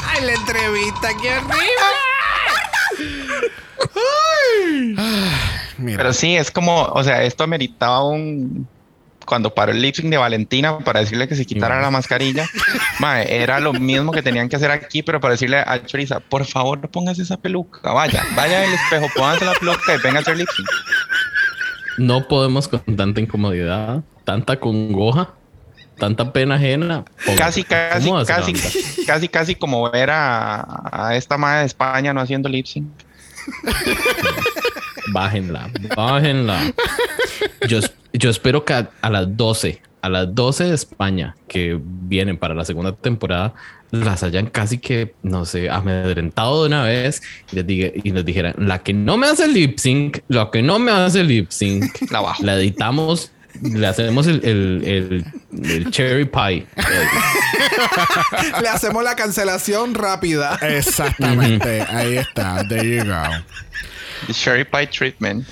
Ay, 0.09 0.25
la 0.25 0.33
entrevista 0.33 1.09
aquí 1.11 1.29
arriba. 1.29 1.83
Mira. 5.79 5.99
Pero 5.99 6.13
sí, 6.13 6.37
es 6.37 6.51
como, 6.51 6.85
o 6.85 7.05
sea, 7.05 7.23
esto 7.23 7.45
ameritaba 7.45 8.05
un. 8.05 8.69
Cuando 9.25 9.53
paró 9.53 9.73
el 9.73 9.83
lip 9.83 9.97
sync 9.97 10.09
de 10.09 10.19
Valentina 10.19 10.79
para 10.79 11.01
decirle 11.01 11.27
que 11.27 11.35
se 11.35 11.45
quitara 11.45 11.81
la 11.81 11.91
mascarilla, 11.91 12.49
mae, 13.01 13.43
era 13.43 13.59
lo 13.59 13.73
mismo 13.73 14.13
que 14.13 14.23
tenían 14.23 14.49
que 14.49 14.55
hacer 14.55 14.71
aquí, 14.71 15.03
pero 15.03 15.21
para 15.21 15.33
decirle 15.33 15.59
a 15.59 15.85
Choriza, 15.85 16.21
por 16.21 16.45
favor, 16.45 16.79
póngase 16.89 17.23
esa 17.23 17.37
peluca, 17.37 17.93
vaya, 17.93 18.25
vaya 18.37 18.63
al 18.63 18.73
espejo, 18.73 19.09
póngase 19.17 19.45
la 19.45 19.55
peluca 19.55 19.97
y 19.97 19.99
venga 19.99 20.19
a 20.19 20.23
hacer 20.23 20.37
lip 20.37 20.49
sync. 20.57 20.69
No 21.99 22.29
podemos 22.29 22.69
con 22.69 22.83
tanta 22.95 23.21
incomodidad, 23.21 24.05
tanta 24.23 24.61
congoja, 24.61 25.35
tanta 25.99 26.33
pena 26.33 26.55
ajena. 26.55 27.05
Póngase. 27.25 27.65
Casi, 27.65 27.65
casi, 27.65 28.07
¿Cómo 28.07 28.19
hace 28.19 28.33
la 28.33 28.39
casi, 28.39 28.53
casi, 29.07 29.29
casi 29.29 29.55
como 29.57 29.91
ver 29.91 30.11
a, 30.11 31.09
a 31.09 31.17
esta 31.17 31.37
madre 31.37 31.61
de 31.61 31.67
España 31.67 32.15
no 32.15 32.21
haciendo 32.21 32.49
lip 32.49 32.67
sync. 32.67 32.87
Bájenla, 35.13 35.71
bájenla. 35.97 36.73
Yo, 37.69 37.81
yo 38.13 38.31
espero 38.31 38.65
que 38.65 38.73
a, 38.75 38.91
a 39.01 39.11
las 39.11 39.37
12, 39.37 39.81
a 40.03 40.09
las 40.09 40.35
12 40.35 40.65
de 40.65 40.75
España 40.75 41.37
que 41.49 41.79
vienen 41.83 42.37
para 42.39 42.55
la 42.55 42.65
segunda 42.65 42.93
temporada, 42.93 43.55
las 43.93 44.23
hayan 44.25 44.47
casi 44.49 44.79
que, 44.79 45.15
no 45.23 45.45
sé, 45.45 45.71
amedrentado 45.71 46.63
de 46.63 46.69
una 46.69 46.83
vez 46.83 47.23
y 47.53 47.57
les, 47.57 47.67
diga, 47.67 47.89
y 47.95 48.11
les 48.11 48.25
dijeran, 48.25 48.55
la 48.59 48.81
que 48.81 48.93
no 48.93 49.17
me 49.17 49.29
hace 49.29 49.47
lip 49.49 49.79
sync, 49.79 50.19
la 50.29 50.51
que 50.51 50.61
no 50.63 50.79
me 50.79 50.91
hace 50.91 51.23
lip 51.23 51.51
sync, 51.51 51.85
La 52.11 52.21
bajo. 52.21 52.43
la 52.45 52.57
editamos, 52.57 53.31
le 53.63 53.87
hacemos 53.87 54.27
el, 54.27 54.41
el, 54.45 54.83
el- 54.85 55.25
el 55.71 55.91
cherry 55.91 56.25
pie. 56.27 56.67
Le 58.61 58.69
hacemos 58.69 59.03
la 59.05 59.15
cancelación 59.17 59.95
rápida. 59.95 60.59
Exactamente. 60.63 61.81
Ahí 61.89 62.17
está. 62.19 62.63
There 62.69 62.97
you 62.97 63.05
go. 63.05 63.23
The 64.27 64.33
Sherry 64.33 64.65
Pie 64.65 64.87
Treatment. 64.89 65.47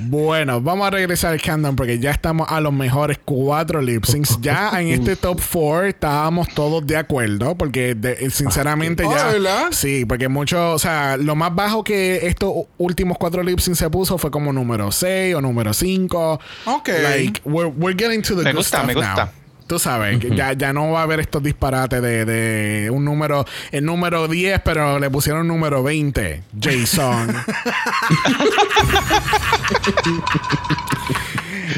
Bueno, 0.00 0.60
vamos 0.60 0.86
a 0.86 0.90
regresar 0.90 1.32
al 1.32 1.40
countdown 1.40 1.74
porque 1.74 1.98
ya 1.98 2.10
estamos 2.10 2.46
a 2.50 2.60
los 2.60 2.72
mejores 2.72 3.18
cuatro 3.24 3.80
lip 3.80 4.04
syncs. 4.04 4.38
Ya 4.40 4.70
en 4.80 4.88
este 4.88 5.16
top 5.16 5.40
four 5.40 5.86
estábamos 5.86 6.48
todos 6.48 6.86
de 6.86 6.96
acuerdo 6.96 7.56
porque 7.56 7.94
de- 7.94 8.30
sinceramente 8.30 9.04
Ah, 9.06 9.14
ya... 9.16 9.26
¿verdad? 9.32 9.66
Sí, 9.70 10.04
porque 10.04 10.28
mucho, 10.28 10.72
o 10.72 10.78
sea, 10.78 11.16
lo 11.16 11.34
más 11.34 11.54
bajo 11.54 11.82
que 11.82 12.26
estos 12.26 12.52
últimos 12.78 13.16
cuatro 13.18 13.42
lip 13.42 13.58
syncs 13.58 13.78
se 13.78 13.88
puso 13.90 14.18
fue 14.18 14.30
como 14.30 14.52
número 14.52 14.92
6 14.92 15.34
o 15.36 15.40
número 15.40 15.72
5. 15.72 16.40
Ok. 16.66 16.88
Like, 16.88 17.40
we're, 17.44 17.68
we're 17.76 17.96
getting 17.96 18.20
to 18.22 18.36
the 18.36 18.42
Me 18.42 18.50
good 18.52 18.58
gusta, 18.58 18.78
stuff 18.78 18.86
me 18.86 18.94
gusta. 18.94 19.14
now. 19.24 19.30
Tú 19.66 19.80
sabes, 19.80 20.20
que 20.20 20.34
ya, 20.34 20.52
ya 20.52 20.72
no 20.72 20.92
va 20.92 21.00
a 21.00 21.02
haber 21.02 21.20
estos 21.20 21.42
disparates 21.42 22.00
de, 22.00 22.24
de 22.24 22.90
un 22.90 23.04
número, 23.04 23.44
el 23.72 23.84
número 23.84 24.28
10, 24.28 24.60
pero 24.64 25.00
le 25.00 25.10
pusieron 25.10 25.48
número 25.48 25.82
20. 25.82 26.42
Jason. 26.60 27.36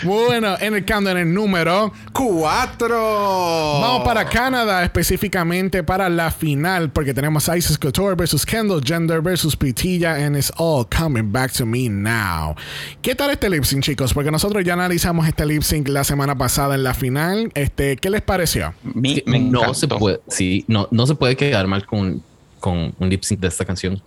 bueno, 0.05 0.57
en 0.61 0.75
el 0.75 0.85
countdown, 0.85 1.17
el 1.19 1.33
número. 1.33 1.93
Cuatro. 2.13 3.81
Vamos 3.81 4.03
para 4.05 4.25
Canadá, 4.29 4.85
específicamente 4.85 5.83
para 5.83 6.09
la 6.09 6.31
final, 6.31 6.91
porque 6.91 7.15
tenemos 7.15 7.49
Isis 7.49 7.79
Couture 7.79 8.15
versus 8.15 8.45
Kendall 8.45 8.83
Gender 8.85 9.21
versus 9.21 9.57
Pitilla, 9.57 10.15
and 10.25 10.37
it's 10.37 10.53
all 10.57 10.85
coming 10.87 11.31
back 11.33 11.53
to 11.53 11.65
me 11.67 11.89
now. 11.89 12.55
¿Qué 13.03 13.15
tal 13.15 13.31
este 13.31 13.49
lip 13.51 13.65
sync, 13.65 13.83
chicos? 13.85 14.13
Porque 14.15 14.31
nosotros 14.31 14.65
ya 14.65 14.75
analizamos 14.75 15.27
este 15.27 15.47
lip 15.47 15.63
sync 15.63 15.89
la 15.89 16.05
semana 16.05 16.37
pasada 16.37 16.75
en 16.75 16.83
la 16.83 16.95
final. 16.95 17.51
Este, 17.55 17.97
¿Qué 17.97 18.11
les 18.11 18.23
pareció? 18.23 18.75
Mi- 18.83 19.21
Que 19.21 19.31
me 19.31 19.39
no 19.41 19.75
se 19.75 19.89
puede, 19.89 20.21
sí, 20.29 20.65
no, 20.69 20.89
no 20.91 21.07
se 21.07 21.15
puede 21.15 21.37
quedar 21.37 21.67
mal 21.67 21.87
con, 21.87 22.23
con 22.61 22.95
un 22.99 23.09
lip 23.09 23.23
sync 23.23 23.41
de 23.41 23.49
esta 23.49 23.65
canción. 23.65 24.03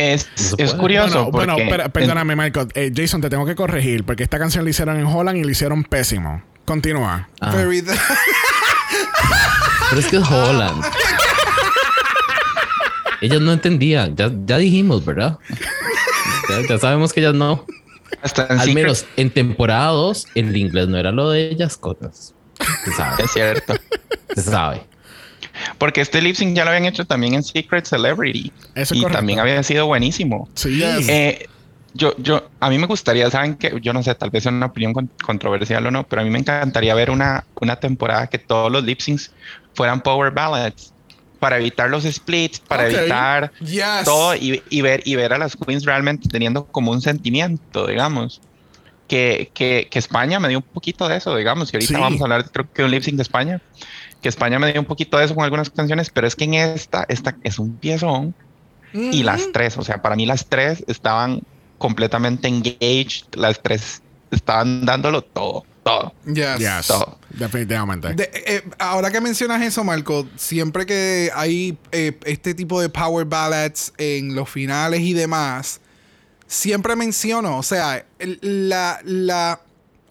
Es, 0.00 0.28
No 0.58 0.64
es 0.64 0.74
curioso. 0.74 1.30
Bueno, 1.30 1.54
bueno, 1.54 1.68
porque 1.76 1.88
perdóname, 1.90 2.36
Michael. 2.36 2.68
Eh, 2.74 2.92
Jason, 2.94 3.20
te 3.20 3.28
tengo 3.28 3.44
que 3.46 3.54
corregir, 3.54 4.04
porque 4.04 4.22
esta 4.22 4.38
canción 4.38 4.64
la 4.64 4.70
hicieron 4.70 4.98
en 4.98 5.06
Holland 5.06 5.38
y 5.38 5.44
la 5.44 5.50
hicieron 5.52 5.84
pésimo. 5.84 6.42
Continúa. 6.64 7.28
Ah, 7.40 7.52
Very- 7.54 7.82
pero 7.82 7.98
es 10.00 10.06
que 10.06 10.16
es 10.18 10.30
Holland. 10.30 10.84
ellas 13.20 13.40
no 13.40 13.52
entendían, 13.52 14.16
ya, 14.16 14.30
ya 14.46 14.56
dijimos, 14.58 15.04
¿verdad? 15.04 15.38
Ya, 16.48 16.60
ya 16.68 16.78
sabemos 16.78 17.12
que 17.12 17.20
ellas 17.20 17.34
no. 17.34 17.66
hasta 18.22 18.46
en 18.46 18.52
Al 18.60 18.68
Secret- 18.68 18.74
menos 18.74 19.06
en 19.16 19.30
temporada 19.30 19.88
2, 19.88 20.26
el 20.34 20.56
inglés 20.56 20.88
no 20.88 20.96
era 20.96 21.10
lo 21.12 21.30
de 21.30 21.50
ellas, 21.50 21.76
cotas. 21.76 22.34
Se 22.84 22.92
sabe, 22.92 23.24
Es 23.24 23.30
cierto. 23.32 23.74
se 24.34 24.42
sabe. 24.42 24.82
Porque 25.78 26.00
este 26.00 26.20
lip 26.22 26.36
sync 26.36 26.54
ya 26.56 26.64
lo 26.64 26.70
habían 26.70 26.86
hecho 26.86 27.04
también 27.04 27.34
en 27.34 27.42
Secret 27.42 27.84
Celebrity. 27.86 28.52
Eso 28.74 28.94
es 28.94 28.98
y 28.98 29.02
correcto. 29.02 29.18
también 29.18 29.38
había 29.40 29.62
sido 29.62 29.86
buenísimo. 29.86 30.48
Sí. 30.54 30.80
Eh, 30.82 31.46
yo, 31.94 32.14
yo, 32.18 32.48
a 32.60 32.70
mí 32.70 32.78
me 32.78 32.86
gustaría, 32.86 33.28
saben 33.30 33.56
que 33.56 33.74
yo 33.82 33.92
no 33.92 34.02
sé, 34.02 34.14
tal 34.14 34.30
vez 34.30 34.46
es 34.46 34.52
una 34.52 34.66
opinión 34.66 34.92
con- 34.92 35.10
controversial 35.24 35.84
o 35.86 35.90
no, 35.90 36.06
pero 36.06 36.22
a 36.22 36.24
mí 36.24 36.30
me 36.30 36.38
encantaría 36.38 36.94
ver 36.94 37.10
una, 37.10 37.44
una 37.60 37.76
temporada 37.76 38.28
que 38.28 38.38
todos 38.38 38.70
los 38.70 38.84
lip 38.84 39.00
syncs 39.00 39.32
fueran 39.74 40.00
power 40.00 40.30
ballads 40.32 40.92
para 41.40 41.56
evitar 41.58 41.88
los 41.90 42.04
splits, 42.04 42.60
para 42.60 42.84
Ok. 42.84 42.90
evitar 42.92 43.52
Yes. 43.60 44.04
todo 44.04 44.36
y, 44.36 44.62
y 44.70 44.82
ver 44.82 45.02
y 45.04 45.16
ver 45.16 45.32
a 45.32 45.38
las 45.38 45.56
queens 45.56 45.84
realmente 45.84 46.28
teniendo 46.28 46.66
como 46.66 46.92
un 46.92 47.00
sentimiento, 47.00 47.86
digamos. 47.86 48.40
Que, 49.08 49.50
que, 49.54 49.88
que 49.90 49.98
España 49.98 50.38
me 50.38 50.46
dio 50.48 50.58
un 50.58 50.62
poquito 50.62 51.08
de 51.08 51.16
eso, 51.16 51.34
digamos, 51.34 51.72
y 51.72 51.76
ahorita 51.76 51.94
Sí. 51.94 52.00
vamos 52.00 52.20
a 52.20 52.24
hablar, 52.24 52.48
creo 52.52 52.72
que 52.72 52.84
un 52.84 52.92
lip 52.92 53.02
sync 53.02 53.16
de 53.16 53.22
España, 53.22 53.60
que 54.22 54.28
España 54.28 54.58
me 54.58 54.70
dio 54.72 54.80
un 54.80 54.86
poquito 54.86 55.18
de 55.18 55.24
eso 55.24 55.34
con 55.34 55.44
algunas 55.44 55.70
canciones, 55.70 56.10
pero 56.10 56.26
es 56.26 56.36
que 56.36 56.44
en 56.44 56.54
esta, 56.54 57.04
esta 57.08 57.36
es 57.42 57.58
un 57.58 57.76
piezón 57.76 58.34
y 58.92 59.22
las 59.22 59.52
tres, 59.52 59.76
o 59.78 59.82
sea, 59.82 60.02
para 60.02 60.16
mí 60.16 60.26
las 60.26 60.46
tres 60.46 60.82
estaban 60.88 61.42
completamente 61.78 62.48
engaged, 62.48 63.24
las 63.34 63.62
tres 63.62 64.02
estaban 64.32 64.84
dándolo 64.84 65.22
todo, 65.22 65.64
todo. 65.84 66.12
Yes. 66.26 66.58
Yes, 66.58 66.86
todo. 66.88 67.18
definitivamente. 67.30 68.12
De- 68.14 68.30
eh, 68.34 68.62
ahora 68.78 69.10
que 69.10 69.20
mencionas 69.20 69.62
eso, 69.62 69.84
Marco, 69.84 70.26
siempre 70.36 70.84
que 70.86 71.30
hay 71.34 71.78
eh, 71.92 72.18
este 72.24 72.52
tipo 72.54 72.80
de 72.80 72.88
power 72.88 73.24
ballads 73.26 73.92
en 73.96 74.34
los 74.34 74.48
finales 74.50 75.00
y 75.00 75.12
demás, 75.14 75.80
siempre 76.46 76.96
menciono, 76.96 77.58
o 77.58 77.62
sea, 77.62 78.04
el- 78.18 78.38
la, 78.68 79.00
la, 79.04 79.60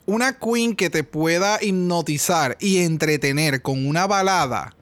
una 0.10 0.40
queen 0.40 0.76
que 0.76 0.90
te 0.90 1.03
pueda 1.03 1.60
hipnotizar 1.61 2.57
y 2.60 2.80
entretener 2.80 3.61
con 3.61 3.86
una 3.86 4.07
balada, 4.07 4.76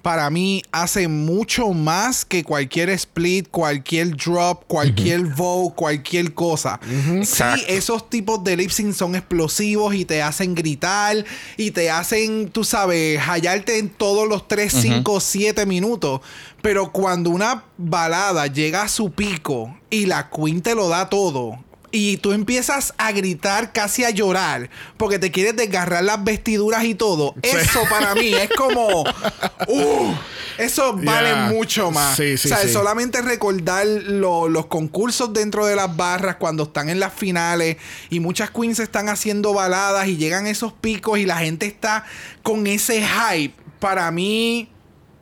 para 0.00 0.30
mí 0.30 0.62
hace 0.72 1.08
mucho 1.08 1.70
más 1.70 2.24
que 2.24 2.44
cualquier 2.44 2.88
split, 2.90 3.48
cualquier 3.50 4.16
drop, 4.16 4.64
cualquier 4.66 5.22
vogue, 5.22 5.74
cualquier 5.74 6.32
cosa. 6.32 6.80
Sí, 7.22 7.44
esos 7.68 8.08
tipos 8.08 8.42
de 8.44 8.56
lip 8.56 8.70
sync 8.70 8.94
son 8.94 9.14
explosivos 9.14 9.94
y 9.94 10.04
te 10.04 10.22
hacen 10.22 10.54
gritar 10.54 11.24
y 11.56 11.72
te 11.72 11.90
hacen, 11.90 12.48
tú 12.48 12.64
sabes, 12.64 13.18
hallarte 13.20 13.78
en 13.78 13.90
todos 13.90 14.28
los 14.28 14.48
3, 14.48 14.72
5, 14.72 15.20
7 15.20 15.66
minutos. 15.66 16.20
Pero 16.62 16.92
cuando 16.92 17.30
una 17.30 17.64
balada 17.76 18.46
llega 18.46 18.82
a 18.82 18.88
su 18.88 19.10
pico 19.10 19.76
y 19.90 20.06
la 20.06 20.30
queen 20.30 20.62
te 20.62 20.74
lo 20.74 20.88
da 20.88 21.10
todo. 21.10 21.58
Y 21.92 22.18
tú 22.18 22.32
empiezas 22.32 22.94
a 22.98 23.10
gritar, 23.10 23.72
casi 23.72 24.04
a 24.04 24.10
llorar, 24.10 24.70
porque 24.96 25.18
te 25.18 25.32
quieres 25.32 25.56
desgarrar 25.56 26.04
las 26.04 26.22
vestiduras 26.22 26.84
y 26.84 26.94
todo. 26.94 27.34
Eso 27.42 27.82
para 27.90 28.14
mí 28.14 28.32
es 28.32 28.48
como. 28.56 29.02
¡uh! 29.68 30.14
eso 30.58 30.92
vale 30.94 31.28
Yeah. 31.30 31.48
mucho 31.52 31.90
más. 31.90 32.16
Sí, 32.16 32.36
sí, 32.38 32.50
o 32.52 32.56
sea, 32.56 32.68
solamente 32.68 33.22
recordar 33.22 33.86
lo- 33.86 34.48
los 34.48 34.66
concursos 34.66 35.32
dentro 35.32 35.66
de 35.66 35.74
las 35.74 35.96
barras 35.96 36.36
cuando 36.36 36.64
están 36.64 36.90
en 36.90 37.00
las 37.00 37.12
finales 37.14 37.76
y 38.10 38.20
muchas 38.20 38.50
queens 38.50 38.78
están 38.78 39.08
haciendo 39.08 39.52
baladas 39.54 40.06
y 40.06 40.16
llegan 40.16 40.46
esos 40.46 40.72
picos 40.72 41.18
y 41.18 41.26
la 41.26 41.38
gente 41.38 41.66
está 41.66 42.04
con 42.42 42.66
ese 42.66 43.02
hype. 43.02 43.54
Para 43.80 44.10
mí 44.10 44.68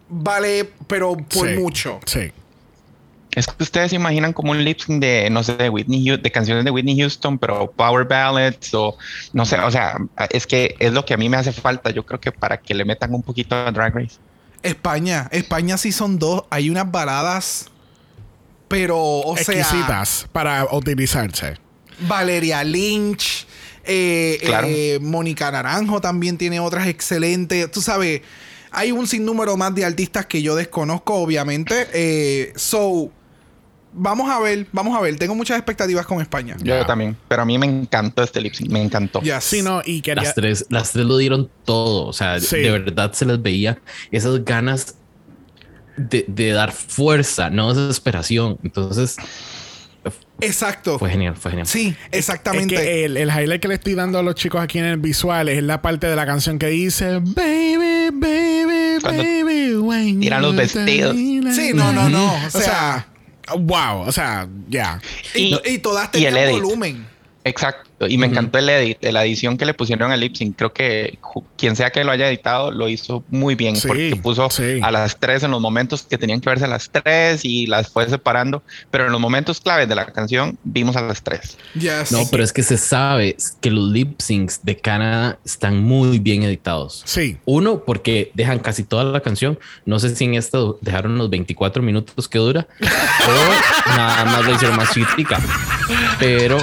vale, 0.09 0.69
pero 0.87 1.17
por 1.17 1.49
mucho. 1.57 2.01
Sí. 2.07 2.33
Es 3.33 3.47
que 3.47 3.63
ustedes 3.63 3.91
se 3.91 3.97
imaginan 3.97 4.33
como 4.33 4.53
un 4.53 4.65
lip 4.65 4.81
sync 4.81 5.01
de, 5.01 5.29
no 5.31 5.43
sé, 5.43 5.57
de 5.57 5.69
Whitney 5.69 6.05
Houston, 6.05 6.23
de 6.23 6.33
canciones 6.33 6.65
de 6.65 6.71
Whitney 6.71 6.99
Houston, 6.99 7.39
pero 7.39 7.71
power 7.71 8.07
ballads 8.07 8.73
o 8.75 8.97
no 9.33 9.45
sé, 9.45 9.59
o 9.61 9.71
sea, 9.71 9.99
es 10.31 10.47
que 10.47 10.75
es 10.79 10.93
lo 10.93 11.05
que 11.05 11.15
a 11.15 11.17
mí 11.17 11.29
me 11.29 11.37
hace 11.37 11.53
falta, 11.53 11.91
yo 11.91 12.05
creo 12.07 12.21
que 12.21 12.33
para 12.33 12.57
que 12.57 12.75
le 12.75 12.85
metan 12.85 13.15
un 13.15 13.23
poquito 13.23 13.55
a 13.55 13.71
Drag 13.71 13.95
Race. 13.95 14.17
España, 14.63 15.29
España 15.31 15.77
sí 15.77 15.93
son 15.93 16.19
dos. 16.19 16.45
Hay 16.51 16.71
unas 16.71 16.91
baladas, 16.91 17.67
pero, 18.67 18.99
o 18.99 19.37
sea, 19.37 19.55
Exquisitas 19.55 20.27
para 20.33 20.67
utilizarse. 20.73 21.57
Valeria 22.01 22.65
Lynch. 22.65 23.47
Eh, 23.85 24.39
Claro. 24.45 24.67
eh, 24.69 24.99
Mónica 25.01 25.51
Naranjo 25.51 26.01
también 26.01 26.37
tiene 26.37 26.61
otras 26.61 26.87
excelentes. 26.89 27.71
Tú 27.71 27.81
sabes, 27.81 28.21
hay 28.71 28.93
un 28.93 29.07
sinnúmero 29.07 29.57
más 29.57 29.75
de 29.75 29.85
artistas 29.85 30.27
que 30.27 30.43
yo 30.43 30.55
desconozco, 30.57 31.15
obviamente. 31.15 31.89
Eh, 31.95 32.53
so, 32.57 33.11
vamos 33.99 34.31
a 34.31 34.41
ver, 34.41 34.67
vamos 34.73 34.97
a 34.97 35.01
ver. 35.01 35.17
Tengo 35.17 35.35
muchas 35.35 35.57
expectativas 35.59 36.07
con 36.07 36.21
España. 36.21 36.57
Yo 36.63 36.85
también. 36.87 37.17
Pero 37.29 37.43
a 37.43 37.45
mí 37.45 37.59
me 37.59 37.67
encantó 37.67 38.23
este 38.23 38.41
lip 38.41 38.55
sync. 38.55 38.71
Me 38.71 38.83
encantó. 38.83 39.21
Yes. 39.21 39.45
Sí, 39.45 39.63
no, 39.63 39.83
y 39.85 40.01
quería... 40.01 40.23
Las 40.23 40.35
tres, 40.35 40.67
las 40.71 40.93
tres 40.93 41.05
lo 41.07 41.17
dieron 41.19 41.51
todo. 41.65 42.07
O 42.07 42.13
sea, 42.13 42.41
Sí. 42.41 42.57
de 42.59 42.71
verdad 42.71 43.13
se 43.13 43.27
les 43.27 43.41
veía 43.43 43.79
esas 44.11 44.45
ganas 44.45 44.95
de, 45.97 46.25
de 46.29 46.53
dar 46.53 46.73
fuerza, 46.73 47.51
no 47.51 47.75
desesperación. 47.75 48.59
Entonces, 48.63 49.17
Exacto. 50.41 50.99
fue 50.99 51.11
genial, 51.11 51.35
fue 51.37 51.51
genial. 51.51 51.67
Sí, 51.67 51.95
exactamente. 52.13 52.77
Es 52.77 52.81
que 52.81 53.05
el, 53.05 53.17
el 53.17 53.29
highlight 53.29 53.61
que 53.61 53.67
le 53.69 53.75
estoy 53.75 53.95
dando 53.95 54.19
a 54.21 54.23
los 54.23 54.37
chicos 54.37 54.61
aquí 54.61 54.79
en 54.79 54.85
el 54.85 54.99
visual 54.99 55.49
es 55.49 55.63
la 55.65 55.83
parte 55.83 56.07
de 56.07 56.15
la 56.15 56.25
canción 56.27 56.59
que 56.61 56.69
dice 56.69 57.19
Baby, 57.21 58.11
baby, 58.13 59.01
Cuando 59.03 59.23
baby. 59.25 59.75
when 59.77 60.21
tiran 60.21 60.43
los 60.43 60.53
you 60.53 60.57
vestidos. 60.59 61.13
termina". 61.15 61.53
sí, 61.55 61.73
no, 61.75 61.93
no, 61.93 62.09
no. 62.09 62.33
O 62.47 62.51
sea, 62.51 63.09
wow, 63.57 64.01
o 64.07 64.13
sea, 64.13 64.49
ya. 64.69 65.01
y, 65.35 65.55
y- 65.55 65.61
y 65.75 65.79
todas 65.79 66.09
y 66.15 66.25
el 66.25 66.35
tenían 66.35 66.51
edit. 66.51 66.63
volumen. 66.63 67.07
Exacto. 67.49 68.07
Y 68.09 68.17
me 68.17 68.27
encantó 68.27 68.59
el 68.59 68.69
edit, 68.69 69.03
la 69.03 69.25
edición 69.25 69.57
que 69.59 69.67
le 69.67 69.75
pusieron 69.75 70.13
al 70.13 70.21
lip 70.21 70.37
sync. 70.37 70.57
Creo 70.57 70.73
que 70.73 71.19
quien 71.57 71.75
sea 71.75 71.91
que 71.91 72.05
lo 72.05 72.13
haya 72.13 72.29
editado 72.29 72.71
lo 72.71 72.89
hizo 72.89 73.25
muy 73.29 73.57
bien 73.57 73.75
Sí, 73.75 73.89
porque 73.89 74.17
puso 74.17 74.49
sí. 74.51 74.79
a 74.83 74.91
las 74.93 75.19
tres 75.19 75.43
en 75.43 75.51
los 75.51 75.61
momentos 75.61 76.03
que 76.03 76.17
tenían 76.17 76.41
que 76.41 76.49
verse 76.49 76.67
a 76.67 76.69
las 76.69 76.91
tres 76.91 77.45
y 77.45 77.67
las 77.67 77.89
fue 77.89 78.09
separando. 78.09 78.63
Pero 78.91 79.07
en 79.07 79.13
los 79.13 79.21
momentos 79.21 79.61
claves 79.61 79.89
de 79.89 79.97
la 79.97 80.07
canción 80.07 80.59
vimos 80.63 80.95
a 80.97 81.03
las 81.03 81.23
tres. 81.23 81.59
Yes. 81.75 82.13
No, 82.13 82.25
pero 82.31 82.45
es 82.45 82.53
que 82.53 82.63
se 82.63 82.77
sabe 82.77 83.37
que 83.61 83.71
los 83.71 83.91
lip 83.91 84.21
syncs 84.21 84.61
de 84.63 84.77
Canadá 84.77 85.39
están 85.45 85.83
muy 85.83 86.21
bien 86.21 86.45
editados. 86.45 87.03
Sí. 87.05 87.39
Uno, 87.47 87.83
porque 87.85 88.31
dejan 88.35 88.61
casi 88.61 88.85
toda 88.85 89.05
la 89.05 89.21
canción. 89.21 89.59
No 89.87 89.99
sé 89.99 90.15
si 90.15 90.25
en 90.25 90.35
esto 90.35 90.79
dejaron 90.83 91.19
los 91.19 91.31
24 91.31 91.83
minutos 91.83 92.29
que 92.29 92.39
dura 92.39 92.69
o 92.81 93.89
nada 93.91 94.25
más 94.25 94.45
lo 94.45 94.55
hicieron 94.55 94.77
más 94.77 94.93
chiquitica. 94.93 95.41
Pero 96.19 96.59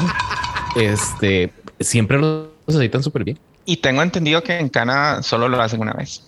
este 0.75 1.51
siempre 1.79 2.17
los 2.19 2.47
editan 2.69 3.03
súper 3.03 3.23
bien. 3.23 3.39
Y 3.65 3.77
tengo 3.77 4.01
entendido 4.03 4.43
que 4.43 4.59
en 4.59 4.69
Canadá 4.69 5.23
solo 5.23 5.47
lo 5.49 5.59
hacen 5.61 5.79
una 5.81 5.93
vez. 5.93 6.21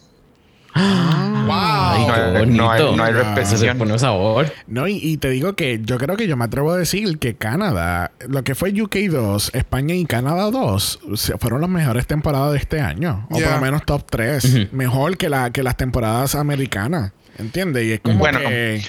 Ay, 0.74 2.06
No 2.06 2.14
hay- 2.14 2.40
bonito. 2.40 2.64
no 2.64 2.72
hay- 2.72 2.96
no 2.96 3.04
hay 3.04 3.14
Ah, 3.14 3.24
repetición. 3.36 3.78
pone 3.78 3.98
sabor. 3.98 4.52
No, 4.68 4.88
y, 4.88 4.98
y 4.98 5.18
te 5.18 5.30
digo 5.30 5.54
que 5.54 5.80
yo 5.84 5.98
creo 5.98 6.16
que 6.18 6.28
yo 6.28 6.38
me 6.38 6.46
atrevo 6.46 6.72
a 6.74 6.78
decir 6.78 7.18
que 7.20 7.36
Canadá, 7.36 8.12
lo 8.28 8.44
que 8.44 8.54
fue 8.54 8.70
UK 8.80 9.08
2, 9.10 9.52
España 9.54 9.96
y 9.96 10.06
Canadá 10.06 10.52
2, 10.52 11.00
se- 11.16 11.38
fueron 11.38 11.62
las 11.62 11.70
mejores 11.70 12.06
temporadas 12.06 12.52
de 12.54 12.60
este 12.60 12.80
año. 12.82 13.26
O 13.32 13.40
por 13.40 13.50
lo 13.52 13.62
menos 13.62 13.86
top 13.86 14.04
3. 14.10 14.72
Mejor 14.74 15.18
que, 15.18 15.30
la, 15.30 15.52
que 15.52 15.64
las 15.64 15.78
temporadas 15.78 16.36
americanas. 16.36 17.12
¿Entiendes? 17.40 17.86
Y 17.86 17.92
es 17.94 18.00
como 18.00 18.18
Bueno, 18.18 18.40
que... 18.40 18.82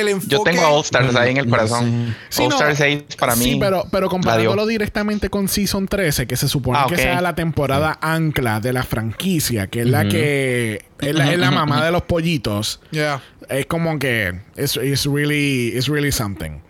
el 0.00 0.08
enfoque. 0.08 0.34
Yo 0.34 0.42
tengo 0.42 0.62
a 0.62 0.68
All 0.70 0.82
Stars 0.82 1.14
ahí 1.16 1.30
en 1.32 1.36
el 1.38 1.46
No 1.46 1.50
corazón. 1.50 2.16
Sí, 2.28 2.42
All 2.42 2.48
no, 2.50 2.54
Stars 2.56 2.78
6 2.78 3.02
para 3.18 3.36
mí. 3.36 3.44
Sí, 3.44 3.56
pero, 3.60 3.84
pero 3.90 4.08
comparándolo 4.08 4.66
directamente 4.66 5.28
con 5.30 5.48
Season 5.48 5.86
13, 5.86 6.26
que 6.26 6.36
se 6.36 6.48
supone 6.48 6.78
Ah, 6.78 6.86
que 6.88 6.96
sea 6.96 7.20
la 7.20 7.34
temporada 7.34 7.98
ancla 8.00 8.60
de 8.60 8.72
la 8.72 8.82
franquicia, 8.82 9.66
que 9.68 9.80
es 9.80 9.86
la 9.86 10.06
que 10.08 10.84
es 11.00 11.14
la, 11.14 11.32
es 11.32 11.38
la 11.38 11.50
mamá 11.50 11.84
de 11.84 11.92
los 11.92 12.02
pollitos. 12.02 12.80
Yeah. 12.90 13.22
Es 13.48 13.64
como 13.66 13.98
que 13.98 14.40
es 14.56 14.76
it's 14.76 15.06
really, 15.06 15.68
it's 15.74 15.88
really 15.88 16.12
something. 16.12 16.60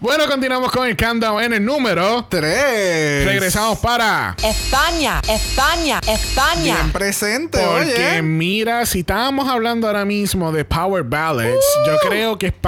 Bueno, 0.00 0.26
continuamos 0.28 0.70
con 0.70 0.86
el 0.86 0.96
countdown 0.96 1.42
en 1.42 1.54
el 1.54 1.64
número. 1.64 2.26
Tres. 2.28 3.24
Regresamos 3.24 3.78
para. 3.78 4.36
España, 4.42 5.20
España, 5.28 6.00
España. 6.06 6.74
Bien 6.74 6.92
presente, 6.92 7.58
Porque 7.58 7.94
oye. 7.94 8.22
mira, 8.22 8.84
si 8.84 9.00
estábamos 9.00 9.48
hablando 9.48 9.86
ahora 9.86 10.04
mismo 10.04 10.52
de 10.52 10.64
Power 10.64 11.02
Ballads, 11.04 11.64
yo 11.86 11.96
creo 12.08 12.36
que 12.38 12.48
España 12.48 12.67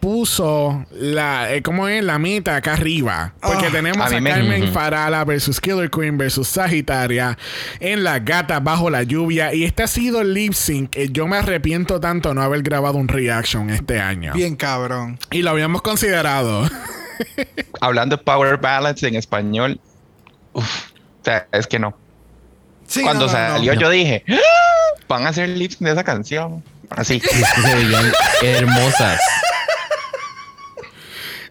puso 0.00 0.84
la, 0.92 1.52
eh, 1.54 1.62
¿cómo 1.62 1.88
es? 1.88 2.02
La 2.04 2.18
meta 2.18 2.56
acá 2.56 2.74
arriba. 2.74 3.32
Porque 3.40 3.66
Ah, 3.66 3.70
tenemos 3.72 3.98
a 4.00 4.06
a, 4.06 4.10
mí 4.10 4.20
me- 4.20 4.30
Carmen 4.30 4.72
Farala 4.72 5.24
versus 5.24 5.60
Killer 5.60 5.90
Queen 5.90 6.18
versus 6.18 6.48
Sagitaria 6.48 7.36
en 7.80 8.04
La 8.04 8.18
Gata 8.18 8.60
Bajo 8.60 8.90
la 8.90 9.02
Lluvia. 9.02 9.54
Y 9.54 9.64
este 9.64 9.82
ha 9.82 9.86
sido 9.86 10.20
el 10.20 10.34
lip 10.34 10.52
sync 10.54 10.90
que 10.90 11.08
yo 11.08 11.26
me 11.26 11.36
arrepiento 11.36 12.00
tanto 12.00 12.34
no 12.34 12.42
haber 12.42 12.62
grabado 12.62 12.98
un 12.98 13.08
reaction 13.08 13.70
este 13.70 14.00
año. 14.00 14.32
Bien 14.34 14.56
cabrón. 14.56 15.18
Y 15.30 15.42
lo 15.42 15.50
habíamos 15.50 15.82
considerado. 15.82 16.68
Hablando 17.80 18.16
de 18.16 18.22
Power 18.22 18.58
Ballads 18.58 19.02
en 19.04 19.14
español, 19.14 19.80
uf, 20.52 20.64
o 21.20 21.24
sea, 21.24 21.46
es 21.52 21.66
que 21.66 21.78
no. 21.78 21.96
Sí, 22.86 23.02
Cuando 23.02 23.26
no, 23.26 23.32
no, 23.32 23.38
no. 23.38 23.48
salió, 23.54 23.74
yo 23.74 23.88
dije, 23.90 24.24
"¡Ah! 24.28 24.36
van 25.08 25.26
a 25.26 25.30
hacer 25.30 25.48
lip 25.48 25.70
sync 25.70 25.82
de 25.82 25.92
esa 25.92 26.04
canción. 26.04 26.62
Así. 26.96 27.14
Y 27.14 27.16
es 27.42 27.52
que 27.54 27.62
se 27.62 27.74
veían 27.74 28.12
hermosas. 28.42 29.20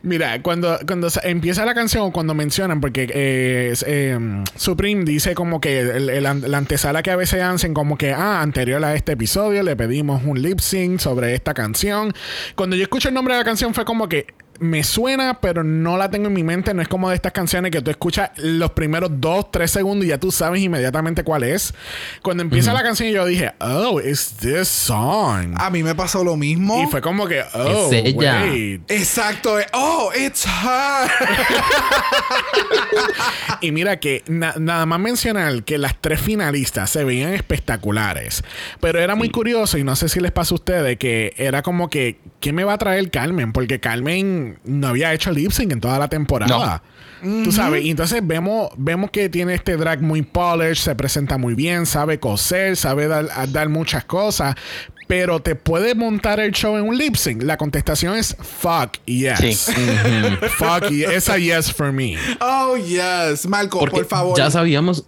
Mira, 0.03 0.41
cuando, 0.41 0.79
cuando 0.87 1.09
empieza 1.21 1.63
la 1.63 1.75
canción, 1.75 2.11
cuando 2.11 2.33
mencionan, 2.33 2.81
porque 2.81 3.07
eh, 3.13 3.69
es, 3.71 3.85
eh, 3.87 4.17
Supreme 4.55 5.03
dice 5.05 5.35
como 5.35 5.61
que 5.61 5.79
el- 5.79 6.09
el 6.09 6.25
an- 6.25 6.43
la 6.49 6.57
antesala 6.57 7.03
que 7.03 7.11
a 7.11 7.15
veces 7.15 7.43
hacen, 7.43 7.75
como 7.75 7.99
que, 7.99 8.11
ah, 8.11 8.41
anterior 8.41 8.83
a 8.83 8.95
este 8.95 9.11
episodio 9.11 9.61
le 9.61 9.75
pedimos 9.75 10.23
un 10.25 10.41
lip 10.41 10.59
sync 10.59 10.99
sobre 10.99 11.35
esta 11.35 11.53
canción. 11.53 12.13
Cuando 12.55 12.75
yo 12.75 12.81
escucho 12.81 13.09
el 13.09 13.13
nombre 13.13 13.35
de 13.35 13.41
la 13.41 13.45
canción 13.45 13.75
fue 13.75 13.85
como 13.85 14.09
que 14.09 14.25
me 14.61 14.83
suena, 14.83 15.39
pero 15.41 15.63
no 15.63 15.97
la 15.97 16.09
tengo 16.09 16.27
en 16.27 16.33
mi 16.33 16.43
mente. 16.43 16.73
No 16.73 16.81
es 16.81 16.87
como 16.87 17.09
de 17.09 17.15
estas 17.15 17.31
canciones 17.31 17.71
que 17.71 17.81
tú 17.81 17.89
escuchas 17.91 18.29
los 18.37 18.71
primeros 18.71 19.09
dos, 19.19 19.51
tres 19.51 19.71
segundos 19.71 20.05
y 20.05 20.09
ya 20.09 20.19
tú 20.19 20.31
sabes 20.31 20.61
inmediatamente 20.61 21.23
cuál 21.23 21.43
es. 21.43 21.73
Cuando 22.21 22.43
empieza 22.43 22.71
la 22.71 22.83
canción, 22.83 23.09
yo 23.09 23.25
dije, 23.25 23.51
oh, 23.59 23.99
it's 23.99 24.33
this 24.39 24.67
song. 24.67 25.55
A 25.57 25.69
mí 25.69 25.83
me 25.83 25.95
pasó 25.95 26.23
lo 26.23 26.37
mismo. 26.37 26.81
Y 26.83 26.87
fue 26.87 27.01
como 27.01 27.27
que, 27.27 27.41
oh, 27.53 27.89
Es 27.91 28.05
ella. 28.05 28.43
wait. 28.45 28.81
Exacto. 28.89 29.55
Oh, 29.73 30.11
it's 30.17 30.45
her. 30.45 31.11
Y 33.61 33.71
mira 33.71 33.99
que 33.99 34.23
na- 34.27 34.55
nada 34.57 34.85
más 34.85 34.99
mencionar 34.99 35.63
que 35.63 35.77
las 35.77 35.95
tres 35.99 36.19
finalistas 36.19 36.89
se 36.89 37.03
veían 37.03 37.33
espectaculares. 37.33 38.43
Pero 38.79 38.99
era 38.99 39.15
muy 39.15 39.29
curioso, 39.29 39.77
y 39.77 39.83
no 39.83 39.95
sé 39.95 40.09
si 40.09 40.19
les 40.19 40.31
pasa 40.31 40.53
a 40.53 40.55
ustedes, 40.55 40.97
que 40.97 41.33
era 41.37 41.61
como 41.61 41.89
que, 41.89 42.17
¿qué 42.39 42.53
me 42.53 42.63
va 42.63 42.73
a 42.73 42.77
traer 42.77 43.09
Carmen? 43.11 43.53
Porque 43.53 43.79
Carmen 43.79 44.50
no 44.63 44.87
había 44.87 45.13
hecho 45.13 45.31
lip 45.31 45.51
sync 45.51 45.71
en 45.71 45.81
toda 45.81 45.99
la 45.99 46.07
temporada. 46.07 46.81
Tú 47.21 47.51
sabes, 47.51 47.85
y 47.85 47.91
entonces 47.91 48.25
vemos, 48.25 48.71
vemos 48.77 49.11
que 49.11 49.29
tiene 49.29 49.53
este 49.53 49.77
drag 49.77 50.01
muy 50.01 50.23
polished, 50.23 50.83
se 50.83 50.95
presenta 50.95 51.37
muy 51.37 51.53
bien, 51.53 51.85
sabe 51.85 52.19
coser, 52.19 52.75
sabe 52.75 53.07
dar, 53.07 53.69
muchas 53.69 54.05
cosas, 54.05 54.55
pero 55.07 55.39
te 55.39 55.55
puede 55.55 55.93
montar 55.93 56.39
el 56.39 56.51
show 56.51 56.77
en 56.77 56.87
un 56.87 56.97
lip 56.97 57.15
sync. 57.15 57.43
La 57.43 57.57
contestación 57.57 58.15
es 58.15 58.35
fuck 58.39 58.97
yes. 59.05 59.37
Sí. 59.59 59.73
fuck 60.57 60.89
yes. 60.89 61.11
Esa 61.11 61.37
yes 61.37 61.71
for 61.71 61.91
me. 61.91 62.17
Oh, 62.39 62.75
yes. 62.75 63.47
Marco, 63.47 63.79
Porque 63.79 63.97
por 63.97 64.05
favor. 64.05 64.37
ya 64.37 64.49
sabíamos, 64.49 65.05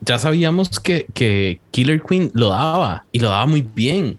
ya 0.00 0.18
sabíamos 0.18 0.80
que, 0.80 1.06
que 1.14 1.60
Killer 1.70 2.02
Queen 2.02 2.32
lo 2.34 2.48
daba 2.48 3.04
y 3.12 3.20
lo 3.20 3.28
daba 3.30 3.46
muy 3.46 3.62
bien. 3.62 4.18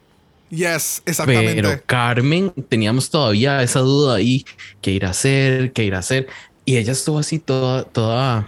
Yes, 0.53 1.01
exactamente. 1.05 1.55
Pero 1.55 1.81
Carmen, 1.85 2.51
teníamos 2.69 3.09
todavía 3.09 3.63
esa 3.63 3.79
duda 3.79 4.15
ahí, 4.15 4.45
qué 4.81 4.91
ir 4.91 5.05
a 5.05 5.09
hacer, 5.09 5.73
qué 5.73 5.83
ir 5.83 5.95
a 5.95 5.99
hacer. 5.99 6.27
Y 6.65 6.77
ella 6.77 6.91
estuvo 6.91 7.17
así 7.19 7.39
toda, 7.39 7.83
toda, 7.85 8.47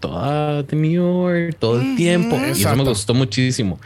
toda 0.00 0.62
demure 0.64 1.52
todo 1.52 1.80
el 1.80 1.96
tiempo. 1.96 2.34
Y 2.36 2.38
eso 2.40 2.46
Exacto. 2.50 2.76
me 2.82 2.88
gustó 2.88 3.14
muchísimo. 3.14 3.78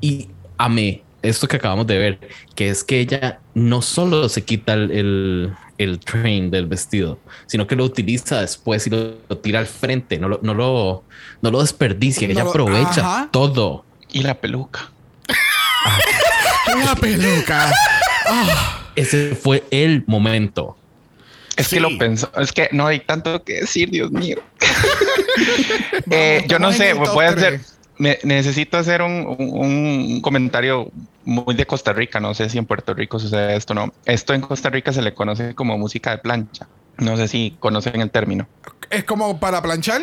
Y 0.00 0.28
amé 0.58 1.02
esto 1.22 1.48
que 1.48 1.56
acabamos 1.56 1.86
de 1.86 1.98
ver, 1.98 2.18
que 2.54 2.68
es 2.68 2.84
que 2.84 3.00
ella 3.00 3.40
no 3.54 3.80
solo 3.82 4.28
se 4.28 4.44
quita 4.44 4.74
el, 4.74 4.90
el, 4.92 5.52
el 5.78 5.98
train 6.00 6.50
del 6.50 6.66
vestido, 6.66 7.18
sino 7.46 7.66
que 7.66 7.74
lo 7.74 7.84
utiliza 7.84 8.40
después 8.40 8.86
y 8.86 8.90
lo, 8.90 9.14
lo 9.28 9.38
tira 9.38 9.58
al 9.60 9.66
frente, 9.66 10.18
no 10.18 10.28
lo, 10.28 10.40
no 10.42 10.54
lo, 10.54 11.04
no 11.42 11.50
lo 11.50 11.60
desperdicia, 11.60 12.28
No 12.28 12.32
ella 12.32 12.44
lo- 12.44 12.50
aprovecha 12.50 13.00
ajá. 13.00 13.28
todo. 13.32 13.84
Y 14.12 14.22
la 14.22 14.34
peluca. 14.40 14.92
La 16.84 16.94
peluca. 16.96 17.70
Ese 18.94 19.34
fue 19.34 19.64
el 19.70 20.04
momento. 20.06 20.76
Es 21.56 21.68
Sí. 21.68 21.76
que 21.76 21.80
lo 21.80 21.96
pensó. 21.98 22.30
Es 22.36 22.52
que 22.52 22.68
no 22.72 22.86
hay 22.86 23.00
tanto 23.00 23.42
que 23.42 23.60
decir, 23.60 23.90
Dios 23.90 24.10
mío. 24.10 24.38
Eh, 26.10 26.44
yo 26.48 26.58
no 26.58 26.72
sé, 26.72 26.94
voy 26.94 27.24
a 27.26 27.28
hacer. 27.28 27.60
me- 27.98 28.18
necesito 28.22 28.76
hacer 28.76 29.02
un, 29.02 29.24
un- 29.38 29.54
un 29.60 30.20
comentario 30.20 30.90
muy 31.24 31.54
de 31.54 31.66
Costa 31.66 31.92
Rica. 31.92 32.18
No 32.20 32.34
sé 32.34 32.48
si 32.48 32.58
en 32.58 32.66
Puerto 32.66 32.94
Rico 32.94 33.18
sucede 33.18 33.56
esto 33.56 33.72
o 33.72 33.76
no. 33.76 33.92
Esto 34.04 34.34
en 34.34 34.40
Costa 34.40 34.70
Rica 34.70 34.92
se 34.92 35.02
le 35.02 35.14
conoce 35.14 35.54
como 35.54 35.76
música 35.78 36.10
de 36.10 36.18
plancha. 36.18 36.66
No 36.96 37.16
sé 37.16 37.28
si 37.28 37.56
conocen 37.60 38.00
el 38.00 38.10
término. 38.10 38.48
Es 38.90 39.04
como 39.04 39.38
para 39.38 39.62
planchar. 39.62 40.02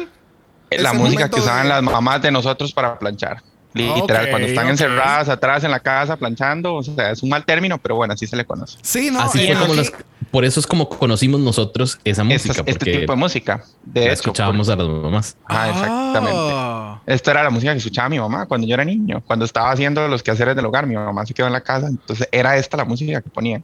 La 0.71 0.93
música 0.93 1.29
que 1.29 1.39
usaban 1.39 1.63
de- 1.63 1.69
las 1.69 1.81
mamás 1.83 2.21
de 2.21 2.31
nosotros 2.31 2.71
para 2.73 2.97
planchar. 2.99 3.41
Literal, 3.75 4.23
Ok, 4.25 4.29
cuando 4.31 4.47
están 4.47 4.65
ok. 4.65 4.71
encerradas 4.71 5.27
atrás 5.29 5.63
en 5.65 5.71
la 5.71 5.79
casa 5.81 6.15
planchando. 6.15 6.75
O 6.75 6.83
sea, 6.83 7.11
es 7.11 7.21
un 7.21 7.29
mal 7.29 7.43
término, 7.45 7.77
pero 7.77 7.95
bueno, 7.95 8.13
así 8.13 8.25
se 8.25 8.35
le 8.37 8.45
conoce. 8.45 8.77
Sí, 8.81 9.11
no. 9.11 9.19
Así 9.21 9.45
fue 9.45 9.55
como 9.55 9.73
los, 9.73 9.91
por 10.31 10.45
eso 10.45 10.59
es 10.61 10.65
como 10.67 10.87
conocimos 10.87 11.39
nosotros 11.41 11.99
esa 12.05 12.23
música. 12.23 12.51
Esta- 12.51 12.63
este 12.65 12.79
porque 12.79 12.97
tipo 12.99 13.11
de 13.13 13.17
música. 13.17 13.63
De 13.83 13.99
la 14.01 14.05
hecho, 14.07 14.13
escuchábamos 14.13 14.69
a 14.69 14.75
las 14.77 14.87
mamás. 14.87 15.37
Ah, 15.45 15.69
exactamente. 15.69 16.39
Ah. 16.41 17.01
Esta 17.05 17.31
era 17.31 17.43
la 17.43 17.49
música 17.49 17.71
que 17.73 17.77
escuchaba 17.79 18.07
mi 18.09 18.17
mamá 18.19 18.45
cuando 18.45 18.65
yo 18.65 18.73
era 18.73 18.85
niño, 18.85 19.21
cuando 19.27 19.43
estaba 19.45 19.71
haciendo 19.71 20.07
los 20.07 20.23
quehaceres 20.23 20.55
del 20.55 20.65
hogar. 20.65 20.87
Mi 20.87 20.95
mamá 20.95 21.25
se 21.25 21.33
quedó 21.33 21.47
en 21.47 21.53
la 21.53 21.61
casa, 21.61 21.87
entonces 21.87 22.27
era 22.31 22.57
esta 22.57 22.77
la 22.77 22.85
música 22.85 23.21
que 23.21 23.29
ponían. 23.29 23.63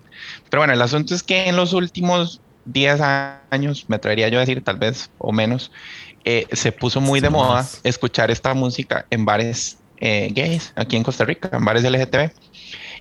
Pero 0.50 0.60
bueno, 0.62 0.74
el 0.74 0.82
asunto 0.82 1.16
es 1.16 1.24
que 1.24 1.48
en 1.48 1.56
los 1.56 1.72
últimos 1.74 2.42
10 2.66 3.00
años, 3.50 3.86
me 3.88 3.96
atrevería 3.96 4.28
yo 4.28 4.38
a 4.38 4.42
decir, 4.42 4.62
tal 4.64 4.78
vez 4.78 5.10
o 5.18 5.32
menos, 5.32 5.72
eh, 6.24 6.46
se 6.52 6.72
puso 6.72 7.02
muy 7.02 7.20
Sí, 7.20 7.24
de 7.24 7.30
moda 7.32 7.66
escuchar 7.84 8.30
esta 8.30 8.54
música 8.54 9.06
en 9.10 9.26
bares 9.26 9.78
eh, 10.02 10.32
gays 10.34 10.74
aquí 10.76 10.98
en 10.98 11.04
Costa 11.04 11.24
Rica, 11.24 11.50
en 11.54 11.64
bares 11.64 11.84
LGTB. 11.84 12.32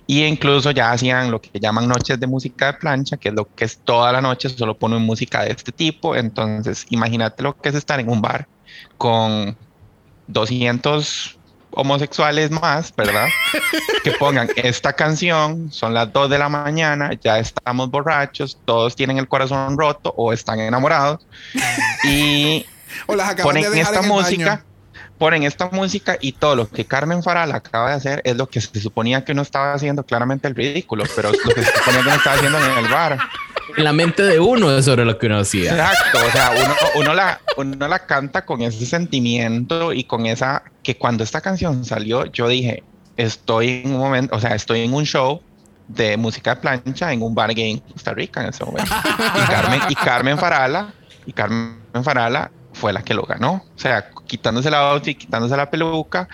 Y 0.07 0.23
incluso 0.23 0.71
ya 0.71 0.91
hacían 0.91 1.31
lo 1.31 1.41
que 1.41 1.59
llaman 1.59 1.87
noches 1.87 2.19
de 2.19 2.27
música 2.27 2.67
de 2.67 2.73
plancha, 2.73 3.17
que 3.17 3.29
es 3.29 3.35
lo 3.35 3.45
que 3.55 3.65
es 3.65 3.79
toda 3.79 4.11
la 4.11 4.21
noche, 4.21 4.49
solo 4.49 4.77
ponen 4.77 5.01
música 5.01 5.43
de 5.43 5.51
este 5.51 5.71
tipo. 5.71 6.15
Entonces, 6.15 6.85
imagínate 6.89 7.43
lo 7.43 7.57
que 7.57 7.69
es 7.69 7.75
estar 7.75 7.99
en 7.99 8.09
un 8.09 8.21
bar 8.21 8.47
con 8.97 9.57
200 10.27 11.37
homosexuales 11.71 12.51
más, 12.51 12.93
¿verdad? 12.95 13.27
que 14.03 14.11
pongan 14.11 14.49
esta 14.55 14.93
canción, 14.93 15.71
son 15.71 15.93
las 15.93 16.11
2 16.11 16.29
de 16.29 16.37
la 16.37 16.49
mañana, 16.49 17.11
ya 17.21 17.39
estamos 17.39 17.89
borrachos, 17.89 18.57
todos 18.65 18.95
tienen 18.95 19.17
el 19.17 19.27
corazón 19.27 19.77
roto 19.77 20.13
o 20.17 20.33
están 20.33 20.59
enamorados 20.59 21.25
y 22.03 22.65
O 23.07 23.15
las 23.15 23.35
ponen 23.35 23.71
de 23.71 23.79
esta 23.79 24.01
música. 24.01 24.65
Ponen 25.21 25.43
esta 25.43 25.69
música 25.71 26.17
y 26.19 26.31
todo 26.31 26.55
lo 26.55 26.67
que 26.67 26.83
Carmen 26.85 27.21
Farala 27.21 27.57
acaba 27.57 27.89
de 27.89 27.95
hacer 27.95 28.21
es 28.25 28.35
lo 28.35 28.49
que 28.49 28.59
se 28.59 28.81
suponía 28.81 29.23
que 29.23 29.33
uno 29.33 29.43
estaba 29.43 29.71
haciendo 29.71 30.01
claramente 30.03 30.47
el 30.47 30.55
ridículo, 30.55 31.03
pero 31.15 31.29
es 31.29 31.37
lo 31.45 31.53
que 31.53 31.63
se 31.63 31.71
suponía 31.71 32.01
que 32.01 32.07
uno 32.07 32.17
estaba 32.17 32.35
haciendo 32.37 32.57
en 32.57 32.85
el 32.85 32.91
bar. 32.91 33.19
En 33.77 33.83
la 33.83 33.93
mente 33.93 34.23
de 34.23 34.39
uno 34.39 34.75
es 34.75 34.85
sobre 34.85 35.05
lo 35.05 35.19
que 35.19 35.27
uno 35.27 35.37
hacía. 35.37 35.73
Exacto, 35.73 36.17
o 36.27 36.31
sea, 36.31 36.51
uno, 36.55 36.75
uno 36.95 37.13
la, 37.13 37.39
uno 37.55 37.87
la 37.87 37.99
canta 37.99 38.45
con 38.45 38.63
ese 38.63 38.83
sentimiento 38.83 39.93
y 39.93 40.05
con 40.05 40.25
esa 40.25 40.63
que 40.81 40.97
cuando 40.97 41.23
esta 41.23 41.39
canción 41.39 41.85
salió, 41.85 42.25
yo 42.25 42.47
dije, 42.47 42.83
estoy 43.15 43.83
en 43.85 43.93
un 43.93 43.99
momento, 43.99 44.35
o 44.35 44.39
sea, 44.39 44.55
estoy 44.55 44.79
en 44.79 44.91
un 44.91 45.05
show 45.05 45.39
de 45.87 46.17
música 46.17 46.55
de 46.55 46.61
plancha 46.61 47.13
en 47.13 47.21
un 47.21 47.35
bar 47.35 47.53
gay 47.53 47.73
en 47.73 47.77
Costa 47.77 48.11
Rica 48.15 48.41
en 48.41 48.49
ese 48.49 48.65
momento. 48.65 48.91
Y 49.35 49.51
Carmen, 49.51 49.81
y 49.87 49.93
Carmen 49.93 50.39
Farala, 50.39 50.91
y 51.27 51.31
Carmen 51.31 51.77
Farala 52.03 52.49
fue 52.73 52.93
la 52.93 53.01
que 53.03 53.13
lo 53.13 53.23
ganó, 53.23 53.63
o 53.75 53.79
sea, 53.79 54.09
quitándose 54.27 54.69
la 54.71 54.91
outfit, 54.91 55.17
quitándose 55.17 55.55
la 55.57 55.69
peluca, 55.69 56.27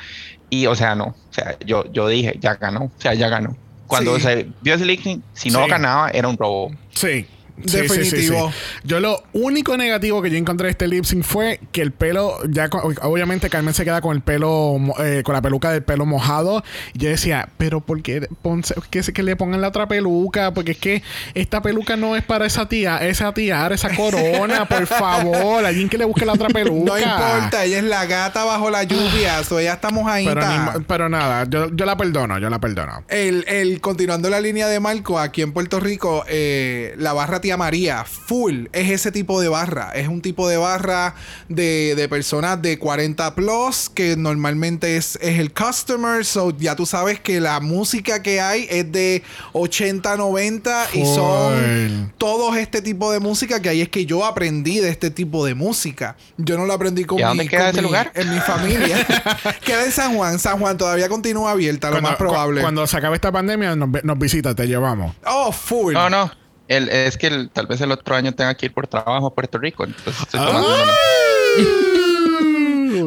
y 0.49 0.65
o 0.68 0.76
sea, 0.76 0.95
no, 0.95 1.05
o 1.07 1.34
sea, 1.34 1.57
yo, 1.65 1.91
yo 1.91 2.07
dije, 2.07 2.38
ya 2.39 2.55
ganó, 2.55 2.85
o 2.85 2.91
sea, 3.01 3.14
ya 3.14 3.27
ganó. 3.30 3.55
Cuando 3.88 4.15
Sí. 4.18 4.22
se 4.22 4.47
vio 4.61 4.73
ese 4.76 4.85
link, 4.85 5.22
si 5.34 5.49
no 5.49 5.64
Sí. 5.64 5.69
ganaba, 5.69 6.09
era 6.09 6.27
un 6.27 6.38
robo. 6.38 6.72
Sí. 6.93 7.26
Sí, 7.66 7.70
sí, 7.70 7.88
sí, 7.88 7.98
Definitivo. 7.98 8.52
sí. 8.52 8.58
Yo 8.84 9.00
lo 9.00 9.24
único 9.34 9.76
negativo 9.78 10.22
que 10.22 10.30
yo 10.30 10.38
encontré 10.38 10.66
de 10.68 10.72
este 10.72 10.88
lip 10.88 11.06
sync 11.06 11.24
fue 11.24 11.60
que 11.72 11.82
el 11.82 11.92
pelo, 11.92 12.38
ya 12.50 12.70
obviamente 13.02 13.50
Carmen 13.50 13.74
se 13.74 13.84
queda 13.84 14.00
con 14.02 14.16
el 14.16 14.22
pelo, 14.22 14.76
eh, 15.00 15.22
con 15.26 15.34
la 15.34 15.42
peluca 15.42 15.72
del 15.72 15.84
pelo 15.84 16.06
mojado. 16.06 16.64
Y 16.94 17.00
yo 17.00 17.10
decía, 17.10 17.50
pero 17.58 17.82
¿por 17.82 18.02
qué 18.04 18.28
ponse- 18.44 18.76
que, 18.90 19.02
que 19.02 19.24
le 19.24 19.36
pongan 19.36 19.62
la 19.62 19.70
otra 19.70 19.88
peluca? 19.88 20.54
Porque 20.54 20.72
es 20.74 20.78
que 20.78 21.04
esta 21.34 21.62
peluca 21.62 21.96
no 21.96 22.16
es 22.16 22.24
para 22.24 22.46
esa 22.46 22.68
tía, 22.70 22.98
esa 22.98 23.34
tiara, 23.34 23.74
esa 23.74 23.96
corona, 23.96 24.66
por 24.68 24.86
favor. 24.88 25.66
Alguien 25.66 25.90
que 25.90 25.98
le 25.98 26.06
busque 26.06 26.26
la 26.26 26.34
otra 26.34 26.50
peluca. 26.50 26.92
No 26.92 26.98
importa, 27.00 27.66
ella 27.66 27.80
es 27.80 27.84
la 27.84 28.06
gata 28.06 28.44
bajo 28.44 28.70
la 28.70 28.84
lluvia, 28.84 29.44
so 29.44 29.58
ella 29.60 29.74
está 29.74 29.90
mojadita. 29.90 30.34
Pero, 30.34 30.48
ni 30.80 30.86
pero 30.86 31.10
nada, 31.10 31.46
yo, 31.50 31.70
yo 31.74 31.86
la 31.86 31.98
perdono, 31.98 32.38
yo 32.40 32.50
la 32.50 32.60
perdono. 32.60 33.04
El, 33.08 33.46
el- 33.48 33.82
continuando 33.82 34.30
la 34.30 34.40
línea 34.42 34.68
de 34.68 34.80
Marco, 34.80 35.20
aquí 35.20 35.42
en 35.42 35.54
Puerto 35.54 35.80
Rico, 35.80 36.24
eh, 36.28 36.94
la 36.98 37.14
barra 37.14 37.42
Tía 37.48 37.56
María, 37.56 38.03
full, 38.03 38.65
es 38.74 38.90
ese 38.91 39.10
tipo 39.10 39.40
de 39.40 39.48
barra. 39.48 39.91
Es 39.95 40.10
un 40.10 40.22
tipo 40.22 40.49
de 40.49 40.57
barra 40.57 41.15
de, 41.48 41.94
de 41.95 42.10
personas 42.10 42.61
de 42.61 42.78
40 42.78 43.36
plus, 43.36 43.88
que 43.90 44.18
normalmente 44.18 44.98
es, 44.98 45.18
es 45.22 45.40
el 45.40 45.53
customer. 45.53 46.26
So 46.26 46.52
ya 46.57 46.76
tú 46.76 46.86
sabes 46.86 47.22
que 47.22 47.40
la 47.40 47.61
música 47.61 48.22
que 48.22 48.41
hay 48.41 48.68
es 48.69 48.91
de 48.91 49.24
80, 49.53 50.18
90 50.18 50.88
y 50.91 51.06
son 51.06 52.11
todos 52.18 52.57
este 52.57 52.82
tipo 52.82 53.14
de 53.14 53.22
música 53.22 53.61
que 53.61 53.69
ahí 53.69 53.80
es 53.80 53.88
que 53.88 54.06
yo 54.06 54.26
aprendí 54.26 54.80
de 54.82 54.90
este 54.90 55.10
tipo 55.10 55.45
de 55.45 55.53
música. 55.56 56.18
Yo 56.36 56.57
no 56.57 56.65
lo 56.65 56.74
aprendí 56.74 57.06
con 57.06 57.18
¿Y 57.18 57.22
mi- 57.22 57.28
dónde 57.30 57.48
queda 57.48 57.60
con 57.61 57.69
ese 57.69 57.82
mi- 57.82 57.88
lugar? 57.88 58.11
En 58.14 58.30
mi 58.30 58.41
familia. 58.41 59.07
queda 59.65 59.86
en 59.86 59.91
San 59.94 60.18
Juan. 60.18 60.38
San 60.38 60.60
Juan 60.60 60.78
todavía 60.78 61.07
continúa 61.07 61.52
abierta, 61.52 61.91
lo 61.91 62.02
más 62.02 62.11
cu- 62.18 62.18
probable. 62.26 62.60
cuando 62.60 62.86
se 62.88 62.98
acabe 62.98 63.15
esta 63.15 63.32
pandemia, 63.32 63.74
nos 63.78 64.19
visita, 64.19 64.53
te 64.53 64.68
llevamos. 64.68 65.15
Oh, 65.26 65.53
full. 65.53 65.94
No, 65.94 66.10
no. 66.10 66.30
El, 66.68 66.89
es 66.89 67.18
que 67.18 67.27
el- 67.27 67.49
tal 67.49 67.68
vez 67.68 67.80
el 67.81 67.91
otro 67.91 68.15
año 68.15 68.34
tenga 68.34 68.53
que 68.56 68.68
ir 68.68 68.73
por 68.73 68.88
trabajo 68.88 69.27
a 69.27 69.34
Puerto 69.34 69.57
Rico. 69.57 69.84
Entonces 69.85 70.19
estoy 70.22 70.39
tomando 70.39 70.68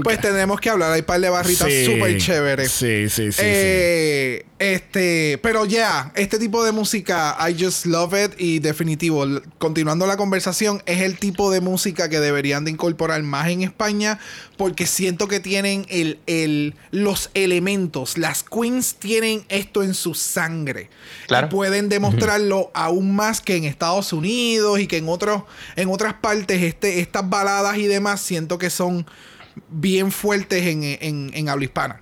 Pues 0.02 0.20
tenemos 0.20 0.60
que 0.60 0.70
hablar. 0.70 0.92
Hay 0.92 1.00
un 1.00 1.06
par 1.06 1.20
de 1.20 1.28
barritas 1.28 1.68
Sí. 1.68 1.84
súper 1.84 2.18
chéveres. 2.18 2.70
Sí, 2.70 3.08
sí, 3.08 3.26
sí. 3.26 3.32
sí. 3.32 3.42
Eh, 3.44 4.46
Este, 4.60 5.38
pero 5.42 5.64
ya, 5.64 6.12
este 6.16 6.38
tipo 6.38 6.62
de 6.62 6.70
música, 6.72 7.34
I 7.48 7.56
just 7.58 7.86
love 7.86 8.12
it. 8.12 8.32
Y 8.38 8.58
definitivo, 8.58 9.24
continuando 9.56 10.06
la 10.06 10.18
conversación, 10.18 10.82
es 10.84 11.00
el 11.00 11.18
tipo 11.18 11.50
de 11.50 11.62
música 11.62 12.10
que 12.10 12.20
deberían 12.20 12.66
de 12.66 12.70
incorporar 12.70 13.22
más 13.22 13.48
en 13.48 13.62
España. 13.62 14.18
Porque 14.58 14.86
siento 14.86 15.28
que 15.28 15.40
tienen 15.40 15.86
el, 15.88 16.18
el, 16.26 16.74
los 16.90 17.30
elementos. 17.32 18.18
Las 18.18 18.42
queens 18.42 18.96
tienen 18.96 19.46
esto 19.48 19.82
en 19.82 19.94
su 19.94 20.12
sangre. 20.12 20.90
Claro. 21.26 21.46
Y 21.46 21.50
pueden 21.50 21.88
demostrarlo 21.88 22.70
aún 22.74 23.16
más 23.16 23.40
que 23.40 23.56
en 23.56 23.64
Estados 23.64 24.12
Unidos 24.12 24.78
y 24.78 24.86
que 24.86 24.98
en 24.98 25.08
otros, 25.08 25.44
en 25.76 25.88
otras 25.88 26.12
partes, 26.14 26.62
este, 26.62 27.00
estas 27.00 27.30
baladas 27.30 27.78
y 27.78 27.86
demás, 27.86 28.20
siento 28.20 28.58
que 28.58 28.68
son 28.68 29.06
bien 29.68 30.10
fuertes 30.12 30.66
en, 30.66 30.82
en, 30.84 31.30
en 31.34 31.48
habla 31.48 31.64
hispana. 31.64 32.00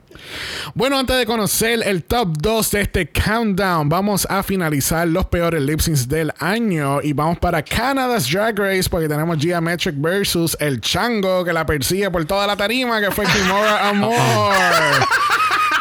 Bueno, 0.75 0.99
antes 0.99 1.16
de 1.16 1.27
conocer 1.27 1.81
el 1.85 2.03
top 2.05 2.37
2 2.39 2.70
de 2.73 2.81
este 2.81 3.11
countdown, 3.11 3.89
vamos 3.89 4.27
a 4.29 4.43
finalizar 4.43 5.07
los 5.09 5.27
peores 5.27 5.62
lip 5.62 5.81
syncs 5.81 6.09
del 6.09 6.33
año 6.39 7.01
y 7.03 7.12
vamos 7.12 7.39
para 7.39 7.62
Canada's 7.62 8.31
Drag 8.31 8.59
Race 8.59 8.89
porque 8.91 9.09
tenemos 9.09 9.39
Geometric 9.39 9.95
versus 9.99 10.57
el 10.61 10.81
Chango 10.81 11.45
que 11.45 11.53
la 11.53 11.65
persigue 11.66 12.11
por 12.11 12.25
toda 12.25 12.47
la 12.47 12.57
tarima 12.57 13.01
que 13.01 13.11
fue 13.11 13.25
Kimora 13.27 13.89
Amor. 13.91 14.16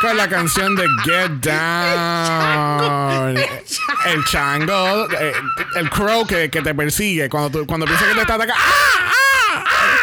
Con 0.02 0.16
la 0.16 0.30
canción 0.30 0.76
de 0.76 0.86
Get 1.04 1.32
Down. 1.42 3.38
El 4.06 4.24
chango, 4.26 5.08
eh, 5.20 5.34
el 5.76 5.90
crow 5.90 6.26
que, 6.28 6.52
que 6.52 6.62
te 6.62 6.76
persigue 6.76 7.28
cuando, 7.30 7.50
tú, 7.50 7.66
cuando 7.66 7.88
piensa 7.88 8.06
que 8.08 8.14
te 8.14 8.22
está 8.22 8.36
atacando. 8.36 8.62
¡Ah! 8.64 9.10
¡Ah! 9.10 9.37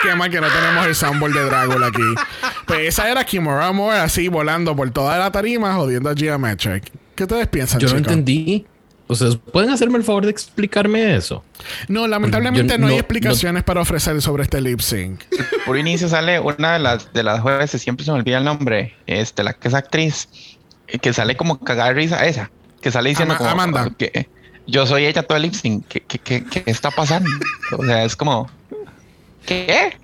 Qué 0.05 0.15
mal 0.15 0.31
que 0.31 0.41
no 0.41 0.49
tenemos 0.49 0.87
el 0.87 0.95
soundboard 0.95 1.33
de 1.35 1.45
Dragula 1.45 1.87
aquí. 1.89 2.03
Pues 2.67 2.81
esa 2.89 3.09
era 3.11 3.25
Kimura 3.25 3.73
Moore 3.73 3.99
así 3.99 4.29
volando 4.29 4.77
por 4.77 4.91
toda 4.91 5.19
la 5.19 5.31
tarima 5.31 5.75
jodiendo 5.75 6.11
a 6.11 6.15
Geometric. 6.15 6.93
¿Qué 7.15 7.25
ustedes 7.25 7.49
piensan, 7.49 7.81
Yo 7.81 7.89
no 7.89 7.95
chicos? 7.97 8.09
entendí. 8.13 8.67
Ustedes 9.07 9.37
pueden 9.53 9.71
hacerme 9.71 9.99
el 9.99 10.05
favor 10.05 10.25
de 10.25 10.31
explicarme 10.31 11.15
eso. 11.17 11.45
No, 11.89 12.07
lamentablemente 12.09 12.73
Yo 12.75 12.79
no, 12.79 12.87
hay 12.87 12.95
no- 12.95 12.99
explicaciones 13.01 13.63
para 13.63 13.81
ofrecer 13.83 14.21
sobre 14.23 14.45
este 14.45 14.61
lip 14.61 14.81
sync. 14.81 15.23
Por 15.67 15.77
inicio 15.79 16.09
sale 16.09 16.41
una 16.41 16.73
de 16.75 16.79
las 16.79 17.13
de 17.13 17.23
las 17.23 17.41
jueces, 17.41 17.81
siempre 17.83 18.05
se 18.05 18.13
me 18.13 18.19
olvida 18.19 18.39
el 18.39 18.45
nombre, 18.45 18.95
este, 19.07 19.43
la 19.43 19.53
que 19.53 19.69
es 19.69 19.75
actriz, 19.75 20.29
que 21.03 21.13
sale 21.13 21.37
como 21.37 21.61
cagada 21.61 21.91
de 21.91 21.95
risa, 21.97 22.25
esa, 22.27 22.51
que 22.81 22.91
sale 22.91 23.11
diciendo 23.11 23.35
Ama- 23.35 23.39
como 23.39 23.51
Amanda. 23.51 23.91
que 23.97 24.29
yo 24.67 24.87
soy 24.87 25.05
ella 25.05 25.23
todo 25.23 25.37
el 25.37 25.43
lip 25.45 25.53
sync, 25.55 25.87
¿qué, 25.87 26.01
qué, 26.01 26.19
qué, 26.19 26.43
qué 26.45 26.63
está 26.67 26.91
pasando? 26.91 27.29
O 27.77 27.85
sea, 27.85 28.05
es 28.05 28.17
como, 28.17 28.49
¿qué? 29.47 29.97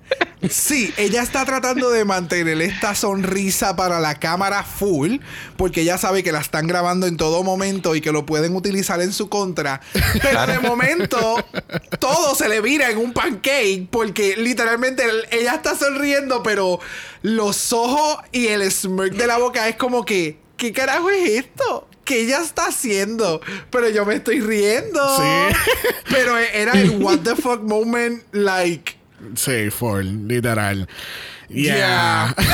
Sí, 0.49 0.93
ella 0.97 1.21
está 1.21 1.45
tratando 1.45 1.89
de 1.91 2.03
mantener 2.03 2.61
esta 2.61 2.95
sonrisa 2.95 3.75
para 3.75 3.99
la 3.99 4.15
cámara 4.15 4.63
full, 4.63 5.17
porque 5.55 5.81
ella 5.81 5.97
sabe 5.97 6.23
que 6.23 6.31
la 6.31 6.39
están 6.39 6.67
grabando 6.67 7.07
en 7.07 7.15
todo 7.15 7.43
momento 7.43 7.95
y 7.95 8.01
que 8.01 8.11
lo 8.11 8.25
pueden 8.25 8.55
utilizar 8.55 9.01
en 9.01 9.13
su 9.13 9.29
contra. 9.29 9.81
Pero 10.21 10.47
de 10.47 10.59
momento, 10.59 11.37
todo 11.99 12.35
se 12.35 12.49
le 12.49 12.59
vira 12.61 12.89
en 12.89 12.97
un 12.97 13.13
pancake, 13.13 13.87
porque 13.89 14.35
literalmente 14.35 15.03
el- 15.03 15.25
ella 15.31 15.53
está 15.55 15.75
sonriendo, 15.75 16.41
pero 16.43 16.79
los 17.21 17.71
ojos 17.71 18.17
y 18.31 18.47
el 18.47 18.69
smirk 18.71 19.13
de 19.13 19.27
la 19.27 19.37
boca 19.37 19.69
es 19.69 19.75
como 19.75 20.03
que, 20.05 20.39
¿qué 20.57 20.73
carajo 20.73 21.09
es 21.09 21.29
esto? 21.45 21.87
¿Qué 22.03 22.21
ella 22.21 22.39
está 22.41 22.65
haciendo? 22.65 23.41
Pero 23.69 23.87
yo 23.89 24.05
me 24.05 24.15
estoy 24.15 24.41
riendo. 24.41 24.99
Sí. 25.17 25.55
Pero 26.09 26.35
era 26.37 26.73
el 26.73 26.89
what 27.01 27.19
the 27.19 27.35
fuck 27.35 27.61
moment, 27.61 28.23
like. 28.31 28.97
Sí, 29.35 29.69
full, 29.71 30.27
literal. 30.27 30.87
Yeah. 31.49 31.75
Yeah. 31.75 32.33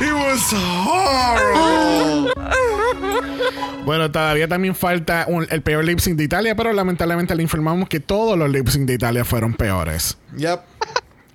It 0.00 0.12
was 0.12 0.52
horrible. 0.52 2.32
Bueno, 3.84 4.10
todavía 4.10 4.48
también 4.48 4.74
falta 4.74 5.24
un- 5.28 5.46
el 5.50 5.62
peor 5.62 5.84
lip 5.84 5.98
sync 6.00 6.16
de 6.16 6.24
Italia, 6.24 6.54
pero 6.54 6.72
lamentablemente 6.72 7.34
le 7.34 7.42
informamos 7.42 7.88
que 7.88 8.00
todos 8.00 8.38
los 8.38 8.48
lip 8.50 8.68
sync 8.68 8.86
de 8.86 8.94
Italia 8.94 9.24
fueron 9.24 9.54
peores. 9.54 10.16
Yep. 10.36 10.60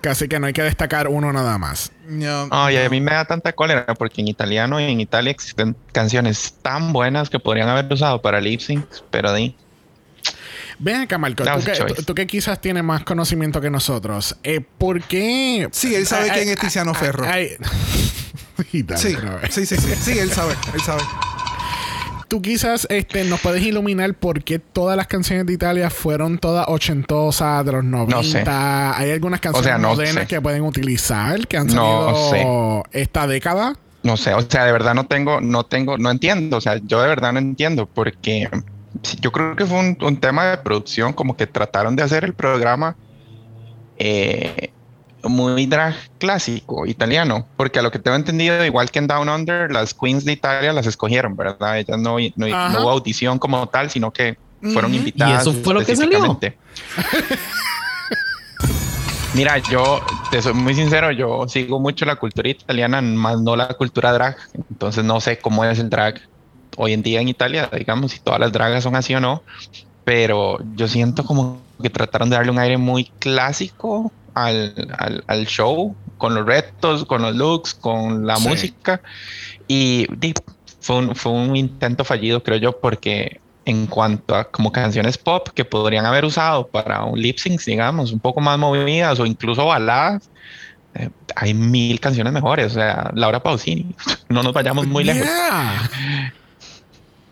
Casi 0.02 0.28
que 0.28 0.40
no 0.40 0.48
hay 0.48 0.54
que 0.54 0.62
destacar 0.64 1.08
uno 1.08 1.32
nada 1.34 1.58
más. 1.58 1.92
No, 2.08 2.48
Ay, 2.52 2.78
a 2.78 2.90
mí 2.90 3.02
me 3.02 3.12
da 3.14 3.26
tanta 3.26 3.52
cólera 3.54 3.86
porque 3.96 4.22
en 4.22 4.28
italiano 4.30 4.80
y 4.80 4.86
en 4.86 5.02
Italia 5.02 5.32
existen 5.32 5.76
canciones 5.92 6.56
tan 6.62 6.94
buenas 6.94 7.30
que 7.30 7.40
podrían 7.40 7.68
haber 7.70 7.92
usado 7.92 8.22
para 8.22 8.40
lip 8.40 8.60
sync, 8.62 8.86
pero 9.12 9.34
di. 9.34 9.56
Ven 10.80 11.02
acá, 11.02 11.18
Marco, 11.18 11.44
tú 11.44 11.64
que, 11.64 12.04
tú- 12.04 12.28
quizás 12.28 12.62
tienes 12.62 12.84
más 12.84 13.04
conocimiento 13.04 13.60
que 13.60 13.70
nosotros, 13.70 14.38
eh, 14.44 14.62
¿por 14.62 15.02
qué? 15.04 15.68
Sí, 15.72 15.96
él 15.96 16.06
sabe 16.06 16.30
Ay, 16.30 16.38
quién 16.40 16.50
es 16.50 16.58
Tiziano 16.58 16.92
ay, 16.94 17.00
Ferro. 17.00 17.26
Sí, 18.72 19.16
sí, 19.50 19.66
sí, 19.68 19.78
sí, 19.78 19.96
sí, 20.02 20.18
él 20.20 20.32
sabe, 20.32 20.56
él 20.74 20.82
sabe. 20.82 21.02
Tú 22.28 22.42
quizás 22.42 22.88
este, 22.90 23.24
nos 23.24 23.40
puedes 23.40 23.62
iluminar 23.64 24.14
por 24.16 24.44
qué 24.44 24.60
todas 24.60 24.98
las 24.98 25.08
canciones 25.08 25.46
de 25.46 25.54
Italia 25.54 25.90
fueron 25.90 26.40
todas 26.40 26.66
ochentosas, 26.68 27.64
de 27.66 27.72
los 27.72 27.84
90. 27.84 28.16
No 28.16 28.24
sé. 28.24 28.44
Hay 28.50 29.12
algunas 29.12 29.40
canciones 29.40 29.66
sea, 29.66 29.78
no 29.78 29.90
modernas 29.90 30.24
sé. 30.24 30.28
que 30.28 30.42
pueden 30.42 30.64
utilizar, 30.64 31.48
que 31.48 31.58
han 31.58 31.68
No 31.68 32.14
salido 32.30 32.84
esta 32.92 33.28
década. 33.28 33.76
No 34.04 34.18
sé, 34.18 34.34
o 34.34 34.42
sea, 34.42 34.66
de 34.66 34.72
verdad 34.72 34.94
no 34.94 35.06
tengo, 35.06 35.40
no 35.40 35.66
tengo, 35.66 35.98
no 35.98 36.10
entiendo, 36.12 36.58
o 36.58 36.62
sea, 36.62 36.80
yo 36.84 37.02
de 37.02 37.08
verdad 37.10 37.34
no 37.34 37.40
entiendo 37.40 37.86
porque 37.88 38.50
yo 39.22 39.32
creo 39.32 39.56
que 39.56 39.66
fue 39.66 39.80
un, 39.80 39.98
un 40.02 40.20
tema 40.20 40.46
de 40.52 40.58
producción, 40.58 41.14
como 41.14 41.36
que 41.36 41.48
trataron 41.48 41.96
de 41.96 42.04
hacer 42.04 42.24
el 42.24 42.34
programa 42.34 42.96
eh, 43.98 44.74
muy 45.24 45.66
drag 45.66 45.96
clásico 46.18 46.86
italiano, 46.86 47.48
porque 47.56 47.80
a 47.80 47.82
lo 47.82 47.92
que 47.92 48.00
tengo 48.00 48.16
entendido, 48.16 48.64
igual 48.66 48.92
que 48.92 49.00
en 49.00 49.08
Down 49.08 49.30
Under, 49.30 49.72
las 49.72 49.94
queens 49.94 50.26
de 50.26 50.34
Italia 50.34 50.74
las 50.74 50.88
escogieron, 50.88 51.36
¿verdad? 51.36 51.80
Ellas 51.80 51.98
no, 52.00 52.18
no, 52.36 52.48
no 52.48 52.82
hubo 52.82 52.92
audición 52.92 53.40
como 53.40 53.68
tal, 53.68 53.90
sino 53.90 54.12
que 54.12 54.38
fueron 54.62 54.92
Ujú. 54.92 55.00
invitadas. 55.00 55.46
¿Y 55.46 55.50
eso 55.50 55.54
fue 55.64 55.74
lo 55.74 55.84
que 55.84 55.96
salió? 55.96 56.40
Mira, 59.34 59.58
yo 59.60 60.00
te 60.32 60.42
soy 60.42 60.54
muy 60.54 60.74
sincero, 60.74 61.12
yo 61.12 61.48
sigo 61.48 61.80
mucho 61.80 62.06
la 62.06 62.16
cultura 62.16 62.50
italiana, 62.50 63.02
más 63.02 63.40
no 63.40 63.56
la 63.56 63.68
cultura 63.70 64.12
drag. 64.12 64.36
Entonces 64.70 65.04
no 65.04 65.20
sé 65.20 65.38
cómo 65.38 65.64
es 65.64 65.78
el 65.78 65.90
drag 65.90 66.20
hoy 66.78 66.94
en 66.94 67.02
día 67.04 67.20
en 67.22 67.28
Italia, 67.30 67.70
digamos, 67.76 68.12
si 68.12 68.20
todas 68.20 68.40
las 68.40 68.52
dragas 68.52 68.84
son 68.84 68.96
así 68.96 69.14
o 69.16 69.20
no. 69.20 69.44
Pero 70.04 70.58
yo 70.76 70.88
siento 70.88 71.26
como 71.26 71.62
que 71.82 71.90
trataron 71.90 72.30
de 72.30 72.38
darle 72.38 72.52
un 72.52 72.60
aire 72.60 72.78
muy 72.78 73.12
clásico 73.20 74.14
al, 74.34 74.74
al- 74.98 75.24
al 75.28 75.46
show, 75.48 75.96
con 76.18 76.34
los 76.34 76.46
retos, 76.46 77.04
con 77.06 77.22
los 77.22 77.36
looks, 77.36 77.74
con 77.74 78.26
la 78.26 78.38
Sí. 78.38 78.48
música. 78.48 79.02
Y 79.68 80.08
di, 80.16 80.34
fue 80.80 80.98
un, 80.98 81.16
fue 81.16 81.32
un 81.34 81.56
intento 81.56 82.06
fallido, 82.06 82.42
creo 82.42 82.58
yo, 82.58 82.80
porque 82.80 83.42
en 83.66 83.86
cuanto 83.88 84.34
a 84.34 84.46
como 84.50 84.72
canciones 84.72 85.18
pop 85.18 85.50
que 85.54 85.66
podrían 85.66 86.06
haber 86.06 86.24
usado 86.24 86.70
para 86.70 87.04
un 87.04 87.20
lip 87.20 87.38
sync, 87.38 87.62
digamos, 87.66 88.14
un 88.14 88.22
poco 88.22 88.40
más 88.40 88.58
movidas 88.58 89.20
o 89.20 89.26
incluso 89.26 89.66
baladas, 89.66 90.32
eh, 90.94 91.10
hay 91.36 91.54
mil 91.54 92.00
canciones 92.00 92.32
mejores. 92.32 92.68
O 92.68 92.76
sea, 92.76 93.12
Laura 93.14 93.42
Pausini, 93.44 93.94
no 94.30 94.42
nos 94.42 94.54
vayamos 94.54 94.88
muy 94.88 95.04
lejos. 95.04 95.28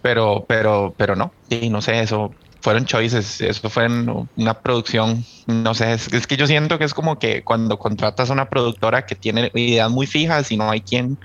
Pero, 0.06 0.45
pero, 0.48 0.94
pero 0.95 1.15
no, 1.15 1.32
sí, 1.49 1.68
no 1.68 1.82
sé, 1.82 1.99
eso 1.99 2.32
fueron 2.61 2.86
choices, 2.86 3.41
eso 3.41 3.72
fue 3.72 3.86
en 3.86 4.30
una 4.36 4.53
producción, 4.53 5.26
no 5.48 5.73
sé, 5.73 5.94
es, 5.94 6.14
es 6.14 6.27
que 6.27 6.38
yo 6.38 6.45
siento 6.45 6.77
que 6.77 6.84
es 6.84 6.94
como 6.94 7.18
que 7.18 7.41
cuando 7.44 7.80
contratas 7.80 8.30
a 8.30 8.34
una 8.34 8.48
productora 8.48 9.07
que 9.07 9.15
tiene 9.15 9.49
ideas 9.56 9.90
muy 9.90 10.06
fijas 10.06 10.52
y 10.52 10.57
no 10.57 10.69
hay 10.69 10.82
quien, 10.82 11.18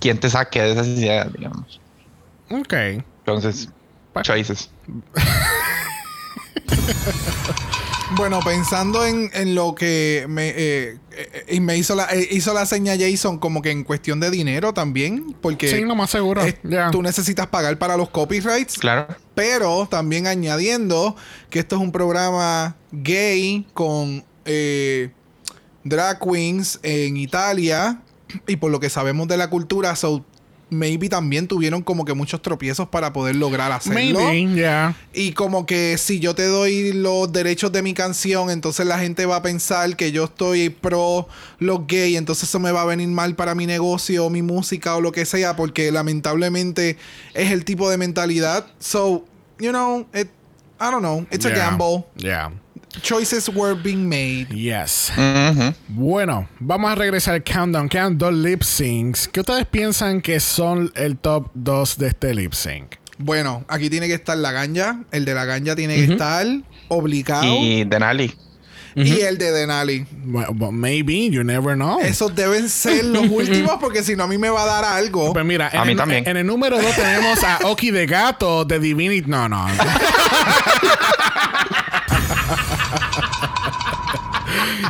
quien 0.00 0.16
te 0.16 0.30
saque 0.30 0.62
de 0.62 0.72
esas 0.72 0.86
ideas, 0.86 1.30
digamos. 1.30 1.78
Ok. 2.50 2.72
Entonces, 3.18 3.68
choices. 4.22 4.70
Bueno, 8.14 8.40
pensando 8.40 9.06
en, 9.06 9.30
en 9.32 9.54
lo 9.54 9.74
que 9.74 10.26
me, 10.28 10.52
eh, 10.54 10.98
y 11.48 11.60
me 11.60 11.76
hizo 11.76 11.94
la, 11.94 12.04
eh, 12.12 12.28
hizo 12.30 12.52
la 12.54 12.66
seña 12.66 12.94
Jason 12.98 13.38
como 13.38 13.62
que 13.62 13.70
en 13.70 13.84
cuestión 13.84 14.20
de 14.20 14.30
dinero 14.30 14.72
también, 14.74 15.34
porque 15.40 15.68
Sí, 15.68 15.80
lo 15.82 15.94
más 15.94 16.10
seguro. 16.10 16.42
es- 16.42 16.56
Ya. 16.64 16.90
tú 16.90 17.02
necesitas 17.02 17.46
pagar 17.48 17.78
para 17.78 17.96
los 17.96 18.10
copyrights, 18.10 18.78
Claro. 18.78 19.08
pero 19.34 19.86
también 19.90 20.26
añadiendo 20.26 21.16
que 21.50 21.58
esto 21.60 21.76
es 21.76 21.82
un 21.82 21.92
programa 21.92 22.76
gay 22.92 23.66
con 23.74 24.24
eh, 24.44 25.10
drag 25.84 26.18
queens 26.20 26.80
en 26.82 27.16
Italia 27.16 28.00
y 28.46 28.56
por 28.56 28.70
lo 28.70 28.80
que 28.80 28.90
sabemos 28.90 29.28
de 29.28 29.36
la 29.36 29.50
cultura, 29.50 29.94
so 29.96 30.24
maybe 30.72 31.08
también 31.08 31.46
tuvieron 31.46 31.82
como 31.82 32.04
que 32.04 32.14
muchos 32.14 32.40
tropiezos 32.40 32.88
para 32.88 33.12
poder 33.12 33.36
lograr 33.36 33.70
hacerlo. 33.70 34.20
Maybe, 34.20 34.54
yeah. 34.54 34.96
Y 35.12 35.32
como 35.32 35.66
que 35.66 35.98
si 35.98 36.18
yo 36.18 36.34
te 36.34 36.46
doy 36.46 36.92
los 36.92 37.30
derechos 37.30 37.70
de 37.72 37.82
mi 37.82 37.92
canción, 37.94 38.50
entonces 38.50 38.86
la 38.86 38.98
gente 38.98 39.26
va 39.26 39.36
a 39.36 39.42
pensar 39.42 39.94
que 39.96 40.10
yo 40.12 40.24
estoy 40.24 40.70
pro 40.70 41.28
los 41.58 41.86
gays, 41.86 42.16
entonces 42.16 42.48
eso 42.48 42.58
me 42.58 42.72
va 42.72 42.82
a 42.82 42.86
venir 42.86 43.08
mal 43.08 43.34
para 43.36 43.54
mi 43.54 43.66
negocio, 43.66 44.30
mi 44.30 44.42
música 44.42 44.96
o 44.96 45.00
lo 45.00 45.12
que 45.12 45.26
sea, 45.26 45.54
porque 45.54 45.92
lamentablemente 45.92 46.96
es 47.34 47.50
el 47.52 47.64
tipo 47.64 47.90
de 47.90 47.98
mentalidad. 47.98 48.66
So, 48.78 49.24
you 49.58 49.70
know, 49.70 50.06
it, 50.14 50.28
I 50.80 50.90
don't 50.90 51.00
know, 51.00 51.26
it's 51.30 51.44
a 51.44 51.50
Yeah. 51.50 51.58
gamble. 51.70 52.04
Yeah. 52.16 52.50
Choices 53.00 53.48
were 53.48 53.74
being 53.74 54.06
made. 54.08 54.48
Yes. 54.54 55.10
Ujú. 55.16 55.74
Bueno, 55.88 56.46
vamos 56.60 56.90
a 56.92 56.94
regresar 56.94 57.34
al 57.34 57.42
countdown. 57.42 57.88
Quedan 57.88 58.18
dos 58.18 58.34
lip 58.34 58.62
syncs. 58.62 59.28
¿Qué 59.28 59.40
ustedes 59.40 59.66
piensan 59.66 60.20
que 60.20 60.38
son 60.40 60.92
el 60.94 61.16
top 61.16 61.50
2 61.54 61.96
de 61.98 62.08
este 62.08 62.34
lip 62.34 62.52
sync? 62.52 62.96
Bueno, 63.18 63.64
aquí 63.68 63.88
tiene 63.88 64.08
que 64.08 64.14
estar 64.14 64.36
la 64.36 64.52
ganja, 64.52 65.00
el 65.10 65.24
de 65.24 65.32
la 65.34 65.44
ganja 65.44 65.74
tiene 65.76 65.94
que 65.96 66.12
estar 66.12 66.46
obligado 66.88 67.44
Y 67.46 67.84
Denali. 67.84 68.34
y 68.94 69.20
el 69.20 69.38
de 69.38 69.52
Denali. 69.52 70.06
Well, 70.26 70.72
maybe, 70.72 71.30
you 71.30 71.42
never 71.44 71.74
know. 71.76 71.98
Esos 72.00 72.34
deben 72.34 72.68
ser 72.68 73.04
los 73.06 73.26
últimos 73.30 73.76
porque 73.80 74.02
si 74.02 74.16
no 74.16 74.24
a 74.24 74.26
mí 74.26 74.36
me 74.38 74.50
va 74.50 74.64
a 74.64 74.66
dar 74.66 74.84
algo. 74.84 75.32
Pues 75.32 75.44
mira, 75.44 75.68
A 75.72 75.78
en 75.78 75.84
mí 75.86 75.92
el, 75.92 75.96
también. 75.98 76.26
en 76.28 76.36
el 76.36 76.46
número 76.46 76.80
2 76.82 76.94
tenemos 76.96 77.42
a 77.44 77.58
Oki 77.64 77.90
de 77.90 78.06
Gato 78.06 78.64
de 78.64 78.78
Divinity. 78.80 79.30
No, 79.30 79.48
no. 79.48 79.66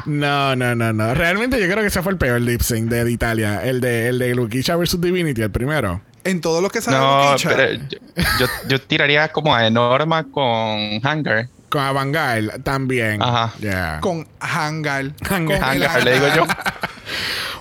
No, 0.06 0.54
no, 0.56 0.74
no, 0.74 0.92
no. 0.92 1.14
Realmente 1.14 1.58
yo 1.60 1.66
creo 1.66 1.78
que 1.80 1.86
ese 1.86 2.02
fue 2.02 2.12
el 2.12 2.18
peor 2.18 2.40
lip 2.40 2.60
sync 2.60 2.88
de, 2.88 3.04
de 3.04 3.10
Italia. 3.12 3.60
El 3.64 3.80
de, 3.80 4.08
el 4.08 4.18
de 4.18 4.34
Luquicha 4.34 4.76
versus 4.76 5.00
Divinity, 5.00 5.42
el 5.42 5.50
primero. 5.50 6.00
En 6.24 6.40
todos 6.40 6.62
los 6.62 6.70
que 6.70 6.80
salen 6.80 7.00
No, 7.00 7.30
Luquicha. 7.32 7.48
pero 7.54 7.72
yo, 7.72 7.98
yo, 8.38 8.46
yo 8.68 8.80
tiraría 8.80 9.28
como 9.28 9.54
a 9.54 9.66
Enorma 9.66 10.24
con 10.24 11.00
Hangar. 11.02 11.48
Con 11.68 11.80
Avangal 11.82 12.60
también. 12.62 13.22
Ajá. 13.22 13.54
Yeah. 13.60 13.98
con 14.00 14.26
Hangar. 14.40 15.12
Hangar. 15.28 15.62
Hangar, 15.62 16.04
le 16.04 16.12
digo 16.14 16.26
yo. 16.36 16.46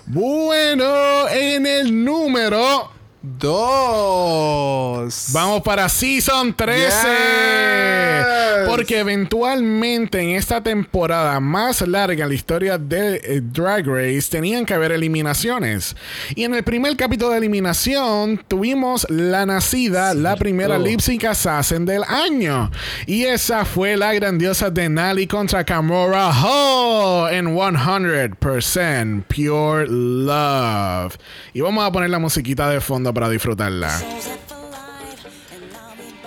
Bueno, 0.08 1.28
en 1.30 1.66
el 1.66 2.03
número 2.03 2.91
Dos. 3.23 5.14
Vamos 5.31 5.61
para 5.61 5.88
Season 5.88 6.56
13. 6.56 6.88
Yes. 6.88 8.68
Porque 8.68 8.98
eventualmente 8.98 10.19
en 10.19 10.31
esta 10.31 10.64
temporada 10.64 11.39
más 11.39 11.88
larga 11.88 12.23
en 12.23 12.30
la 12.30 12.35
historia 12.35 12.80
de 12.80 13.18
eh, 13.18 13.41
Drag 13.43 13.85
Race 13.85 14.27
tenían 14.27 14.65
que 14.65 14.73
haber 14.73 14.91
eliminaciones. 14.91 15.95
Y 16.34 16.45
en 16.45 16.56
el 16.56 16.64
primer 16.64 16.98
capítulo 16.98 17.30
de 17.30 17.38
eliminación 17.38 18.43
tuvimos 18.48 19.06
la 19.07 19.45
nacida, 19.45 20.15
la 20.15 20.35
primera 20.35 20.80
lip 20.80 20.99
sync 20.99 21.26
assassin 21.26 21.85
del 21.85 22.03
año. 22.06 22.72
Y 23.06 23.26
esa 23.26 23.65
fue 23.65 23.98
la 23.98 24.15
grandiosa 24.15 24.72
Denali 24.72 25.27
contra 25.27 25.64
Camora 25.64 26.31
Ho 26.43 27.30
en 27.30 27.56
100% 27.56 29.26
Pure 29.26 29.85
Love. 29.88 31.18
Y 31.53 31.61
vamos 31.61 31.85
a 31.85 31.91
poner 31.91 32.10
la 32.10 32.18
musiquita 32.18 32.68
de 32.68 32.81
fondo 32.81 33.11
para 33.14 33.30
disfrutarla. 33.30 34.02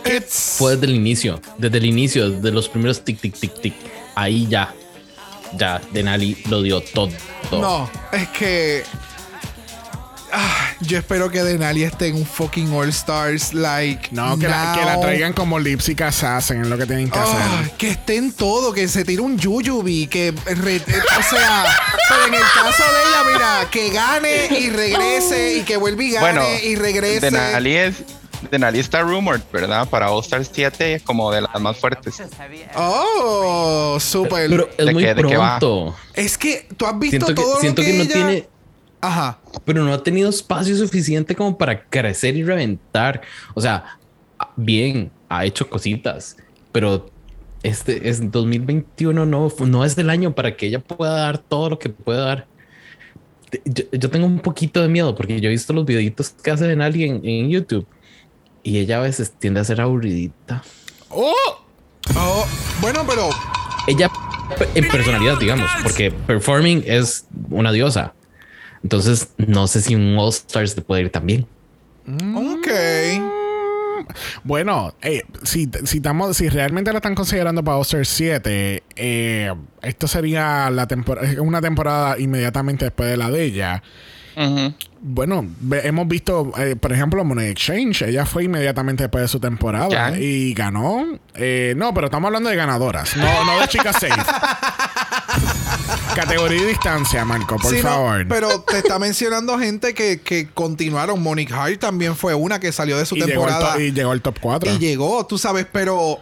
It's- 0.05 0.56
Fue 0.59 0.73
desde 0.77 0.86
el 0.86 0.94
inicio, 0.94 1.40
desde 1.59 1.78
el 1.78 1.86
inicio, 1.86 2.31
de 2.31 2.51
los 2.52 2.69
primeros 2.69 3.01
tic, 3.05 3.20
tic, 3.20 3.35
tic, 3.39 3.61
tic. 3.61 3.74
Ahí 4.15 4.47
ya, 4.48 4.73
ya, 5.59 5.81
Denali 5.93 6.36
lo 6.51 6.62
dio 6.62 6.81
todo. 6.82 7.11
No, 7.51 7.90
es 8.12 8.28
que. 8.28 8.82
Ah, 10.36 10.70
yo 10.81 10.98
espero 10.98 11.31
que 11.31 11.43
Denali 11.43 11.85
esté 11.85 12.09
en 12.09 12.16
un 12.16 12.27
fucking 12.27 12.73
All 12.73 12.89
Stars. 12.89 13.55
Like. 13.55 14.09
No, 14.11 14.36
que 14.39 14.48
la, 14.48 14.73
que 14.74 15.01
traigan 15.01 15.32
como 15.32 15.59
lip 15.61 15.81
sync 15.81 16.01
assassin 16.01 16.62
es 16.62 16.66
lo 16.66 16.77
que 16.77 16.86
tienen 16.86 17.09
que 17.11 17.19
Ah, 17.19 17.23
hacer. 17.59 17.70
que 17.77 17.90
esté 17.90 18.16
en 18.16 18.32
todo, 18.32 18.73
que 18.73 18.89
se 18.89 19.05
tire 19.05 19.23
un 19.23 19.39
Yuyubi, 19.39 20.06
que 20.09 20.35
re- 20.47 20.77
eh, 20.77 20.82
o 20.86 21.23
sea, 21.23 21.65
pero 22.09 22.27
en 22.27 22.35
el 22.35 22.40
caso 22.40 22.82
de 22.82 23.01
ella, 23.09 23.32
mira, 23.32 23.70
que 23.70 23.90
gane 23.90 24.47
y 24.59 24.70
regrese 24.70 25.59
y 25.59 25.62
que 25.62 25.77
vuelva 25.77 26.02
y 26.02 26.11
gane 26.11 26.24
Bueno, 26.32 26.44
y 26.65 26.74
regrese. 26.77 27.20
Denali 27.31 27.77
es. 27.77 27.94
Denali 28.51 28.78
está 28.81 29.01
rumored, 29.01 29.40
¿verdad? 29.52 29.89
Para 29.89 30.11
All 30.11 30.20
Stars 30.23 30.51
7 30.52 31.01
como 31.05 31.32
de 31.32 31.40
las 31.43 31.61
más 31.61 31.78
fuertes. 31.78 32.20
Oh, 32.74 33.97
súper. 34.01 34.51
Pero 34.51 34.69
es 34.77 34.86
¿De 34.86 34.93
muy 34.93 35.05
va? 35.05 35.15
pronto. 35.59 35.97
es 36.12 36.36
que 36.36 36.66
tú 36.77 36.86
has 36.86 36.98
visto 36.98 37.24
Siento 37.27 37.27
que, 37.28 37.35
todo 37.35 37.61
siento 37.61 37.81
lo 37.82 37.86
que, 37.86 37.93
que, 37.93 37.98
no 37.98 38.05
ella- 38.05 38.12
tiene, 38.12 38.48
Ajá. 39.01 39.39
Pero 39.64 39.85
no 39.85 39.93
ha 39.93 40.02
tenido 40.02 40.31
espacio 40.31 40.76
suficiente 40.76 41.35
como 41.35 41.56
para 41.56 41.85
crecer 41.85 42.36
y 42.36 42.43
reventar. 42.43 43.22
O 43.55 43.60
sea, 43.60 43.98
bien, 44.56 45.10
ha 45.28 45.44
hecho 45.44 45.68
cositas, 45.68 46.36
pero 46.72 47.10
este 47.62 48.09
es 48.09 48.31
2021, 48.31 49.26
no, 49.26 49.52
no 49.66 49.85
es 49.85 49.97
del 49.97 50.10
año 50.10 50.35
para 50.35 50.56
que 50.56 50.66
ella 50.66 50.81
pueda 50.81 51.14
dar 51.14 51.39
todo 51.39 51.70
lo 51.70 51.78
que 51.78 51.89
pueda 51.89 52.24
dar. 52.24 52.47
Yo, 53.64 53.85
yo 53.93 54.10
tengo 54.10 54.26
un 54.26 54.40
poquito 54.40 54.82
de 54.82 54.89
miedo 54.89 55.14
porque 55.14 55.40
yo 55.40 55.48
he 55.48 55.52
visto 55.52 55.72
los 55.72 55.86
videitos 55.86 56.31
que 56.31 56.51
hace 56.51 56.70
en 56.70 56.82
alguien 56.82 57.20
en 57.24 57.48
YouTube 57.51 57.86
y 58.64 58.78
ella 58.78 58.98
a 58.98 59.02
veces 59.02 59.32
tiende 59.39 59.60
a 59.60 59.64
ser 59.64 59.81
aburridita. 59.81 60.62
¡Oh! 61.10 61.32
Oh, 62.16 62.47
bueno, 62.81 63.05
pero 63.09 63.31
Ella 63.86 64.10
en 64.74 64.89
personalidad, 64.89 65.39
digamos, 65.39 65.70
porque 65.82 66.10
performing 66.10 66.82
es 66.86 67.26
una 67.51 67.72
diosa. 67.72 68.14
Entonces, 68.85 69.31
no 69.39 69.66
sé 69.66 69.81
si 69.81 69.94
un 69.97 70.16
All 70.16 70.28
Stars 70.28 70.74
te 70.77 70.82
puede 70.82 71.02
ir 71.02 71.11
también. 71.11 71.47
ok. 72.06 72.69
Bueno, 74.43 74.93
eh, 75.01 75.23
si, 75.44 75.70
si, 75.85 75.97
estamos, 75.97 76.36
si 76.36 76.48
realmente 76.51 76.93
la 76.93 76.98
están 76.98 77.15
considerando 77.15 77.65
para 77.65 77.78
All-Star 77.78 78.05
7, 78.05 78.82
eh, 78.97 79.55
esto 79.82 80.06
sería 80.06 80.69
la 80.70 80.86
tempor- 80.86 81.39
una 81.40 81.62
temporada 81.62 82.19
inmediatamente 82.19 82.85
después 82.85 83.09
de 83.09 83.16
la 83.16 83.31
de 83.31 83.43
ella. 83.44 83.82
Ujú. 84.36 84.74
Bueno, 85.06 85.47
hemos 85.82 86.09
visto, 86.09 86.51
eh, 86.56 86.76
por 86.76 86.90
ejemplo, 86.90 87.22
Money 87.26 87.48
Exchange. 87.48 88.01
Ella 88.09 88.24
fue 88.24 88.44
inmediatamente 88.44 89.02
después 89.02 89.20
de 89.20 89.28
su 89.28 89.39
temporada 89.39 89.90
Ya. 89.90 90.18
y 90.18 90.55
ganó. 90.55 91.05
Eh, 91.35 91.74
no, 91.76 91.93
pero 91.93 92.06
estamos 92.06 92.28
hablando 92.28 92.48
de 92.48 92.56
ganadoras, 92.56 93.14
no, 93.14 93.44
no 93.44 93.60
de 93.60 93.68
chicas 93.68 93.97
safe. 94.01 94.14
Categoría 96.14 96.62
y 96.62 96.64
distancia, 96.64 97.22
Marco, 97.26 97.56
por 97.56 97.70
Sí, 97.74 97.82
no, 97.82 97.89
favor. 97.90 98.26
pero 98.28 98.62
te 98.62 98.78
está 98.78 98.98
mencionando 98.98 99.59
gente 99.59 99.93
que, 99.93 100.22
que 100.22 100.48
continuaron. 100.48 101.22
Monique 101.22 101.52
Hart 101.52 101.81
también 101.81 102.16
fue 102.16 102.35
una 102.35 102.59
que 102.59 102.72
salió 102.72 102.97
de 102.97 103.05
su 103.05 103.16
y, 103.16 103.20
temporada 103.22 103.78
y 103.78 103.93
llegó 103.93 104.10
al 104.12 104.22
top 104.22 104.39
4. 104.40 104.72
y 104.72 104.78
llegó, 104.78 105.26
tú 105.26 105.36
sabes, 105.36 105.66
pero 105.70 106.18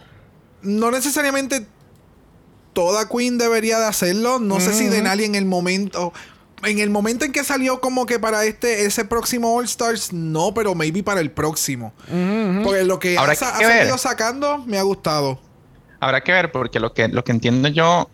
no 0.61 0.91
necesariamente 0.91 1.65
toda 2.73 3.07
Queen 3.07 3.37
debería 3.37 3.77
de 3.79 3.85
hacerlo. 3.85 4.39
No 4.39 4.59
sé 4.59 4.73
si 4.73 4.87
Denali 4.87 5.25
en 5.25 5.35
el 5.35 5.45
momento. 5.45 6.11
En 6.65 6.79
el 6.79 6.89
momento 6.89 7.25
en 7.25 7.31
que 7.31 7.43
salió 7.43 7.79
como 7.79 8.05
que 8.05 8.19
para 8.19 8.45
este 8.45 8.85
ese 8.85 9.05
próximo 9.05 9.55
All 9.55 9.65
Stars, 9.65 10.13
no, 10.13 10.53
pero 10.53 10.75
maybe 10.75 11.03
para 11.03 11.21
el 11.21 11.31
próximo. 11.31 11.93
Porque 12.63 12.83
lo 12.83 12.99
que 12.99 13.17
Habrá 13.17 13.33
ha, 13.33 13.85
que 13.85 13.97
sacando 13.97 14.59
me 14.65 14.77
ha 14.77 14.83
gustado. 14.83 15.39
Habrá 15.99 16.21
que 16.21 16.31
ver, 16.31 16.51
porque 16.51 16.79
lo 16.79 16.93
que, 16.93 17.07
lo 17.07 17.23
que 17.23 17.31
entiendo 17.31 17.69
yo, 17.69 18.09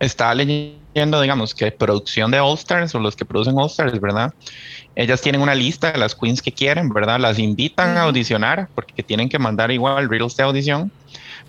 estaba 0.00 0.34
leyendo, 0.34 1.20
digamos, 1.20 1.54
que 1.54 1.70
producción 1.70 2.30
de 2.30 2.40
All 2.40 2.58
Stars 2.58 2.94
o 2.94 2.98
los 2.98 3.14
que 3.14 3.24
producen 3.24 3.56
All 3.56 3.66
Stars, 3.66 4.00
¿verdad? 4.00 4.34
Ellas 4.96 5.20
tienen 5.20 5.40
una 5.40 5.54
lista 5.54 5.92
de 5.92 5.98
las 5.98 6.14
queens 6.14 6.42
que 6.42 6.52
quieren, 6.52 6.88
¿verdad? 6.88 7.20
Las 7.20 7.38
invitan 7.38 7.96
a 7.96 8.02
audicionar, 8.02 8.68
porque 8.74 9.02
tienen 9.02 9.28
que 9.28 9.38
mandar 9.38 9.70
igual 9.70 10.08
reels 10.08 10.36
de 10.36 10.42
audición. 10.42 10.90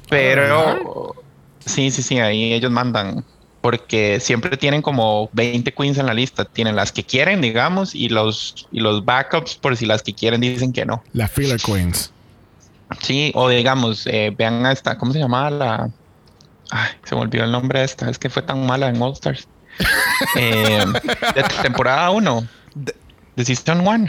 Pero 0.09 1.15
sí, 1.65 1.89
sí, 1.89 2.03
sí, 2.03 2.19
ahí 2.19 2.53
ellos 2.53 2.72
mandan. 2.72 3.26
Porque 3.61 4.19
siempre 4.19 4.57
tienen 4.57 4.81
como 4.81 5.29
20 5.33 5.71
queens 5.73 5.97
en 5.99 6.07
la 6.07 6.13
lista. 6.13 6.45
Tienen 6.45 6.75
las 6.75 6.91
que 6.91 7.03
quieren, 7.03 7.41
digamos, 7.41 7.93
y 7.93 8.09
los, 8.09 8.67
y 8.71 8.79
los 8.79 9.05
backups 9.05 9.55
por 9.55 9.77
si 9.77 9.85
las 9.85 10.01
que 10.01 10.13
quieren 10.13 10.41
dicen 10.41 10.73
que 10.73 10.85
no. 10.85 11.03
Las 11.13 11.29
Filler 11.31 11.59
Queens. 11.61 12.11
Sí, 13.01 13.31
o 13.35 13.47
digamos, 13.49 14.05
eh, 14.07 14.33
vean 14.38 14.65
a 14.65 14.71
esta, 14.71 14.97
¿cómo 14.97 15.13
se 15.13 15.19
llamaba 15.19 15.49
la? 15.49 15.89
Ay, 16.71 16.89
se 17.05 17.15
me 17.15 17.21
olvidó 17.21 17.43
el 17.45 17.51
nombre 17.51 17.79
de 17.79 17.85
esta, 17.85 18.09
es 18.09 18.17
que 18.19 18.29
fue 18.29 18.41
tan 18.41 18.65
mala 18.65 18.89
en 18.89 19.01
All 19.01 19.13
Stars. 19.13 19.47
Eh, 20.35 20.83
de 21.35 21.43
temporada 21.63 22.09
1, 22.11 22.47
De- 22.75 22.93
de 23.35 23.45
Season 23.45 23.88
1, 23.88 24.07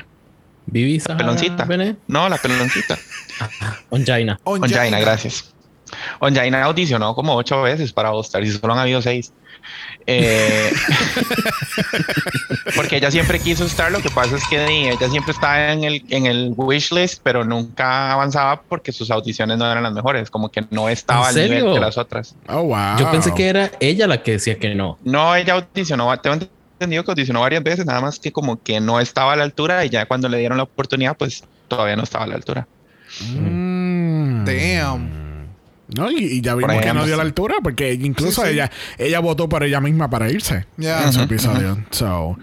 Vivi 0.66 0.98
Sahara 1.00 1.18
peloncita. 1.18 1.64
Bene, 1.64 1.96
No, 2.08 2.28
la 2.28 2.36
peloncita. 2.38 2.98
Onjaina. 3.90 4.38
Onjaina. 4.44 4.66
Onjaina, 4.66 5.00
gracias. 5.00 5.54
Onjaina 6.20 6.62
audicionó 6.64 7.14
como 7.14 7.34
ocho 7.36 7.62
veces 7.62 7.92
para 7.92 8.10
All 8.12 8.22
Stars 8.24 8.48
y 8.48 8.52
solo 8.52 8.72
han 8.72 8.80
habido 8.80 9.00
seis. 9.00 9.32
Eh, 10.06 10.72
porque 12.76 12.96
ella 12.96 13.10
siempre 13.10 13.38
quiso 13.38 13.64
estar, 13.64 13.92
lo 13.92 14.00
que 14.00 14.10
pasa 14.10 14.36
es 14.36 14.42
que 14.48 14.90
ella 14.90 15.08
siempre 15.08 15.32
estaba 15.32 15.72
en 15.72 15.84
el, 15.84 16.04
en 16.08 16.26
el 16.26 16.52
wish 16.56 16.92
list, 16.92 17.20
pero 17.22 17.44
nunca 17.44 18.12
avanzaba 18.12 18.62
porque 18.62 18.92
sus 18.92 19.10
audiciones 19.10 19.58
no 19.58 19.70
eran 19.70 19.82
las 19.82 19.92
mejores, 19.92 20.30
como 20.30 20.48
que 20.50 20.64
no 20.70 20.88
estaba 20.88 21.28
al 21.28 21.38
¿En 21.38 21.50
nivel 21.50 21.74
de 21.74 21.80
las 21.80 21.98
otras. 21.98 22.34
Oh, 22.48 22.64
wow. 22.64 22.98
Yo 22.98 23.10
pensé 23.10 23.32
que 23.34 23.48
era 23.48 23.70
ella 23.80 24.06
la 24.06 24.22
que 24.22 24.32
decía 24.32 24.58
que 24.58 24.74
no. 24.74 24.98
No, 25.04 25.34
ella 25.34 25.54
audicionó, 25.54 26.16
tengo 26.18 26.38
entendido 26.74 27.04
que 27.04 27.10
audicionó 27.12 27.40
varias 27.40 27.62
veces, 27.62 27.86
nada 27.86 28.00
más 28.00 28.18
que 28.18 28.32
como 28.32 28.60
que 28.62 28.80
no 28.80 29.00
estaba 29.00 29.34
a 29.34 29.36
la 29.36 29.44
altura 29.44 29.84
y 29.84 29.90
ya 29.90 30.06
cuando 30.06 30.28
le 30.28 30.38
dieron 30.38 30.58
la 30.58 30.64
oportunidad, 30.64 31.16
pues 31.16 31.44
todavía 31.68 31.96
no 31.96 32.02
estaba 32.02 32.24
a 32.24 32.28
la 32.28 32.34
altura. 32.34 32.66
Mm. 33.20 34.44
Damn. 34.44 35.21
No, 35.96 36.10
y, 36.10 36.16
y 36.24 36.40
ya 36.40 36.54
vimos 36.54 36.80
que 36.80 36.92
no 36.92 37.04
dio 37.06 37.16
la 37.16 37.22
altura 37.22 37.56
porque 37.62 37.92
incluso 37.94 38.42
Sí, 38.42 38.48
sí. 38.48 38.52
ella 38.54 38.70
ella 38.98 39.20
votó 39.20 39.48
por 39.48 39.62
ella 39.64 39.80
misma 39.80 40.08
para 40.10 40.30
irse 40.30 40.66
Ya. 40.76 41.04
en 41.04 41.12
su 41.12 41.20
episodio. 41.20 41.78
So, 41.90 42.38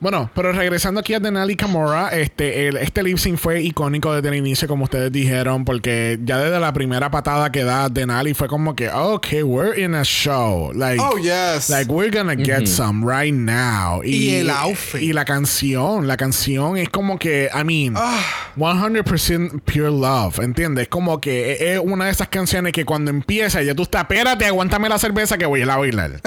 bueno, 0.00 0.30
pero 0.34 0.52
regresando 0.52 1.00
aquí 1.00 1.14
a 1.14 1.20
Denali 1.20 1.56
Kamora, 1.56 2.08
este, 2.08 2.68
el- 2.68 2.76
este 2.78 3.02
lip 3.02 3.18
sync 3.18 3.36
fue 3.38 3.62
icónico 3.62 4.14
desde 4.14 4.28
el 4.28 4.34
inicio, 4.34 4.66
como 4.68 4.84
ustedes 4.84 5.12
dijeron, 5.12 5.64
porque 5.64 6.18
ya 6.24 6.38
desde 6.38 6.58
la 6.60 6.72
primera 6.72 7.10
patada 7.10 7.50
que 7.52 7.64
da 7.64 7.88
Denali 7.88 8.34
fue 8.34 8.48
como 8.48 8.74
que, 8.74 8.90
okay, 8.90 9.42
we're 9.42 9.80
in 9.82 9.94
a 9.94 10.02
show. 10.04 10.72
Like, 10.72 11.00
Oh, 11.02 11.16
yes. 11.18 11.70
Like, 11.70 11.90
we're 11.90 12.10
gonna 12.10 12.34
get 12.36 12.66
some 12.66 13.04
right 13.06 13.34
now. 13.34 14.02
Y 14.04 14.30
el 14.36 14.50
outfit. 14.50 15.02
Y 15.02 15.12
la 15.12 15.24
canción, 15.24 16.06
la 16.06 16.16
canción 16.16 16.76
es 16.76 16.88
como 16.88 17.18
que, 17.18 17.48
I 17.54 17.64
mean, 17.64 17.94
Ah. 17.96 18.20
100% 18.56 19.60
pure 19.64 19.90
love, 19.90 20.38
¿entiendes? 20.40 20.88
Como 20.88 21.20
que 21.20 21.74
es 21.74 21.80
una 21.82 22.06
de 22.06 22.10
esas 22.10 22.28
canciones 22.28 22.72
que 22.72 22.79
cuando 22.84 23.10
empieza 23.10 23.62
ya 23.62 23.74
tú 23.74 23.82
estás, 23.82 24.02
espérate, 24.02 24.46
aguántame 24.46 24.88
la 24.88 24.98
cerveza 24.98 25.38
que 25.38 25.46
voy 25.46 25.60
a 25.60 25.62
ir 25.64 25.70
a 25.70 25.76
bailar. 25.76 26.20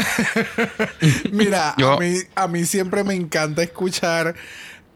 Mira, 1.32 1.74
Yo- 1.78 1.94
a, 1.94 2.00
mí, 2.00 2.16
a 2.36 2.48
mí 2.48 2.66
siempre 2.66 3.04
me 3.04 3.14
encanta 3.16 3.64
escuchar 3.64 4.36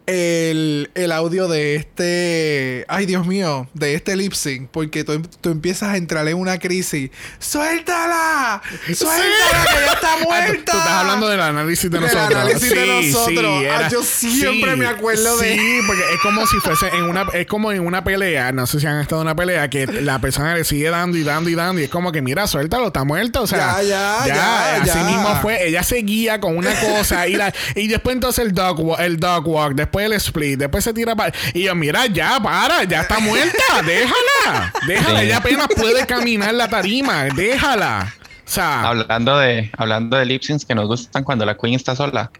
el, 0.08 0.90
el 0.96 1.12
audio 1.12 1.48
de 1.48 1.76
este. 1.76 2.86
Ay, 2.88 3.06
Dios 3.06 3.28
mío, 3.28 3.68
de 3.74 3.94
este 3.94 4.16
lip 4.16 4.34
sync. 4.34 4.70
Porque 4.72 5.04
tú, 5.04 5.22
tú 5.42 5.50
empiezas 5.52 5.90
a 5.90 5.98
entrar 5.98 6.28
en 6.28 6.38
una 6.38 6.58
crisis. 6.60 7.12
¡Suéltala! 7.40 8.62
¡Suéltala! 8.86 9.66
¡Que 9.74 9.86
ya 9.86 9.94
está 9.94 10.18
muerta! 10.24 10.72
Tú 10.72 10.78
estás 10.78 10.88
hablando 10.90 11.28
del 11.28 11.42
análisis 11.42 11.92
de 11.92 12.00
nosotros. 12.00 12.26
análisis 12.36 12.70
de 12.70 13.02
nosotros. 13.12 13.64
Ah, 13.70 13.90
yo 13.92 14.02
siempre 14.04 14.72
sí, 14.74 14.78
me 14.80 14.88
acuerdo 14.88 15.38
de- 15.38 15.56
Sí, 15.56 15.80
porque 15.86 16.02
es 16.14 16.20
como 16.22 16.46
si 16.48 16.58
fuese 16.58 16.88
en 16.88 17.04
una, 17.04 17.26
es 17.34 17.46
como 17.48 17.72
en 17.72 17.86
una 17.86 18.04
pelea, 18.04 18.52
no 18.52 18.66
sé 18.66 18.80
si 18.80 18.88
han 18.88 19.02
estado 19.02 19.22
en 19.22 19.28
una 19.28 19.36
pelea, 19.36 19.70
que 19.70 19.88
la 19.88 20.20
persona 20.20 20.56
le 20.56 20.64
sigue 20.64 20.90
dando 20.90 21.18
y 21.18 21.24
dando 21.24 21.50
y 21.50 21.56
dando, 21.56 21.82
y 21.82 21.86
es 21.86 21.90
como 21.90 22.12
que, 22.12 22.22
mira, 22.22 22.48
suéltalo, 22.48 22.88
está 22.88 23.04
muerto. 23.04 23.42
O 23.42 23.48
sea, 23.48 23.82
Ya, 23.82 24.24
ya, 24.26 24.28
ya, 24.28 24.76
así 24.84 24.88
ya. 25.00 25.04
mismo 25.04 25.36
fue. 25.42 25.68
Ella 25.68 25.84
seguía 25.84 26.40
con 26.40 26.56
una 26.58 26.74
cosa 26.80 27.28
y, 27.28 27.34
la, 27.36 27.54
y 27.76 27.88
después 27.88 28.14
entonces 28.16 28.46
el 28.46 28.54
dog, 28.54 29.00
el 29.00 29.18
dog 29.20 29.48
walk, 29.48 29.74
después 29.76 29.97
el 30.06 30.14
split, 30.14 30.60
después 30.60 30.84
se 30.84 30.94
tira 30.94 31.16
para. 31.16 31.34
Y 31.54 31.64
yo, 31.64 31.76
mira, 31.76 32.06
ya, 32.08 32.40
para, 32.42 32.84
ya 32.84 33.02
está 33.02 33.20
muerta, 33.20 33.58
déjala, 33.86 34.74
déjala, 34.88 35.20
Sí. 35.20 35.26
ella 35.26 35.38
apenas 35.38 35.68
puede 35.76 36.06
caminar 36.06 36.54
la 36.54 36.68
tarima, 36.68 37.26
déjala. 37.26 38.14
O 38.46 38.50
sea, 38.50 38.82
Hablando 38.88 39.38
de, 39.40 39.70
hablando 39.78 40.16
de 40.18 40.26
lip 40.26 40.42
syncs 40.42 40.64
que 40.66 40.74
nos 40.76 40.88
gustan 40.88 41.24
cuando 41.24 41.46
la 41.46 41.58
queen 41.58 41.74
está 41.74 41.96
sola. 41.96 42.32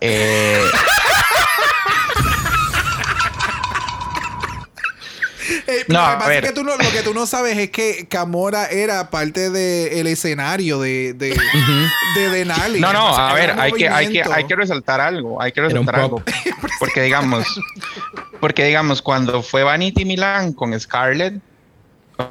Eh, 0.00 0.60
No, 5.88 6.00
lo, 6.00 6.06
que 6.06 6.12
a 6.12 6.18
pasa 6.18 6.28
ver. 6.28 6.44
es 6.44 6.50
que 6.50 6.54
tú 6.54 6.64
no, 6.64 6.76
lo 6.76 6.90
que 6.90 7.02
tú 7.02 7.14
no 7.14 7.26
sabes 7.26 7.58
es 7.58 7.70
que 7.70 8.06
Camora 8.08 8.66
era 8.66 9.10
parte 9.10 9.50
del 9.50 10.06
escenario 10.06 10.80
de, 10.80 11.14
de, 11.14 11.30
de 12.16 12.28
Denali. 12.30 12.80
no, 12.80 12.92
no, 12.92 13.16
a 13.16 13.34
ver, 13.34 13.58
hay 13.58 13.72
que, 13.72 13.88
hay 13.88 14.12
que, 14.12 14.22
hay 14.22 14.44
que 14.44 14.56
resaltar 14.56 15.00
algo, 15.00 15.40
hay 15.40 15.52
que 15.52 15.60
resaltar 15.60 15.96
algo. 15.96 16.22
Porque 16.78 17.02
digamos, 17.02 17.46
porque 18.40 18.64
digamos, 18.64 19.00
cuando 19.00 19.42
fue 19.42 19.62
Vanity 19.62 20.04
Milan 20.04 20.52
con 20.52 20.78
Scarlett, 20.78 21.40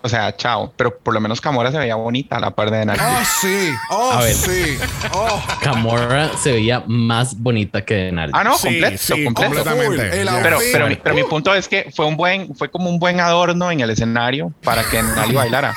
o 0.01 0.09
sea, 0.09 0.35
chao, 0.35 0.73
pero 0.77 0.97
por 0.97 1.13
lo 1.13 1.19
menos 1.21 1.41
Camora 1.41 1.71
se 1.71 1.77
veía 1.77 1.95
bonita 1.95 2.37
a 2.37 2.39
la 2.39 2.51
par 2.51 2.71
de 2.71 2.77
Denali. 2.79 2.99
Oh, 3.01 3.23
sí. 3.41 3.69
Oh, 3.89 4.11
A 4.13 4.21
ver. 4.23 4.33
sí. 4.33 4.77
Oh, 5.13 5.41
Camora 5.61 6.31
se 6.41 6.51
veía 6.53 6.83
más 6.87 7.37
bonita 7.37 7.83
que 7.83 7.93
Denali. 7.95 8.31
Ah, 8.35 8.43
no, 8.43 8.57
Sí, 8.57 8.67
completo, 8.67 8.97
sí, 8.97 9.23
completo. 9.25 9.53
completamente. 9.63 10.09
Pero, 10.43 10.59
pero, 10.71 10.87
mi- 10.87 10.95
pero 10.95 11.15
mi 11.15 11.23
punto 11.23 11.53
es 11.53 11.67
que 11.67 11.91
fue 11.95 12.05
un 12.05 12.15
buen, 12.17 12.55
fue 12.55 12.69
como 12.71 12.89
un 12.89 12.99
buen 12.99 13.19
adorno 13.19 13.71
en 13.71 13.81
el 13.81 13.89
escenario 13.89 14.53
para 14.63 14.83
que 14.83 14.97
Denali 14.97 15.33
bailara. 15.35 15.73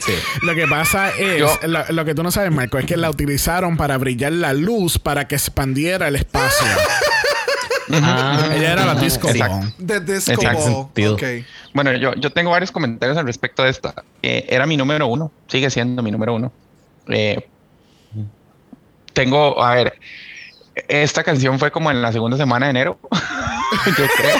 Sí. 0.00 0.12
Lo 0.42 0.54
que 0.54 0.66
pasa 0.66 1.10
es, 1.10 1.38
Yo- 1.38 1.58
lo, 1.66 1.84
lo 1.88 2.04
que 2.04 2.14
tú 2.14 2.22
no 2.22 2.30
sabes, 2.30 2.50
Marco, 2.52 2.78
es 2.78 2.86
que 2.86 2.96
la 2.96 3.10
utilizaron 3.10 3.76
para 3.76 3.96
brillar 3.98 4.32
la 4.32 4.52
luz 4.52 4.98
para 4.98 5.26
que 5.28 5.34
expandiera 5.36 6.08
el 6.08 6.16
espacio. 6.16 6.66
Ah, 7.92 8.50
Ella 8.54 8.72
era 8.72 8.84
la 8.86 8.94
disco 8.94 9.28
Exacto. 9.28 9.66
Disco 9.78 10.32
Exacto. 10.32 10.62
Ball. 10.62 10.84
Sentido. 10.84 11.14
Ok. 11.14 11.22
Bueno, 11.74 11.92
yo, 11.94 12.14
yo 12.14 12.30
tengo 12.30 12.50
varios 12.50 12.70
comentarios 12.70 13.18
al 13.18 13.26
respecto 13.26 13.62
de 13.62 13.70
esta. 13.70 13.94
Eh, 14.22 14.46
era 14.48 14.66
mi 14.66 14.76
número 14.76 15.06
uno, 15.06 15.30
sigue 15.48 15.70
siendo 15.70 16.02
mi 16.02 16.10
número 16.10 16.34
uno. 16.34 16.52
Eh, 17.08 17.46
tengo, 19.12 19.62
a 19.62 19.74
ver, 19.74 19.98
esta 20.88 21.22
canción 21.22 21.58
fue 21.58 21.70
como 21.70 21.90
en 21.90 22.02
la 22.02 22.12
segunda 22.12 22.36
semana 22.36 22.66
de 22.66 22.70
enero, 22.70 22.98
yo 23.86 24.06
creo. 24.16 24.38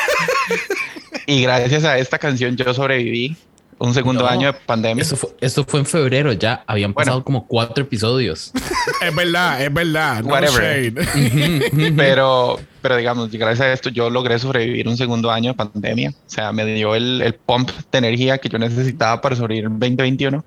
Y 1.26 1.42
gracias 1.42 1.84
a 1.84 1.98
esta 1.98 2.18
canción 2.18 2.56
yo 2.56 2.74
sobreviví 2.74 3.36
Un 3.78 3.94
segundo 3.94 4.22
No, 4.22 4.28
año 4.28 4.52
de 4.52 4.58
pandemia. 4.58 5.02
Eso 5.02 5.16
fue, 5.16 5.30
esto 5.40 5.64
fue 5.66 5.80
en 5.80 5.86
febrero, 5.86 6.32
ya 6.32 6.62
habían 6.66 6.92
Bueno. 6.92 7.06
pasado 7.06 7.24
como 7.24 7.46
cuatro 7.46 7.84
episodios. 7.84 8.52
Es 9.00 9.14
verdad, 9.14 9.62
es 9.62 9.72
verdad. 9.72 10.22
No 10.22 10.28
Whatever. 10.28 10.94
pero, 11.96 12.58
pero 12.80 12.96
digamos, 12.96 13.30
gracias 13.30 13.60
a 13.66 13.72
esto 13.72 13.90
yo 13.90 14.10
logré 14.10 14.38
sobrevivir 14.38 14.88
un 14.88 14.96
segundo 14.96 15.30
año 15.30 15.52
de 15.52 15.54
pandemia. 15.56 16.10
O 16.10 16.30
sea, 16.30 16.52
me 16.52 16.64
dio 16.66 16.94
el, 16.94 17.20
el 17.22 17.34
pump 17.34 17.70
de 17.90 17.98
energía 17.98 18.38
que 18.38 18.48
yo 18.48 18.58
necesitaba 18.58 19.20
para 19.20 19.36
sobrevivir 19.36 19.64
el 19.64 19.78
2021. 19.78 20.44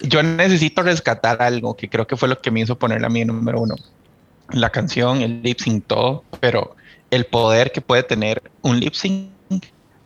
Yo 0.00 0.22
necesito 0.22 0.82
rescatar 0.82 1.40
algo 1.42 1.76
que 1.76 1.88
creo 1.88 2.06
que 2.06 2.16
fue 2.16 2.28
lo 2.28 2.40
que 2.40 2.50
me 2.50 2.60
hizo 2.60 2.78
ponerle 2.78 3.06
a 3.06 3.10
mí 3.10 3.20
en 3.20 3.28
número 3.28 3.60
uno. 3.60 3.76
La 4.50 4.70
canción, 4.70 5.22
el 5.22 5.42
lip 5.42 5.58
sync, 5.58 5.86
todo, 5.86 6.24
pero 6.40 6.76
el 7.10 7.26
poder 7.26 7.72
que 7.72 7.80
puede 7.80 8.02
tener 8.02 8.42
un 8.62 8.80
lip 8.80 8.94
sync 8.94 9.30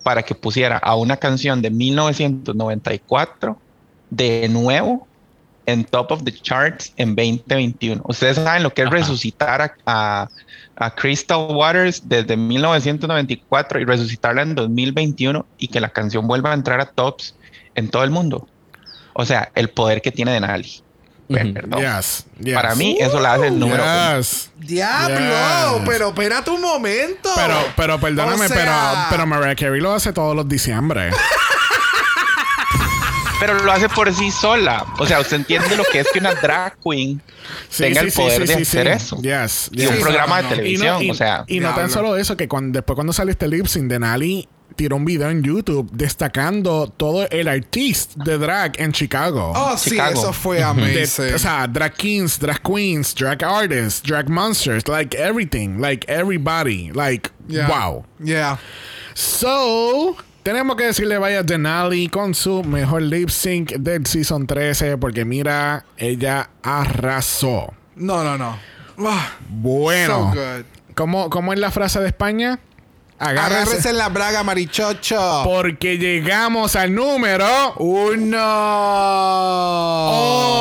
para 0.03 0.23
que 0.23 0.35
pusiera 0.35 0.79
a 0.79 0.95
una 0.97 1.16
canción 1.16 1.61
de 1.62 1.70
1994 1.70 3.59
de 4.11 4.49
nuevo 4.49 5.07
en 5.66 5.85
top 5.85 6.12
of 6.12 6.25
the 6.25 6.33
charts 6.33 6.93
en 6.97 7.15
2021. 7.15 8.01
Ustedes 8.07 8.37
saben 8.37 8.62
lo 8.62 8.73
que 8.73 8.83
es 8.83 8.87
Ajá. 8.89 8.97
resucitar 8.97 9.61
a, 9.62 9.75
a- 9.87 10.29
a 10.81 10.95
Crystal 10.95 11.49
Waters 11.51 12.09
desde 12.09 12.37
1994 12.37 13.81
y 13.81 13.85
resucitarla 13.85 14.43
en 14.43 14.55
2021 14.55 15.45
y 15.59 15.69
que 15.69 15.81
la 15.81 15.89
canción 15.91 16.27
vuelva 16.29 16.53
a 16.53 16.55
entrar 16.55 16.81
a 16.81 16.87
tops 16.87 17.35
en 17.75 17.91
todo 17.91 18.05
el 18.05 18.11
mundo. 18.11 18.47
O 19.12 19.25
sea, 19.25 19.51
el 19.57 19.69
poder 19.70 20.01
que 20.01 20.12
tiene 20.12 20.33
Denali. 20.33 20.81
Perdón. 21.28 21.80
Yes, 21.80 22.24
yes. 22.40 22.55
Para 22.55 22.74
mí 22.74 22.96
eso 23.00 23.20
la 23.20 23.34
hace 23.34 23.48
el 23.48 23.59
número 23.59 23.82
uno. 23.84 24.22
¡Diablo! 24.56 25.78
Yes. 25.78 25.82
Pero 25.86 26.09
espérate 26.09 26.50
un 26.50 26.60
momento. 26.62 27.30
Pero, 27.36 27.55
pero 27.76 28.00
perdóname, 28.00 28.46
O 28.46 28.48
sea- 28.48 28.56
pero, 28.56 28.72
pero 29.10 29.26
Mariah 29.26 29.55
Carey 29.55 29.80
lo 29.80 29.92
hace 29.92 30.12
todos 30.12 30.34
los 30.34 30.48
diciembre. 30.48 31.10
Pero 33.40 33.55
lo 33.62 33.70
hace 33.70 33.88
por 33.88 34.12
sí 34.12 34.32
sola. 34.32 34.84
O 34.98 35.06
sea, 35.06 35.20
usted 35.20 35.36
entiende 35.36 35.76
lo 35.76 35.84
que 35.84 36.00
es 36.00 36.09
que 36.12 36.18
una 36.18 36.34
drag 36.34 36.76
queen 36.82 37.22
Sí, 37.70 37.84
tenga 37.84 38.00
sí, 38.00 38.06
el 38.09 38.12
poder 38.12 38.32
sí, 38.42 38.46
de 38.48 38.55
sí, 38.56 38.62
hacer 38.62 38.86
sí. 38.88 38.92
eso. 39.05 39.16
Yes, 39.22 39.70
Y 39.72 39.86
un 39.86 40.00
programa 40.00 40.42
no, 40.42 40.42
de 40.42 40.42
no. 40.42 40.48
televisión. 40.56 41.02
y, 41.05 41.10
o 41.12 41.14
sea, 41.14 41.44
y 41.46 41.60
no 41.60 41.72
tan 41.72 41.88
solo 41.88 42.16
eso, 42.16 42.36
que 42.36 42.48
cuando, 42.48 42.76
después 42.78 42.96
cuando 42.96 43.12
salió 43.12 43.30
este 43.30 43.46
lip 43.46 43.66
sync, 43.66 43.84
Denali 43.88 44.48
tiró 44.78 44.94
un 44.94 45.05
video 45.05 45.28
en 45.28 45.42
YouTube 45.42 45.90
destacando 45.92 46.86
todo 46.86 47.28
el 47.30 47.48
artista 47.48 48.22
de 48.24 48.38
drag 48.38 48.80
en 48.80 48.92
Chicago. 48.92 49.52
Oh, 49.56 49.76
sí, 49.76 49.98
eso 49.98 50.32
fue 50.32 50.59
De- 50.59 50.62
amazing. 50.62 51.34
o 51.34 51.38
sea, 51.38 51.66
drag 51.66 51.94
kings, 51.94 52.38
drag 52.38 52.62
queens, 52.62 53.12
drag 53.12 53.42
artists, 53.42 54.00
drag 54.02 54.28
monsters, 54.30 54.86
like 54.86 55.16
everything, 55.18 55.80
like 55.80 56.06
everybody, 56.09 56.92
like 56.94 57.30
Yeah. 57.48 57.66
wow. 57.68 58.05
Yeah. 58.22 58.59
So, 59.14 60.16
tenemos 60.44 60.76
que 60.76 60.84
decirle 60.84 61.18
vaya 61.18 61.40
a 61.40 61.42
Denali 61.42 62.09
con 62.09 62.34
su 62.34 62.62
mejor 62.62 63.02
lip 63.02 63.30
sync 63.30 63.72
del 63.72 64.06
season 64.06 64.46
13 64.46 64.96
porque 64.96 65.24
mira, 65.24 65.84
ella 65.96 66.50
arrasó. 66.62 67.74
No, 67.96 68.22
no, 68.22 68.38
no. 68.38 68.56
Ah, 68.98 69.32
Bueno, 69.48 70.32
So 70.34 70.40
good. 70.40 70.64
¿cómo, 70.94 71.30
cómo 71.30 71.52
es 71.52 71.59
la 71.59 71.70
frase 71.72 72.00
de 72.00 72.06
España? 72.06 72.60
Agárrese. 73.19 73.62
Agárrese 73.62 73.90
en 73.90 73.99
la 73.99 74.09
braga, 74.11 74.45
marichocho. 74.45 75.43
Porque 75.45 75.99
llegamos 75.99 76.77
al 76.77 76.95
número 76.95 77.74
Uno. 77.78 78.39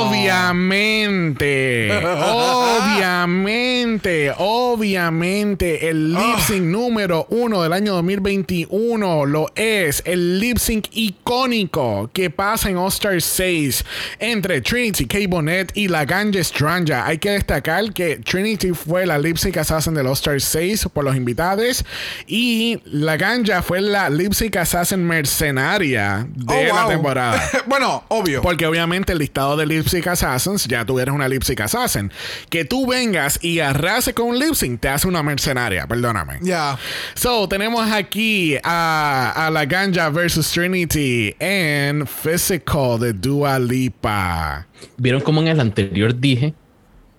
Obviamente, 0.07 1.91
obviamente, 2.03 4.31
obviamente, 4.37 5.89
el 5.89 6.13
lip 6.13 6.39
sync 6.47 6.63
número 6.63 7.27
uno 7.29 7.61
del 7.61 7.73
año 7.73 7.93
2021 7.93 9.25
lo 9.25 9.51
es 9.55 10.01
el 10.05 10.39
lip 10.39 10.57
sync 10.57 10.85
icónico 10.91 12.09
que 12.13 12.29
pasa 12.29 12.69
en 12.69 12.77
All 12.77 12.87
Star 12.87 13.21
6 13.21 13.83
entre 14.19 14.61
Trinity 14.61 15.05
K. 15.05 15.19
Bonnet 15.27 15.73
y 15.75 15.89
la 15.89 16.05
Ganja 16.05 16.43
Stranja. 16.43 17.05
Hay 17.05 17.19
que 17.19 17.31
destacar 17.31 17.91
que 17.93 18.15
Trinity 18.17 18.71
fue 18.71 19.05
la 19.05 19.19
lip 19.19 19.37
sync 19.37 19.57
assassin 19.57 19.93
del 19.93 20.07
All 20.07 20.13
Star 20.13 20.41
6 20.41 20.87
por 20.93 21.03
los 21.03 21.15
invitados 21.15 21.85
y 22.25 22.46
la 22.85 23.17
Ganja 23.17 23.61
fue 23.61 23.81
la 23.81 24.09
lip 24.09 24.33
sync 24.33 24.55
assassin 24.57 25.03
mercenaria 25.05 26.27
de 26.35 26.71
Oh, 26.71 26.75
la 26.75 26.87
temporada. 26.87 27.41
bueno, 27.67 28.03
obvio. 28.09 28.41
Porque 28.41 28.65
obviamente 28.65 29.13
el 29.13 29.19
listado 29.19 29.57
de 29.57 29.65
lip 29.65 29.87
sync 29.87 30.07
assassins, 30.07 30.67
ya 30.67 30.85
tú 30.85 30.99
eres 30.99 31.13
una 31.13 31.27
lip 31.27 31.43
sync 31.43 31.61
assassin. 31.61 32.11
Que 32.49 32.65
tú 32.65 32.87
vengas 32.87 33.39
y 33.43 33.59
arrases 33.59 34.13
con 34.13 34.27
un 34.27 34.39
lip 34.39 34.53
sync 34.53 34.79
te 34.79 34.89
hace 34.89 35.07
una 35.07 35.23
mercenaria, 35.23 35.87
perdóname. 35.87 36.39
Ya. 36.41 36.77
So, 37.15 37.47
tenemos 37.47 37.91
aquí 37.91 38.55
a, 38.63 39.33
a 39.35 39.49
la 39.51 39.65
Ganja 39.65 40.09
versus 40.09 40.51
Trinity 40.51 41.35
en 41.39 42.05
Physical 42.07 42.99
de 42.99 43.13
Dua 43.13 43.59
Lipa. 43.59 44.67
¿Vieron 44.97 45.21
cómo 45.21 45.41
en 45.41 45.47
el 45.47 45.59
anterior 45.59 46.17
dije 46.19 46.53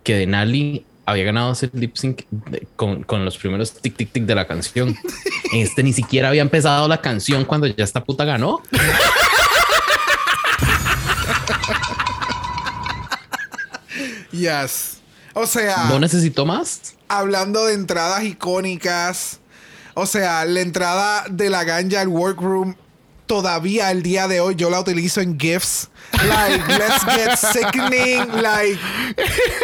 que 0.02 0.14
Denali 0.16 0.84
había 1.10 1.24
ganado 1.24 1.52
ese 1.52 1.70
lip 1.72 1.96
sync 1.96 2.22
de- 2.30 2.66
con, 2.76 3.02
con 3.02 3.24
los 3.24 3.38
primeros 3.38 3.72
tic 3.72 3.96
tic 3.96 4.12
tic 4.12 4.24
de 4.24 4.34
la 4.34 4.46
canción? 4.46 4.94
Este 5.52 5.82
ni 5.82 5.92
siquiera 5.94 6.28
había 6.28 6.42
empezado 6.42 6.86
la 6.88 7.00
canción 7.00 7.44
cuando 7.46 7.66
ya 7.66 7.82
esta 7.84 8.04
puta 8.04 8.24
ganó. 8.26 8.60
Yes. 14.30 14.98
O 15.34 15.46
sea, 15.46 15.86
No 15.88 15.98
necesito 16.00 16.44
más. 16.44 16.94
hablando 17.08 17.64
de 17.66 17.74
entradas 17.74 18.24
icónicas. 18.24 19.40
O 19.94 20.06
sea, 20.06 20.44
la 20.44 20.60
entrada 20.60 21.24
de 21.30 21.50
la 21.50 21.64
ganja 21.64 22.00
al 22.00 22.08
workroom. 22.08 22.74
Todavía 23.28 23.88
al 23.88 24.02
día 24.02 24.26
de 24.26 24.40
hoy 24.40 24.56
yo 24.56 24.70
la 24.70 24.80
utilizo 24.80 25.20
en 25.20 25.38
GIFs. 25.38 25.88
Like, 26.26 26.64
let's 26.66 27.04
get 27.04 27.36
sickening. 27.36 28.42
Like, 28.42 28.80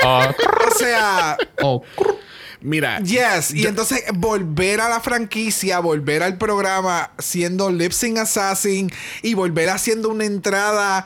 o 0.04 0.78
sea, 0.78 1.36
Oh, 1.62 1.82
Mira, 2.60 3.00
Yes, 3.00 3.52
y 3.52 3.66
entonces 3.66 4.02
volver 4.14 4.80
a 4.80 4.88
la 4.88 5.00
franquicia, 5.00 5.80
volver 5.80 6.22
al 6.22 6.38
programa 6.38 7.10
siendo 7.18 7.70
Lip 7.70 7.92
Sync 7.92 8.18
Assassin 8.18 8.90
y 9.22 9.34
volver 9.34 9.68
haciendo 9.70 10.08
una 10.08 10.24
entrada 10.24 11.04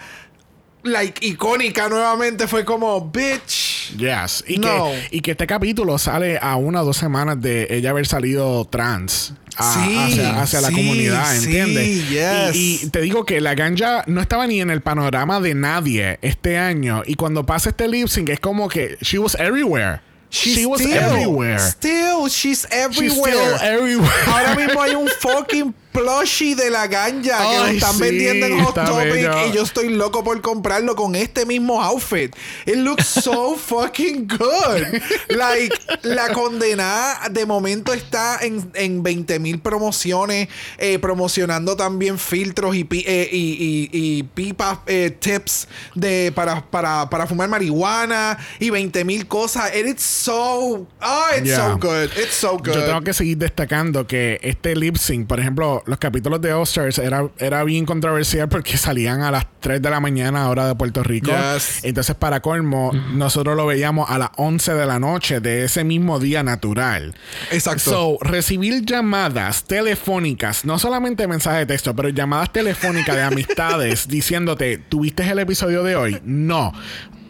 like 0.92 1.24
icónica 1.26 1.88
nuevamente 1.88 2.46
fue 2.48 2.64
como 2.64 3.10
bitch. 3.10 3.96
yes. 3.96 4.44
Y, 4.46 4.58
No. 4.58 4.90
que, 4.90 5.16
y 5.16 5.20
que 5.20 5.30
este 5.32 5.46
capítulo 5.46 5.98
sale 5.98 6.38
a 6.40 6.56
una 6.56 6.82
o 6.82 6.84
dos 6.84 6.96
semanas 6.96 7.40
de 7.40 7.66
ella 7.70 7.90
haber 7.90 8.06
salido 8.06 8.64
trans. 8.66 9.32
a- 9.56 9.74
Sí, 9.74 9.96
hacia, 9.96 10.40
hacia 10.40 10.60
la 10.60 10.68
sí, 10.68 10.74
comunidad, 10.74 11.30
sí, 11.36 11.44
¿entiendes? 11.46 12.08
yes. 12.10 12.54
Y, 12.54 12.80
y 12.84 12.90
te 12.90 13.00
digo 13.00 13.24
que 13.24 13.40
la 13.40 13.54
ganja 13.56 14.04
no 14.06 14.20
estaba 14.20 14.46
ni 14.46 14.60
en 14.60 14.70
el 14.70 14.82
panorama 14.82 15.40
de 15.40 15.54
nadie 15.54 16.18
este 16.22 16.58
año. 16.58 17.02
Y 17.06 17.14
cuando 17.16 17.44
pasa 17.44 17.70
este 17.70 17.88
lip 17.88 18.06
sync 18.08 18.28
es 18.28 18.38
como 18.40 18.68
que 18.68 18.96
she 19.00 19.18
was 19.18 19.34
everywhere. 19.40 20.00
she 20.30 20.64
was 20.66 20.80
still, 20.80 20.94
everywhere. 20.96 21.58
Still, 21.58 22.28
she's 22.28 22.38
She's 22.60 22.68
everywhere. 22.70 23.32
still 23.32 23.68
everywhere. 23.68 24.10
Ahora 24.26 24.54
mismo 24.54 24.80
hay 24.82 24.94
un 24.94 25.08
fucking 25.08 25.74
plushie 25.92 26.54
de 26.54 26.70
la 26.70 26.86
ganja 26.86 27.38
que 27.38 27.58
lo 27.58 27.66
están 27.66 27.94
sí, 27.94 28.00
vendiendo 28.02 28.46
en 28.46 28.64
Hot 28.64 28.74
Topic 28.74 29.12
bello. 29.12 29.46
y 29.48 29.52
yo 29.52 29.62
estoy 29.62 29.88
loco 29.90 30.22
por 30.22 30.40
comprarlo 30.40 30.94
con 30.94 31.14
este 31.14 31.44
mismo 31.46 31.82
outfit. 31.82 32.34
It 32.66 32.76
looks 32.76 33.06
so 33.06 33.56
fucking 33.56 34.28
good. 34.28 35.00
Like, 35.28 35.74
la 36.02 36.32
condenada 36.32 37.28
de 37.30 37.46
momento 37.46 37.92
está 37.92 38.38
en, 38.42 38.70
en 38.74 39.02
20 39.02 39.38
mil 39.38 39.58
promociones, 39.60 40.48
eh, 40.78 40.98
promocionando 40.98 41.76
también 41.76 42.18
filtros 42.18 42.76
y, 42.76 42.84
pi- 42.84 43.04
eh, 43.06 43.28
y, 43.32 43.88
y- 43.92 44.18
y 44.18 44.22
pipas, 44.22 44.78
eh, 44.86 45.10
tips 45.18 45.68
de, 45.94 46.32
para, 46.34 46.60
para, 46.64 47.08
para 47.10 47.26
fumar 47.26 47.48
marihuana 47.48 48.38
y 48.58 48.70
20 48.70 49.04
mil 49.04 49.26
cosas. 49.26 49.70
And 49.74 49.88
it's 49.88 50.02
so, 50.02 50.86
oh, 51.02 51.24
it's 51.36 51.46
Yeah. 51.48 51.56
so 51.72 51.78
good. 51.78 52.10
It's 52.16 52.34
so 52.34 52.56
good. 52.58 52.74
Yo 52.74 52.84
tengo 52.84 53.00
que 53.02 53.12
seguir 53.14 53.38
destacando 53.38 54.06
que 54.06 54.38
este 54.42 54.76
lip 54.76 54.96
sync, 54.96 55.26
por 55.26 55.40
ejemplo, 55.40 55.77
los 55.86 55.98
capítulos 55.98 56.40
de 56.40 56.52
All-Stars 56.52 56.98
era, 56.98 57.28
era 57.38 57.64
bien 57.64 57.86
controversial 57.86 58.48
porque 58.48 58.76
salían 58.78 59.22
a 59.22 59.30
las 59.30 59.46
3 59.60 59.82
de 59.82 59.90
la 59.90 60.00
mañana, 60.00 60.48
hora 60.48 60.66
de 60.66 60.74
Puerto 60.74 61.02
Rico. 61.02 61.30
Yes. 61.30 61.84
Entonces, 61.84 62.14
para 62.16 62.40
colmo, 62.40 62.92
nosotros 63.12 63.56
lo 63.56 63.66
veíamos 63.66 64.08
a 64.10 64.18
las 64.18 64.30
11 64.36 64.74
de 64.74 64.86
la 64.86 64.98
noche 64.98 65.40
de 65.40 65.64
ese 65.64 65.84
mismo 65.84 66.18
día 66.18 66.42
natural. 66.42 67.14
Exacto. 67.50 67.90
So, 67.90 68.18
recibir 68.20 68.84
llamadas 68.84 69.64
telefónicas, 69.64 70.64
no 70.64 70.78
solamente 70.78 71.26
mensajes 71.26 71.60
de 71.60 71.66
texto, 71.66 71.94
pero 71.94 72.08
llamadas 72.08 72.52
telefónicas 72.52 73.16
de 73.16 73.22
amistades 73.24 74.08
diciéndote, 74.08 74.78
¿tuviste 74.78 75.28
el 75.28 75.38
episodio 75.38 75.82
de 75.82 75.96
hoy? 75.96 76.20
No. 76.24 76.72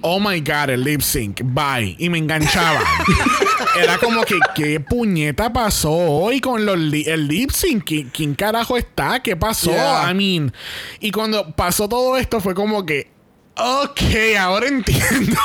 Oh 0.00 0.20
my 0.20 0.40
god, 0.40 0.70
el 0.70 0.84
lip 0.84 1.00
sync, 1.00 1.40
bye. 1.42 1.96
Y 1.98 2.08
me 2.08 2.18
enganchaba. 2.18 2.80
Era 3.80 3.98
como 3.98 4.22
que, 4.22 4.38
¿qué 4.54 4.78
puñeta 4.80 5.52
pasó 5.52 5.90
hoy 5.92 6.40
con 6.40 6.64
los 6.64 6.78
li- 6.78 7.04
el 7.06 7.26
lip 7.26 7.50
sync? 7.50 7.84
¿Qui- 7.84 8.10
¿Quién 8.12 8.34
carajo 8.34 8.76
está? 8.76 9.20
¿Qué 9.20 9.36
pasó? 9.36 9.70
Yeah. 9.72 10.10
I 10.10 10.14
mean, 10.14 10.52
y 11.00 11.10
cuando 11.10 11.50
pasó 11.52 11.88
todo 11.88 12.16
esto 12.16 12.40
fue 12.40 12.54
como 12.54 12.86
que, 12.86 13.10
ok, 13.56 14.00
ahora 14.38 14.68
entiendo. 14.68 15.36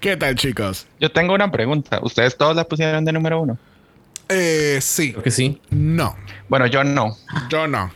¿Qué 0.00 0.16
tal, 0.16 0.34
chicos? 0.36 0.86
yo 1.00 1.10
tengo 1.10 1.34
una 1.34 1.50
pregunta. 1.50 2.00
¿Ustedes 2.02 2.36
todos 2.36 2.56
la 2.56 2.64
pusieron 2.64 3.04
de 3.04 3.12
número 3.12 3.40
uno? 3.40 3.58
Eh, 4.28 4.78
sí. 4.80 5.12
creo 5.12 5.22
que 5.22 5.30
sí. 5.30 5.60
No, 5.70 6.16
Bueno, 6.48 6.66
yo 6.66 6.84
no. 6.84 7.16
yo 7.50 7.66
no. 7.68 7.90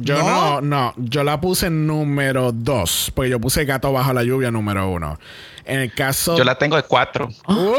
Yo 0.00 0.18
no, 0.18 0.60
no, 0.60 0.94
yo 0.96 1.24
la 1.24 1.40
puse 1.40 1.70
número 1.70 2.52
dos, 2.52 3.10
porque 3.14 3.30
yo 3.30 3.40
puse 3.40 3.64
Gato 3.64 3.92
bajo 3.92 4.12
la 4.12 4.22
lluvia 4.22 4.50
número 4.50 4.88
uno. 4.88 5.18
En 5.64 5.80
el 5.80 5.92
caso... 5.92 6.36
Yo 6.36 6.44
la 6.44 6.56
tengo 6.56 6.76
de 6.76 6.84
cuatro. 6.84 7.28
Uh, 7.48 7.74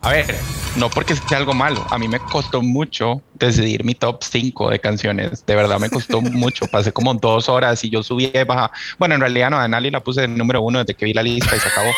A 0.00 0.12
ver, 0.12 0.34
no 0.76 0.88
porque 0.88 1.16
sea 1.16 1.38
algo 1.38 1.54
malo. 1.54 1.84
A 1.90 1.98
mí 1.98 2.06
me 2.06 2.20
costó 2.20 2.62
mucho 2.62 3.20
decidir 3.34 3.84
mi 3.84 3.94
top 3.94 4.22
5 4.22 4.70
de 4.70 4.78
canciones. 4.78 5.44
De 5.44 5.56
verdad 5.56 5.80
me 5.80 5.90
costó 5.90 6.20
mucho. 6.22 6.66
Pasé 6.68 6.92
como 6.92 7.12
dos 7.14 7.48
horas 7.48 7.82
y 7.84 7.90
yo 7.90 8.02
subí 8.04 8.30
y 8.32 8.44
baja. 8.44 8.70
Bueno, 8.98 9.16
en 9.16 9.20
realidad 9.20 9.50
no, 9.50 9.58
a 9.58 9.66
Nali 9.66 9.90
la 9.90 10.00
puse 10.00 10.24
en 10.24 10.36
número 10.38 10.62
uno 10.62 10.78
desde 10.78 10.94
que 10.94 11.04
vi 11.04 11.12
la 11.12 11.22
lista 11.24 11.56
y 11.56 11.58
se 11.58 11.68
acabó. 11.68 11.90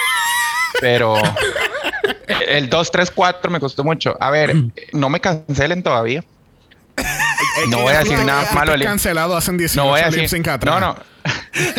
Pero 0.81 1.17
el 2.49 2.71
2, 2.71 2.91
3, 2.91 3.11
4 3.11 3.51
me 3.51 3.61
costó 3.61 3.85
mucho. 3.85 4.17
A 4.19 4.31
ver, 4.31 4.57
no 4.93 5.11
me 5.11 5.21
cancelen 5.21 5.83
todavía. 5.83 6.25
No 7.69 7.81
voy 7.83 7.93
a 7.95 7.99
decir 8.01 8.19
nada 8.25 8.49
malo 8.53 8.71
del 8.73 8.81
lip- 8.81 8.89
cancelado 8.89 9.37
hace 9.37 9.53
18 9.53 9.81
no 9.83 9.91
voy 9.91 10.01
a 10.01 10.05
lip 10.07 10.15
decir 10.15 10.29
sync 10.29 10.49
atrás. 10.49 10.81
no. 10.81 10.95
No 10.95 10.97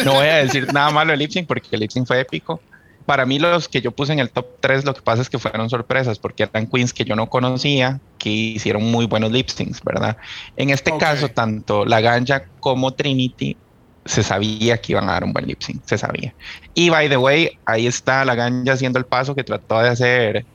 no 0.05 0.13
voy 0.13 0.27
a 0.27 0.35
decir 0.37 0.71
nada 0.73 0.91
malo 0.91 1.11
del 1.11 1.19
lip 1.19 1.31
sync 1.31 1.47
porque 1.47 1.67
el 1.71 1.79
lip 1.79 1.91
sync 1.91 2.05
fue 2.07 2.19
épico. 2.19 2.61
Para 3.05 3.25
mí 3.25 3.39
los 3.39 3.67
que 3.67 3.81
yo 3.81 3.91
puse 3.91 4.13
en 4.13 4.19
el 4.19 4.29
top 4.29 4.45
3 4.59 4.85
lo 4.85 4.93
que 4.93 5.01
pasa 5.01 5.21
es 5.23 5.29
que 5.29 5.39
fueron 5.39 5.69
sorpresas 5.69 6.19
porque 6.19 6.43
eran 6.43 6.67
queens 6.67 6.93
que 6.93 7.03
yo 7.03 7.15
no 7.15 7.27
conocía 7.29 7.99
que 8.19 8.29
hicieron 8.29 8.83
muy 8.83 9.07
buenos 9.07 9.31
lip 9.31 9.49
syncs 9.49 9.81
verdad 9.83 10.17
en 10.55 10.69
este 10.69 10.95
caso 10.97 11.27
tanto 11.29 11.83
la 11.83 11.99
ganja 11.99 12.43
como 12.59 12.91
Trinity 12.93 13.57
se 14.05 14.21
sabía 14.23 14.77
que 14.79 14.93
iban 14.93 15.09
a 15.09 15.13
dar 15.13 15.23
un 15.23 15.33
buen 15.33 15.47
lip 15.47 15.61
sync 15.61 15.81
se 15.85 15.97
sabía. 15.97 16.33
Y 16.75 16.89
by 16.89 17.09
the 17.09 17.17
way 17.17 17.57
ahí 17.65 17.87
está 17.87 18.23
la 18.23 18.35
ganja 18.35 18.73
haciendo 18.73 18.99
el 18.99 19.05
paso 19.05 19.33
que 19.35 19.43
trató 19.43 19.79
de 19.81 19.89
hacer 19.89 20.45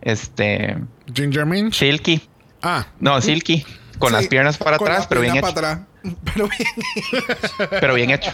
este 0.00 0.76
Ginger 1.14 1.44
Minch. 1.44 1.74
Silky. 1.74 2.22
Ah, 2.62 2.86
no 2.98 3.20
Silky 3.20 3.64
con 4.00 4.08
Sí, 4.08 4.14
las 4.16 4.26
piernas 4.26 4.58
para 4.58 4.76
con 4.78 4.88
atrás 4.88 4.98
las 5.00 5.06
pero 5.08 5.20
bien 5.20 5.36
hecho 5.36 5.54
para 5.54 5.72
atrás. 5.72 5.86
Pero 6.34 6.48
bien. 6.48 6.68
pero 7.80 7.94
bien 7.94 8.10
hecho. 8.10 8.32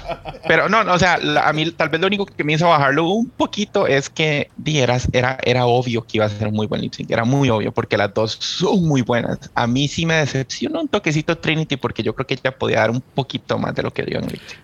Pero 0.49 0.69
no, 0.69 0.85
no, 0.85 0.95
o 0.95 0.99
sea, 0.99 1.19
la- 1.19 1.49
a 1.49 1.53
mí 1.53 1.71
tal 1.73 1.89
vez 1.89 2.01
lo 2.01 2.07
único 2.07 2.25
que 2.25 2.45
me 2.45 2.53
hizo 2.55 2.69
bajarlo 2.69 3.05
un 3.09 3.29
poquito 3.29 3.87
es 3.87 4.09
que 4.09 4.51
di, 4.57 4.79
era, 4.79 4.99
era, 5.13 5.39
era 5.43 5.67
obvio 5.67 6.03
que 6.07 6.19
iba 6.19 6.25
a 6.27 6.29
ser 6.29 6.49
un 6.49 6.55
muy 6.55 6.67
buen 6.67 6.81
lip 6.81 6.95
sync, 6.95 7.11
era 7.11 7.25
muy 7.25 7.51
obvio 7.51 7.73
porque 7.73 7.97
las 7.97 8.15
dos 8.15 8.39
son 8.41 8.87
muy 8.87 9.03
buenas. 9.03 9.39
A 9.55 9.67
mí 9.67 9.89
sí 9.89 10.07
me 10.07 10.15
decepcionó 10.15 10.81
un 10.81 10.89
toquecito 10.89 11.37
Trinity 11.39 11.77
porque 11.77 12.03
yo 12.03 12.15
creo 12.15 12.27
que 12.27 12.35
ella 12.35 12.57
podía 12.57 12.79
dar 12.81 12.91
un 12.91 13.01
poquito 13.01 13.59
más 13.59 13.75
de 13.75 13.83
lo 13.83 13.93
que 13.93 14.05
dio 14.05 14.19
en 14.19 14.27
lip 14.29 14.41
sync. 14.47 14.61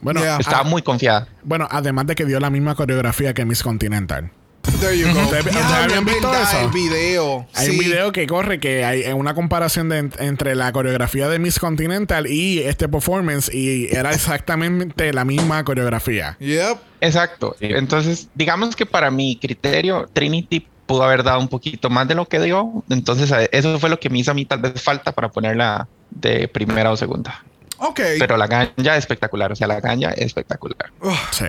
bueno, 0.00 0.20
Yeah. 0.20 0.36
Estaba 0.38 0.62
muy 0.62 0.82
confiada. 0.82 1.26
bueno, 1.42 1.66
además 1.70 2.06
de 2.06 2.14
que 2.14 2.24
dio 2.24 2.38
la 2.38 2.50
misma 2.50 2.74
coreografía 2.76 3.34
que 3.34 3.44
Miss 3.44 3.62
Continental. 3.62 4.30
There 4.80 4.98
you 4.98 5.12
go. 5.12 5.20
¿Ustedes- 5.22 5.54
habían 5.56 6.04
visto 6.04 6.30
verdad, 6.30 6.42
eso? 6.42 6.60
El 6.66 6.70
video. 6.70 7.46
Hay 7.54 7.66
Sí. 7.66 7.72
un 7.72 7.78
video 7.78 8.12
que 8.12 8.26
corre 8.26 8.58
que 8.60 8.84
hay 8.84 9.04
una 9.12 9.34
comparación 9.34 9.88
de, 9.88 10.10
entre 10.18 10.54
la 10.54 10.72
coreografía 10.72 11.28
de 11.28 11.38
Miss 11.38 11.58
Continental 11.58 12.26
y 12.26 12.60
este 12.60 12.88
performance 12.88 13.52
y 13.52 13.88
era 13.94 14.12
exactamente 14.12 15.12
la 15.12 15.24
misma 15.24 15.64
coreografía. 15.64 16.36
Yep. 16.40 16.78
Exacto. 17.00 17.56
Entonces, 17.60 18.28
digamos 18.34 18.74
que 18.76 18.86
para 18.86 19.10
mi 19.10 19.36
criterio, 19.36 20.08
Trinity 20.12 20.66
pudo 20.86 21.02
haber 21.04 21.22
dado 21.22 21.40
un 21.40 21.48
poquito 21.48 21.88
más 21.90 22.06
de 22.08 22.14
lo 22.14 22.26
que 22.26 22.40
dio. 22.40 22.84
Entonces, 22.90 23.32
eso 23.52 23.78
fue 23.78 23.88
lo 23.90 23.98
que 24.00 24.10
me 24.10 24.18
hizo 24.18 24.30
a 24.30 24.34
mí 24.34 24.44
tal 24.44 24.60
vez 24.60 24.82
falta 24.82 25.12
para 25.12 25.28
ponerla 25.30 25.88
de 26.10 26.48
primera 26.48 26.90
o 26.92 26.96
segunda. 26.96 27.42
Ok. 27.78 28.00
Pero 28.18 28.36
la 28.36 28.46
ganja 28.46 28.96
espectacular, 28.96 29.52
o 29.52 29.56
sea, 29.56 29.66
la 29.66 29.80
ganja 29.80 30.10
espectacular. 30.12 30.90
Ugh. 31.02 31.12
Sí. 31.32 31.46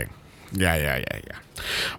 Ya, 0.56 0.78
ya, 0.78 0.98
ya, 0.98 1.20
ya. 1.28 1.42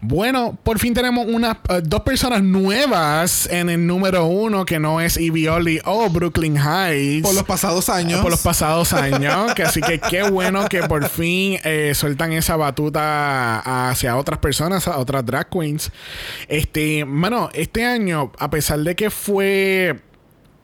Bueno, 0.00 0.56
por 0.62 0.78
fin 0.78 0.94
tenemos 0.94 1.26
unas 1.26 1.56
eh, 1.68 1.80
dos 1.82 2.02
personas 2.02 2.42
nuevas 2.42 3.48
en 3.50 3.70
el 3.70 3.86
número 3.86 4.26
uno 4.26 4.64
que 4.64 4.78
no 4.78 5.00
es 5.00 5.16
Ivioli 5.16 5.80
o 5.84 6.08
Brooklyn 6.08 6.56
Heights. 6.56 7.26
por 7.26 7.34
los 7.34 7.44
pasados 7.44 7.88
años. 7.88 8.20
Por 8.20 8.30
los 8.30 8.42
pasados 8.42 8.92
años. 8.92 9.54
que 9.54 9.62
así 9.62 9.80
que 9.80 9.98
qué 9.98 10.22
bueno 10.22 10.66
que 10.68 10.82
por 10.82 11.08
fin 11.08 11.58
eh, 11.64 11.92
sueltan 11.94 12.32
esa 12.32 12.56
batuta 12.56 13.88
hacia 13.90 14.16
otras 14.16 14.38
personas, 14.38 14.88
a 14.88 14.98
otras 14.98 15.24
drag 15.24 15.48
queens. 15.48 15.90
Este, 16.48 17.04
bueno, 17.04 17.50
este 17.52 17.84
año, 17.84 18.32
a 18.38 18.50
pesar 18.50 18.80
de 18.80 18.94
que 18.94 19.10
fue 19.10 20.00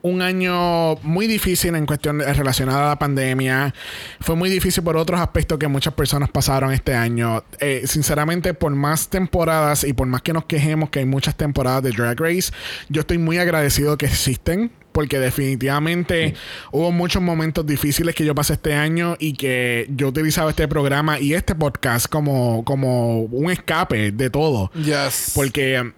un 0.03 0.21
año 0.23 0.97
muy 1.03 1.27
difícil 1.27 1.75
en 1.75 1.87
cuestión 1.87 2.19
de- 2.19 2.33
relacionada 2.33 2.87
a 2.87 2.89
la 2.91 2.99
pandemia. 2.99 3.73
Fue 4.21 4.35
muy 4.37 4.51
difícil 4.51 4.83
por 4.83 4.97
otros 4.97 5.21
aspectos 5.21 5.59
que 5.59 5.69
muchas 5.69 5.95
personas 5.95 6.29
pasaron 6.31 6.73
este 6.73 6.95
año. 6.95 7.45
Eh, 7.61 7.83
sinceramente, 7.87 8.53
por 8.55 8.73
más 8.75 9.09
temporadas 9.09 9.85
y 9.85 9.93
por 9.93 10.07
más 10.09 10.23
que 10.23 10.33
nos 10.33 10.45
quejemos 10.45 10.91
que 10.91 10.99
hay 11.01 11.07
muchas 11.07 11.37
temporadas 11.37 11.83
de 11.85 11.91
Drag 11.93 12.19
Race, 12.21 12.53
yo 12.89 13.01
estoy 13.03 13.19
muy 13.19 13.39
agradecido 13.39 13.97
que 13.97 14.07
existen. 14.07 14.71
Porque 14.93 15.19
definitivamente 15.19 16.35
hubo 16.71 16.93
muchos 16.93 17.23
momentos 17.23 17.65
difíciles 17.65 18.15
que 18.15 18.27
yo 18.27 18.35
pasé 18.35 18.53
este 18.53 18.75
año 18.75 19.17
y 19.19 19.33
que 19.33 19.87
yo 19.89 20.09
utilizaba 20.09 20.51
este 20.51 20.69
programa 20.69 21.19
y 21.19 21.33
este 21.33 21.55
podcast 21.55 22.09
como, 22.09 22.63
como 22.65 23.21
un 23.23 23.51
escape 23.51 24.13
de 24.13 24.29
todo. 24.29 24.71
Yes. 24.75 25.33
Porque 25.35 25.93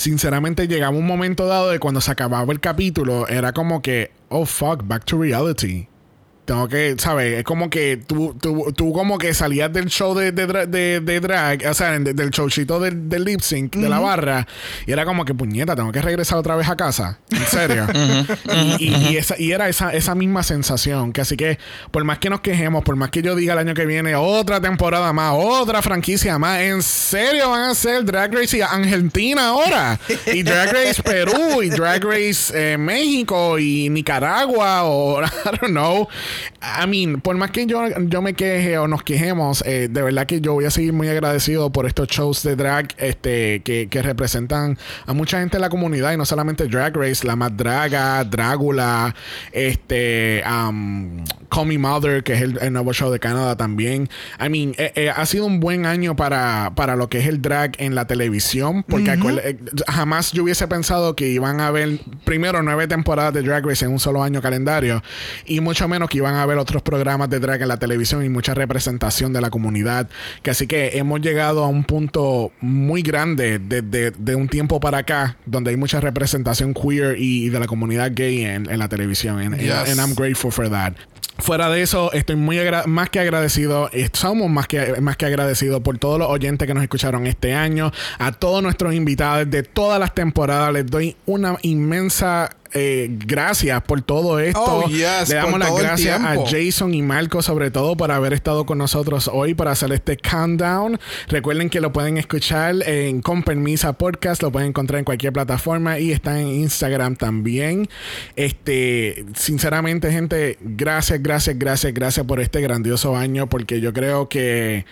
sinceramente 0.00 0.66
llegaba 0.66 0.96
un 0.96 1.06
momento 1.06 1.46
dado 1.46 1.70
de 1.70 1.78
cuando 1.78 2.00
se 2.00 2.10
acababa 2.10 2.52
el 2.52 2.60
capítulo, 2.60 3.28
era 3.28 3.52
como 3.52 3.82
que, 3.82 4.10
oh 4.30 4.46
fuck, 4.46 4.82
back 4.84 5.04
to 5.04 5.20
reality. 5.20 5.89
Tengo 6.50 6.66
que, 6.66 6.96
¿sabes? 6.98 7.38
Es 7.38 7.44
como 7.44 7.70
que 7.70 7.96
tú, 7.96 8.34
tú, 8.40 8.72
tú 8.76 8.92
como 8.92 9.18
que 9.18 9.32
salías 9.34 9.72
del 9.72 9.86
show 9.86 10.16
de, 10.16 10.32
de, 10.32 10.66
de- 10.66 10.98
de 10.98 11.20
drag, 11.20 11.64
o 11.70 11.74
sea, 11.74 11.96
de- 11.96 12.12
del 12.12 12.30
showcito 12.30 12.80
del, 12.80 13.08
del 13.08 13.22
lip 13.22 13.40
sync, 13.40 13.76
de 13.76 13.88
la 13.88 14.00
barra, 14.00 14.48
y 14.84 14.90
era 14.90 15.04
como 15.04 15.24
que, 15.24 15.32
puñeta, 15.32 15.76
tengo 15.76 15.92
que 15.92 16.02
regresar 16.02 16.38
otra 16.38 16.56
vez 16.56 16.68
a 16.68 16.74
casa. 16.76 17.20
En 17.30 17.46
serio. 17.46 17.86
y, 18.80 18.86
y- 18.88 19.08
y 19.10 19.16
esa, 19.16 19.36
y 19.38 19.52
era 19.52 19.68
esa, 19.68 19.92
esa 19.92 20.16
misma 20.16 20.42
sensación. 20.42 21.12
Que 21.12 21.20
así 21.20 21.36
que, 21.36 21.60
por 21.92 22.02
más 22.02 22.18
que 22.18 22.28
nos 22.30 22.40
quejemos, 22.40 22.82
por 22.82 22.96
más 22.96 23.10
que 23.10 23.22
yo 23.22 23.36
diga 23.36 23.52
el 23.52 23.60
año 23.60 23.74
que 23.74 23.86
viene, 23.86 24.16
otra 24.16 24.60
temporada 24.60 25.12
más, 25.12 25.34
otra 25.36 25.82
franquicia 25.82 26.36
más, 26.40 26.62
en 26.62 26.82
serio 26.82 27.50
van 27.50 27.70
a 27.70 27.74
ser 27.76 28.04
Drag 28.04 28.34
Race 28.34 28.56
y 28.56 28.60
Argentina 28.60 29.50
ahora. 29.50 30.00
Y 30.34 30.42
Drag 30.42 30.72
Race 30.72 31.00
Perú, 31.00 31.62
y 31.62 31.68
Drag 31.70 32.02
Race 32.02 32.52
eh, 32.54 32.76
México, 32.76 33.56
y 33.56 33.88
Nicaragua, 33.88 34.82
o 34.82 35.22
I 35.24 35.28
don't 35.60 35.70
know. 35.70 36.08
I 36.62 36.86
mean, 36.86 37.20
por 37.20 37.36
más 37.36 37.50
que 37.50 37.66
yo, 37.66 37.82
yo 38.00 38.22
me 38.22 38.34
queje 38.34 38.78
o 38.78 38.88
nos 38.88 39.02
quejemos, 39.02 39.62
eh, 39.66 39.88
de 39.90 40.02
verdad 40.02 40.26
que 40.26 40.40
yo 40.40 40.54
voy 40.54 40.64
a 40.64 40.70
seguir 40.70 40.92
muy 40.92 41.08
agradecido 41.08 41.70
por 41.70 41.86
estos 41.86 42.08
shows 42.08 42.42
de 42.42 42.56
drag 42.56 42.88
este, 42.98 43.60
que, 43.62 43.88
que 43.88 44.02
representan 44.02 44.78
a 45.06 45.12
mucha 45.12 45.40
gente 45.40 45.56
de 45.56 45.60
la 45.60 45.68
comunidad 45.68 46.12
y 46.12 46.16
no 46.16 46.24
solamente 46.24 46.66
Drag 46.66 46.96
Race, 46.96 47.26
la 47.26 47.36
más 47.36 47.56
draga, 47.56 48.24
Drácula, 48.24 49.14
este, 49.52 50.42
um, 50.46 51.24
Call 51.50 51.66
Me 51.66 51.78
Mother, 51.78 52.22
que 52.22 52.34
es 52.34 52.42
el, 52.42 52.58
el 52.60 52.72
nuevo 52.72 52.92
show 52.92 53.10
de 53.10 53.18
Canadá 53.18 53.56
también. 53.56 54.08
I 54.38 54.48
mean, 54.48 54.74
eh, 54.78 54.92
eh, 54.94 55.10
ha 55.14 55.26
sido 55.26 55.46
un 55.46 55.60
buen 55.60 55.86
año 55.86 56.16
para, 56.16 56.72
para 56.74 56.96
lo 56.96 57.08
que 57.08 57.18
es 57.18 57.26
el 57.26 57.42
drag 57.42 57.72
en 57.78 57.94
la 57.94 58.06
televisión, 58.06 58.84
porque 58.84 59.12
eh, 59.12 59.58
jamás 59.88 60.32
yo 60.32 60.44
hubiese 60.44 60.66
pensado 60.68 61.16
que 61.16 61.28
iban 61.28 61.60
a 61.60 61.68
haber 61.68 62.00
primero 62.24 62.62
nueve 62.62 62.86
temporadas 62.86 63.34
de 63.34 63.42
Drag 63.42 63.66
Race 63.66 63.84
en 63.84 63.92
un 63.92 64.00
solo 64.00 64.22
año 64.22 64.40
calendario 64.40 65.02
y 65.46 65.60
mucho 65.60 65.88
menos 65.88 66.08
que 66.08 66.18
iban 66.18 66.29
a 66.34 66.42
haber 66.42 66.58
otros 66.58 66.82
programas 66.82 67.30
de 67.30 67.40
drag 67.40 67.62
en 67.62 67.68
la 67.68 67.78
televisión 67.78 68.24
y 68.24 68.28
mucha 68.28 68.54
representación 68.54 69.32
de 69.32 69.40
la 69.40 69.50
comunidad. 69.50 70.08
Que 70.42 70.50
así 70.50 70.66
que 70.66 70.98
hemos 70.98 71.20
llegado 71.20 71.64
a 71.64 71.68
un 71.68 71.84
punto 71.84 72.52
muy 72.60 73.02
grande 73.02 73.58
desde 73.58 74.10
de 74.12 74.34
un 74.34 74.48
tiempo 74.48 74.80
para 74.80 74.98
acá, 74.98 75.36
donde 75.46 75.70
hay 75.70 75.76
mucha 75.76 76.00
representación 76.00 76.74
queer 76.74 77.18
y, 77.18 77.44
y 77.44 77.48
de 77.48 77.60
la 77.60 77.66
comunidad 77.66 78.12
gay 78.14 78.44
en, 78.44 78.70
en 78.70 78.78
la 78.78 78.88
televisión. 78.88 79.38
And, 79.40 79.60
Yes. 79.60 79.90
and 79.90 80.00
I'm 80.00 80.14
grateful 80.14 80.50
for 80.50 80.68
that. 80.70 80.94
Fuera 81.38 81.70
de 81.70 81.80
eso, 81.80 82.12
estoy 82.12 82.36
muy 82.36 82.58
más 82.86 83.08
que 83.08 83.18
agradecido, 83.18 83.88
eh, 83.92 84.10
somos 84.12 84.50
más 84.50 84.66
que, 84.66 85.00
más 85.00 85.16
que 85.16 85.24
agradecidos 85.26 85.80
por 85.80 85.96
todos 85.96 86.18
los 86.18 86.28
oyentes 86.28 86.66
que 86.68 86.74
nos 86.74 86.82
escucharon 86.82 87.26
este 87.26 87.54
año, 87.54 87.92
a 88.18 88.32
todos 88.32 88.62
nuestros 88.62 88.94
invitados 88.94 89.50
de 89.50 89.62
todas 89.62 89.98
las 89.98 90.14
temporadas. 90.14 90.72
Les 90.74 90.86
doy 90.86 91.16
una 91.24 91.56
inmensa 91.62 92.50
eh, 92.72 93.08
gracias 93.10 93.82
por 93.82 94.02
todo 94.02 94.38
esto. 94.38 94.82
Oh, 94.84 94.88
yes, 94.88 95.28
Le 95.28 95.34
damos 95.36 95.58
las 95.58 95.74
gracias 95.76 96.20
a. 96.20 96.36
Jason 96.46 96.94
y 96.94 97.02
Marco, 97.02 97.42
sobre 97.42 97.70
todo, 97.70 97.96
por 97.96 98.10
haber 98.10 98.32
estado 98.32 98.66
con 98.66 98.78
nosotros 98.78 99.28
hoy 99.32 99.54
para 99.54 99.72
hacer 99.72 99.92
este 99.92 100.16
countdown. 100.16 100.98
Recuerden 101.28 101.70
que 101.70 101.80
lo 101.80 101.92
pueden 101.92 102.16
escuchar 102.16 102.76
en 102.86 103.22
Con 103.22 103.42
Permisa 103.42 103.92
Podcast, 103.94 104.42
lo 104.42 104.52
pueden 104.52 104.68
encontrar 104.68 104.98
en 104.98 105.04
cualquier 105.04 105.32
plataforma 105.32 105.98
y 105.98 106.12
está 106.12 106.40
en 106.40 106.48
Instagram 106.48 107.16
también. 107.16 107.88
Este, 108.36 109.24
sinceramente, 109.34 110.12
gente, 110.12 110.58
gracias, 110.60 111.22
gracias, 111.22 111.58
gracias, 111.58 111.92
gracias 111.92 112.26
por 112.26 112.40
este 112.40 112.60
grandioso 112.60 113.16
año, 113.16 113.48
porque 113.48 113.80
yo 113.80 113.92
creo 113.92 114.28
que. 114.28 114.84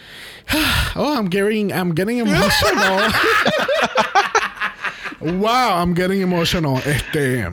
Oh, 0.96 1.14
I'm 1.14 1.28
getting, 1.30 1.70
I'm 1.70 1.94
getting 1.94 2.18
emotional. 2.18 3.12
wow, 5.20 5.80
I'm 5.80 5.94
getting 5.94 6.20
emotional. 6.20 6.78
Este. 6.78 7.50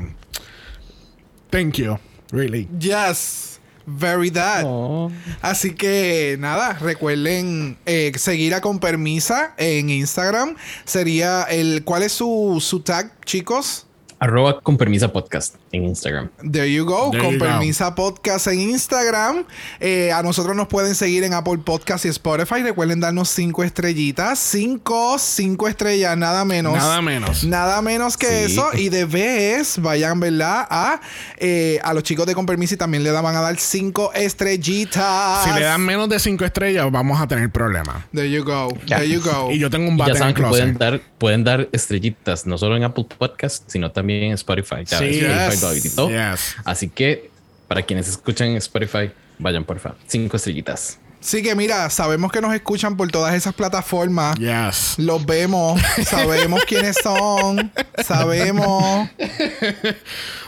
Thank 1.51 1.77
you. 1.77 1.99
Really. 2.31 2.67
Yes. 2.79 3.59
Very 3.87 4.31
that. 4.31 4.65
Oh. 4.65 5.11
Así 5.43 5.75
que 5.75 6.37
nada, 6.39 6.73
recuerden 6.79 7.77
eh, 7.85 8.11
seguir 8.15 8.55
a 8.55 8.61
Con 8.61 8.79
Permisa 8.79 9.53
en 9.57 9.89
Instagram. 9.89 10.55
Sería 10.85 11.43
el. 11.43 11.83
¿Cuál 11.83 12.03
es 12.03 12.13
su, 12.13 12.57
su 12.61 12.79
tag, 12.79 13.11
chicos? 13.25 13.85
Arroba 14.19 14.61
con 14.61 14.77
permisa 14.77 15.11
podcast 15.11 15.55
en 15.71 15.83
Instagram. 15.83 16.29
There 16.51 16.71
you 16.71 16.85
go, 16.85 17.11
There 17.11 17.21
con 17.21 17.33
you 17.33 17.39
go. 17.39 17.45
Permisa 17.45 17.93
Podcast 17.95 18.47
en 18.47 18.61
Instagram. 18.61 19.45
Eh, 19.79 20.11
a 20.11 20.23
nosotros 20.23 20.55
nos 20.55 20.67
pueden 20.67 20.95
seguir 20.95 21.23
en 21.25 21.33
Apple 21.33 21.57
Podcast 21.59 22.05
y 22.05 22.07
Spotify. 22.07 22.61
Recuerden 22.63 22.99
darnos 23.01 23.29
cinco 23.29 23.63
estrellitas. 23.63 24.39
Cinco, 24.39 25.17
cinco 25.19 25.67
estrellas, 25.67 26.17
nada 26.17 26.45
menos. 26.45 26.73
Nada 26.73 27.01
menos. 27.01 27.43
Nada 27.43 27.81
menos 27.81 28.15
que 28.17 28.27
Sí. 28.27 28.53
eso. 28.53 28.69
Y 28.73 28.89
de 28.89 29.05
vez, 29.05 29.79
vayan, 29.79 30.19
¿verdad? 30.19 30.65
A, 30.69 31.01
eh, 31.37 31.79
a 31.83 31.93
los 31.93 32.03
chicos 32.03 32.25
de 32.25 32.33
Con 32.33 32.45
Permisa 32.45 32.75
y 32.75 32.77
también 32.77 33.03
le 33.03 33.11
van 33.11 33.35
a 33.35 33.41
dar 33.41 33.57
cinco 33.57 34.11
estrellitas. 34.13 35.43
Si 35.43 35.51
le 35.51 35.61
dan 35.65 35.81
menos 35.81 36.09
de 36.09 36.19
5 36.19 36.45
estrellas, 36.45 36.89
vamos 36.91 37.19
a 37.19 37.27
tener 37.27 37.49
problemas. 37.51 38.03
There 38.13 38.29
you 38.29 38.43
go. 38.43 38.69
There 38.87 39.07
you 39.07 39.21
go. 39.21 39.51
Y 39.51 39.59
yo 39.59 39.69
tengo 39.69 39.87
un 39.89 39.97
bate 39.97 40.11
ya 40.11 40.15
en 40.15 40.19
saben 40.19 40.35
el 40.35 40.41
que 40.43 40.49
pueden 40.49 40.77
dar, 40.77 41.01
pueden 41.17 41.43
dar 41.43 41.69
estrellitas, 41.71 42.45
no 42.45 42.57
solo 42.57 42.77
en 42.77 42.83
Apple 42.83 43.05
Podcast, 43.17 43.63
sino 43.67 43.91
también 43.91 44.14
en 44.23 44.33
Spotify. 44.33 44.83
Ya 44.85 44.99
Sí. 44.99 45.05
ves, 45.05 45.21
Spotify 45.23 45.51
Yes. 45.51 45.61
lo 45.61 45.67
habilitó. 45.69 46.09
Yes. 46.09 46.55
Así 46.65 46.89
que 46.89 47.29
para 47.67 47.81
quienes 47.83 48.07
escuchan 48.07 48.49
en 48.49 48.57
Spotify, 48.57 49.11
vayan 49.39 49.63
por 49.63 49.79
favor. 49.79 49.97
Cinco 50.07 50.37
estrellitas. 50.37 50.99
Sí 51.21 51.41
que 51.41 51.55
mira, 51.55 51.89
sabemos 51.89 52.31
que 52.31 52.39
nos 52.39 52.53
escuchan 52.53 52.95
por 52.97 53.09
todas 53.09 53.33
esas 53.33 53.55
plataformas. 53.55 54.37
Yes. 54.37 54.93
Los 54.97 55.25
vemos, 55.25 55.81
sabemos 56.05 56.63
quiénes 56.67 56.97
son, 57.01 57.71
sabemos. 58.05 59.09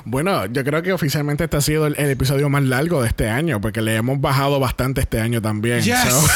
Bueno, 0.05 0.45
yo 0.45 0.63
creo 0.63 0.83
que 0.83 0.93
oficialmente 0.93 1.45
este 1.45 1.57
ha 1.57 1.61
sido 1.61 1.87
el, 1.87 1.95
el 1.97 2.11
episodio 2.11 2.47
más 2.49 2.61
largo 2.63 3.01
de 3.01 3.07
este 3.07 3.27
año, 3.27 3.59
porque 3.59 3.81
le 3.81 3.95
hemos 3.95 4.21
bajado 4.21 4.59
bastante 4.59 5.01
este 5.01 5.19
año 5.19 5.41
también. 5.41 5.81
Yes. 5.81 5.97
So- 6.09 6.27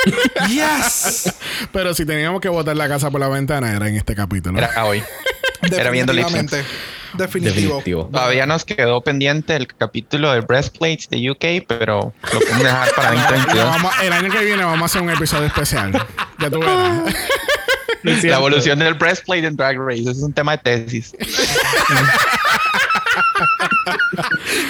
yes. 0.48 1.34
pero 1.72 1.92
si 1.94 2.06
teníamos 2.06 2.40
que 2.40 2.48
botar 2.48 2.74
la 2.76 2.88
casa 2.88 3.10
por 3.10 3.20
la 3.20 3.28
ventana, 3.28 3.76
era 3.76 3.88
en 3.88 3.96
este 3.96 4.14
capítulo. 4.14 4.58
Era 4.58 4.84
hoy. 4.86 5.02
Era 5.62 5.90
viendo. 5.90 6.12
Definitivo. 6.12 6.62
Definitivo. 7.78 8.08
Todavía 8.12 8.46
nos 8.46 8.64
quedó 8.64 9.00
pendiente 9.00 9.56
el 9.56 9.66
capítulo 9.66 10.30
de 10.32 10.40
Breastplates 10.42 11.08
de 11.08 11.30
UK, 11.30 11.66
pero 11.66 12.12
lo 12.32 12.38
podemos 12.40 12.62
dejar 12.62 12.88
para 12.94 13.10
Lo 13.10 13.20
2022. 13.22 13.64
vamos- 13.66 13.92
el 14.02 14.12
año 14.12 14.30
que 14.30 14.44
viene 14.44 14.64
vamos 14.64 14.82
a 14.82 14.84
hacer 14.86 15.02
un 15.02 15.10
episodio 15.10 15.46
especial. 15.46 15.92
Ya 16.38 16.50
tú 16.50 16.60
verás. 16.60 17.14
La 18.02 18.36
evolución 18.36 18.78
del 18.78 18.94
breastplate 18.94 19.44
en 19.46 19.56
Drag 19.56 19.76
Race. 19.78 20.00
Ese 20.02 20.10
es 20.12 20.22
un 20.22 20.32
tema 20.32 20.52
de 20.52 20.58
tesis. 20.58 21.12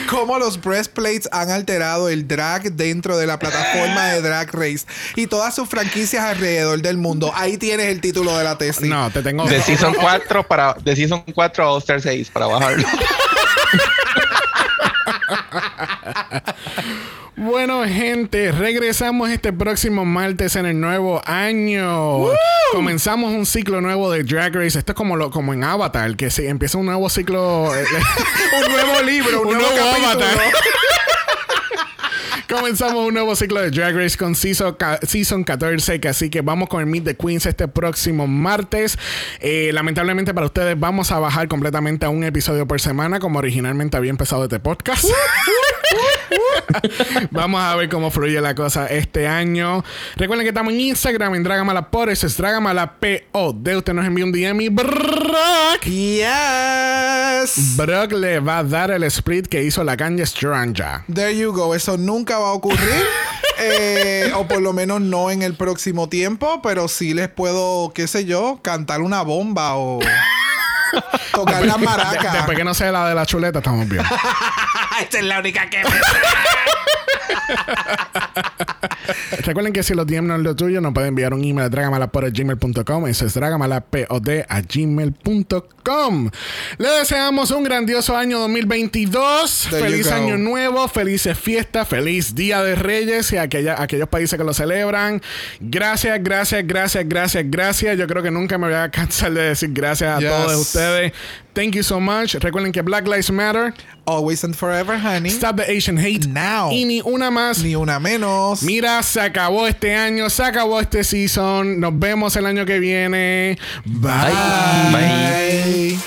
Cómo 0.09 0.39
los 0.39 0.61
breastplates 0.61 1.29
han 1.33 1.51
alterado 1.51 2.09
el 2.09 2.27
drag 2.27 2.73
dentro 2.73 3.17
de 3.17 3.27
la 3.27 3.39
plataforma 3.39 4.09
de 4.09 4.23
Drag 4.23 4.53
Race 4.53 4.87
y 5.17 5.27
todas 5.27 5.55
sus 5.55 5.69
franquicias 5.69 6.25
alrededor 6.25 6.81
del 6.83 6.97
mundo. 6.97 7.33
Ahí 7.35 7.57
tienes 7.57 7.87
el 7.87 8.01
título 8.01 8.37
de 8.37 8.45
la 8.45 8.59
tesis. 8.59 8.89
No, 8.89 9.11
te 9.11 9.23
tengo. 9.23 9.45
De 9.47 9.61
Season 9.63 9.95
4 9.95 10.47
para 10.47 10.75
de 10.75 10.97
Season 10.97 11.23
4 11.35 11.65
a 11.65 11.73
All 11.73 11.79
Star 11.79 12.01
6 12.01 12.31
para 12.31 12.47
bajarlo. 12.47 12.87
Bueno, 17.37 17.85
gente, 17.87 18.53
regresamos 18.53 19.31
este 19.31 19.53
próximo 19.53 20.05
martes 20.05 20.57
en 20.57 20.67
el 20.67 20.79
nuevo 20.79 21.23
año. 21.25 22.27
Comenzamos 22.73 23.33
un 23.33 23.47
ciclo 23.47 23.81
nuevo 23.81 24.11
de 24.13 24.25
Drag 24.25 24.55
Race. 24.55 24.79
Esto 24.79 24.93
es 24.93 24.97
como, 24.97 25.17
lo, 25.17 25.31
como 25.31 25.55
en 25.55 25.65
Avatar, 25.65 26.17
que 26.17 26.31
se 26.31 26.49
empieza 26.49 26.77
un 26.77 26.87
nuevo 26.87 27.09
ciclo. 27.09 27.65
Un 27.71 28.73
nuevo 28.73 29.03
libro, 29.05 29.41
un, 29.43 29.49
Un 29.49 29.55
nuevo, 29.55 29.71
nuevo 29.71 29.91
capítulo. 29.91 30.27
avatar. 30.27 30.53
Comenzamos 32.51 33.07
un 33.07 33.15
nuevo 33.15 33.37
ciclo 33.37 33.61
de 33.61 33.71
Drag 33.71 33.95
Race 33.95 34.19
con 34.19 34.35
season, 34.35 34.77
season 35.03 35.45
14, 35.45 36.01
que 36.01 36.09
así 36.09 36.31
que 36.31 36.41
vamos 36.41 36.69
con 36.69 36.81
el 36.81 36.87
Meet 36.87 37.05
the 37.05 37.17
Queens 37.17 37.47
este 37.47 37.69
próximo 37.69 38.27
martes. 38.27 38.99
Eh, 39.39 39.71
lamentablemente 39.73 40.35
para 40.35 40.47
ustedes 40.47 40.79
vamos 40.79 41.13
a 41.13 41.21
bajar 41.21 41.47
completamente 41.47 42.07
a 42.07 42.09
un 42.09 42.25
episodio 42.25 42.67
por 42.67 42.81
semana, 42.81 43.21
como 43.21 43.39
originalmente 43.39 43.97
había 43.97 44.11
empezado 44.11 44.45
este 44.45 44.59
podcast. 44.59 45.05
Vamos 47.31 47.61
a 47.61 47.75
ver 47.77 47.89
cómo 47.89 48.11
fluye 48.11 48.41
la 48.41 48.55
cosa 48.55 48.87
este 48.87 49.27
año. 49.27 49.85
Recuerden 50.17 50.45
que 50.45 50.51
estamos 50.51 50.73
en 50.73 50.81
Instagram, 50.81 51.35
en 51.35 51.43
Dragamala 51.43 51.91
por 51.91 52.09
eso 52.11 52.27
es 52.27 52.37
Dragamala 52.37 52.95
POD. 52.99 53.77
Usted 53.77 53.93
nos 53.93 54.07
envía 54.07 54.25
un 54.25 54.33
DM 54.33 54.61
y 54.63 54.69
Brock. 54.69 55.85
Yes. 55.85 57.77
Brock 57.77 58.13
le 58.13 58.41
va 58.41 58.59
a 58.59 58.65
dar 58.65 58.91
el 58.91 59.03
split 59.05 59.47
que 59.47 59.63
hizo 59.63 59.83
la 59.85 59.97
Kanye 59.97 60.25
Stranja. 60.27 61.05
There 61.13 61.37
you 61.37 61.53
go. 61.53 61.75
Eso 61.75 61.97
nunca 61.97 62.39
va 62.39 62.49
a 62.49 62.53
ocurrir. 62.53 62.79
Eh, 63.63 64.33
o 64.37 64.49
por 64.49 64.63
lo 64.63 64.73
menos 64.73 65.03
no 65.03 65.31
en 65.31 65.43
el 65.43 65.53
próximo 65.53 66.09
tiempo. 66.09 66.63
Pero 66.63 66.89
sí 66.89 67.13
les 67.13 67.29
puedo, 67.29 67.93
qué 67.95 68.07
sé 68.09 68.25
yo, 68.25 68.59
cantar 68.63 69.03
una 69.03 69.21
bomba 69.21 69.75
o 69.77 69.99
tocar 71.35 71.67
las 71.67 71.79
De- 71.79 71.85
maracas. 71.85 72.33
después 72.33 72.57
que 72.57 72.65
no 72.65 72.73
sea 72.73 72.91
la 72.91 73.07
de 73.11 73.15
la 73.15 73.27
chuleta, 73.27 73.59
estamos 73.59 73.87
bien. 73.87 74.03
Esta 75.01 75.19
es 75.19 75.25
la 75.25 75.39
única 75.39 75.71
que 75.71 75.83
Recuerden 79.45 79.73
que 79.73 79.83
si 79.83 79.95
los 79.95 80.07
DM 80.07 80.27
no 80.27 80.37
es 80.37 80.43
lo 80.43 80.55
tuyo, 80.57 80.81
nos 80.81 80.93
pueden 80.93 81.09
enviar 81.09 81.35
un 81.35 81.45
email 81.45 81.67
a 81.67 81.69
dragamalapod.gmail.com. 81.69 83.07
Eso 83.07 83.27
es 83.27 83.35
dragamalapod 83.35 84.29
a 84.49 84.61
gmail.com. 84.63 86.31
Le 86.79 86.89
deseamos 86.89 87.51
un 87.51 87.65
grandioso 87.65 88.17
año 88.17 88.39
2022. 88.41 89.69
There 89.71 89.81
you 89.81 89.85
feliz 89.91 90.11
año 90.13 90.37
nuevo, 90.37 90.87
felices 90.89 91.39
fiestas, 91.39 91.89
feliz 91.89 92.35
Día 92.35 92.63
de 92.63 92.75
Reyes 92.75 93.33
y 93.33 93.37
aquella, 93.39 93.81
aquellos 93.81 94.09
países 94.09 94.39
que 94.39 94.45
lo 94.45 94.55
celebran. 94.55 95.21
Gracias, 95.61 96.23
gracias, 96.23 96.67
gracias, 96.67 97.05
gracias, 97.09 97.45
gracias. 97.49 97.99
Yo 97.99 98.07
creo 98.07 98.23
que 98.23 98.31
nunca 98.31 98.59
me 98.59 98.67
voy 98.69 98.77
a 98.77 98.91
cansar 98.91 99.33
de 99.33 99.43
decir 99.43 99.71
gracias 99.73 100.17
a 100.17 100.21
Yes. 100.21 100.29
todos 100.31 100.57
ustedes. 100.57 101.13
Thank 101.53 101.75
you 101.75 101.83
so 101.83 101.99
much. 101.99 102.35
Recuerden 102.35 102.71
que 102.73 102.81
Black 102.83 103.07
Lives 103.09 103.31
Matter. 103.31 103.75
Always 104.05 104.45
and 104.45 104.55
forever, 104.55 104.97
honey. 104.97 105.31
Stop 105.31 105.57
the 105.57 105.65
Asian 105.77 105.99
hate. 105.99 106.27
Now. 106.29 106.71
Y 106.73 106.85
ni 106.85 107.01
una 107.05 107.31
más. 107.31 107.63
Ni 107.63 107.75
una 107.75 107.99
menos. 107.99 108.63
Mira, 108.63 109.00
se 109.03 109.21
acabó 109.21 109.67
este 109.67 109.95
año, 109.95 110.29
se 110.31 110.43
acabó 110.43 110.81
este 110.81 111.05
season. 111.05 111.81
Nos 111.81 111.99
vemos 111.99 112.37
el 112.37 112.47
año 112.47 112.65
que 112.65 112.79
viene. 112.79 113.59
Bye. 113.85 114.33
Bye. 114.93 115.99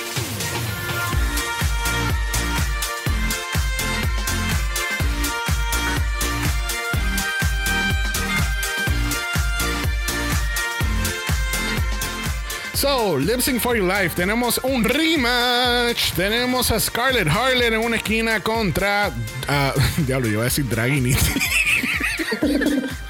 So, 12.73 13.17
Lip 13.17 13.39
Sync 13.39 13.61
for 13.61 13.75
Your 13.77 13.85
Life. 13.87 14.15
Tenemos 14.15 14.59
un 14.63 14.83
rematch. 14.83 16.11
Tenemos 16.15 16.69
a 16.69 16.79
Scarlett 16.79 17.29
Harlan 17.29 17.73
en 17.73 17.79
una 17.79 17.95
esquina 17.95 18.41
contra. 18.41 19.09
ah, 19.47 19.73
diablo, 20.05 20.27
yo 20.27 20.33
iba 20.33 20.41
a 20.41 20.45
decir 20.45 20.67
Draginity. 20.67 21.17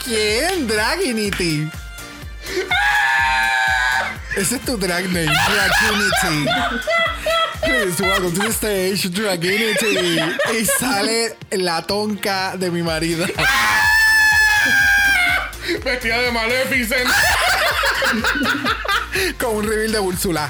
¿Quién? 0.06 0.68
Draginity. 0.68 1.70
Ese 4.36 4.56
es 4.56 4.62
tu 4.66 4.78
drag 4.78 5.06
name, 5.06 5.26
Draginity. 5.26 6.50
Please 7.62 8.02
welcome 8.02 8.34
to 8.34 8.42
the 8.42 8.52
stage, 8.52 9.10
Draginity. 9.10 10.20
Y 10.60 10.66
sale 10.66 11.38
la 11.52 11.82
tonca 11.84 12.58
de 12.58 12.70
mi 12.70 12.82
marido. 12.84 13.26
Vestida 15.86 16.20
de 16.20 16.32
Maleficent. 16.32 17.10
Con 19.40 19.56
un 19.58 19.68
reveal 19.68 19.92
de 19.92 20.00
Úrsula. 20.00 20.50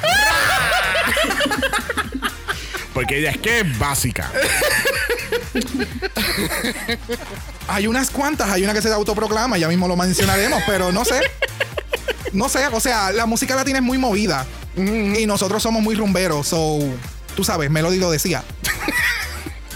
Porque 2.94 3.20
ella 3.20 3.32
es 3.32 3.38
que 3.38 3.60
es 3.60 3.78
básica. 3.78 4.32
Hay 7.68 7.88
unas 7.88 8.10
cuantas, 8.10 8.50
hay 8.50 8.64
una 8.64 8.74
que 8.74 8.82
se 8.82 8.92
autoproclama, 8.92 9.58
ya 9.58 9.68
mismo 9.68 9.88
lo 9.88 9.96
mencionaremos, 9.96 10.62
pero 10.66 10.92
no 10.92 11.06
sé. 11.06 11.22
No 12.34 12.50
sé, 12.50 12.66
o 12.68 12.80
sea, 12.80 13.12
la 13.12 13.26
música 13.26 13.56
latina 13.56 13.78
es 13.78 13.84
muy 13.84 13.98
movida. 13.98 14.46
Y 14.76 15.26
nosotros 15.28 15.62
somos 15.62 15.82
muy 15.84 15.96
rumberos, 15.96 16.48
so. 16.48 16.80
Tú 17.36 17.44
sabes, 17.44 17.70
Melody 17.70 18.00
lo 18.00 18.12
decía. 18.12 18.44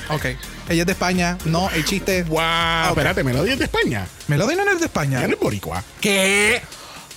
ok. 0.10 0.26
Ella 0.70 0.82
es 0.82 0.86
de 0.86 0.92
España, 0.92 1.38
no, 1.46 1.70
el 1.72 1.86
chiste. 1.86 2.24
Wow. 2.24 2.40
Ok. 2.40 2.90
Espérate, 2.90 3.24
Melody 3.24 3.52
es 3.52 3.60
de 3.60 3.66
España. 3.66 4.08
Melody 4.28 4.56
no 4.56 4.70
es 4.70 4.80
de 4.80 4.86
España. 4.86 5.22
Ya 5.22 5.28
no 5.28 5.34
es 5.36 5.40
boricua. 5.40 5.84
¿Qué? 6.02 6.62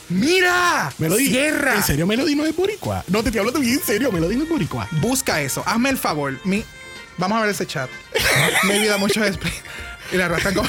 ¡Mira! 0.09 0.93
Melody. 0.99 1.29
¡Cierra! 1.29 1.77
¿En 1.77 1.83
serio 1.83 2.07
Melody 2.07 2.35
no 2.35 2.45
es 2.45 2.55
boricua? 2.55 3.05
No, 3.09 3.23
te 3.23 3.29
estoy 3.29 3.39
hablando 3.41 3.61
bien 3.61 3.75
en 3.75 3.83
serio. 3.83 4.11
Melody 4.13 4.37
no 4.37 4.43
es 4.45 4.49
boricua. 4.49 4.89
Busca 5.01 5.41
eso. 5.41 5.63
Hazme 5.67 5.91
el 5.91 5.99
favor. 5.99 6.39
Mi... 6.45 6.65
Vamos 7.21 7.39
a 7.39 7.43
ver 7.43 7.51
ese 7.51 7.67
chat. 7.67 7.89
Me 8.65 8.79
vida 8.81 8.97
mucho 8.99 9.21
después. 9.21 9.53
Y 10.13 10.17
la 10.17 10.25
arrastran 10.27 10.55
como. 10.55 10.69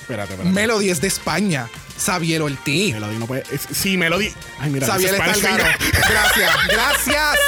Espérate, 0.00 0.32
espérate. 0.32 0.44
Melody 0.54 0.90
es 0.90 1.00
de 1.00 1.08
España. 1.08 1.68
Xavier 2.04 2.42
Ortiz. 2.42 2.94
Melody 2.94 3.16
no 3.18 3.26
puede. 3.26 3.44
es- 3.50 3.68
sí, 3.72 3.96
Melody. 3.96 4.32
Ay, 4.58 4.70
mira. 4.70 4.86
Xavier 4.86 5.14
está 5.14 5.26
garo. 5.26 5.38
finger. 5.38 5.76
Gracias, 6.08 6.56
gracias. 6.68 7.38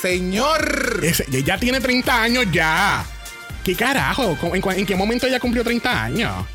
Señor. 0.00 1.00
Ese- 1.02 1.26
ya- 1.42 1.58
tiene 1.58 1.80
30 1.80 2.22
años 2.22 2.46
ya. 2.52 3.04
¿Qué 3.64 3.74
carajo? 3.74 4.36
¿Cómo- 4.40 4.54
¿En, 4.54 4.62
en 4.78 4.86
qué 4.86 4.94
momento 4.94 5.26
ella 5.26 5.40
cumplió 5.40 5.64
30 5.64 6.04
años? 6.04 6.46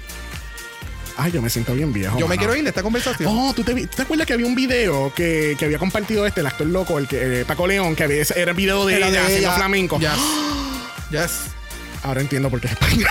Ay, 1.24 1.32
yo 1.32 1.40
me 1.42 1.50
siento 1.52 1.74
bien 1.76 1.94
viejo. 1.94 2.18
Yo 2.18 2.28
me 2.28 2.36
quiero 2.36 2.56
ir 2.56 2.64
de 2.64 2.70
esta 2.70 2.82
conversación. 2.82 3.30
Oh, 3.32 3.54
¿tú 3.54 3.64
te, 3.64 3.76
vi- 3.76 3.86
¿te 3.86 4.02
acuerdas 4.02 4.26
que 4.26 4.34
había 4.34 4.48
un 4.48 4.56
video 4.56 5.14
que, 5.14 5.56
que 5.60 5.66
había 5.66 5.78
compartido 5.78 6.26
este, 6.26 6.40
el 6.42 6.48
actor 6.48 6.66
loco, 6.66 6.98
el 6.98 7.08
que 7.08 7.42
eh, 7.42 7.46
Paco 7.46 7.68
León, 7.68 7.96
que 7.96 8.06
había, 8.06 8.24
era 8.36 8.52
el 8.52 8.58
video 8.58 8.88
de 8.88 8.96
Era 8.96 9.08
ella 9.10 9.20
de 9.20 9.26
haciendo 9.26 9.48
ella. 9.50 9.56
flamenco? 9.58 10.00
Yes. 10.00 10.10
Yes. 11.12 11.32
Ahora 12.04 12.22
entiendo 12.22 12.50
por 12.50 12.60
qué 12.62 12.68
es 12.68 12.74
español. 12.74 13.10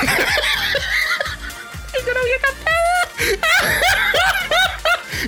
Yo 1.92 2.14
no 2.14 2.20
había 2.20 2.38
cantado. 2.40 2.76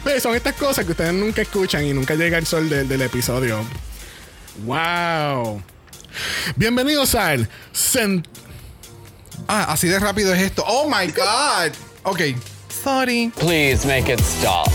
Ve, 0.05 0.21
Son 0.21 0.35
estas 0.35 0.55
cosas 0.55 0.85
que 0.85 0.91
ustedes 0.93 1.13
nunca 1.13 1.43
escuchan 1.43 1.85
y 1.85 1.93
nunca 1.93 2.15
llega 2.15 2.39
el 2.39 2.47
sol 2.47 2.69
del, 2.69 2.89
del 2.89 3.03
episodio. 3.03 3.63
¡Wow! 4.65 5.63
Bienvenidos 6.57 7.15
al 7.15 7.49
Cent- 7.75 8.25
Ah, 9.47 9.67
así 9.69 9.87
de 9.89 9.99
rápido 10.01 10.33
es 10.35 10.41
esto. 10.41 10.65
Oh 10.67 10.89
my 10.89 11.07
God. 11.13 11.73
Ok. 12.05 12.21
Sorry. 12.83 13.33
Please 13.39 13.87
make 13.87 14.09
it 14.13 14.21
stop. 14.21 14.69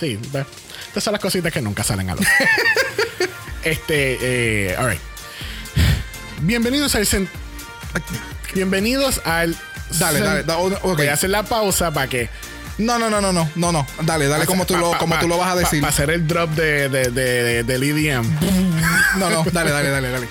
Sí, 0.00 0.18
ve. 0.32 0.44
Estas 0.88 1.04
son 1.04 1.12
las 1.12 1.22
cositas 1.22 1.52
que 1.52 1.60
nunca 1.60 1.84
salen 1.84 2.10
a 2.10 2.14
luz. 2.14 2.26
este, 3.64 4.18
eh, 4.70 4.76
alright. 4.76 5.00
Bienvenidos 6.40 6.94
al 6.94 7.06
cent- 7.06 7.28
Bienvenidos 8.54 9.20
al. 9.24 9.56
Dale, 9.98 10.18
cent- 10.20 10.24
dale. 10.24 10.42
da- 10.42 10.58
ok. 10.58 10.96
Voy 10.96 11.06
a 11.08 11.14
hacer 11.14 11.30
la 11.30 11.42
pausa 11.44 11.92
para 11.92 12.08
que. 12.08 12.28
No, 12.78 12.98
no, 12.98 13.08
no, 13.08 13.20
no, 13.20 13.32
no, 13.32 13.48
no, 13.54 13.72
no. 13.72 13.86
Dale, 14.02 14.26
dale 14.26 14.44
como 14.44 14.66
tú 14.66 14.74
pa- 14.74 14.80
lo, 14.80 14.98
como 14.98 15.14
pa- 15.14 15.20
tú 15.20 15.28
lo 15.28 15.38
vas 15.38 15.52
a 15.52 15.56
decir. 15.56 15.80
Para 15.80 15.92
hacer 15.92 16.10
el 16.10 16.26
drop 16.26 16.50
de, 16.50 16.88
de, 16.88 17.10
de, 17.10 17.42
de- 17.42 17.62
del 17.62 17.82
EDM. 17.82 18.26
No, 19.16 19.30
no, 19.30 19.44
dale, 19.50 19.70
dale, 19.70 19.88
dale, 19.88 20.10
dale. 20.10 20.28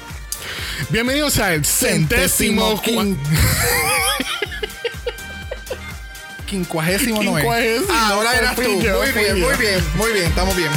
Bienvenidos 0.89 1.39
al 1.39 1.65
centésimo. 1.65 2.79
cua- 2.83 3.17
Quincuagésimo 6.55 7.21
no 7.21 7.37
es. 7.37 7.43
Quincuagésimo. 7.43 7.87
Ah, 7.91 8.09
ahora 8.13 8.37
eras 8.37 8.55
tú. 8.55 8.61
Muy 8.61 9.11
bien, 9.11 9.39
muy 9.41 9.57
bien, 9.57 9.83
muy 9.95 10.13
bien. 10.13 10.25
Estamos 10.27 10.55
bien. 10.55 10.71